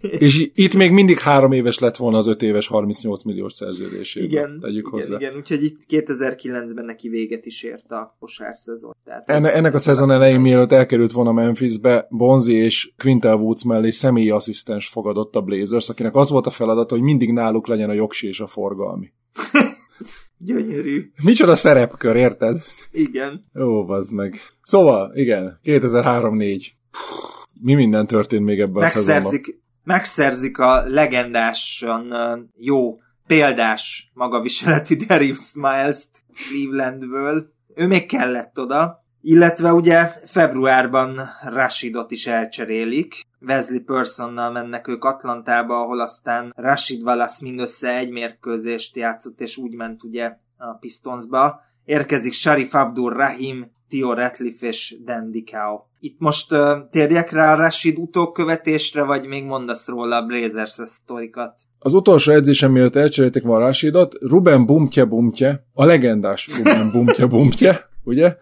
És 0.00 0.50
itt 0.54 0.74
még 0.74 0.90
mindig 0.90 1.18
három 1.18 1.52
éves 1.52 1.78
lett 1.78 1.96
volna 1.96 2.18
az 2.18 2.26
öt 2.26 2.42
éves 2.42 2.66
38 2.66 3.22
milliós 3.24 3.52
szerződésében. 3.52 4.28
Igen, 4.30 4.58
tegyük 4.60 4.88
igen, 4.92 5.06
hozzá. 5.06 5.16
igen, 5.16 5.36
úgyhogy 5.36 5.64
itt 5.64 5.80
2009-ben 5.88 6.84
neki 6.84 7.08
véget 7.08 7.46
is 7.46 7.62
ért 7.62 7.90
a 7.90 8.16
kosár 8.20 8.56
szezon. 8.56 8.94
Tehát 9.04 9.30
Enne, 9.30 9.48
ez- 9.48 9.54
ennek 9.54 9.74
a 9.74 9.78
szezon 9.78 10.10
elején, 10.10 10.40
mielőtt 10.40 10.72
elkerült 10.72 11.12
volna 11.12 11.32
Memphisbe, 11.32 12.06
Bonzi 12.10 12.54
és 12.54 12.92
Quintel 12.96 13.34
Woods 13.36 13.64
mellé 13.64 13.90
személyi 13.90 14.30
asszisztens 14.30 14.88
fogadott 14.88 15.34
a 15.34 15.40
Blazers, 15.40 15.88
akinek 15.88 16.14
az 16.14 16.30
volt 16.30 16.46
a 16.46 16.50
feladata, 16.50 16.94
hogy 16.94 17.04
mindig 17.04 17.32
náluk 17.32 17.66
legyen 17.66 17.88
a 17.90 17.92
jogsi 17.92 18.26
és 18.28 18.40
a 18.40 18.46
forgalmi. 18.46 19.12
Gyönyörű. 20.38 21.10
Micsoda 21.24 21.54
szerepkör, 21.56 22.16
érted? 22.16 22.56
Igen. 22.92 23.44
Ó, 23.60 23.88
az 23.88 24.08
meg. 24.08 24.34
Szóval, 24.62 25.10
igen, 25.14 25.58
2003-4. 25.64 26.66
Mi 27.62 27.74
minden 27.74 28.06
történt 28.06 28.44
még 28.44 28.60
ebben 28.60 28.82
a 28.82 28.88
szezonban? 28.88 29.14
Megszerzik, 29.14 29.60
megszerzik 29.84 30.58
a 30.58 30.82
legendásan 30.88 32.14
jó 32.56 33.00
példás 33.26 34.10
magaviseletű 34.14 34.96
Darius 35.06 35.40
Smiles-t 35.40 36.22
Clevelandből. 36.34 37.52
Ő 37.74 37.86
még 37.86 38.06
kellett 38.06 38.58
oda. 38.58 39.04
Illetve 39.20 39.72
ugye 39.72 40.04
februárban 40.24 41.20
Rashidot 41.42 42.10
is 42.10 42.26
elcserélik. 42.26 43.26
Wesley 43.40 43.84
Personnal 43.84 44.50
mennek 44.50 44.88
ők 44.88 45.04
Atlantába, 45.04 45.80
ahol 45.80 46.00
aztán 46.00 46.52
Rashid 46.56 47.02
Wallace 47.02 47.38
mindössze 47.42 47.96
egy 47.96 48.10
mérkőzést 48.10 48.96
játszott, 48.96 49.40
és 49.40 49.56
úgy 49.56 49.74
ment 49.74 50.02
ugye 50.02 50.36
a 50.56 50.72
Pistonsba. 50.72 51.60
Érkezik 51.84 52.32
Sharif 52.32 52.74
Abdur 52.74 53.12
Rahim, 53.12 53.72
Tio 53.92 54.14
Ratliff 54.14 54.62
és 54.62 54.96
Dan. 55.04 55.30
Itt 56.00 56.16
most 56.18 56.52
uh, 56.52 56.58
térjek 56.90 57.30
rá 57.30 57.52
a 57.52 57.56
Rashid 57.56 57.98
utókövetésre, 57.98 59.02
vagy 59.04 59.26
még 59.26 59.44
mondasz 59.44 59.88
róla 59.88 60.16
a 60.16 60.26
Blazers 60.26 60.78
sztorikat? 60.86 61.54
Az 61.78 61.94
utolsó 61.94 62.32
edzésem, 62.32 62.72
mielőtt 62.72 62.96
elcserélték 62.96 63.42
van 63.42 63.58
Rashidot, 63.58 64.14
Ruben 64.20 64.66
Bumtje 64.66 65.04
Bumtje, 65.04 65.66
a 65.72 65.84
legendás 65.84 66.48
Ruben 66.56 66.90
Bumtje 66.90 67.26
Bumtje, 67.26 67.88
ugye, 68.04 68.36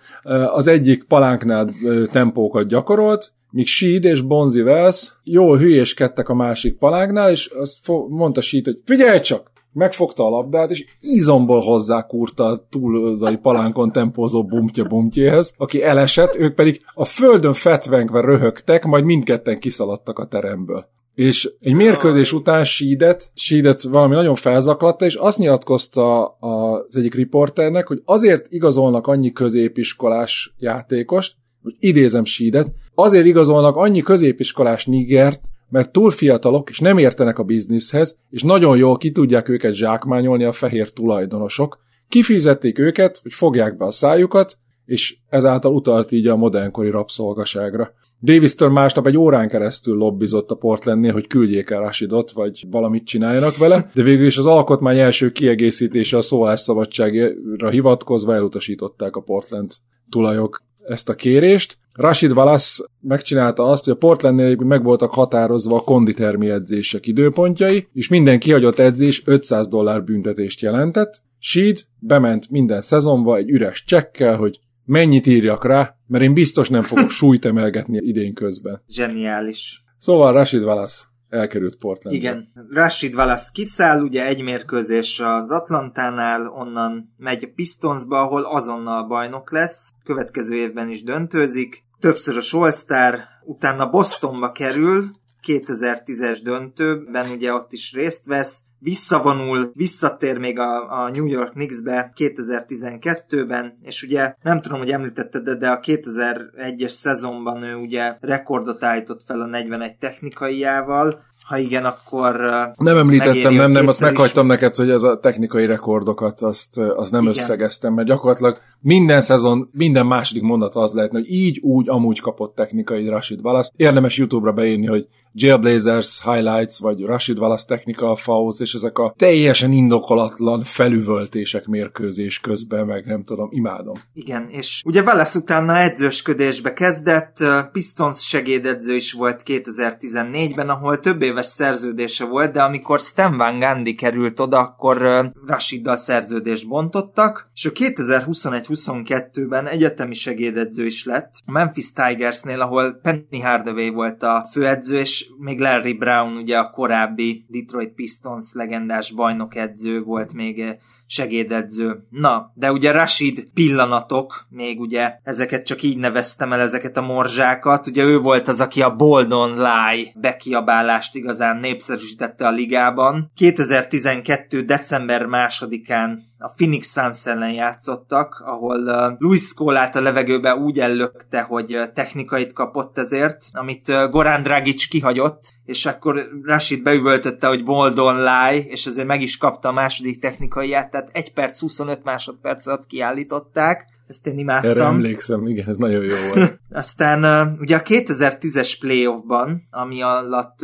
az 0.53 0.67
egyik 0.67 1.05
palánknál 1.05 1.69
tempókat 2.13 2.69
gyakorolt, 2.69 3.33
míg 3.51 3.67
Sheed 3.67 4.05
és 4.05 4.21
Bonzi 4.21 4.63
Wells 4.63 5.13
jól 5.25 5.59
hülyéskedtek 5.59 6.29
a 6.29 6.35
másik 6.35 6.79
palánknál, 6.79 7.31
és 7.31 7.47
azt 7.47 7.89
mondta 8.09 8.41
Sheed, 8.41 8.65
hogy 8.65 8.81
figyelj 8.85 9.21
csak, 9.21 9.51
megfogta 9.73 10.27
a 10.27 10.29
labdát, 10.29 10.71
és 10.71 10.85
izomból 11.01 11.61
hozzá 11.61 12.07
kurta 12.07 12.45
a 12.45 12.67
túloldali 12.71 13.37
palánkon 13.37 13.93
tempózó 13.93 14.45
bumtja 14.45 14.85
bumtjéhez, 14.85 15.55
aki 15.57 15.83
elesett, 15.83 16.35
ők 16.35 16.55
pedig 16.55 16.81
a 16.95 17.05
földön 17.05 17.53
fetvengve 17.53 18.21
röhögtek, 18.21 18.85
majd 18.85 19.05
mindketten 19.05 19.59
kiszaladtak 19.59 20.19
a 20.19 20.25
teremből. 20.25 20.87
És 21.15 21.51
egy 21.61 21.75
mérkőzés 21.75 22.33
után 22.33 22.65
Sídet, 22.65 23.31
Sídet 23.35 23.83
valami 23.83 24.15
nagyon 24.15 24.35
felzaklatta, 24.35 25.05
és 25.05 25.15
azt 25.15 25.39
nyilatkozta 25.39 26.27
az 26.27 26.97
egyik 26.97 27.15
riporternek, 27.15 27.87
hogy 27.87 28.03
azért 28.05 28.47
igazolnak 28.49 29.07
annyi 29.07 29.33
középiskolás 29.33 30.55
játékost, 30.59 31.37
hogy 31.63 31.75
idézem 31.79 32.25
Sídet, 32.25 32.73
azért 32.95 33.27
igazolnak 33.27 33.77
annyi 33.77 34.01
középiskolás 34.01 34.87
nigert, 34.87 35.41
mert 35.71 35.93
túl 35.93 36.11
fiatalok, 36.11 36.71
és 36.71 36.79
nem 36.79 36.99
értenek 36.99 37.39
a 37.39 37.43
bizniszhez, 37.43 38.19
és 38.31 38.43
nagyon 38.43 38.77
jól 38.77 38.97
ki 38.97 39.13
tudják 39.13 39.49
őket 39.49 39.75
zsákmányolni 39.75 40.45
a 40.45 40.53
fehér 40.53 40.91
tulajdonosok. 40.91 41.79
Kifizették 42.09 42.79
őket, 42.79 43.21
hogy 43.23 43.33
fogják 43.33 43.77
be 43.77 43.85
a 43.85 43.91
szájukat, 43.91 44.59
és 44.85 45.17
ezáltal 45.29 45.75
utalt 45.75 46.13
így 46.13 46.27
a 46.27 46.37
modernkori 46.37 46.91
rabszolgaságra. 46.91 47.93
Davis-től 48.23 48.69
másnap 48.69 49.07
egy 49.07 49.17
órán 49.17 49.49
keresztül 49.49 49.97
lobbizott 49.97 50.51
a 50.51 50.55
Portlandnél, 50.55 51.13
hogy 51.13 51.27
küldjék 51.27 51.71
el 51.71 51.81
Rashidot, 51.81 52.31
vagy 52.31 52.65
valamit 52.71 53.07
csináljanak 53.07 53.57
vele, 53.57 53.91
de 53.95 54.03
végül 54.03 54.27
is 54.27 54.37
az 54.37 54.47
alkotmány 54.47 54.99
első 54.99 55.33
kiegészítése 55.33 56.17
a 56.17 56.23
szólásszabadságra 56.23 57.69
hivatkozva 57.71 58.35
elutasították 58.35 59.17
a 59.17 59.21
Portland 59.21 59.73
tulajok 60.11 60.63
ezt 60.87 61.09
a 61.09 61.15
kérést. 61.15 61.77
Rashid 61.93 62.33
Wallace 62.33 62.85
megcsinálta 63.01 63.63
azt, 63.63 63.85
hogy 63.85 63.93
a 63.93 63.97
Portlandnél 63.97 64.57
meg 64.57 64.83
voltak 64.83 65.13
határozva 65.13 65.77
a 65.77 65.81
konditermi 65.81 66.49
edzések 66.51 67.07
időpontjai, 67.07 67.89
és 67.93 68.09
minden 68.09 68.39
kihagyott 68.39 68.79
edzés 68.79 69.23
500 69.25 69.69
dollár 69.69 70.05
büntetést 70.05 70.61
jelentett. 70.61 71.23
Sheed 71.39 71.79
bement 71.99 72.51
minden 72.51 72.81
szezonba 72.81 73.37
egy 73.37 73.51
üres 73.51 73.85
csekkel, 73.85 74.37
hogy 74.37 74.61
mennyit 74.85 75.27
írjak 75.27 75.65
rá, 75.65 75.97
mert 76.07 76.25
én 76.25 76.35
biztos 76.35 76.69
nem 76.69 76.83
fogok 76.83 77.11
súlyt 77.11 77.45
emelgetni 77.45 77.99
idén 78.03 78.35
közben. 78.35 78.83
Zseniális. 78.89 79.85
Szóval 79.99 80.33
Rashid 80.33 80.63
Wallace 80.63 81.10
elkerült 81.31 81.77
Portland. 81.77 82.17
Igen, 82.17 82.53
Rashid 82.71 83.15
Wallace 83.15 83.51
kiszáll, 83.53 84.03
ugye 84.03 84.27
egy 84.27 84.43
mérkőzés 84.43 85.21
az 85.21 85.51
Atlantánál, 85.51 86.47
onnan 86.47 87.15
megy 87.17 87.45
a 87.45 87.53
Pistonsba, 87.55 88.21
ahol 88.21 88.43
azonnal 88.43 89.07
bajnok 89.07 89.51
lesz, 89.51 89.89
következő 90.05 90.55
évben 90.55 90.89
is 90.89 91.03
döntőzik, 91.03 91.85
többször 91.99 92.37
a 92.37 92.57
All-Star, 92.57 93.19
utána 93.45 93.91
Bostonba 93.91 94.53
kerül, 94.53 95.05
2010-es 95.47 96.41
döntőben 96.43 97.31
ugye 97.31 97.53
ott 97.53 97.73
is 97.73 97.93
részt 97.93 98.27
vesz, 98.27 98.63
visszavonul, 98.81 99.71
visszatér 99.75 100.39
még 100.39 100.59
a, 100.59 101.03
a 101.03 101.11
New 101.11 101.27
York 101.27 101.53
Knicksbe 101.53 102.13
2012-ben, 102.17 103.75
és 103.83 104.03
ugye 104.03 104.35
nem 104.43 104.61
tudom, 104.61 104.79
hogy 104.79 104.91
említetted, 104.91 105.43
de, 105.43 105.55
de 105.55 105.69
a 105.69 105.81
2001-es 105.81 106.89
szezonban 106.89 107.63
ő 107.63 107.75
ugye 107.75 108.17
rekordot 108.21 108.85
állított 108.85 109.23
fel 109.27 109.41
a 109.41 109.47
41 109.47 109.97
technikaiával, 109.97 111.23
ha 111.51 111.59
igen, 111.59 111.85
akkor... 111.85 112.37
Nem 112.77 112.97
említettem, 112.97 113.55
nem, 113.55 113.71
nem, 113.71 113.87
azt 113.87 114.01
meghagytam 114.01 114.45
is. 114.45 114.51
neked, 114.51 114.75
hogy 114.75 114.91
ez 114.91 115.03
a 115.03 115.19
technikai 115.19 115.67
rekordokat, 115.67 116.43
azt, 116.43 116.79
azt 116.79 117.13
nem 117.13 117.21
igen. 117.21 117.35
összegeztem, 117.35 117.95
mert 117.95 118.09
gyakorlatilag 118.09 118.59
minden 118.81 119.21
szezon, 119.21 119.69
minden 119.73 120.07
második 120.07 120.43
mondat 120.43 120.75
az 120.75 120.93
lehetne, 120.93 121.19
hogy 121.19 121.31
így, 121.31 121.59
úgy, 121.59 121.89
amúgy 121.89 122.21
kapott 122.21 122.55
technikai 122.55 123.09
Rashid 123.09 123.41
Wallace. 123.43 123.71
Érdemes 123.77 124.17
YouTube-ra 124.17 124.53
beírni, 124.53 124.87
hogy 124.87 125.07
Jailblazers 125.33 126.21
highlights, 126.23 126.79
vagy 126.79 127.03
Rashid 127.03 127.39
Wallace 127.39 127.65
technical 127.67 128.17
fouls, 128.17 128.61
és 128.61 128.75
ezek 128.75 128.99
a 128.99 129.15
teljesen 129.17 129.73
indokolatlan 129.73 130.63
felüvöltések 130.63 131.67
mérkőzés 131.67 132.39
közben, 132.39 132.87
meg 132.87 133.07
nem 133.07 133.23
tudom, 133.23 133.49
imádom. 133.53 133.95
Igen, 134.15 134.49
és 134.49 134.83
ugye 134.85 135.03
Wallace 135.03 135.39
utána 135.39 135.77
edzősködésbe 135.77 136.73
kezdett, 136.73 137.45
Pistons 137.73 138.27
segédedző 138.27 138.95
is 138.95 139.13
volt 139.13 139.43
2014-ben, 139.47 140.69
ahol 140.69 141.01
több 141.01 141.23
éves 141.23 141.47
szerződése 141.47 142.25
volt, 142.25 142.53
de 142.53 142.63
amikor 142.63 143.01
Stan 143.01 143.37
Van 143.37 143.59
Gundy 143.59 143.95
került 143.95 144.41
oda, 144.41 144.59
akkor 144.59 145.31
Rashiddal 145.47 145.97
szerződést 145.97 146.69
bontottak, 146.69 147.51
és 147.55 147.67
a 147.67 147.71
2021-22-ben 147.71 149.67
egyetemi 149.67 150.15
segédedző 150.15 150.87
is 150.87 151.05
lett 151.05 151.35
a 151.47 151.51
Memphis 151.51 151.93
Tigersnél, 151.93 152.61
ahol 152.61 153.01
Penny 153.03 153.43
Hardaway 153.43 153.91
volt 153.91 154.23
a 154.23 154.49
főedző, 154.53 154.99
és 154.99 155.20
még 155.39 155.59
Larry 155.59 155.93
Brown, 155.93 156.37
ugye 156.37 156.59
a 156.59 156.71
korábbi 156.71 157.45
Detroit 157.49 157.93
Pistons 157.93 158.53
legendás 158.53 159.11
bajnokedző 159.13 160.03
volt 160.03 160.33
még 160.33 160.61
eh, 160.61 160.77
segédedző. 161.11 162.07
Na, 162.11 162.53
de 162.55 162.73
ugye 162.73 162.93
Rashid 162.93 163.49
pillanatok, 163.55 164.47
még 164.49 164.81
ugye 164.81 165.19
ezeket 165.23 165.67
csak 165.67 165.83
így 165.83 165.97
neveztem 165.97 166.53
el, 166.53 166.61
ezeket 166.61 166.97
a 166.97 167.01
morzsákat. 167.01 167.87
Ugye 167.87 168.05
ő 168.05 168.19
volt 168.19 168.49
az, 168.49 168.61
aki 168.61 168.83
a 168.83 168.97
Boldon 168.97 169.57
Lie 169.57 170.13
bekiabálást 170.15 171.15
igazán 171.15 171.57
népszerűsítette 171.57 172.47
a 172.47 172.51
ligában. 172.51 173.31
2012. 173.35 174.63
december 174.63 175.27
másodikán 175.27 176.29
a 176.43 176.53
Phoenix 176.57 176.93
Suns 176.93 177.27
ellen 177.27 177.53
játszottak, 177.53 178.43
ahol 178.47 178.79
uh, 178.79 179.19
Luis 179.19 179.41
Scolát 179.41 179.97
a 179.97 180.01
levegőbe 180.01 180.57
úgy 180.57 180.79
ellökte, 180.79 181.41
hogy 181.41 181.77
uh, 181.77 181.93
technikait 181.93 182.53
kapott 182.53 182.99
ezért, 182.99 183.45
amit 183.53 183.89
uh, 183.89 184.11
Goran 184.11 184.43
Dragic 184.43 184.89
kihagyott, 184.89 185.53
és 185.65 185.87
akkor 185.87 186.29
Rashid 186.45 186.83
beüvöltötte, 186.83 187.47
hogy 187.47 187.65
Boldon 187.65 188.17
Lie, 188.17 188.65
és 188.65 188.87
ezért 188.87 189.07
meg 189.07 189.23
is 189.23 189.37
kapta 189.37 189.69
a 189.69 189.73
második 189.73 190.21
technikaiát, 190.21 190.91
tehát 191.01 191.17
1 191.17 191.33
perc 191.33 191.61
25 191.61 192.05
másodperc 192.05 192.67
alatt 192.67 192.87
kiállították, 192.87 193.99
ezt 194.11 194.27
én 194.27 194.39
imádtam. 194.39 194.71
Erre 194.71 194.85
emlékszem, 194.85 195.47
igen, 195.47 195.69
ez 195.69 195.77
nagyon 195.77 196.05
jó 196.05 196.17
volt. 196.35 196.59
Aztán 196.73 197.51
ugye 197.61 197.77
a 197.77 197.83
2010-es 197.83 198.75
playoffban, 198.81 199.63
ami 199.71 200.03
alatt 200.03 200.59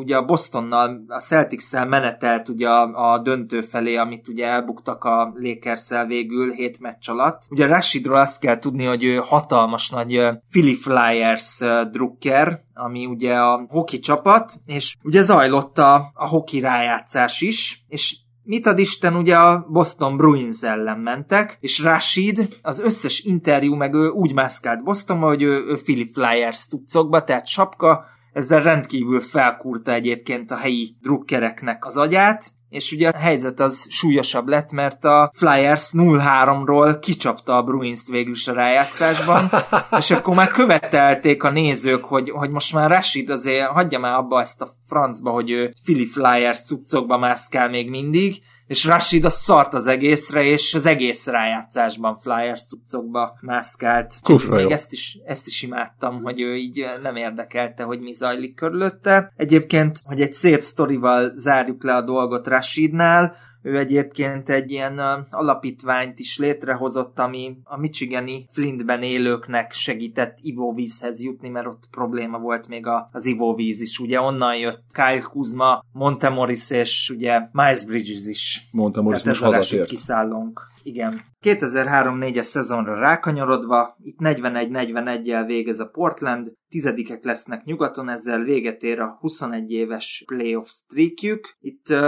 ugye 0.00 0.16
a 0.16 0.24
Bostonnal, 0.24 1.04
a 1.08 1.20
celtics 1.20 1.72
menetelt 1.72 2.48
ugye 2.48 2.68
a, 2.68 3.12
a 3.12 3.18
döntő 3.18 3.60
felé, 3.60 3.96
amit 3.96 4.28
ugye 4.28 4.46
elbuktak 4.46 5.04
a 5.04 5.32
lakers 5.36 5.88
végül 6.06 6.52
hét 6.52 6.80
meccs 6.80 7.08
alatt. 7.08 7.42
Ugye 7.50 7.66
Rashidról 7.66 8.16
azt 8.16 8.40
kell 8.40 8.58
tudni, 8.58 8.84
hogy 8.84 9.04
ő 9.04 9.16
hatalmas 9.16 9.90
nagy 9.90 10.28
Philly 10.50 10.74
Flyers 10.74 11.58
drukker, 11.90 12.62
ami 12.74 13.06
ugye 13.06 13.34
a 13.34 13.66
hoki 13.68 13.98
csapat, 13.98 14.52
és 14.66 14.96
ugye 15.02 15.22
zajlott 15.22 15.78
a, 15.78 16.10
a 16.14 16.28
hoki 16.28 16.60
rájátszás 16.60 17.40
is, 17.40 17.84
és 17.88 18.16
mit 18.50 18.66
ad 18.66 18.78
Isten, 18.78 19.14
ugye 19.14 19.36
a 19.36 19.66
Boston 19.68 20.16
Bruins 20.16 20.62
ellen 20.62 20.98
mentek, 20.98 21.58
és 21.60 21.78
Rashid 21.78 22.58
az 22.62 22.78
összes 22.80 23.20
interjú 23.20 23.74
meg 23.74 23.94
ő 23.94 24.08
úgy 24.08 24.32
mászkált 24.32 24.82
Bostonba, 24.82 25.26
hogy 25.26 25.42
ő, 25.42 25.64
ő 25.66 25.76
Philip 25.82 26.12
Flyers 26.12 26.66
tudcokba, 26.66 27.24
tehát 27.24 27.46
sapka, 27.46 28.04
ezzel 28.32 28.62
rendkívül 28.62 29.20
felkúrta 29.20 29.92
egyébként 29.92 30.50
a 30.50 30.56
helyi 30.56 30.96
drukkereknek 31.00 31.84
az 31.84 31.96
agyát, 31.96 32.52
és 32.70 32.92
ugye 32.92 33.08
a 33.08 33.18
helyzet 33.18 33.60
az 33.60 33.86
súlyosabb 33.88 34.48
lett, 34.48 34.72
mert 34.72 35.04
a 35.04 35.30
Flyers 35.34 35.90
0-3-ról 35.92 36.96
kicsapta 37.00 37.56
a 37.56 37.62
Bruins-t 37.62 38.08
végül 38.08 38.32
is 38.32 38.48
a 38.48 38.52
rájátszásban, 38.52 39.50
és 40.00 40.10
akkor 40.10 40.34
már 40.34 40.50
követelték 40.50 41.42
a 41.42 41.50
nézők, 41.50 42.04
hogy, 42.04 42.30
hogy 42.30 42.50
most 42.50 42.74
már 42.74 42.90
Rashid 42.90 43.30
azért 43.30 43.66
hagyja 43.66 43.98
már 43.98 44.14
abba 44.14 44.40
ezt 44.40 44.62
a 44.62 44.72
francba, 44.86 45.30
hogy 45.30 45.50
ő 45.50 45.74
Philly 45.82 46.04
Flyers 46.04 46.60
cuccokba 46.60 47.18
mászkál 47.18 47.68
még 47.68 47.90
mindig, 47.90 48.42
és 48.70 48.84
Rashid 48.84 49.24
a 49.24 49.30
szart 49.30 49.74
az 49.74 49.86
egészre, 49.86 50.42
és 50.42 50.74
az 50.74 50.86
egész 50.86 51.26
rájátszásban 51.26 52.18
Flyers 52.18 52.66
cuccokba 52.66 53.38
mászkált. 53.40 54.14
Kufra 54.22 54.56
Még 54.56 54.70
ezt 54.70 54.92
is, 54.92 55.18
ezt 55.24 55.46
is 55.46 55.62
imádtam, 55.62 56.22
hogy 56.22 56.40
ő 56.40 56.56
így 56.56 56.84
nem 57.02 57.16
érdekelte, 57.16 57.82
hogy 57.82 58.00
mi 58.00 58.12
zajlik 58.12 58.54
körülötte. 58.54 59.32
Egyébként, 59.36 59.98
hogy 60.04 60.20
egy 60.20 60.32
szép 60.32 60.60
sztorival 60.60 61.32
zárjuk 61.34 61.84
le 61.84 61.94
a 61.94 62.02
dolgot 62.02 62.46
Rashidnál, 62.46 63.36
ő 63.62 63.78
egyébként 63.78 64.48
egy 64.48 64.70
ilyen 64.70 64.98
alapítványt 65.30 66.18
is 66.18 66.38
létrehozott, 66.38 67.18
ami 67.18 67.56
a 67.64 67.76
Michigani 67.76 68.46
Flintben 68.52 69.02
élőknek 69.02 69.72
segített 69.72 70.38
ivóvízhez 70.42 71.22
jutni, 71.22 71.48
mert 71.48 71.66
ott 71.66 71.88
probléma 71.90 72.38
volt 72.38 72.68
még 72.68 72.86
az 73.10 73.26
ivóvíz 73.26 73.80
is. 73.80 73.98
Ugye 73.98 74.20
onnan 74.20 74.56
jött 74.56 74.82
Kyle 74.92 75.20
Kuzma, 75.30 75.84
Montemoris 75.92 76.70
és 76.70 77.10
ugye 77.14 77.40
Miles 77.52 77.84
Bridges 77.84 78.26
is. 78.26 78.68
Montemoris 78.70 79.24
most 79.24 79.42
hazatért. 79.42 79.88
kiszállónk. 79.88 80.69
Igen. 80.82 81.20
2003-4-es 81.40 82.42
szezonra 82.42 82.98
rákanyarodva, 82.98 83.96
itt 84.02 84.18
41-41-jel 84.18 85.44
végez 85.46 85.80
a 85.80 85.86
Portland, 85.86 86.52
tizedikek 86.68 87.24
lesznek 87.24 87.64
nyugaton, 87.64 88.08
ezzel 88.08 88.42
véget 88.42 88.82
ér 88.82 89.00
a 89.00 89.16
21 89.20 89.70
éves 89.70 90.24
playoff 90.26 90.68
streakjük. 90.68 91.56
Itt 91.60 91.86
uh, 91.90 91.98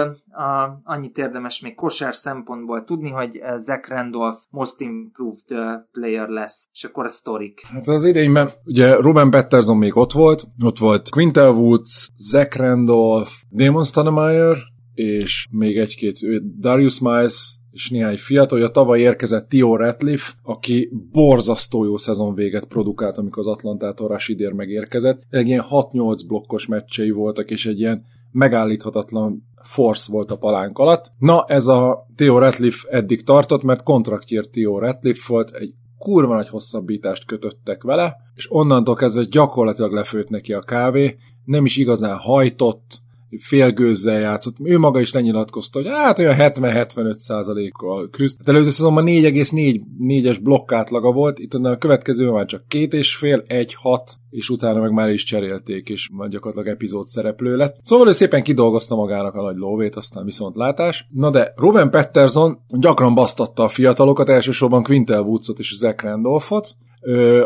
a, 0.42 0.80
annyit 0.84 1.18
érdemes 1.18 1.60
még 1.60 1.74
kosár 1.74 2.14
szempontból 2.14 2.84
tudni, 2.84 3.10
hogy 3.10 3.40
Zach 3.56 3.88
Randolph 3.88 4.42
most 4.50 4.80
improved 4.80 5.50
uh, 5.50 5.58
player 5.92 6.28
lesz, 6.28 6.68
és 6.72 6.84
akkor 6.84 7.04
a 7.04 7.08
sztorik. 7.08 7.66
Hát 7.66 7.88
az 7.88 8.04
idényben 8.04 8.50
ugye 8.64 8.94
Ruben 8.94 9.30
Petterson 9.30 9.76
még 9.76 9.96
ott 9.96 10.12
volt, 10.12 10.44
ott 10.64 10.78
volt 10.78 11.10
Quintel 11.10 11.50
Woods, 11.50 12.08
Zach 12.16 12.56
Randolph, 12.56 13.30
Damon 13.50 13.84
Stoudemire, 13.84 14.56
és 14.94 15.48
még 15.50 15.76
egy-két 15.76 16.18
Darius 16.58 17.00
Miles, 17.00 17.60
és 17.72 17.90
néhány 17.90 18.16
fiatal, 18.16 18.62
a 18.62 18.70
tavaly 18.70 19.00
érkezett 19.00 19.48
Tio 19.48 19.76
Ratliff, 19.76 20.32
aki 20.42 20.90
borzasztó 21.12 21.84
jó 21.84 21.96
szezon 21.96 22.34
véget 22.34 22.66
produkált, 22.66 23.18
amikor 23.18 23.38
az 23.38 23.52
Atlantától 23.52 24.08
Rashidér 24.08 24.52
megérkezett. 24.52 25.22
Egy 25.30 25.46
ilyen 25.46 25.64
6-8 25.70 26.20
blokkos 26.26 26.66
meccsei 26.66 27.10
voltak, 27.10 27.50
és 27.50 27.66
egy 27.66 27.80
ilyen 27.80 28.04
megállíthatatlan 28.32 29.42
force 29.62 30.12
volt 30.12 30.30
a 30.30 30.36
palánk 30.36 30.78
alatt. 30.78 31.04
Na, 31.18 31.44
ez 31.46 31.66
a 31.66 32.06
Theo 32.16 32.38
Ratliff 32.38 32.84
eddig 32.90 33.24
tartott, 33.24 33.62
mert 33.62 33.82
kontraktjért 33.82 34.50
Theo 34.50 34.78
Ratliff 34.78 35.26
volt, 35.26 35.50
egy 35.50 35.72
kurva 35.98 36.34
nagy 36.34 36.48
hosszabbítást 36.48 37.26
kötöttek 37.26 37.82
vele, 37.82 38.16
és 38.34 38.52
onnantól 38.52 38.94
kezdve 38.94 39.24
gyakorlatilag 39.30 39.92
lefőtt 39.92 40.28
neki 40.28 40.52
a 40.52 40.60
kávé, 40.60 41.16
nem 41.44 41.64
is 41.64 41.76
igazán 41.76 42.16
hajtott, 42.16 42.98
félgőzzel 43.38 44.20
játszott. 44.20 44.56
Ő 44.62 44.78
maga 44.78 45.00
is 45.00 45.12
lenyilatkozta, 45.12 45.78
hogy 45.78 45.88
hát 45.92 46.18
olyan 46.18 46.34
70-75 46.38 47.12
százalékkal 47.12 48.08
küzd. 48.10 48.38
Hát 48.38 48.48
előző 48.48 48.70
szezonban 48.70 49.04
4,4-es 49.06 50.38
blokkátlaga 50.42 51.12
volt, 51.12 51.38
itt 51.38 51.54
a 51.54 51.76
következő 51.76 52.30
már 52.30 52.46
csak 52.46 52.68
két 52.68 52.92
és 52.92 53.16
fél, 53.16 53.42
egy, 53.46 53.74
hat, 53.74 54.14
és 54.30 54.48
utána 54.48 54.80
meg 54.80 54.90
már 54.90 55.08
is 55.08 55.24
cserélték, 55.24 55.88
és 55.88 56.08
már 56.12 56.28
gyakorlatilag 56.28 56.74
epizód 56.74 57.06
szereplő 57.06 57.56
lett. 57.56 57.76
Szóval 57.82 58.08
ő 58.08 58.10
szépen 58.10 58.42
kidolgozta 58.42 58.94
magának 58.94 59.34
a 59.34 59.42
nagy 59.42 59.56
lóvét, 59.56 59.96
aztán 59.96 60.24
viszont 60.24 60.56
látás. 60.56 61.06
Na 61.08 61.30
de 61.30 61.52
Ruben 61.56 61.90
Petterson 61.90 62.58
gyakran 62.68 63.14
basztatta 63.14 63.62
a 63.62 63.68
fiatalokat, 63.68 64.28
elsősorban 64.28 64.82
Quintel 64.82 65.20
Woodsot 65.20 65.58
és 65.58 65.76
Zach 65.76 66.04
Randolphot, 66.04 66.74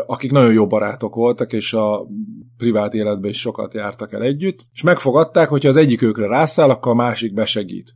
akik 0.05 0.31
nagyon 0.31 0.51
jó 0.51 0.67
barátok 0.67 1.15
voltak, 1.15 1.53
és 1.53 1.73
a 1.73 2.07
privát 2.57 2.93
életben 2.93 3.29
is 3.29 3.39
sokat 3.39 3.73
jártak 3.73 4.13
el 4.13 4.21
együtt, 4.21 4.65
és 4.73 4.81
megfogadták, 4.81 5.47
hogyha 5.47 5.69
az 5.69 5.75
egyik 5.75 6.01
őkre 6.01 6.27
rászáll, 6.27 6.69
akkor 6.69 6.91
a 6.91 6.95
másik 6.95 7.33
besegít. 7.33 7.93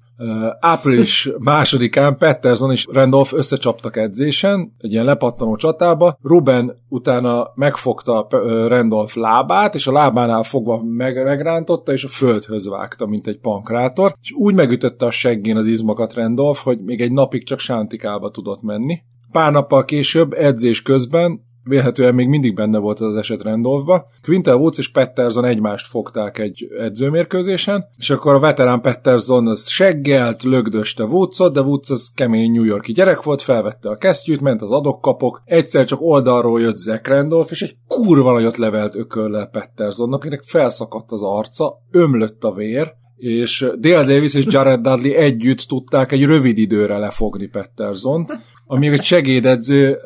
Április 0.59 1.29
másodikán 1.38 2.17
Petterson 2.17 2.71
és 2.71 2.88
Randolph 2.91 3.33
összecsaptak 3.33 3.97
edzésen, 3.97 4.73
egy 4.77 4.91
ilyen 4.91 5.05
lepattanó 5.05 5.55
csatába. 5.55 6.17
Ruben 6.21 6.77
utána 6.89 7.51
megfogta 7.55 8.27
Randolph 8.67 9.15
lábát, 9.15 9.75
és 9.75 9.88
a 9.88 9.91
lábánál 9.91 10.43
fogva 10.43 10.81
meg, 10.83 11.23
megrántotta, 11.23 11.91
és 11.91 12.03
a 12.03 12.07
földhöz 12.07 12.67
vágta, 12.67 13.05
mint 13.05 13.27
egy 13.27 13.39
pankrátor, 13.39 14.13
és 14.21 14.31
úgy 14.31 14.53
megütötte 14.53 15.05
a 15.05 15.11
seggén 15.11 15.57
az 15.57 15.65
izmokat 15.65 16.13
Randolph, 16.13 16.59
hogy 16.59 16.79
még 16.79 17.01
egy 17.01 17.11
napig 17.11 17.45
csak 17.45 17.59
sántikába 17.59 18.31
tudott 18.31 18.61
menni. 18.61 18.99
Pár 19.31 19.51
nappal 19.51 19.85
később, 19.85 20.33
edzés 20.33 20.81
közben 20.81 21.49
vélhetően 21.63 22.15
még 22.15 22.27
mindig 22.27 22.55
benne 22.55 22.77
volt 22.77 22.99
az 22.99 23.15
eset 23.15 23.41
Randolphba. 23.41 24.05
Quintel 24.23 24.55
Woods 24.55 24.77
és 24.77 24.91
Petterson 24.91 25.45
egymást 25.45 25.88
fogták 25.88 26.38
egy 26.39 26.67
edzőmérkőzésen, 26.79 27.85
és 27.97 28.09
akkor 28.09 28.33
a 28.33 28.39
veterán 28.39 28.81
Petterson 28.81 29.47
az 29.47 29.67
seggelt, 29.67 30.43
lögdöste 30.43 31.03
Woodsot, 31.03 31.53
de 31.53 31.61
Woods 31.61 31.89
az 31.89 32.11
kemény 32.15 32.51
New 32.51 32.63
Yorki 32.63 32.91
gyerek 32.91 33.23
volt, 33.23 33.41
felvette 33.41 33.89
a 33.89 33.97
kesztyűt, 33.97 34.41
ment 34.41 34.61
az 34.61 34.71
adokkapok, 34.71 35.41
egyszer 35.45 35.85
csak 35.85 36.01
oldalról 36.01 36.61
jött 36.61 36.77
Zach 36.77 37.09
Randolph, 37.09 37.51
és 37.51 37.61
egy 37.61 37.75
kurva 37.88 38.31
nagyot 38.31 38.57
levelt 38.57 38.95
ököllel 38.95 39.47
Pettersonnak, 39.47 40.19
akinek 40.19 40.43
felszakadt 40.43 41.11
az 41.11 41.21
arca, 41.23 41.77
ömlött 41.91 42.43
a 42.43 42.53
vér, 42.53 42.93
és 43.21 43.67
Dale 43.79 44.05
Davis 44.05 44.33
és 44.33 44.45
Jared 44.49 44.81
Dudley 44.81 45.13
együtt 45.13 45.59
tudták 45.59 46.11
egy 46.11 46.23
rövid 46.23 46.57
időre 46.57 46.97
lefogni 46.97 47.47
Pettersont, 47.47 48.38
amíg 48.72 48.91
egy 48.91 49.03
segédedző 49.03 49.98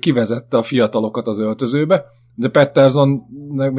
kivezette 0.00 0.56
a 0.56 0.62
fiatalokat 0.62 1.26
az 1.26 1.38
öltözőbe, 1.38 2.04
de 2.34 2.48
Petterson 2.48 3.22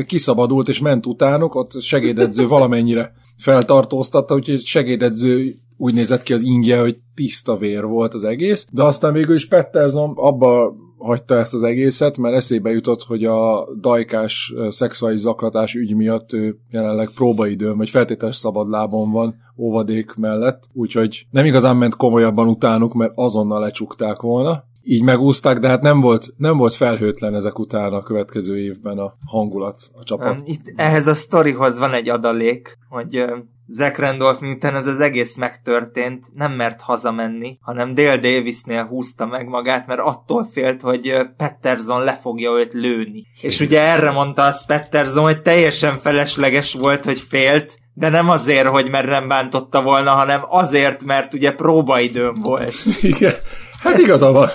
kiszabadult 0.07 0.67
és 0.67 0.79
ment 0.79 1.05
utánuk, 1.05 1.55
ott 1.55 1.81
segédedző 1.81 2.47
valamennyire 2.57 3.13
feltartóztatta, 3.37 4.35
úgyhogy 4.35 4.61
segédedző 4.61 5.53
úgy 5.77 5.93
nézett 5.93 6.23
ki 6.23 6.33
az 6.33 6.41
ingje, 6.41 6.79
hogy 6.79 6.97
tiszta 7.15 7.57
vér 7.57 7.85
volt 7.85 8.13
az 8.13 8.23
egész, 8.23 8.67
de 8.71 8.83
aztán 8.83 9.13
végül 9.13 9.35
is 9.35 9.47
Petterson 9.47 10.13
abba 10.15 10.75
hagyta 11.05 11.37
ezt 11.37 11.53
az 11.53 11.63
egészet, 11.63 12.17
mert 12.17 12.35
eszébe 12.35 12.69
jutott, 12.69 13.03
hogy 13.03 13.25
a 13.25 13.67
dajkás 13.79 14.53
szexuális 14.69 15.19
zaklatás 15.19 15.73
ügy 15.73 15.95
miatt 15.95 16.33
ő 16.33 16.57
jelenleg 16.71 17.09
próbaidőn, 17.15 17.77
vagy 17.77 17.89
feltételes 17.89 18.35
szabadlábon 18.35 19.11
van 19.11 19.35
óvadék 19.57 20.15
mellett, 20.15 20.63
úgyhogy 20.73 21.27
nem 21.29 21.45
igazán 21.45 21.77
ment 21.77 21.95
komolyabban 21.95 22.47
utánuk, 22.47 22.93
mert 22.93 23.11
azonnal 23.15 23.59
lecsukták 23.59 24.21
volna. 24.21 24.63
Így 24.83 25.03
megúzták, 25.03 25.59
de 25.59 25.67
hát 25.67 25.81
nem 25.81 25.99
volt, 25.99 26.33
nem 26.37 26.57
volt 26.57 26.73
felhőtlen 26.73 27.35
ezek 27.35 27.59
után 27.59 27.93
a 27.93 28.03
következő 28.03 28.59
évben 28.59 28.97
a 28.97 29.13
hangulat, 29.25 29.81
a 29.99 30.03
csapat. 30.03 30.41
Itt 30.43 30.73
ehhez 30.75 31.07
a 31.07 31.13
sztorihoz 31.13 31.79
van 31.79 31.93
egy 31.93 32.09
adalék, 32.09 32.77
hogy 32.89 33.25
Zach 33.67 33.99
Randolph, 33.99 34.41
miután 34.41 34.75
ez 34.75 34.87
az 34.87 34.99
egész 34.99 35.35
megtörtént, 35.35 36.25
nem 36.33 36.51
mert 36.51 36.81
hazamenni, 36.81 37.57
hanem 37.61 37.93
Dale 37.93 38.17
Davisnél 38.17 38.85
húzta 38.85 39.25
meg 39.25 39.47
magát, 39.47 39.87
mert 39.87 39.99
attól 39.99 40.49
félt, 40.53 40.81
hogy 40.81 41.17
Petterson 41.37 42.03
le 42.03 42.17
fogja 42.21 42.51
őt 42.51 42.73
lőni. 42.73 43.25
És 43.41 43.59
ugye 43.59 43.81
erre 43.81 44.11
mondta 44.11 44.43
az 44.43 44.65
Petterson, 44.65 45.23
hogy 45.23 45.41
teljesen 45.41 45.99
felesleges 45.99 46.73
volt, 46.73 47.05
hogy 47.05 47.19
félt, 47.19 47.77
de 47.93 48.09
nem 48.09 48.29
azért, 48.29 48.67
hogy 48.67 48.89
mert 48.89 49.07
nem 49.07 49.27
bántotta 49.27 49.81
volna, 49.81 50.11
hanem 50.11 50.41
azért, 50.49 51.03
mert 51.03 51.33
ugye 51.33 51.51
próbaidőm 51.51 52.33
volt. 52.33 52.73
Igen, 53.01 53.33
hát 53.79 53.97
igaza 53.97 54.31
van. 54.31 54.49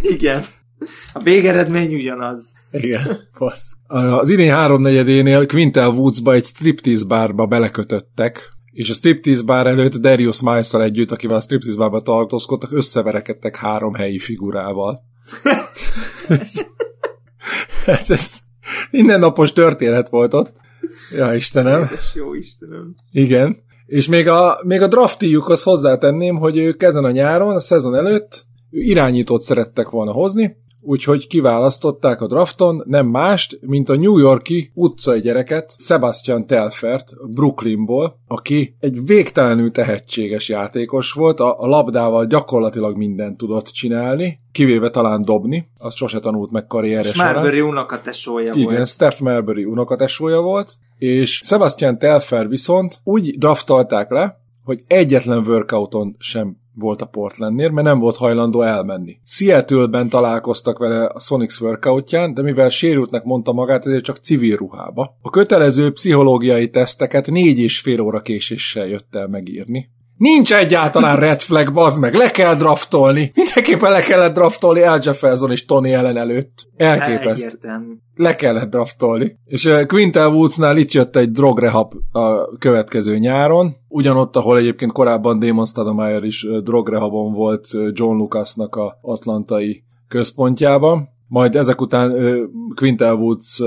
Igen. 0.00 0.44
A 1.12 1.22
végeredmény 1.22 1.94
ugyanaz. 1.94 2.52
Igen, 2.70 3.02
fasz. 3.32 3.76
Az 3.86 4.28
idén 4.28 4.52
háromnegyedénél 4.52 5.46
Quintel 5.46 5.88
Woodsba 5.88 6.32
egy 6.32 6.44
striptease 6.44 7.06
bárba 7.06 7.46
belekötöttek, 7.46 8.52
és 8.72 8.90
a 8.90 8.92
striptease 8.92 9.42
bár 9.42 9.66
előtt 9.66 9.96
Darius 9.96 10.42
miles 10.42 10.74
együtt, 10.74 11.10
akivel 11.10 11.36
a 11.36 11.40
striptease 11.40 11.78
bárba 11.78 12.00
tartózkodtak, 12.00 12.72
összeverekedtek 12.72 13.56
három 13.56 13.94
helyi 13.94 14.18
figurával. 14.18 15.02
hát 17.86 18.10
ez 18.10 18.30
napos 18.90 19.52
történet 19.52 20.08
volt 20.08 20.34
ott. 20.34 20.60
Ja, 21.16 21.34
Istenem. 21.34 21.82
Édes 21.82 22.14
jó 22.14 22.34
Istenem. 22.34 22.94
Igen. 23.12 23.56
És 23.86 24.06
még 24.06 24.28
a, 24.28 24.60
még 24.64 24.82
a 24.82 24.88
draftiukhoz 24.88 25.62
hozzátenném, 25.62 26.36
hogy 26.36 26.56
ők 26.56 26.82
ezen 26.82 27.04
a 27.04 27.10
nyáron, 27.10 27.54
a 27.54 27.60
szezon 27.60 27.94
előtt 27.94 28.44
irányítót 28.70 29.42
szerettek 29.42 29.90
volna 29.90 30.12
hozni, 30.12 30.56
úgyhogy 30.82 31.26
kiválasztották 31.26 32.20
a 32.20 32.26
drafton 32.26 32.82
nem 32.86 33.06
mást, 33.06 33.58
mint 33.60 33.88
a 33.88 33.96
New 33.96 34.18
Yorki 34.18 34.70
utcai 34.74 35.20
gyereket, 35.20 35.74
Sebastian 35.78 36.46
Telfert 36.46 37.12
Brooklynból, 37.34 38.18
aki 38.26 38.74
egy 38.80 39.06
végtelenül 39.06 39.70
tehetséges 39.70 40.48
játékos 40.48 41.12
volt, 41.12 41.40
a, 41.40 41.60
a 41.60 41.66
labdával 41.66 42.26
gyakorlatilag 42.26 42.96
mindent 42.96 43.36
tudott 43.36 43.66
csinálni, 43.66 44.40
kivéve 44.52 44.90
talán 44.90 45.24
dobni, 45.24 45.68
azt 45.78 45.96
sose 45.96 46.20
tanult 46.20 46.50
meg 46.50 46.66
karrierje 46.66 47.12
során. 47.12 47.34
Marbury 47.34 47.60
unokatesója 47.60 48.52
volt. 48.52 48.70
Igen, 48.70 48.84
Steph 48.84 49.20
Marbury 49.20 49.64
unokatesója 49.64 50.40
volt, 50.40 50.74
és 50.98 51.40
Sebastian 51.44 51.98
Telfer 51.98 52.48
viszont 52.48 53.00
úgy 53.04 53.38
draftolták 53.38 54.10
le, 54.10 54.40
hogy 54.68 54.82
egyetlen 54.86 55.46
workouton 55.46 56.16
sem 56.18 56.56
volt 56.74 57.02
a 57.02 57.06
Portlandnél, 57.06 57.70
mert 57.70 57.86
nem 57.86 57.98
volt 57.98 58.16
hajlandó 58.16 58.62
elmenni. 58.62 59.18
Seattle-ben 59.24 60.08
találkoztak 60.08 60.78
vele 60.78 61.06
a 61.06 61.18
Sonics 61.18 61.60
workoutján, 61.60 62.34
de 62.34 62.42
mivel 62.42 62.68
sérültnek 62.68 63.24
mondta 63.24 63.52
magát, 63.52 63.86
ezért 63.86 64.04
csak 64.04 64.16
civil 64.16 64.56
ruhába. 64.56 65.16
A 65.22 65.30
kötelező 65.30 65.92
pszichológiai 65.92 66.70
teszteket 66.70 67.30
négy 67.30 67.58
és 67.58 67.80
fél 67.80 68.00
óra 68.00 68.20
késéssel 68.20 68.86
jött 68.86 69.14
el 69.14 69.26
megírni. 69.26 69.88
Nincs 70.18 70.52
egyáltalán 70.52 71.16
red 71.16 71.40
flag, 71.40 71.72
bazd 71.72 72.00
meg, 72.00 72.14
le 72.14 72.30
kell 72.30 72.54
draftolni. 72.54 73.32
Mindenképpen 73.34 73.90
le 73.90 74.00
kellett 74.00 74.34
draftolni 74.34 74.82
Al 74.82 75.00
Jefferson 75.02 75.50
és 75.50 75.64
Tony 75.64 75.92
ellen 75.92 76.16
előtt. 76.16 76.68
Elképesztő. 76.76 77.58
Le 78.14 78.36
kellett 78.36 78.70
draftolni. 78.70 79.38
És 79.44 79.70
Quintel 79.86 80.28
Woodsnál 80.28 80.76
itt 80.76 80.92
jött 80.92 81.16
egy 81.16 81.30
drogrehab 81.30 81.92
a 82.12 82.56
következő 82.58 83.18
nyáron, 83.18 83.76
ugyanott, 83.88 84.36
ahol 84.36 84.58
egyébként 84.58 84.92
korábban 84.92 85.38
Damon 85.38 85.66
Stoudemire 85.66 86.26
is 86.26 86.46
drogrehabon 86.62 87.32
volt 87.32 87.66
John 87.72 88.16
Lucasnak 88.16 88.76
a 88.76 88.98
atlantai 89.02 89.84
központjában 90.08 91.16
majd 91.28 91.56
ezek 91.56 91.80
után 91.80 92.12
Quintel 92.74 93.14
Woods 93.14 93.62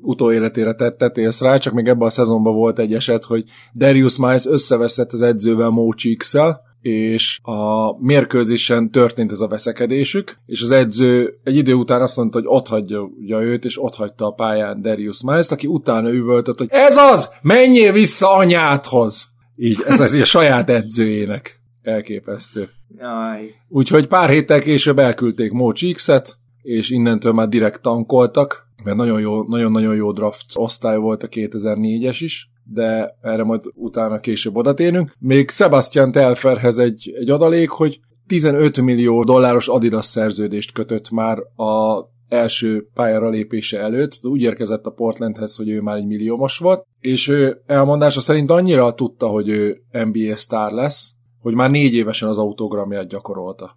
utóéletére 0.00 0.74
tett, 0.74 1.16
észre 1.16 1.48
rá, 1.48 1.56
csak 1.56 1.72
még 1.72 1.86
ebben 1.86 2.06
a 2.06 2.10
szezonban 2.10 2.54
volt 2.54 2.78
egy 2.78 2.94
eset, 2.94 3.24
hogy 3.24 3.44
Darius 3.74 4.18
Miles 4.18 4.46
összeveszett 4.46 5.12
az 5.12 5.22
edzővel 5.22 5.68
Mo 5.68 5.92
cheeks 5.92 6.34
és 6.80 7.38
a 7.42 7.92
mérkőzésen 8.04 8.90
történt 8.90 9.30
ez 9.30 9.40
a 9.40 9.46
veszekedésük, 9.46 10.36
és 10.46 10.62
az 10.62 10.70
edző 10.70 11.38
egy 11.44 11.56
idő 11.56 11.72
után 11.72 12.00
azt 12.00 12.16
mondta, 12.16 12.38
hogy 12.38 12.48
ott 12.48 12.68
hagyja 12.68 13.10
őt, 13.40 13.64
és 13.64 13.82
ott 13.82 13.94
hagyta 13.94 14.26
a 14.26 14.30
pályán 14.30 14.80
Darius 14.80 15.22
miles 15.22 15.50
aki 15.50 15.66
utána 15.66 16.10
üvöltött, 16.10 16.58
hogy 16.58 16.68
ez 16.70 16.96
az, 16.96 17.34
menjél 17.42 17.92
vissza 17.92 18.30
anyádhoz! 18.30 19.30
Így, 19.56 19.78
ez 19.86 20.00
az 20.00 20.14
a 20.14 20.24
saját 20.24 20.70
edzőjének. 20.70 21.60
Elképesztő. 21.82 22.68
Jaj. 22.98 23.54
Úgyhogy 23.68 24.06
pár 24.06 24.28
héttel 24.28 24.60
később 24.60 24.98
elküldték 24.98 25.52
Mo 25.52 25.72
Cheeks-et, 25.72 26.38
és 26.62 26.90
innentől 26.90 27.32
már 27.32 27.48
direkt 27.48 27.82
tankoltak, 27.82 28.68
mert 28.84 28.96
nagyon 28.96 29.20
jó, 29.20 29.42
nagyon-nagyon 29.42 29.94
jó 29.94 30.12
draft 30.12 30.46
osztály 30.54 30.96
volt 30.96 31.22
a 31.22 31.28
2004-es 31.28 32.16
is, 32.20 32.50
de 32.64 33.16
erre 33.20 33.44
majd 33.44 33.60
utána 33.74 34.20
később 34.20 34.56
odatérünk. 34.56 35.12
Még 35.18 35.50
Sebastian 35.50 36.12
Telferhez 36.12 36.78
egy, 36.78 37.12
egy 37.18 37.30
adalék, 37.30 37.68
hogy 37.68 38.00
15 38.26 38.80
millió 38.80 39.24
dolláros 39.24 39.68
Adidas 39.68 40.06
szerződést 40.06 40.72
kötött 40.72 41.10
már 41.10 41.38
a 41.38 42.04
első 42.28 42.86
pályára 42.94 43.28
lépése 43.28 43.78
előtt, 43.78 44.18
úgy 44.22 44.40
érkezett 44.40 44.86
a 44.86 44.90
Portlandhez, 44.90 45.56
hogy 45.56 45.68
ő 45.68 45.80
már 45.80 45.96
egy 45.96 46.06
milliómos 46.06 46.58
volt, 46.58 46.86
és 47.00 47.28
ő 47.28 47.62
elmondása 47.66 48.20
szerint 48.20 48.50
annyira 48.50 48.94
tudta, 48.94 49.26
hogy 49.26 49.48
ő 49.48 49.82
NBA 49.90 50.36
sztár 50.36 50.72
lesz, 50.72 51.14
hogy 51.40 51.54
már 51.54 51.70
négy 51.70 51.94
évesen 51.94 52.28
az 52.28 52.38
autogramját 52.38 53.08
gyakorolta. 53.08 53.76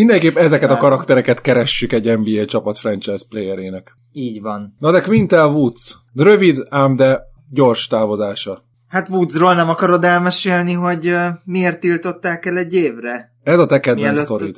Mindenképp 0.00 0.36
ezeket 0.36 0.70
a 0.70 0.76
karaktereket 0.76 1.40
keressük 1.40 1.92
egy 1.92 2.18
NBA 2.18 2.44
csapat 2.44 2.78
franchise 2.78 3.24
playerének. 3.28 3.94
Így 4.12 4.40
van. 4.40 4.76
Na 4.78 4.90
de 4.90 5.00
Quintel 5.00 5.46
Woods, 5.46 5.96
rövid, 6.14 6.66
ám 6.68 6.96
de 6.96 7.22
gyors 7.50 7.86
távozása. 7.86 8.64
Hát 8.88 9.08
Woodsról 9.08 9.54
nem 9.54 9.68
akarod 9.68 10.04
elmesélni, 10.04 10.72
hogy 10.72 11.06
uh, 11.06 11.26
miért 11.44 11.80
tiltották 11.80 12.46
el 12.46 12.56
egy 12.56 12.74
évre? 12.74 13.32
Ez 13.42 13.58
a 13.58 13.66
te 13.66 13.80
kedvenc 13.80 14.18
sztorid. 14.18 14.56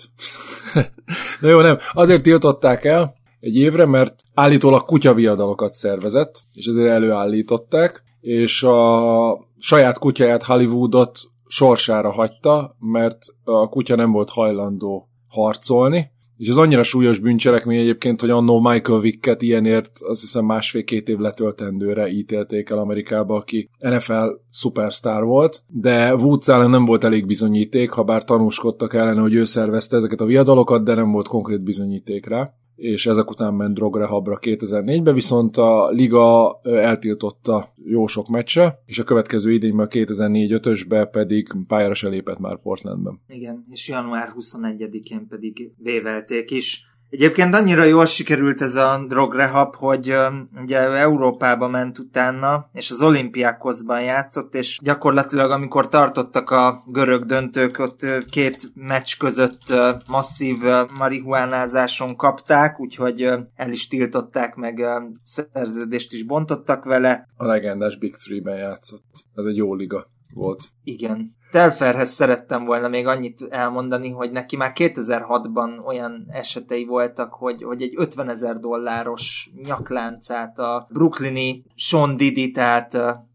Na 1.40 1.48
jó, 1.48 1.60
nem. 1.60 1.78
Azért 1.92 2.22
tiltották 2.22 2.84
el 2.84 3.14
egy 3.40 3.56
évre, 3.56 3.86
mert 3.86 4.14
állítólag 4.34 4.84
kutyaviadalokat 4.84 5.72
szervezett, 5.72 6.40
és 6.52 6.66
ezért 6.66 6.90
előállították, 6.90 8.02
és 8.20 8.62
a 8.62 9.46
saját 9.58 9.98
kutyáját 9.98 10.42
Hollywoodot 10.42 11.18
sorsára 11.46 12.12
hagyta, 12.12 12.76
mert 12.78 13.18
a 13.44 13.68
kutya 13.68 13.96
nem 13.96 14.12
volt 14.12 14.30
hajlandó 14.30 15.06
harcolni, 15.32 16.10
és 16.36 16.48
ez 16.48 16.56
annyira 16.56 16.82
súlyos 16.82 17.18
bűncselekmény 17.18 17.78
egyébként, 17.78 18.20
hogy 18.20 18.30
annó 18.30 18.60
Michael 18.60 19.00
Vicket 19.00 19.42
ilyenért 19.42 19.90
azt 20.00 20.20
hiszem 20.20 20.44
másfél-két 20.44 21.08
év 21.08 21.18
letöltendőre 21.18 22.08
ítélték 22.08 22.70
el 22.70 22.78
Amerikába, 22.78 23.34
aki 23.34 23.68
NFL 23.78 24.26
szupersztár 24.50 25.22
volt, 25.22 25.62
de 25.66 26.14
Woods 26.14 26.48
ellen 26.48 26.70
nem 26.70 26.84
volt 26.84 27.04
elég 27.04 27.26
bizonyíték, 27.26 27.90
ha 27.90 28.04
bár 28.04 28.24
tanúskodtak 28.24 28.94
ellene, 28.94 29.20
hogy 29.20 29.34
ő 29.34 29.44
szervezte 29.44 29.96
ezeket 29.96 30.20
a 30.20 30.24
viadalokat, 30.24 30.84
de 30.84 30.94
nem 30.94 31.12
volt 31.12 31.28
konkrét 31.28 31.62
bizonyíték 31.62 32.26
rá 32.26 32.54
és 32.76 33.06
ezek 33.06 33.30
után 33.30 33.54
ment 33.54 33.74
drogrehabra 33.74 34.38
2004-ben, 34.40 35.14
viszont 35.14 35.56
a 35.56 35.88
liga 35.90 36.58
eltiltotta 36.62 37.72
jó 37.84 38.06
sok 38.06 38.28
meccse, 38.28 38.82
és 38.86 38.98
a 38.98 39.04
következő 39.04 39.52
idényben 39.52 39.86
a 39.86 39.88
2004-5-ösbe 39.88 41.08
pedig 41.10 41.48
pályára 41.66 41.94
se 41.94 42.08
lépett 42.08 42.38
már 42.38 42.60
Portlandben. 42.60 43.20
Igen, 43.28 43.64
és 43.70 43.88
január 43.88 44.32
21-én 44.38 45.26
pedig 45.28 45.72
vévelték 45.76 46.50
is. 46.50 46.90
Egyébként 47.12 47.54
annyira 47.54 47.84
jól 47.84 48.06
sikerült 48.06 48.60
ez 48.60 48.74
a 48.74 49.04
drogrehab, 49.08 49.74
hogy 49.76 50.16
ugye 50.62 50.78
Európába 50.78 51.68
ment 51.68 51.98
utána, 51.98 52.68
és 52.72 52.90
az 52.90 53.02
olimpiákozban 53.02 54.02
játszott, 54.02 54.54
és 54.54 54.78
gyakorlatilag 54.82 55.50
amikor 55.50 55.88
tartottak 55.88 56.50
a 56.50 56.84
görög 56.86 57.24
döntők, 57.24 57.78
ott 57.78 58.06
két 58.30 58.70
meccs 58.74 59.16
között 59.18 59.74
masszív 60.08 60.56
marihuánázáson 60.98 62.16
kapták, 62.16 62.80
úgyhogy 62.80 63.22
el 63.54 63.72
is 63.72 63.88
tiltották, 63.88 64.54
meg 64.54 64.82
szerződést 65.22 66.12
is 66.12 66.24
bontottak 66.24 66.84
vele. 66.84 67.28
A 67.36 67.46
legendás 67.46 67.98
Big 67.98 68.16
Three-ben 68.16 68.56
játszott. 68.56 69.04
Ez 69.34 69.44
egy 69.44 69.56
jó 69.56 69.74
liga 69.74 70.10
volt. 70.34 70.68
Igen. 70.84 71.40
Telferhez 71.52 72.10
szerettem 72.10 72.64
volna 72.64 72.88
még 72.88 73.06
annyit 73.06 73.46
elmondani, 73.50 74.10
hogy 74.10 74.30
neki 74.30 74.56
már 74.56 74.72
2006-ban 74.74 75.86
olyan 75.86 76.26
esetei 76.28 76.84
voltak, 76.84 77.32
hogy, 77.32 77.62
hogy 77.62 77.82
egy 77.82 77.94
50 77.96 78.28
ezer 78.28 78.58
dolláros 78.58 79.50
nyakláncát 79.64 80.58
a 80.58 80.86
brooklyni 80.92 81.64
Sean 81.74 82.16
Diddy, 82.16 82.50
tehát 82.50 82.92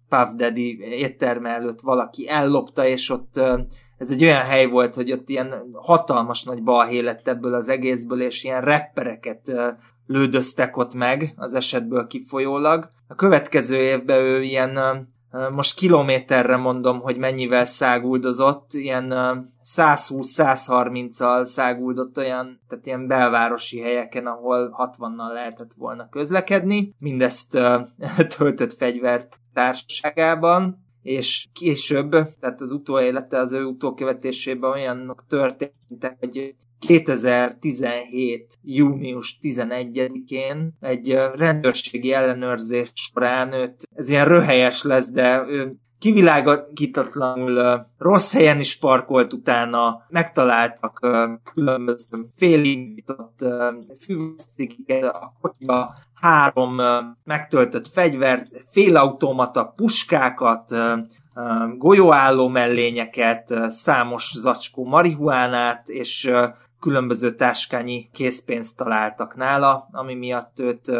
Puff 0.10 0.30
Daddy 0.35 0.80
étterme 0.80 1.49
előtt 1.49 1.81
valaki 1.81 2.30
ellopta, 2.30 2.85
és 2.85 3.10
ott 3.10 3.39
ez 3.98 4.11
egy 4.11 4.23
olyan 4.23 4.45
hely 4.45 4.65
volt, 4.65 4.95
hogy 4.95 5.11
ott 5.11 5.30
ilyen 5.30 5.53
hatalmas 5.73 6.44
nagy 6.44 6.64
balhé 6.64 6.99
lett 6.99 7.27
ebből 7.27 7.53
az 7.53 7.69
egészből, 7.69 8.22
és 8.22 8.44
ilyen 8.44 8.61
rappereket 8.61 9.52
lődöztek 10.07 10.77
ott 10.77 10.94
meg 10.94 11.34
az 11.35 11.53
esetből 11.53 12.07
kifolyólag. 12.07 12.89
A 13.07 13.15
következő 13.15 13.76
évben 13.76 14.19
ő 14.19 14.41
ilyen 14.41 14.77
most 15.51 15.75
kilométerre 15.75 16.55
mondom, 16.57 16.99
hogy 16.99 17.17
mennyivel 17.17 17.65
száguldozott, 17.65 18.73
ilyen 18.73 19.13
120-130-al 19.75 21.45
száguldott 21.45 22.17
olyan, 22.17 22.59
tehát 22.67 22.85
ilyen 22.85 23.07
belvárosi 23.07 23.79
helyeken, 23.79 24.25
ahol 24.25 24.75
60-nal 24.77 25.33
lehetett 25.33 25.71
volna 25.77 26.09
közlekedni. 26.09 26.93
Mindezt 26.99 27.59
töltött 28.37 28.73
fegyvert 28.73 29.39
társaságában, 29.53 30.85
és 31.01 31.47
később, 31.53 32.11
tehát 32.11 32.61
az 32.61 32.71
utóélete 32.71 33.37
az 33.39 33.51
ő 33.51 33.63
utókövetésében 33.63 34.71
olyanok 34.71 35.25
történtek, 35.27 36.17
hogy 36.19 36.55
2017. 36.79 38.57
június 38.61 39.39
11-én 39.41 40.77
egy 40.79 41.13
rendőrségi 41.33 42.13
ellenőrzés 42.13 42.91
során 42.93 43.53
őt, 43.53 43.87
ez 43.95 44.09
ilyen 44.09 44.27
röhelyes 44.27 44.83
lesz, 44.83 45.11
de 45.11 45.43
ő 45.47 45.75
kivilágítatlanul 45.99 47.85
rossz 47.97 48.31
helyen 48.31 48.59
is 48.59 48.77
parkolt 48.77 49.33
utána, 49.33 50.05
megtaláltak 50.09 50.99
különböző 51.53 52.17
félindított 52.35 53.45
fűveszéket, 53.99 55.03
a 55.03 55.33
kocsiba 55.41 55.93
három 56.13 56.75
megtöltött 57.23 57.87
fegyvert, 57.87 58.65
félautomata 58.71 59.73
puskákat, 59.75 60.75
golyóálló 61.77 62.47
mellényeket, 62.47 63.53
számos 63.71 64.31
zacskó 64.35 64.85
marihuánát, 64.85 65.89
és 65.89 66.31
különböző 66.88 67.35
táskányi 67.35 68.09
készpénzt 68.14 68.77
találtak 68.77 69.35
nála, 69.35 69.88
ami 69.91 70.15
miatt 70.15 70.59
őt... 70.59 70.91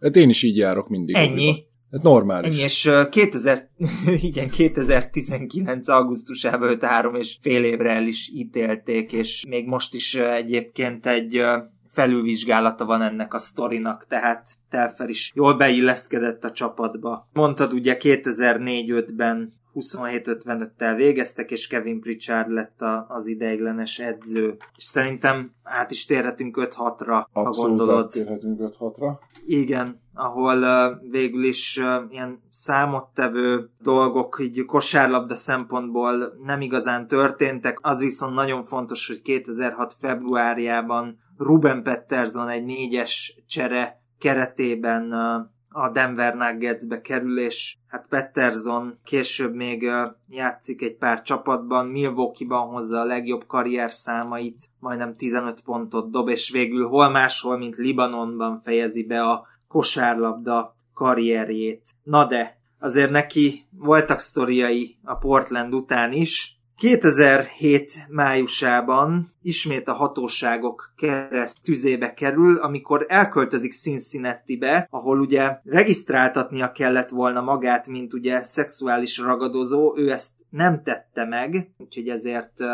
Hát 0.00 0.16
én 0.16 0.28
is 0.28 0.42
így 0.42 0.56
járok 0.56 0.88
mindig. 0.88 1.14
Ennyi. 1.14 1.54
Ez 1.90 2.00
normális. 2.00 2.48
Ennyi, 2.48 2.62
és 2.62 2.90
2000, 3.10 3.68
igen, 4.28 4.48
2019. 4.48 5.88
augusztusában 5.88 6.68
őt 6.68 6.84
három 6.84 7.14
és 7.14 7.38
fél 7.40 7.64
évre 7.64 7.90
el 7.90 8.06
is 8.06 8.30
ítélték, 8.34 9.12
és 9.12 9.44
még 9.48 9.66
most 9.66 9.94
is 9.94 10.14
egyébként 10.14 11.06
egy 11.06 11.44
felülvizsgálata 11.88 12.84
van 12.84 13.02
ennek 13.02 13.34
a 13.34 13.38
sztorinak, 13.38 14.06
tehát 14.08 14.48
Telfer 14.70 15.08
is 15.08 15.32
jól 15.34 15.56
beilleszkedett 15.56 16.44
a 16.44 16.50
csapatba. 16.50 17.28
Mondtad 17.32 17.72
ugye 17.72 17.96
2004-5-ben 18.00 19.52
27-55-tel 19.74 20.94
végeztek, 20.96 21.50
és 21.50 21.66
Kevin 21.66 22.00
Pritchard 22.00 22.50
lett 22.50 22.82
a, 22.82 23.06
az 23.08 23.26
ideiglenes 23.26 23.98
edző. 23.98 24.56
És 24.76 24.84
szerintem 24.84 25.52
át 25.62 25.90
is 25.90 26.04
térhetünk 26.04 26.56
5-6-ra, 26.60 27.24
ha 27.32 27.50
gondolod. 27.50 28.08
térhetünk 28.08 28.60
5-6-ra. 28.62 29.18
Igen, 29.46 30.00
ahol 30.14 30.58
uh, 30.58 31.10
végül 31.10 31.44
is 31.44 31.76
uh, 31.76 32.12
ilyen 32.12 32.42
számottevő 32.50 33.66
dolgok 33.82 34.38
így 34.40 34.64
kosárlabda 34.64 35.34
szempontból 35.34 36.32
nem 36.44 36.60
igazán 36.60 37.06
történtek. 37.06 37.78
Az 37.80 38.00
viszont 38.00 38.34
nagyon 38.34 38.64
fontos, 38.64 39.06
hogy 39.06 39.22
2006 39.22 39.96
februárjában 39.98 41.18
Ruben 41.36 41.82
Petterson 41.82 42.48
egy 42.48 42.64
négyes 42.64 43.42
csere 43.46 44.00
keretében 44.18 45.12
uh, 45.12 45.50
a 45.72 45.90
Denver 45.90 46.34
Nuggetsbe 46.34 47.00
kerül, 47.00 47.38
és 47.38 47.76
hát 47.86 48.06
Petterson 48.08 48.98
később 49.04 49.54
még 49.54 49.90
játszik 50.28 50.82
egy 50.82 50.96
pár 50.96 51.22
csapatban, 51.22 51.86
Milwaukee-ban 51.86 52.68
hozza 52.68 53.00
a 53.00 53.04
legjobb 53.04 53.46
karrier 53.46 53.92
számait, 53.92 54.68
majdnem 54.78 55.14
15 55.14 55.60
pontot 55.60 56.10
dob, 56.10 56.28
és 56.28 56.50
végül 56.50 56.88
hol 56.88 57.08
máshol, 57.08 57.58
mint 57.58 57.76
Libanonban 57.76 58.58
fejezi 58.58 59.04
be 59.04 59.22
a 59.22 59.46
kosárlabda 59.68 60.74
karrierjét. 60.94 61.88
Na 62.02 62.26
de, 62.26 62.60
azért 62.78 63.10
neki 63.10 63.66
voltak 63.70 64.18
sztoriai 64.18 64.96
a 65.04 65.14
Portland 65.14 65.74
után 65.74 66.12
is, 66.12 66.51
2007 66.76 68.06
májusában 68.08 69.28
ismét 69.42 69.88
a 69.88 69.92
hatóságok 69.92 70.92
kereszt 70.96 71.64
tüzébe 71.64 72.14
kerül, 72.14 72.56
amikor 72.56 73.06
elköltözik 73.08 73.72
Cincinnati-be, 73.72 74.86
ahol 74.90 75.20
ugye 75.20 75.58
regisztráltatnia 75.64 76.72
kellett 76.72 77.08
volna 77.08 77.40
magát, 77.40 77.88
mint 77.88 78.14
ugye 78.14 78.44
szexuális 78.44 79.18
ragadozó, 79.18 79.96
ő 79.96 80.10
ezt 80.10 80.32
nem 80.50 80.82
tette 80.82 81.24
meg, 81.24 81.70
úgyhogy 81.78 82.08
ezért 82.08 82.64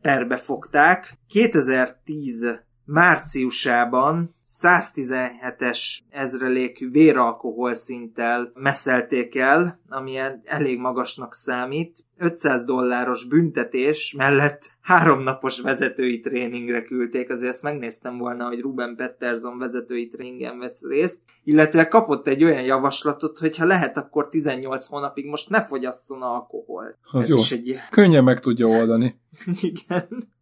perbe 0.00 0.36
fogták. 0.36 1.18
2010 1.28 2.62
márciusában 2.84 4.36
117-es 4.48 5.98
ezrelékű 6.10 6.90
véralkohol 6.90 7.74
szinttel 7.74 8.52
messzelték 8.54 9.36
el, 9.36 9.80
ami 9.88 10.16
elég 10.44 10.78
magasnak 10.78 11.34
számít. 11.34 12.06
500 12.16 12.64
dolláros 12.64 13.24
büntetés 13.24 14.14
mellett 14.16 14.70
háromnapos 14.80 15.60
vezetői 15.60 16.20
tréningre 16.20 16.82
küldték, 16.82 17.30
azért 17.30 17.52
ezt 17.52 17.62
megnéztem 17.62 18.18
volna, 18.18 18.46
hogy 18.46 18.60
Ruben 18.60 18.96
Petterson 18.96 19.58
vezetői 19.58 20.08
tréningen 20.08 20.58
vesz 20.58 20.82
részt, 20.82 21.20
illetve 21.44 21.88
kapott 21.88 22.28
egy 22.28 22.44
olyan 22.44 22.62
javaslatot, 22.62 23.38
hogy 23.38 23.56
ha 23.56 23.64
lehet, 23.64 23.96
akkor 23.96 24.28
18 24.28 24.86
hónapig 24.86 25.26
most 25.26 25.48
ne 25.48 25.64
fogyasszon 25.64 26.22
alkohol. 26.22 26.98
Az 27.02 27.20
Ez 27.20 27.28
jó, 27.28 27.58
egy... 27.58 27.78
könnyen 27.90 28.24
meg 28.24 28.40
tudja 28.40 28.66
oldani. 28.66 29.20
Igen. 29.60 30.36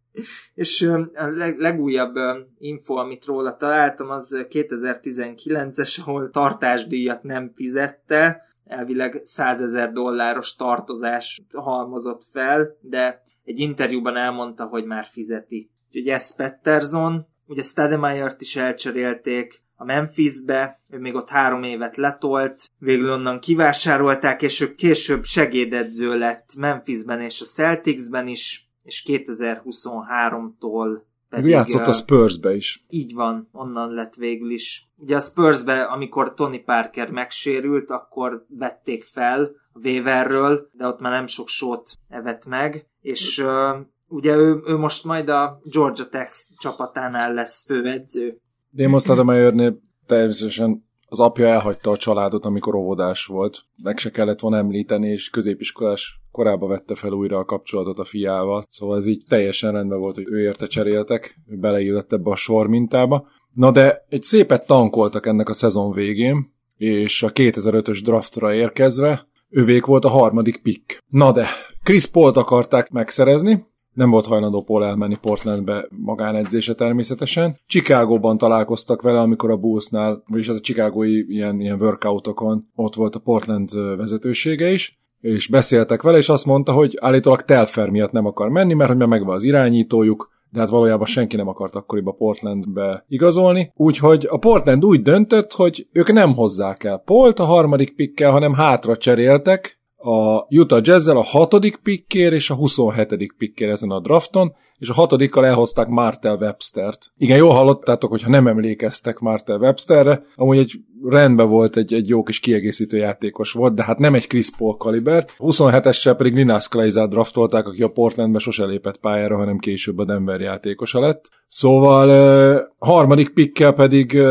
És 0.53 0.81
a 1.13 1.27
leg, 1.27 1.59
legújabb 1.59 2.15
info, 2.57 2.95
amit 2.95 3.25
róla 3.25 3.55
találtam, 3.55 4.09
az 4.09 4.45
2019-es, 4.49 5.99
ahol 5.99 6.29
tartásdíjat 6.29 7.23
nem 7.23 7.51
fizette, 7.55 8.41
elvileg 8.65 9.21
100 9.23 9.61
ezer 9.61 9.91
dolláros 9.91 10.55
tartozás 10.55 11.41
halmozott 11.53 12.23
fel, 12.31 12.77
de 12.81 13.23
egy 13.43 13.59
interjúban 13.59 14.15
elmondta, 14.17 14.65
hogy 14.65 14.85
már 14.85 15.07
fizeti. 15.11 15.69
Úgyhogy 15.87 16.07
ez 16.07 16.35
Petterson, 16.35 17.27
ugye 17.45 17.63
Stademeyer-t 17.63 18.41
is 18.41 18.55
elcserélték, 18.55 19.65
a 19.79 19.83
Memphisbe, 19.83 20.81
ő 20.89 20.99
még 20.99 21.15
ott 21.15 21.29
három 21.29 21.63
évet 21.63 21.95
letolt, 21.95 22.71
végül 22.77 23.11
onnan 23.11 23.39
kivásárolták, 23.39 24.41
és 24.41 24.61
ő 24.61 24.75
később 24.75 25.23
segédedző 25.23 26.17
lett 26.17 26.55
Memphisben 26.57 27.21
és 27.21 27.41
a 27.41 27.45
Celticsben 27.45 28.27
is, 28.27 28.66
és 28.87 29.03
2023-tól 29.07 31.01
pedig... 31.29 31.49
Játszott 31.49 31.87
a 31.87 31.91
Spursbe 31.93 32.55
is. 32.55 32.85
Így 32.89 33.13
van, 33.13 33.49
onnan 33.51 33.93
lett 33.93 34.15
végül 34.15 34.51
is. 34.51 34.89
Ugye 34.95 35.15
a 35.15 35.19
Spursbe, 35.19 35.83
amikor 35.83 36.33
Tony 36.33 36.63
Parker 36.63 37.11
megsérült, 37.11 37.91
akkor 37.91 38.45
vették 38.49 39.03
fel 39.03 39.51
a 39.73 39.79
Weaverről, 39.79 40.69
de 40.73 40.87
ott 40.87 40.99
már 40.99 41.11
nem 41.11 41.27
sok 41.27 41.47
sót 41.47 41.91
evett 42.07 42.45
meg, 42.45 42.87
és 43.01 43.39
uh, 43.39 43.77
ugye 44.07 44.35
ő, 44.35 44.61
ő 44.65 44.77
most 44.77 45.03
majd 45.03 45.29
a 45.29 45.59
Georgia 45.63 46.05
Tech 46.09 46.31
csapatánál 46.57 47.33
lesz 47.33 47.65
főedző. 47.65 48.41
De 48.69 48.83
én 48.83 48.89
most 48.89 49.09
Ademayernél 49.11 49.79
természetesen 50.05 50.86
az 51.09 51.19
apja 51.19 51.47
elhagyta 51.47 51.91
a 51.91 51.97
családot, 51.97 52.45
amikor 52.45 52.75
óvodás 52.75 53.25
volt. 53.25 53.63
Meg 53.83 53.97
se 53.97 54.09
kellett 54.09 54.39
volna 54.39 54.57
említeni, 54.57 55.07
és 55.07 55.29
középiskolás 55.29 56.21
korába 56.31 56.67
vette 56.67 56.95
fel 56.95 57.11
újra 57.11 57.37
a 57.37 57.45
kapcsolatot 57.45 57.99
a 57.99 58.03
fiával. 58.03 58.65
Szóval 58.69 58.97
ez 58.97 59.05
így 59.05 59.23
teljesen 59.27 59.71
rendben 59.71 59.99
volt, 59.99 60.15
hogy 60.15 60.27
ő 60.29 60.41
érte 60.41 60.67
cseréltek, 60.67 61.39
ő 61.47 61.57
beleillett 61.57 62.13
ebbe 62.13 62.31
a 62.31 62.35
sor 62.35 62.67
mintába. 62.67 63.27
Na 63.53 63.71
de 63.71 64.05
egy 64.09 64.21
szépet 64.21 64.67
tankoltak 64.67 65.25
ennek 65.25 65.49
a 65.49 65.53
szezon 65.53 65.91
végén, 65.91 66.53
és 66.77 67.23
a 67.23 67.31
2005-ös 67.31 67.99
draftra 68.03 68.53
érkezve 68.53 69.27
ővék 69.49 69.85
volt 69.85 70.05
a 70.05 70.09
harmadik 70.09 70.61
pick. 70.61 71.03
Na 71.07 71.31
de, 71.31 71.47
Chris 71.83 72.05
Paul-t 72.05 72.37
akarták 72.37 72.89
megszerezni, 72.89 73.65
nem 73.97 74.09
volt 74.09 74.25
hajlandó 74.25 74.63
Paul 74.63 74.85
elmenni 74.85 75.17
Portlandbe 75.21 75.87
magánedzése 75.89 76.73
természetesen. 76.73 77.57
Chicagóban 77.67 78.37
találkoztak 78.37 79.01
vele, 79.01 79.19
amikor 79.19 79.51
a 79.51 79.57
Bullsnál, 79.57 80.23
vagyis 80.27 80.47
az 80.47 80.55
a 80.55 80.59
chicagói 80.59 81.33
ilyen, 81.33 81.59
ilyen 81.61 81.81
workoutokon 81.81 82.63
ott 82.75 82.95
volt 82.95 83.15
a 83.15 83.19
Portland 83.19 83.97
vezetősége 83.97 84.71
is, 84.71 84.99
és 85.21 85.47
beszéltek 85.47 86.01
vele, 86.01 86.17
és 86.17 86.29
azt 86.29 86.45
mondta, 86.45 86.71
hogy 86.71 86.97
állítólag 87.01 87.41
Telfer 87.41 87.89
miatt 87.89 88.11
nem 88.11 88.25
akar 88.25 88.49
menni, 88.49 88.73
mert 88.73 88.89
hogy 88.89 89.07
megvan 89.07 89.35
az 89.35 89.43
irányítójuk, 89.43 90.29
de 90.49 90.59
hát 90.59 90.69
valójában 90.69 91.05
senki 91.05 91.35
nem 91.35 91.47
akart 91.47 91.75
akkoriban 91.75 92.17
Portlandbe 92.17 93.05
igazolni. 93.07 93.71
Úgyhogy 93.75 94.27
a 94.29 94.37
Portland 94.37 94.85
úgy 94.85 95.01
döntött, 95.01 95.53
hogy 95.53 95.87
ők 95.91 96.11
nem 96.11 96.33
hozzák 96.33 96.83
el 96.83 97.01
Polt 97.05 97.39
a 97.39 97.45
harmadik 97.45 97.95
pikkel, 97.95 98.31
hanem 98.31 98.53
hátra 98.53 98.97
cseréltek, 98.97 99.76
a 99.97 100.45
Utah 100.49 100.81
jazz 100.83 101.07
a 101.07 101.21
hatodik 101.21 101.75
pikkér 101.75 102.33
és 102.33 102.49
a 102.49 102.55
27. 102.55 103.33
pikkér 103.37 103.69
ezen 103.69 103.89
a 103.89 103.99
drafton, 103.99 104.53
és 104.77 104.89
a 104.89 104.93
hatodikkal 104.93 105.45
elhozták 105.45 105.87
Martel 105.87 106.35
Webstert. 106.35 107.05
Igen, 107.17 107.37
jól 107.37 107.53
hallottátok, 107.53 108.09
hogyha 108.09 108.29
nem 108.29 108.47
emlékeztek 108.47 109.19
Martel 109.19 109.59
Websterre, 109.59 110.23
amúgy 110.35 110.57
egy 110.57 110.79
rendben 111.03 111.49
volt, 111.49 111.77
egy, 111.77 111.93
egy 111.93 112.07
jó 112.07 112.23
kis 112.23 112.39
kiegészítő 112.39 112.97
játékos 112.97 113.51
volt, 113.51 113.75
de 113.75 113.83
hát 113.83 113.97
nem 113.97 114.13
egy 114.13 114.27
Chris 114.27 114.49
Paul 114.57 114.77
kaliber. 114.77 115.25
27-essel 115.37 116.13
pedig 116.17 116.33
Linas 116.33 116.67
Kleizát 116.67 117.09
draftolták, 117.09 117.67
aki 117.67 117.83
a 117.83 117.87
Portlandbe 117.87 118.39
sose 118.39 118.65
lépett 118.65 118.97
pályára, 118.97 119.37
hanem 119.37 119.57
később 119.57 119.97
a 119.97 120.05
Denver 120.05 120.39
játékosa 120.39 120.99
lett. 120.99 121.29
Szóval 121.47 122.73
harmadik 122.77 123.33
pikkel 123.33 123.73
pedig 123.73 124.21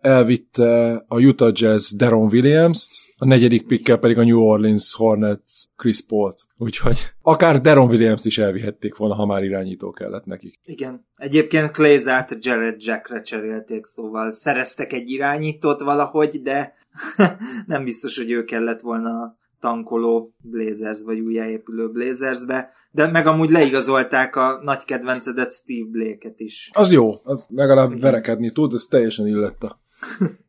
elvitte 0.00 1.04
a 1.08 1.20
Utah 1.20 1.52
Jazz 1.54 1.94
Deron 1.94 2.28
Williams-t, 2.32 2.90
a 3.18 3.24
negyedik 3.24 3.66
pickkel 3.66 3.98
pedig 3.98 4.18
a 4.18 4.24
New 4.24 4.38
Orleans 4.38 4.94
Hornets 4.94 5.52
Chris 5.76 6.06
Paul-t. 6.06 6.42
Úgyhogy 6.58 6.98
akár 7.22 7.60
Deron 7.60 7.88
Williams-t 7.88 8.24
is 8.24 8.38
elvihették 8.38 8.96
volna, 8.96 9.14
ha 9.14 9.26
már 9.26 9.42
irányító 9.42 9.90
kellett 9.90 10.24
nekik. 10.24 10.60
Igen. 10.64 11.06
Egyébként 11.16 11.70
Clayzát 11.70 12.36
Jared 12.40 12.82
Jackre 12.82 13.22
cserélték, 13.22 13.84
szóval 13.84 14.32
szereztek 14.32 14.92
egy 14.92 15.10
irányítót 15.10 15.80
valahogy, 15.80 16.42
de 16.42 16.74
nem 17.66 17.84
biztos, 17.84 18.16
hogy 18.16 18.30
ő 18.30 18.44
kellett 18.44 18.80
volna 18.80 19.36
tankoló 19.60 20.34
Blazers, 20.42 21.02
vagy 21.02 21.20
újjáépülő 21.20 21.88
Blazersbe, 21.88 22.68
de 22.90 23.10
meg 23.10 23.26
amúgy 23.26 23.50
leigazolták 23.50 24.36
a 24.36 24.60
nagy 24.62 24.84
kedvencedet 24.84 25.52
Steve 25.52 25.88
Blake-et 25.90 26.40
is. 26.40 26.70
Az 26.72 26.92
jó, 26.92 27.12
az 27.24 27.46
legalább 27.50 27.88
Igen. 27.88 28.00
verekedni 28.00 28.50
tud, 28.50 28.72
ez 28.72 28.82
teljesen 28.82 29.26
illett 29.26 29.62
a 29.62 29.80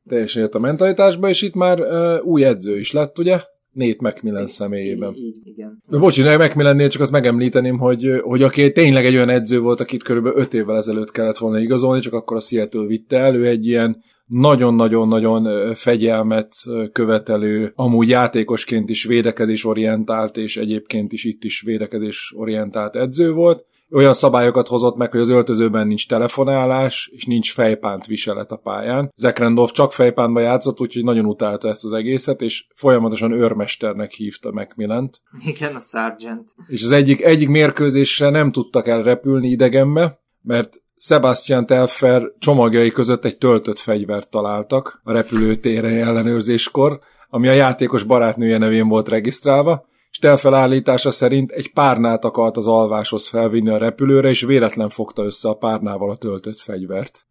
teljesen 0.09 0.41
jött 0.41 0.55
a 0.55 0.59
mentalitásba, 0.59 1.29
és 1.29 1.41
itt 1.41 1.53
már 1.53 1.79
uh, 1.79 2.25
új 2.25 2.43
edző 2.43 2.79
is 2.79 2.91
lett, 2.91 3.19
ugye? 3.19 3.39
Nate 3.77 3.97
Macmillan 3.99 4.41
így, 4.41 4.47
személyében. 4.47 5.13
Így, 5.15 5.25
így, 5.25 5.47
igen. 5.47 5.83
Bocsi, 5.87 6.23
Macmillannél 6.23 6.87
csak 6.87 7.01
azt 7.01 7.11
megemlíteném, 7.11 7.77
hogy, 7.77 8.21
hogy 8.21 8.43
aki 8.43 8.71
tényleg 8.71 9.05
egy 9.05 9.15
olyan 9.15 9.29
edző 9.29 9.59
volt, 9.59 9.79
akit 9.79 10.03
körülbelül 10.03 10.39
5 10.39 10.53
évvel 10.53 10.75
ezelőtt 10.75 11.11
kellett 11.11 11.37
volna 11.37 11.59
igazolni, 11.59 12.01
csak 12.01 12.13
akkor 12.13 12.37
a 12.37 12.39
Seattle 12.39 12.85
vitte 12.85 13.17
elő 13.17 13.47
egy 13.47 13.67
ilyen 13.67 14.03
nagyon-nagyon-nagyon 14.25 15.73
fegyelmet 15.75 16.53
követelő, 16.91 17.71
amúgy 17.75 18.09
játékosként 18.09 18.89
is 18.89 19.03
védekezésorientált, 19.03 20.37
és 20.37 20.57
egyébként 20.57 21.13
is 21.13 21.23
itt 21.23 21.43
is 21.43 21.61
védekezésorientált 21.61 22.95
edző 22.95 23.31
volt, 23.31 23.65
olyan 23.91 24.13
szabályokat 24.13 24.67
hozott 24.67 24.95
meg, 24.95 25.11
hogy 25.11 25.19
az 25.19 25.29
öltözőben 25.29 25.87
nincs 25.87 26.07
telefonálás, 26.07 27.09
és 27.13 27.25
nincs 27.25 27.53
fejpánt 27.53 28.05
viselet 28.05 28.51
a 28.51 28.55
pályán. 28.55 29.11
Zekrendorf 29.15 29.71
csak 29.71 29.93
fejpántba 29.93 30.39
játszott, 30.39 30.81
úgyhogy 30.81 31.03
nagyon 31.03 31.25
utálta 31.25 31.69
ezt 31.69 31.85
az 31.85 31.93
egészet, 31.93 32.41
és 32.41 32.65
folyamatosan 32.75 33.31
őrmesternek 33.31 34.11
hívta 34.11 34.51
Macmillan-t. 34.51 35.21
Igen, 35.45 35.75
a 35.75 35.79
Sargent. 35.79 36.55
És 36.67 36.83
az 36.83 36.91
egyik, 36.91 37.21
egyik 37.21 37.49
mérkőzésre 37.49 38.29
nem 38.29 38.51
tudtak 38.51 38.87
el 38.87 39.01
repülni 39.01 39.47
idegenbe, 39.47 40.19
mert 40.41 40.81
Sebastian 40.99 41.65
Telfer 41.65 42.31
csomagjai 42.39 42.91
között 42.91 43.25
egy 43.25 43.37
töltött 43.37 43.79
fegyvert 43.79 44.29
találtak 44.29 45.01
a 45.03 45.11
repülőtére 45.11 45.89
ellenőrzéskor, 45.89 46.99
ami 47.29 47.47
a 47.47 47.53
játékos 47.53 48.03
barátnője 48.03 48.57
nevén 48.57 48.87
volt 48.87 49.09
regisztrálva, 49.09 49.87
és 50.11 50.17
telfelállítása 50.17 51.11
szerint 51.11 51.51
egy 51.51 51.73
párnát 51.73 52.23
akart 52.23 52.57
az 52.57 52.67
alváshoz 52.67 53.27
felvinni 53.27 53.69
a 53.69 53.77
repülőre, 53.77 54.29
és 54.29 54.41
véletlen 54.41 54.89
fogta 54.89 55.23
össze 55.23 55.49
a 55.49 55.53
párnával 55.53 56.09
a 56.09 56.15
töltött 56.15 56.59
fegyvert. 56.59 57.25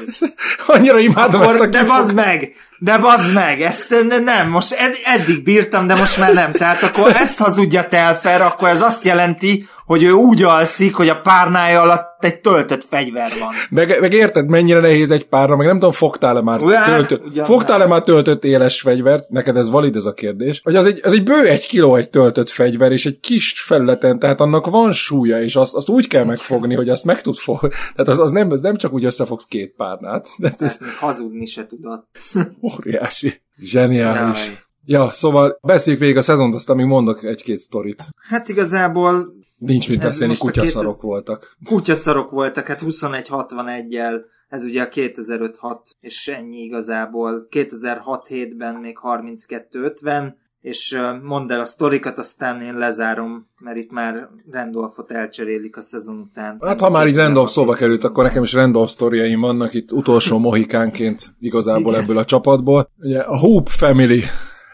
Annyira 0.66 0.98
imádom 0.98 1.40
Akkor, 1.40 1.54
ezt 1.54 1.62
a 1.62 1.66
De 1.66 1.84
bazd 1.84 2.14
meg! 2.14 2.52
De 2.78 2.98
bazd 2.98 3.32
meg! 3.32 3.60
Ezt 3.60 3.94
nem, 4.24 4.48
most 4.48 4.72
ed- 4.72 5.00
eddig 5.04 5.42
bírtam, 5.42 5.86
de 5.86 5.94
most 5.94 6.18
már 6.18 6.34
nem. 6.34 6.52
Tehát 6.52 6.82
akkor 6.82 7.16
ezt 7.16 7.38
hazudja 7.38 7.88
Telfer, 7.88 8.42
akkor 8.42 8.68
ez 8.68 8.82
azt 8.82 9.04
jelenti, 9.04 9.64
hogy 9.86 10.02
ő 10.02 10.12
úgy 10.12 10.42
alszik, 10.42 10.94
hogy 10.94 11.08
a 11.08 11.20
párnája 11.20 11.80
alatt 11.80 12.11
egy 12.24 12.40
töltött 12.40 12.84
fegyver 12.84 13.32
van. 13.40 13.50
Meg, 13.70 14.00
meg 14.00 14.12
érted, 14.12 14.48
mennyire 14.48 14.80
nehéz 14.80 15.10
egy 15.10 15.24
párna, 15.24 15.56
meg 15.56 15.66
nem 15.66 15.74
tudom, 15.74 15.92
fogtál-e 15.92 16.40
már, 16.40 16.60
Ugyan, 16.60 16.84
töltött, 16.84 17.44
fogtál-e 17.44 17.86
már 17.86 18.02
töltött 18.02 18.44
éles 18.44 18.80
fegyvert, 18.80 19.28
neked 19.28 19.56
ez 19.56 19.70
valid 19.70 19.96
ez 19.96 20.04
a 20.04 20.12
kérdés, 20.12 20.60
hogy 20.64 20.76
az 20.76 20.86
egy, 20.86 21.00
az 21.02 21.12
egy 21.12 21.22
bő 21.22 21.46
egy 21.46 21.66
kiló 21.66 21.96
egy 21.96 22.10
töltött 22.10 22.48
fegyver, 22.48 22.92
és 22.92 23.06
egy 23.06 23.20
kis 23.20 23.60
felületen, 23.60 24.18
tehát 24.18 24.40
annak 24.40 24.66
van 24.66 24.92
súlya, 24.92 25.42
és 25.42 25.56
azt, 25.56 25.74
azt 25.74 25.88
úgy 25.88 26.08
kell 26.08 26.24
megfogni, 26.24 26.74
hogy 26.74 26.88
azt 26.88 27.04
meg 27.04 27.20
tud 27.20 27.36
fogni. 27.36 27.68
Tehát 27.94 28.08
az, 28.08 28.18
az, 28.18 28.30
nem, 28.30 28.50
az 28.50 28.60
nem 28.60 28.76
csak 28.76 28.92
úgy 28.92 29.04
összefogsz 29.04 29.44
két 29.44 29.74
párnát. 29.76 30.28
De 30.38 30.50
ez... 30.58 30.78
Hát, 30.78 30.88
hazudni 30.98 31.46
se 31.46 31.66
tudod. 31.66 32.04
Óriási. 32.72 33.32
Zseniális. 33.62 34.46
Jaj. 34.46 34.58
Ja, 34.84 35.10
szóval 35.10 35.58
beszéljük 35.62 36.02
végig 36.02 36.16
a 36.16 36.22
szezont, 36.22 36.54
aztán 36.54 36.76
még 36.76 36.86
mondok 36.86 37.24
egy-két 37.24 37.58
sztorit. 37.58 38.04
Hát 38.28 38.48
igazából 38.48 39.34
Nincs 39.66 39.88
mit 39.88 40.00
beszélni, 40.00 40.36
kutyaszarok 40.36 40.94
2000 40.94 41.10
voltak. 41.10 41.56
Kutyaszarok 41.70 42.30
voltak, 42.30 42.66
hát 42.66 42.82
21-61-jel, 42.84 44.20
ez 44.48 44.64
ugye 44.64 44.82
a 44.82 44.88
2005-6, 44.88 45.76
és 46.00 46.28
ennyi 46.28 46.58
igazából. 46.58 47.46
2006-7-ben 47.50 48.74
még 48.74 48.98
32-50, 49.02 50.32
és 50.60 50.98
mondd 51.22 51.52
el 51.52 51.60
a 51.60 51.64
sztorikat, 51.64 52.18
aztán 52.18 52.60
én 52.60 52.74
lezárom, 52.74 53.48
mert 53.58 53.76
itt 53.76 53.92
már 53.92 54.28
Randolphot 54.50 55.10
elcserélik 55.10 55.76
a 55.76 55.80
szezon 55.80 56.18
után. 56.18 56.58
Hát 56.60 56.80
ha 56.80 56.90
már 56.90 57.06
így 57.06 57.16
Randolph 57.16 57.50
szóba 57.50 57.72
került, 57.72 58.04
akkor 58.04 58.24
nekem 58.24 58.42
is 58.42 58.52
Randolph 58.52 58.90
sztoriaim 58.90 59.40
vannak 59.40 59.74
itt 59.74 59.92
utolsó 59.92 60.38
mohikánként 60.38 61.22
igazából 61.40 61.96
ebből 61.96 62.18
a 62.18 62.24
csapatból. 62.24 62.90
Ugye 62.98 63.20
a 63.20 63.38
Hoop 63.38 63.68
Family 63.68 64.22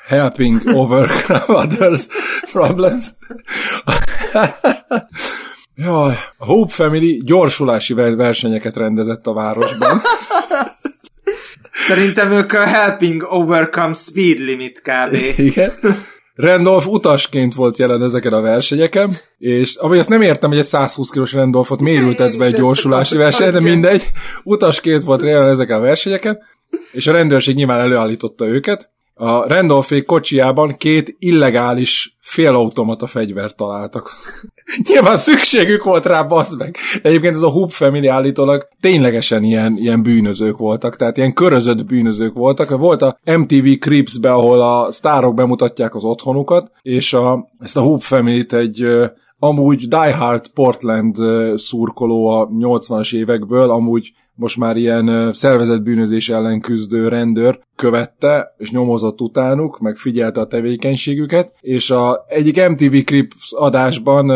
helping 0.07 0.61
overcome 0.67 1.45
others 1.63 2.07
problems. 2.53 3.05
Jaj, 5.85 6.15
a 6.39 6.45
Hope 6.45 6.73
Family 6.73 7.21
gyorsulási 7.25 7.95
ver- 7.95 8.17
versenyeket 8.17 8.77
rendezett 8.77 9.27
a 9.27 9.33
városban. 9.33 10.01
Szerintem 11.89 12.31
ők 12.31 12.53
a 12.53 12.65
Helping 12.65 13.23
Overcome 13.29 13.95
Speed 13.95 14.39
Limit 14.39 14.83
kb. 14.83 15.15
Igen. 15.49 15.73
Randolph 16.35 16.89
utasként 16.89 17.55
volt 17.55 17.79
jelen 17.79 18.03
ezeken 18.03 18.33
a 18.33 18.41
versenyeken, 18.41 19.13
és 19.39 19.75
ahogy 19.75 19.99
azt 19.99 20.09
nem 20.09 20.23
értem, 20.23 20.51
hogy 20.51 20.59
egy 20.59 20.65
120 20.65 21.11
kilós 21.11 21.33
Randolphot 21.33 21.81
mérültetsz 21.81 22.37
be 22.37 22.45
egy 22.45 22.55
gyorsulási 22.55 23.17
versenyre, 23.17 23.53
de 23.53 23.61
mindegy, 23.61 24.13
utasként 24.45 25.03
volt 25.03 25.23
jelen 25.23 25.49
ezeken 25.49 25.79
a 25.79 25.81
versenyeken, 25.81 26.39
és 26.93 27.07
a 27.07 27.13
rendőrség 27.13 27.55
nyilván 27.55 27.81
előállította 27.81 28.47
őket. 28.47 28.91
A 29.21 29.49
Randolphék 29.49 30.05
kocsiában 30.05 30.75
két 30.77 31.17
illegális 31.19 32.17
félautomata 32.21 33.07
fegyvert 33.07 33.57
találtak. 33.57 34.11
Nyilván 34.89 35.17
szükségük 35.17 35.83
volt 35.83 36.07
rá, 36.07 36.23
bazd 36.23 36.59
meg. 36.59 36.77
Egyébként 37.03 37.35
ez 37.35 37.43
a 37.43 37.49
Hoop 37.49 37.71
Family 37.71 38.07
állítólag 38.07 38.69
ténylegesen 38.81 39.45
ilyen, 39.45 39.77
ilyen 39.77 40.03
bűnözők 40.03 40.57
voltak, 40.57 40.97
tehát 40.97 41.17
ilyen 41.17 41.33
körözött 41.33 41.87
bűnözők 41.87 42.35
voltak. 42.35 42.69
Volt 42.69 43.03
a 43.03 43.19
MTV 43.25 43.67
Cribs-be, 43.79 44.33
ahol 44.33 44.61
a 44.61 44.93
sztárok 44.93 45.35
bemutatják 45.35 45.95
az 45.95 46.05
otthonukat, 46.05 46.71
és 46.83 47.13
a, 47.13 47.49
ezt 47.61 47.77
a 47.77 47.81
Hoop 47.81 48.01
Family-t 48.01 48.53
egy 48.53 48.87
amúgy 49.39 49.89
Die 49.89 50.17
Hard 50.17 50.49
Portland 50.49 51.17
szurkoló 51.55 52.27
a 52.27 52.49
80-as 52.49 53.15
évekből, 53.15 53.71
amúgy 53.71 54.13
most 54.39 54.57
már 54.57 54.77
ilyen 54.77 55.09
ö, 55.09 55.33
szervezett 55.33 55.83
bűnözés 55.83 56.29
ellen 56.29 56.61
küzdő 56.61 57.09
rendőr 57.09 57.61
követte, 57.77 58.55
és 58.57 58.71
nyomozott 58.71 59.21
utánuk, 59.21 59.79
meg 59.79 59.97
figyelte 59.97 60.41
a 60.41 60.47
tevékenységüket, 60.47 61.55
és 61.61 61.91
a 61.91 62.25
egyik 62.29 62.69
MTV 62.69 62.97
Crips 63.05 63.53
adásban 63.53 64.31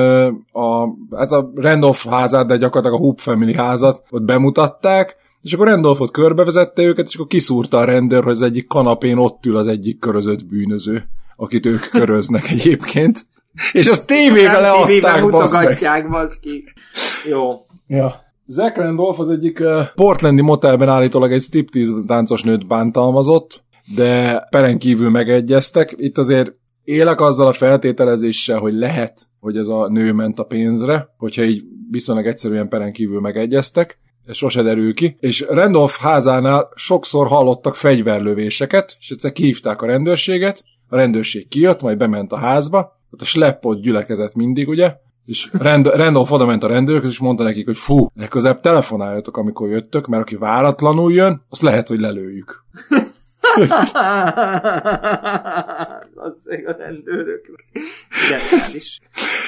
a, 0.52 0.88
hát 1.16 1.32
a 1.32 1.50
Randolph 1.54 2.06
házát, 2.06 2.46
de 2.46 2.56
gyakorlatilag 2.56 3.00
a 3.00 3.02
Hoop 3.02 3.18
Family 3.18 3.54
házat 3.54 4.02
ott 4.10 4.22
bemutatták, 4.22 5.16
és 5.42 5.52
akkor 5.52 5.66
Randolphot 5.66 6.10
körbevezette 6.10 6.82
őket, 6.82 7.06
és 7.06 7.14
akkor 7.14 7.26
kiszúrta 7.26 7.78
a 7.78 7.84
rendőr, 7.84 8.24
hogy 8.24 8.32
az 8.32 8.42
egyik 8.42 8.66
kanapén 8.68 9.16
ott 9.16 9.46
ül 9.46 9.56
az 9.56 9.66
egyik 9.66 9.98
körözött 9.98 10.46
bűnöző, 10.46 11.04
akit 11.36 11.66
ők 11.66 11.90
köröznek 11.90 12.50
egyébként. 12.56 13.26
És 13.72 13.86
azt 13.86 14.06
tévébe 14.06 14.60
leadták, 14.60 15.14
meg. 15.14 15.22
mutogatják, 15.22 16.10
baszki. 16.10 16.64
Jó. 17.28 17.66
Ja. 17.86 18.30
Zach 18.46 18.78
Randolph 18.78 19.20
az 19.20 19.30
egyik 19.30 19.62
portlandi 19.94 20.42
motelben 20.42 20.88
állítólag 20.88 21.32
egy 21.32 21.40
striptease 21.40 21.92
táncos 22.06 22.42
nőt 22.42 22.66
bántalmazott, 22.66 23.64
de 23.94 24.40
peren 24.50 24.78
kívül 24.78 25.10
megegyeztek. 25.10 25.94
Itt 25.96 26.18
azért 26.18 26.52
élek 26.84 27.20
azzal 27.20 27.46
a 27.46 27.52
feltételezéssel, 27.52 28.58
hogy 28.58 28.74
lehet, 28.74 29.20
hogy 29.40 29.56
ez 29.56 29.68
a 29.68 29.88
nő 29.88 30.12
ment 30.12 30.38
a 30.38 30.44
pénzre, 30.44 31.08
hogyha 31.16 31.44
így 31.44 31.62
viszonylag 31.90 32.26
egyszerűen 32.26 32.68
peren 32.68 32.92
kívül 32.92 33.20
megegyeztek. 33.20 33.98
Ez 34.26 34.36
sose 34.36 34.62
derül 34.62 34.94
ki. 34.94 35.16
És 35.20 35.44
Randolph 35.48 35.94
házánál 36.00 36.68
sokszor 36.74 37.26
hallottak 37.26 37.74
fegyverlövéseket, 37.74 38.96
és 39.00 39.10
egyszer 39.10 39.32
kihívták 39.32 39.82
a 39.82 39.86
rendőrséget, 39.86 40.64
a 40.88 40.96
rendőrség 40.96 41.48
kijött, 41.48 41.82
majd 41.82 41.98
bement 41.98 42.32
a 42.32 42.38
házba, 42.38 43.00
ott 43.10 43.20
a 43.20 43.24
sleppot 43.24 43.80
gyülekezett 43.80 44.34
mindig, 44.34 44.68
ugye, 44.68 44.94
és 45.24 45.48
Rand- 45.52 45.86
Randolph 45.86 46.32
oda 46.32 46.46
ment 46.46 46.62
a 46.62 46.66
rendőrökhöz, 46.66 47.10
és 47.10 47.18
mondta 47.18 47.42
nekik, 47.42 47.66
hogy 47.66 47.78
fú, 47.78 48.06
legközelebb 48.14 48.60
telefonáljatok, 48.60 49.36
amikor 49.36 49.68
jöttök, 49.68 50.06
mert 50.06 50.22
aki 50.22 50.36
váratlanul 50.36 51.12
jön, 51.12 51.42
azt 51.48 51.62
lehet, 51.62 51.88
hogy 51.88 52.00
lelőjük. 52.00 52.64
A 56.66 56.74
rendőrök. 56.78 57.50
Zseniális. 58.28 59.00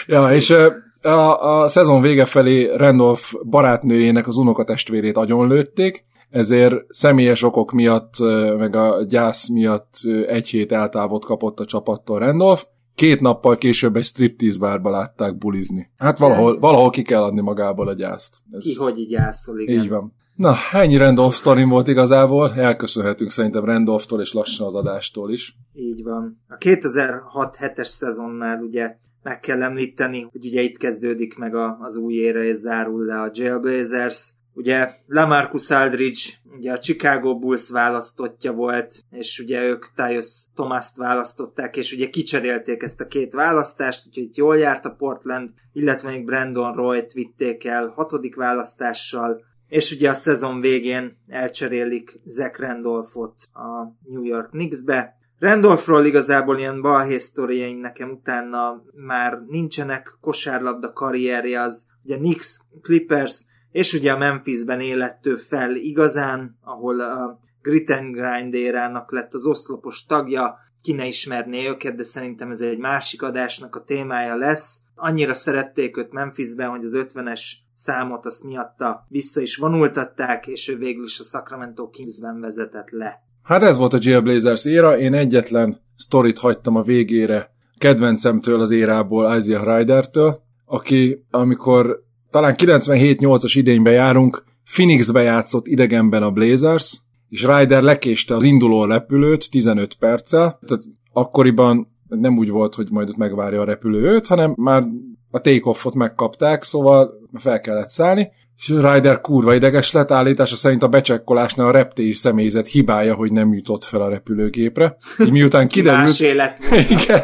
Ja, 0.07 0.33
és 0.33 0.55
a, 1.03 1.63
a 1.63 1.69
szezon 1.69 2.01
vége 2.01 2.25
felé 2.25 2.75
Randolph 2.77 3.33
barátnőjének 3.45 4.27
az 4.27 4.37
unokatestvérét 4.37 5.17
agyonlőtték, 5.17 6.05
ezért 6.31 6.75
személyes 6.89 7.43
okok 7.43 7.73
miatt, 7.73 8.13
meg 8.59 8.77
a 8.77 9.05
gyász 9.09 9.49
miatt 9.49 9.95
egy 10.27 10.49
hét 10.49 10.73
eltávot 10.73 11.25
kapott 11.25 11.59
a 11.59 11.65
csapattól 11.65 12.19
Randolph. 12.19 12.63
Két 12.95 13.21
nappal 13.21 13.59
később 13.59 13.97
egy 13.97 14.05
striptease 14.05 14.59
bárba 14.59 14.91
látták 14.91 15.39
bulizni. 15.39 15.91
Hát 15.97 16.19
valahol, 16.19 16.59
valahol 16.59 16.91
ki 16.91 17.03
kell 17.03 17.23
adni 17.23 17.41
magából 17.41 17.89
a 17.89 17.95
gyászt. 17.95 18.37
Ez 18.51 18.65
Ki 18.65 18.75
hogy 18.75 18.99
így 18.99 19.11
jászol, 19.11 19.61
igen. 19.61 19.83
így 19.83 19.89
van. 19.89 20.13
Na, 20.35 20.55
ennyi 20.73 20.97
Randolph 20.97 21.35
sztorim 21.35 21.69
volt 21.69 21.89
igazából. 21.89 22.53
Elköszönhetünk 22.57 23.31
szerintem 23.31 23.65
Randolphtól 23.65 24.21
és 24.21 24.33
lassan 24.33 24.67
az 24.67 24.75
adástól 24.75 25.33
is. 25.33 25.55
Így 25.73 26.03
van. 26.03 26.41
A 26.49 26.55
2006-7-es 26.55 27.85
szezonnál 27.85 28.63
ugye 28.63 28.97
meg 29.23 29.41
kell 29.41 29.63
említeni, 29.63 30.27
hogy 30.33 30.47
ugye 30.47 30.61
itt 30.61 30.77
kezdődik 30.77 31.37
meg 31.37 31.55
a, 31.55 31.79
az 31.81 31.97
új 31.97 32.15
ére, 32.15 32.45
és 32.45 32.57
zárul 32.57 33.05
le 33.05 33.21
a 33.21 33.31
Jailblazers. 33.33 34.35
Ugye 34.55 34.91
Lamarcus 35.07 35.71
Aldridge, 35.71 36.21
ugye 36.57 36.73
a 36.73 36.79
Chicago 36.79 37.39
Bulls 37.39 37.71
választottja 37.71 38.53
volt, 38.53 38.95
és 39.11 39.39
ugye 39.39 39.63
ők 39.63 39.87
Tyus 39.95 40.45
Thomas-t 40.55 40.97
választották, 40.97 41.77
és 41.77 41.93
ugye 41.93 42.09
kicserélték 42.09 42.83
ezt 42.83 43.01
a 43.01 43.07
két 43.07 43.33
választást, 43.33 44.07
úgyhogy 44.07 44.25
itt 44.25 44.37
jól 44.37 44.59
járt 44.59 44.85
a 44.85 44.95
Portland, 44.99 45.51
illetve 45.73 46.11
még 46.11 46.25
Brandon 46.25 46.75
Roy-t 46.75 47.13
vitték 47.13 47.65
el 47.65 47.93
hatodik 47.97 48.35
választással, 48.35 49.45
és 49.69 49.93
ugye 49.93 50.11
a 50.11 50.15
szezon 50.15 50.61
végén 50.61 51.17
elcserélik 51.29 52.21
Zach 52.25 52.61
Randolphot 52.61 53.35
a 53.53 53.95
New 54.11 54.25
York 54.25 54.51
Knicksbe. 54.51 55.17
Randolphról 55.39 56.05
igazából 56.05 56.59
ilyen 56.59 56.81
balhé 56.81 57.19
sztoriaim 57.19 57.79
nekem 57.79 58.11
utána 58.11 58.83
már 58.93 59.39
nincsenek, 59.49 60.17
kosárlabda 60.21 60.93
karrierje 60.93 61.61
az, 61.61 61.87
ugye 62.05 62.17
Knicks, 62.17 62.61
Clippers, 62.83 63.45
és 63.75 63.93
ugye 63.93 64.13
a 64.13 64.19
Memphisben 64.19 64.81
élettő 64.81 65.37
fel 65.37 65.75
igazán, 65.75 66.59
ahol 66.63 67.01
a 67.01 67.39
Grit 67.63 67.91
and 67.91 68.15
Grind 68.15 68.55
érának 68.55 69.13
lett 69.13 69.35
az 69.35 69.47
oszlopos 69.47 70.05
tagja, 70.05 70.57
ki 70.83 70.93
ne 70.93 71.07
ismerné 71.07 71.69
őket, 71.69 71.95
de 71.95 72.03
szerintem 72.03 72.51
ez 72.51 72.61
egy 72.61 72.79
másik 72.79 73.23
adásnak 73.23 73.77
a 73.77 73.85
témája 73.85 74.37
lesz. 74.37 74.81
Annyira 74.95 75.35
szerették 75.35 75.97
őt 75.97 76.13
Memphisben, 76.13 76.69
hogy 76.69 76.85
az 76.85 77.07
50-es 77.15 77.41
számot 77.73 78.27
azt 78.27 78.45
miatta 78.45 79.07
vissza 79.09 79.41
is 79.41 79.57
vonultatták, 79.57 80.47
és 80.47 80.69
ő 80.69 80.77
végül 80.77 81.05
is 81.05 81.21
a 81.21 81.25
Sacramento 81.25 81.89
Kingsben 81.89 82.41
vezetett 82.41 82.91
le. 82.91 83.23
Hát 83.43 83.63
ez 83.63 83.79
volt 83.79 83.93
a 83.93 83.99
Jailblazers 84.01 84.65
éra, 84.65 84.99
én 84.99 85.15
egyetlen 85.15 85.81
sztorit 85.95 86.39
hagytam 86.39 86.77
a 86.77 86.83
végére 86.83 87.51
kedvencemtől 87.79 88.61
az 88.61 88.71
érából, 88.71 89.37
Isaiah 89.37 89.77
Rydertől, 89.77 90.43
aki 90.65 91.25
amikor 91.31 92.05
talán 92.35 92.55
97-8-as 92.57 93.53
idényben 93.55 93.93
járunk, 93.93 94.45
Phoenixbe 94.65 95.23
játszott 95.23 95.67
idegenben 95.67 96.23
a 96.23 96.31
Blazers, 96.31 97.01
és 97.29 97.47
Ryder 97.47 97.83
lekéste 97.83 98.35
az 98.35 98.43
induló 98.43 98.85
repülőt 98.85 99.51
15 99.51 99.95
perccel, 99.95 100.59
tehát 100.67 100.85
akkoriban 101.13 101.89
nem 102.09 102.39
úgy 102.39 102.51
volt, 102.51 102.75
hogy 102.75 102.91
majd 102.91 103.09
ott 103.09 103.17
megvárja 103.17 103.61
a 103.61 103.65
repülő 103.65 104.03
őt, 104.03 104.27
hanem 104.27 104.55
már 104.57 104.85
a 105.31 105.41
take-offot 105.41 105.95
megkapták, 105.95 106.63
szóval 106.63 107.11
fel 107.33 107.61
kellett 107.61 107.89
szállni, 107.89 108.31
és 108.57 108.69
Ryder 108.69 109.21
kurva 109.21 109.55
ideges 109.55 109.93
lett, 109.93 110.11
állítása 110.11 110.57
szerint 110.57 110.83
a 110.83 110.89
becsekkolásnál 110.89 111.67
a 111.67 111.71
reptéri 111.71 112.13
személyzet 112.13 112.67
hibája, 112.67 113.15
hogy 113.15 113.33
nem 113.33 113.53
jutott 113.53 113.85
fel 113.85 114.01
a 114.01 114.09
repülőgépre. 114.09 114.97
Így 115.19 115.31
miután 115.31 115.69
kiderült... 115.69 116.21
Élet. 116.21 116.59
Igen. 116.89 117.23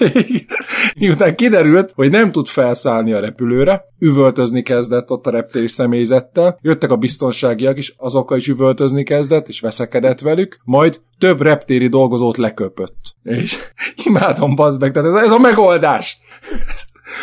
Igen. 0.00 0.46
Miután 0.98 1.34
kiderült, 1.34 1.92
hogy 1.94 2.10
nem 2.10 2.32
tud 2.32 2.46
felszállni 2.46 3.12
a 3.12 3.20
repülőre, 3.20 3.84
üvöltözni 3.98 4.62
kezdett 4.62 5.10
ott 5.10 5.26
a 5.26 5.30
reptéri 5.30 5.68
személyzettel, 5.68 6.58
jöttek 6.62 6.90
a 6.90 6.96
biztonságiak 6.96 7.78
is, 7.78 7.94
azokkal 7.96 8.36
is 8.36 8.48
üvöltözni 8.48 9.02
kezdett, 9.02 9.48
és 9.48 9.60
veszekedett 9.60 10.20
velük, 10.20 10.60
majd 10.64 11.00
több 11.18 11.40
reptéri 11.40 11.88
dolgozót 11.88 12.36
leköpött. 12.36 13.16
És 13.22 13.58
imádom, 14.06 14.54
bazd 14.54 14.80
meg, 14.80 14.92
tehát 14.92 15.08
ez, 15.16 15.22
ez 15.22 15.30
a 15.30 15.38
megoldás! 15.38 16.18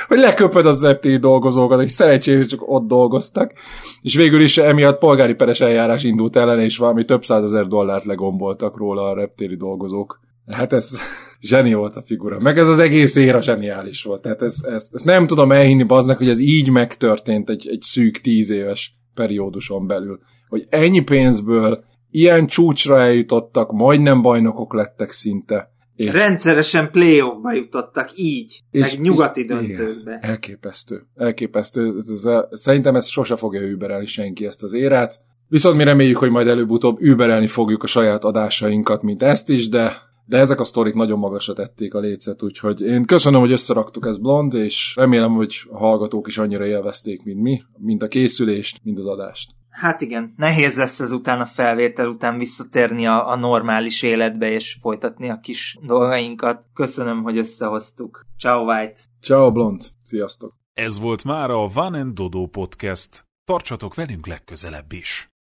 Hogy 0.08 0.18
leköpöd 0.18 0.66
az 0.66 0.82
reptéri 0.82 1.18
dolgozókat, 1.18 1.78
akik 1.78 1.90
szerencsére 1.90 2.44
csak 2.44 2.70
ott 2.70 2.88
dolgoztak, 2.88 3.54
és 4.02 4.16
végül 4.16 4.42
is 4.42 4.58
emiatt 4.58 5.00
polgári 5.00 5.34
peres 5.34 5.62
eljárás 5.62 6.04
indult 6.04 6.36
ellen, 6.36 6.60
és 6.60 6.78
valami 6.78 7.06
több 7.06 7.24
százezer 7.24 7.68
dollárt 7.68 8.06
legomboltak 8.06 8.78
róla 8.78 9.10
a 9.10 9.16
reptéri 9.16 9.56
dolgozók. 9.56 10.20
Hát 10.48 10.74
ez 10.74 11.00
zseni 11.42 11.74
volt 11.74 11.96
a 11.96 12.04
figura. 12.06 12.40
Meg 12.40 12.58
ez 12.58 12.68
az 12.68 12.80
egész 12.80 13.16
éra 13.16 13.42
zseniális 13.42 14.04
volt. 14.04 14.22
Tehát 14.22 14.42
ez, 14.42 14.56
ez, 14.64 14.90
nem 15.04 15.28
tudom 15.28 15.52
elhinni 15.52 15.84
baznak, 15.84 16.18
hogy 16.18 16.30
ez 16.30 16.40
így 16.40 16.72
megtörtént 16.72 17.50
egy, 17.50 17.68
egy 17.68 17.82
szűk 17.82 18.22
tíz 18.22 18.50
éves 18.50 18.98
perióduson 19.14 19.88
belül. 19.88 20.20
Hogy 20.48 20.66
ennyi 20.70 21.04
pénzből 21.04 21.84
ilyen 22.12 22.48
csúcsra 22.48 23.00
eljutottak, 23.00 23.72
majdnem 23.72 24.22
bajnokok 24.22 24.74
lettek 24.74 25.12
szinte. 25.12 25.75
És 25.96 26.12
Rendszeresen 26.12 26.92
playoffba 26.92 27.54
jutottak 27.54 28.10
így, 28.16 28.62
és, 28.72 28.92
meg 28.92 29.02
nyugati 29.02 29.42
és, 29.42 29.48
döntőkbe. 29.48 30.20
Elképesztő. 30.22 31.02
Elképesztő. 31.16 31.96
Ez, 31.98 32.08
ez, 32.08 32.26
ez, 32.26 32.44
szerintem 32.52 32.96
ez 32.96 33.08
sose 33.08 33.36
fogja 33.36 33.62
überelni 33.62 34.06
senki 34.06 34.46
ezt 34.46 34.64
az 34.64 34.74
érát. 34.74 35.20
Viszont 35.48 35.78
mi 35.78 35.84
reméljük, 35.84 36.18
hogy 36.18 36.30
majd 36.30 36.48
előbb-utóbb 36.48 37.02
überelni 37.02 37.48
fogjuk 37.48 37.84
a 37.84 37.88
saját 37.88 38.24
adásainkat, 38.24 39.04
mint 39.04 39.24
ezt 39.24 39.50
is, 39.50 39.70
de 39.70 40.06
de 40.28 40.38
ezek 40.38 40.60
a 40.60 40.64
sztorik 40.64 40.94
nagyon 40.94 41.20
magasra 41.20 41.54
tették 41.54 41.94
a 41.94 42.00
lécet, 42.00 42.44
úgyhogy 42.44 42.82
én 42.82 43.06
köszönöm, 43.06 43.40
hogy 43.40 43.52
összeraktuk 43.52 44.06
ezt 44.06 44.22
blond, 44.22 44.54
és 44.54 44.94
remélem, 44.96 45.34
hogy 45.34 45.56
a 45.70 45.78
hallgatók 45.78 46.28
is 46.28 46.38
annyira 46.38 46.66
élvezték, 46.66 47.24
mint 47.24 47.42
mi, 47.42 47.62
mind 47.78 48.04
a 48.04 48.08
készülést, 48.08 48.80
mind 48.84 49.00
az 49.00 49.08
adást. 49.08 49.52
Hát 49.76 50.02
igen, 50.02 50.34
nehéz 50.38 50.78
lesz 50.78 51.00
ezután 51.00 51.42
a 51.42 51.46
felvétel 51.46 52.08
után 52.08 52.38
visszatérni 52.38 53.08
a, 53.08 53.30
a 53.30 53.36
normális 53.36 54.02
életbe 54.02 54.50
és 54.50 54.78
folytatni 54.82 55.30
a 55.30 55.40
kis 55.40 55.78
dolgainkat. 55.82 56.68
Köszönöm, 56.74 57.24
hogy 57.24 57.38
összehoztuk. 57.38 58.26
Ciao 58.40 58.64
White! 58.64 59.00
Ciao 59.22 59.52
Blond! 59.52 59.82
Sziasztok! 60.04 60.54
Ez 60.74 61.00
volt 61.00 61.24
már 61.24 61.50
a 61.50 61.68
Van 61.68 61.94
and 61.94 62.14
Dodo 62.14 62.46
Podcast. 62.46 63.26
Tartsatok 63.46 63.96
velünk 63.96 64.28
legközelebb 64.28 64.92
is! 64.92 65.35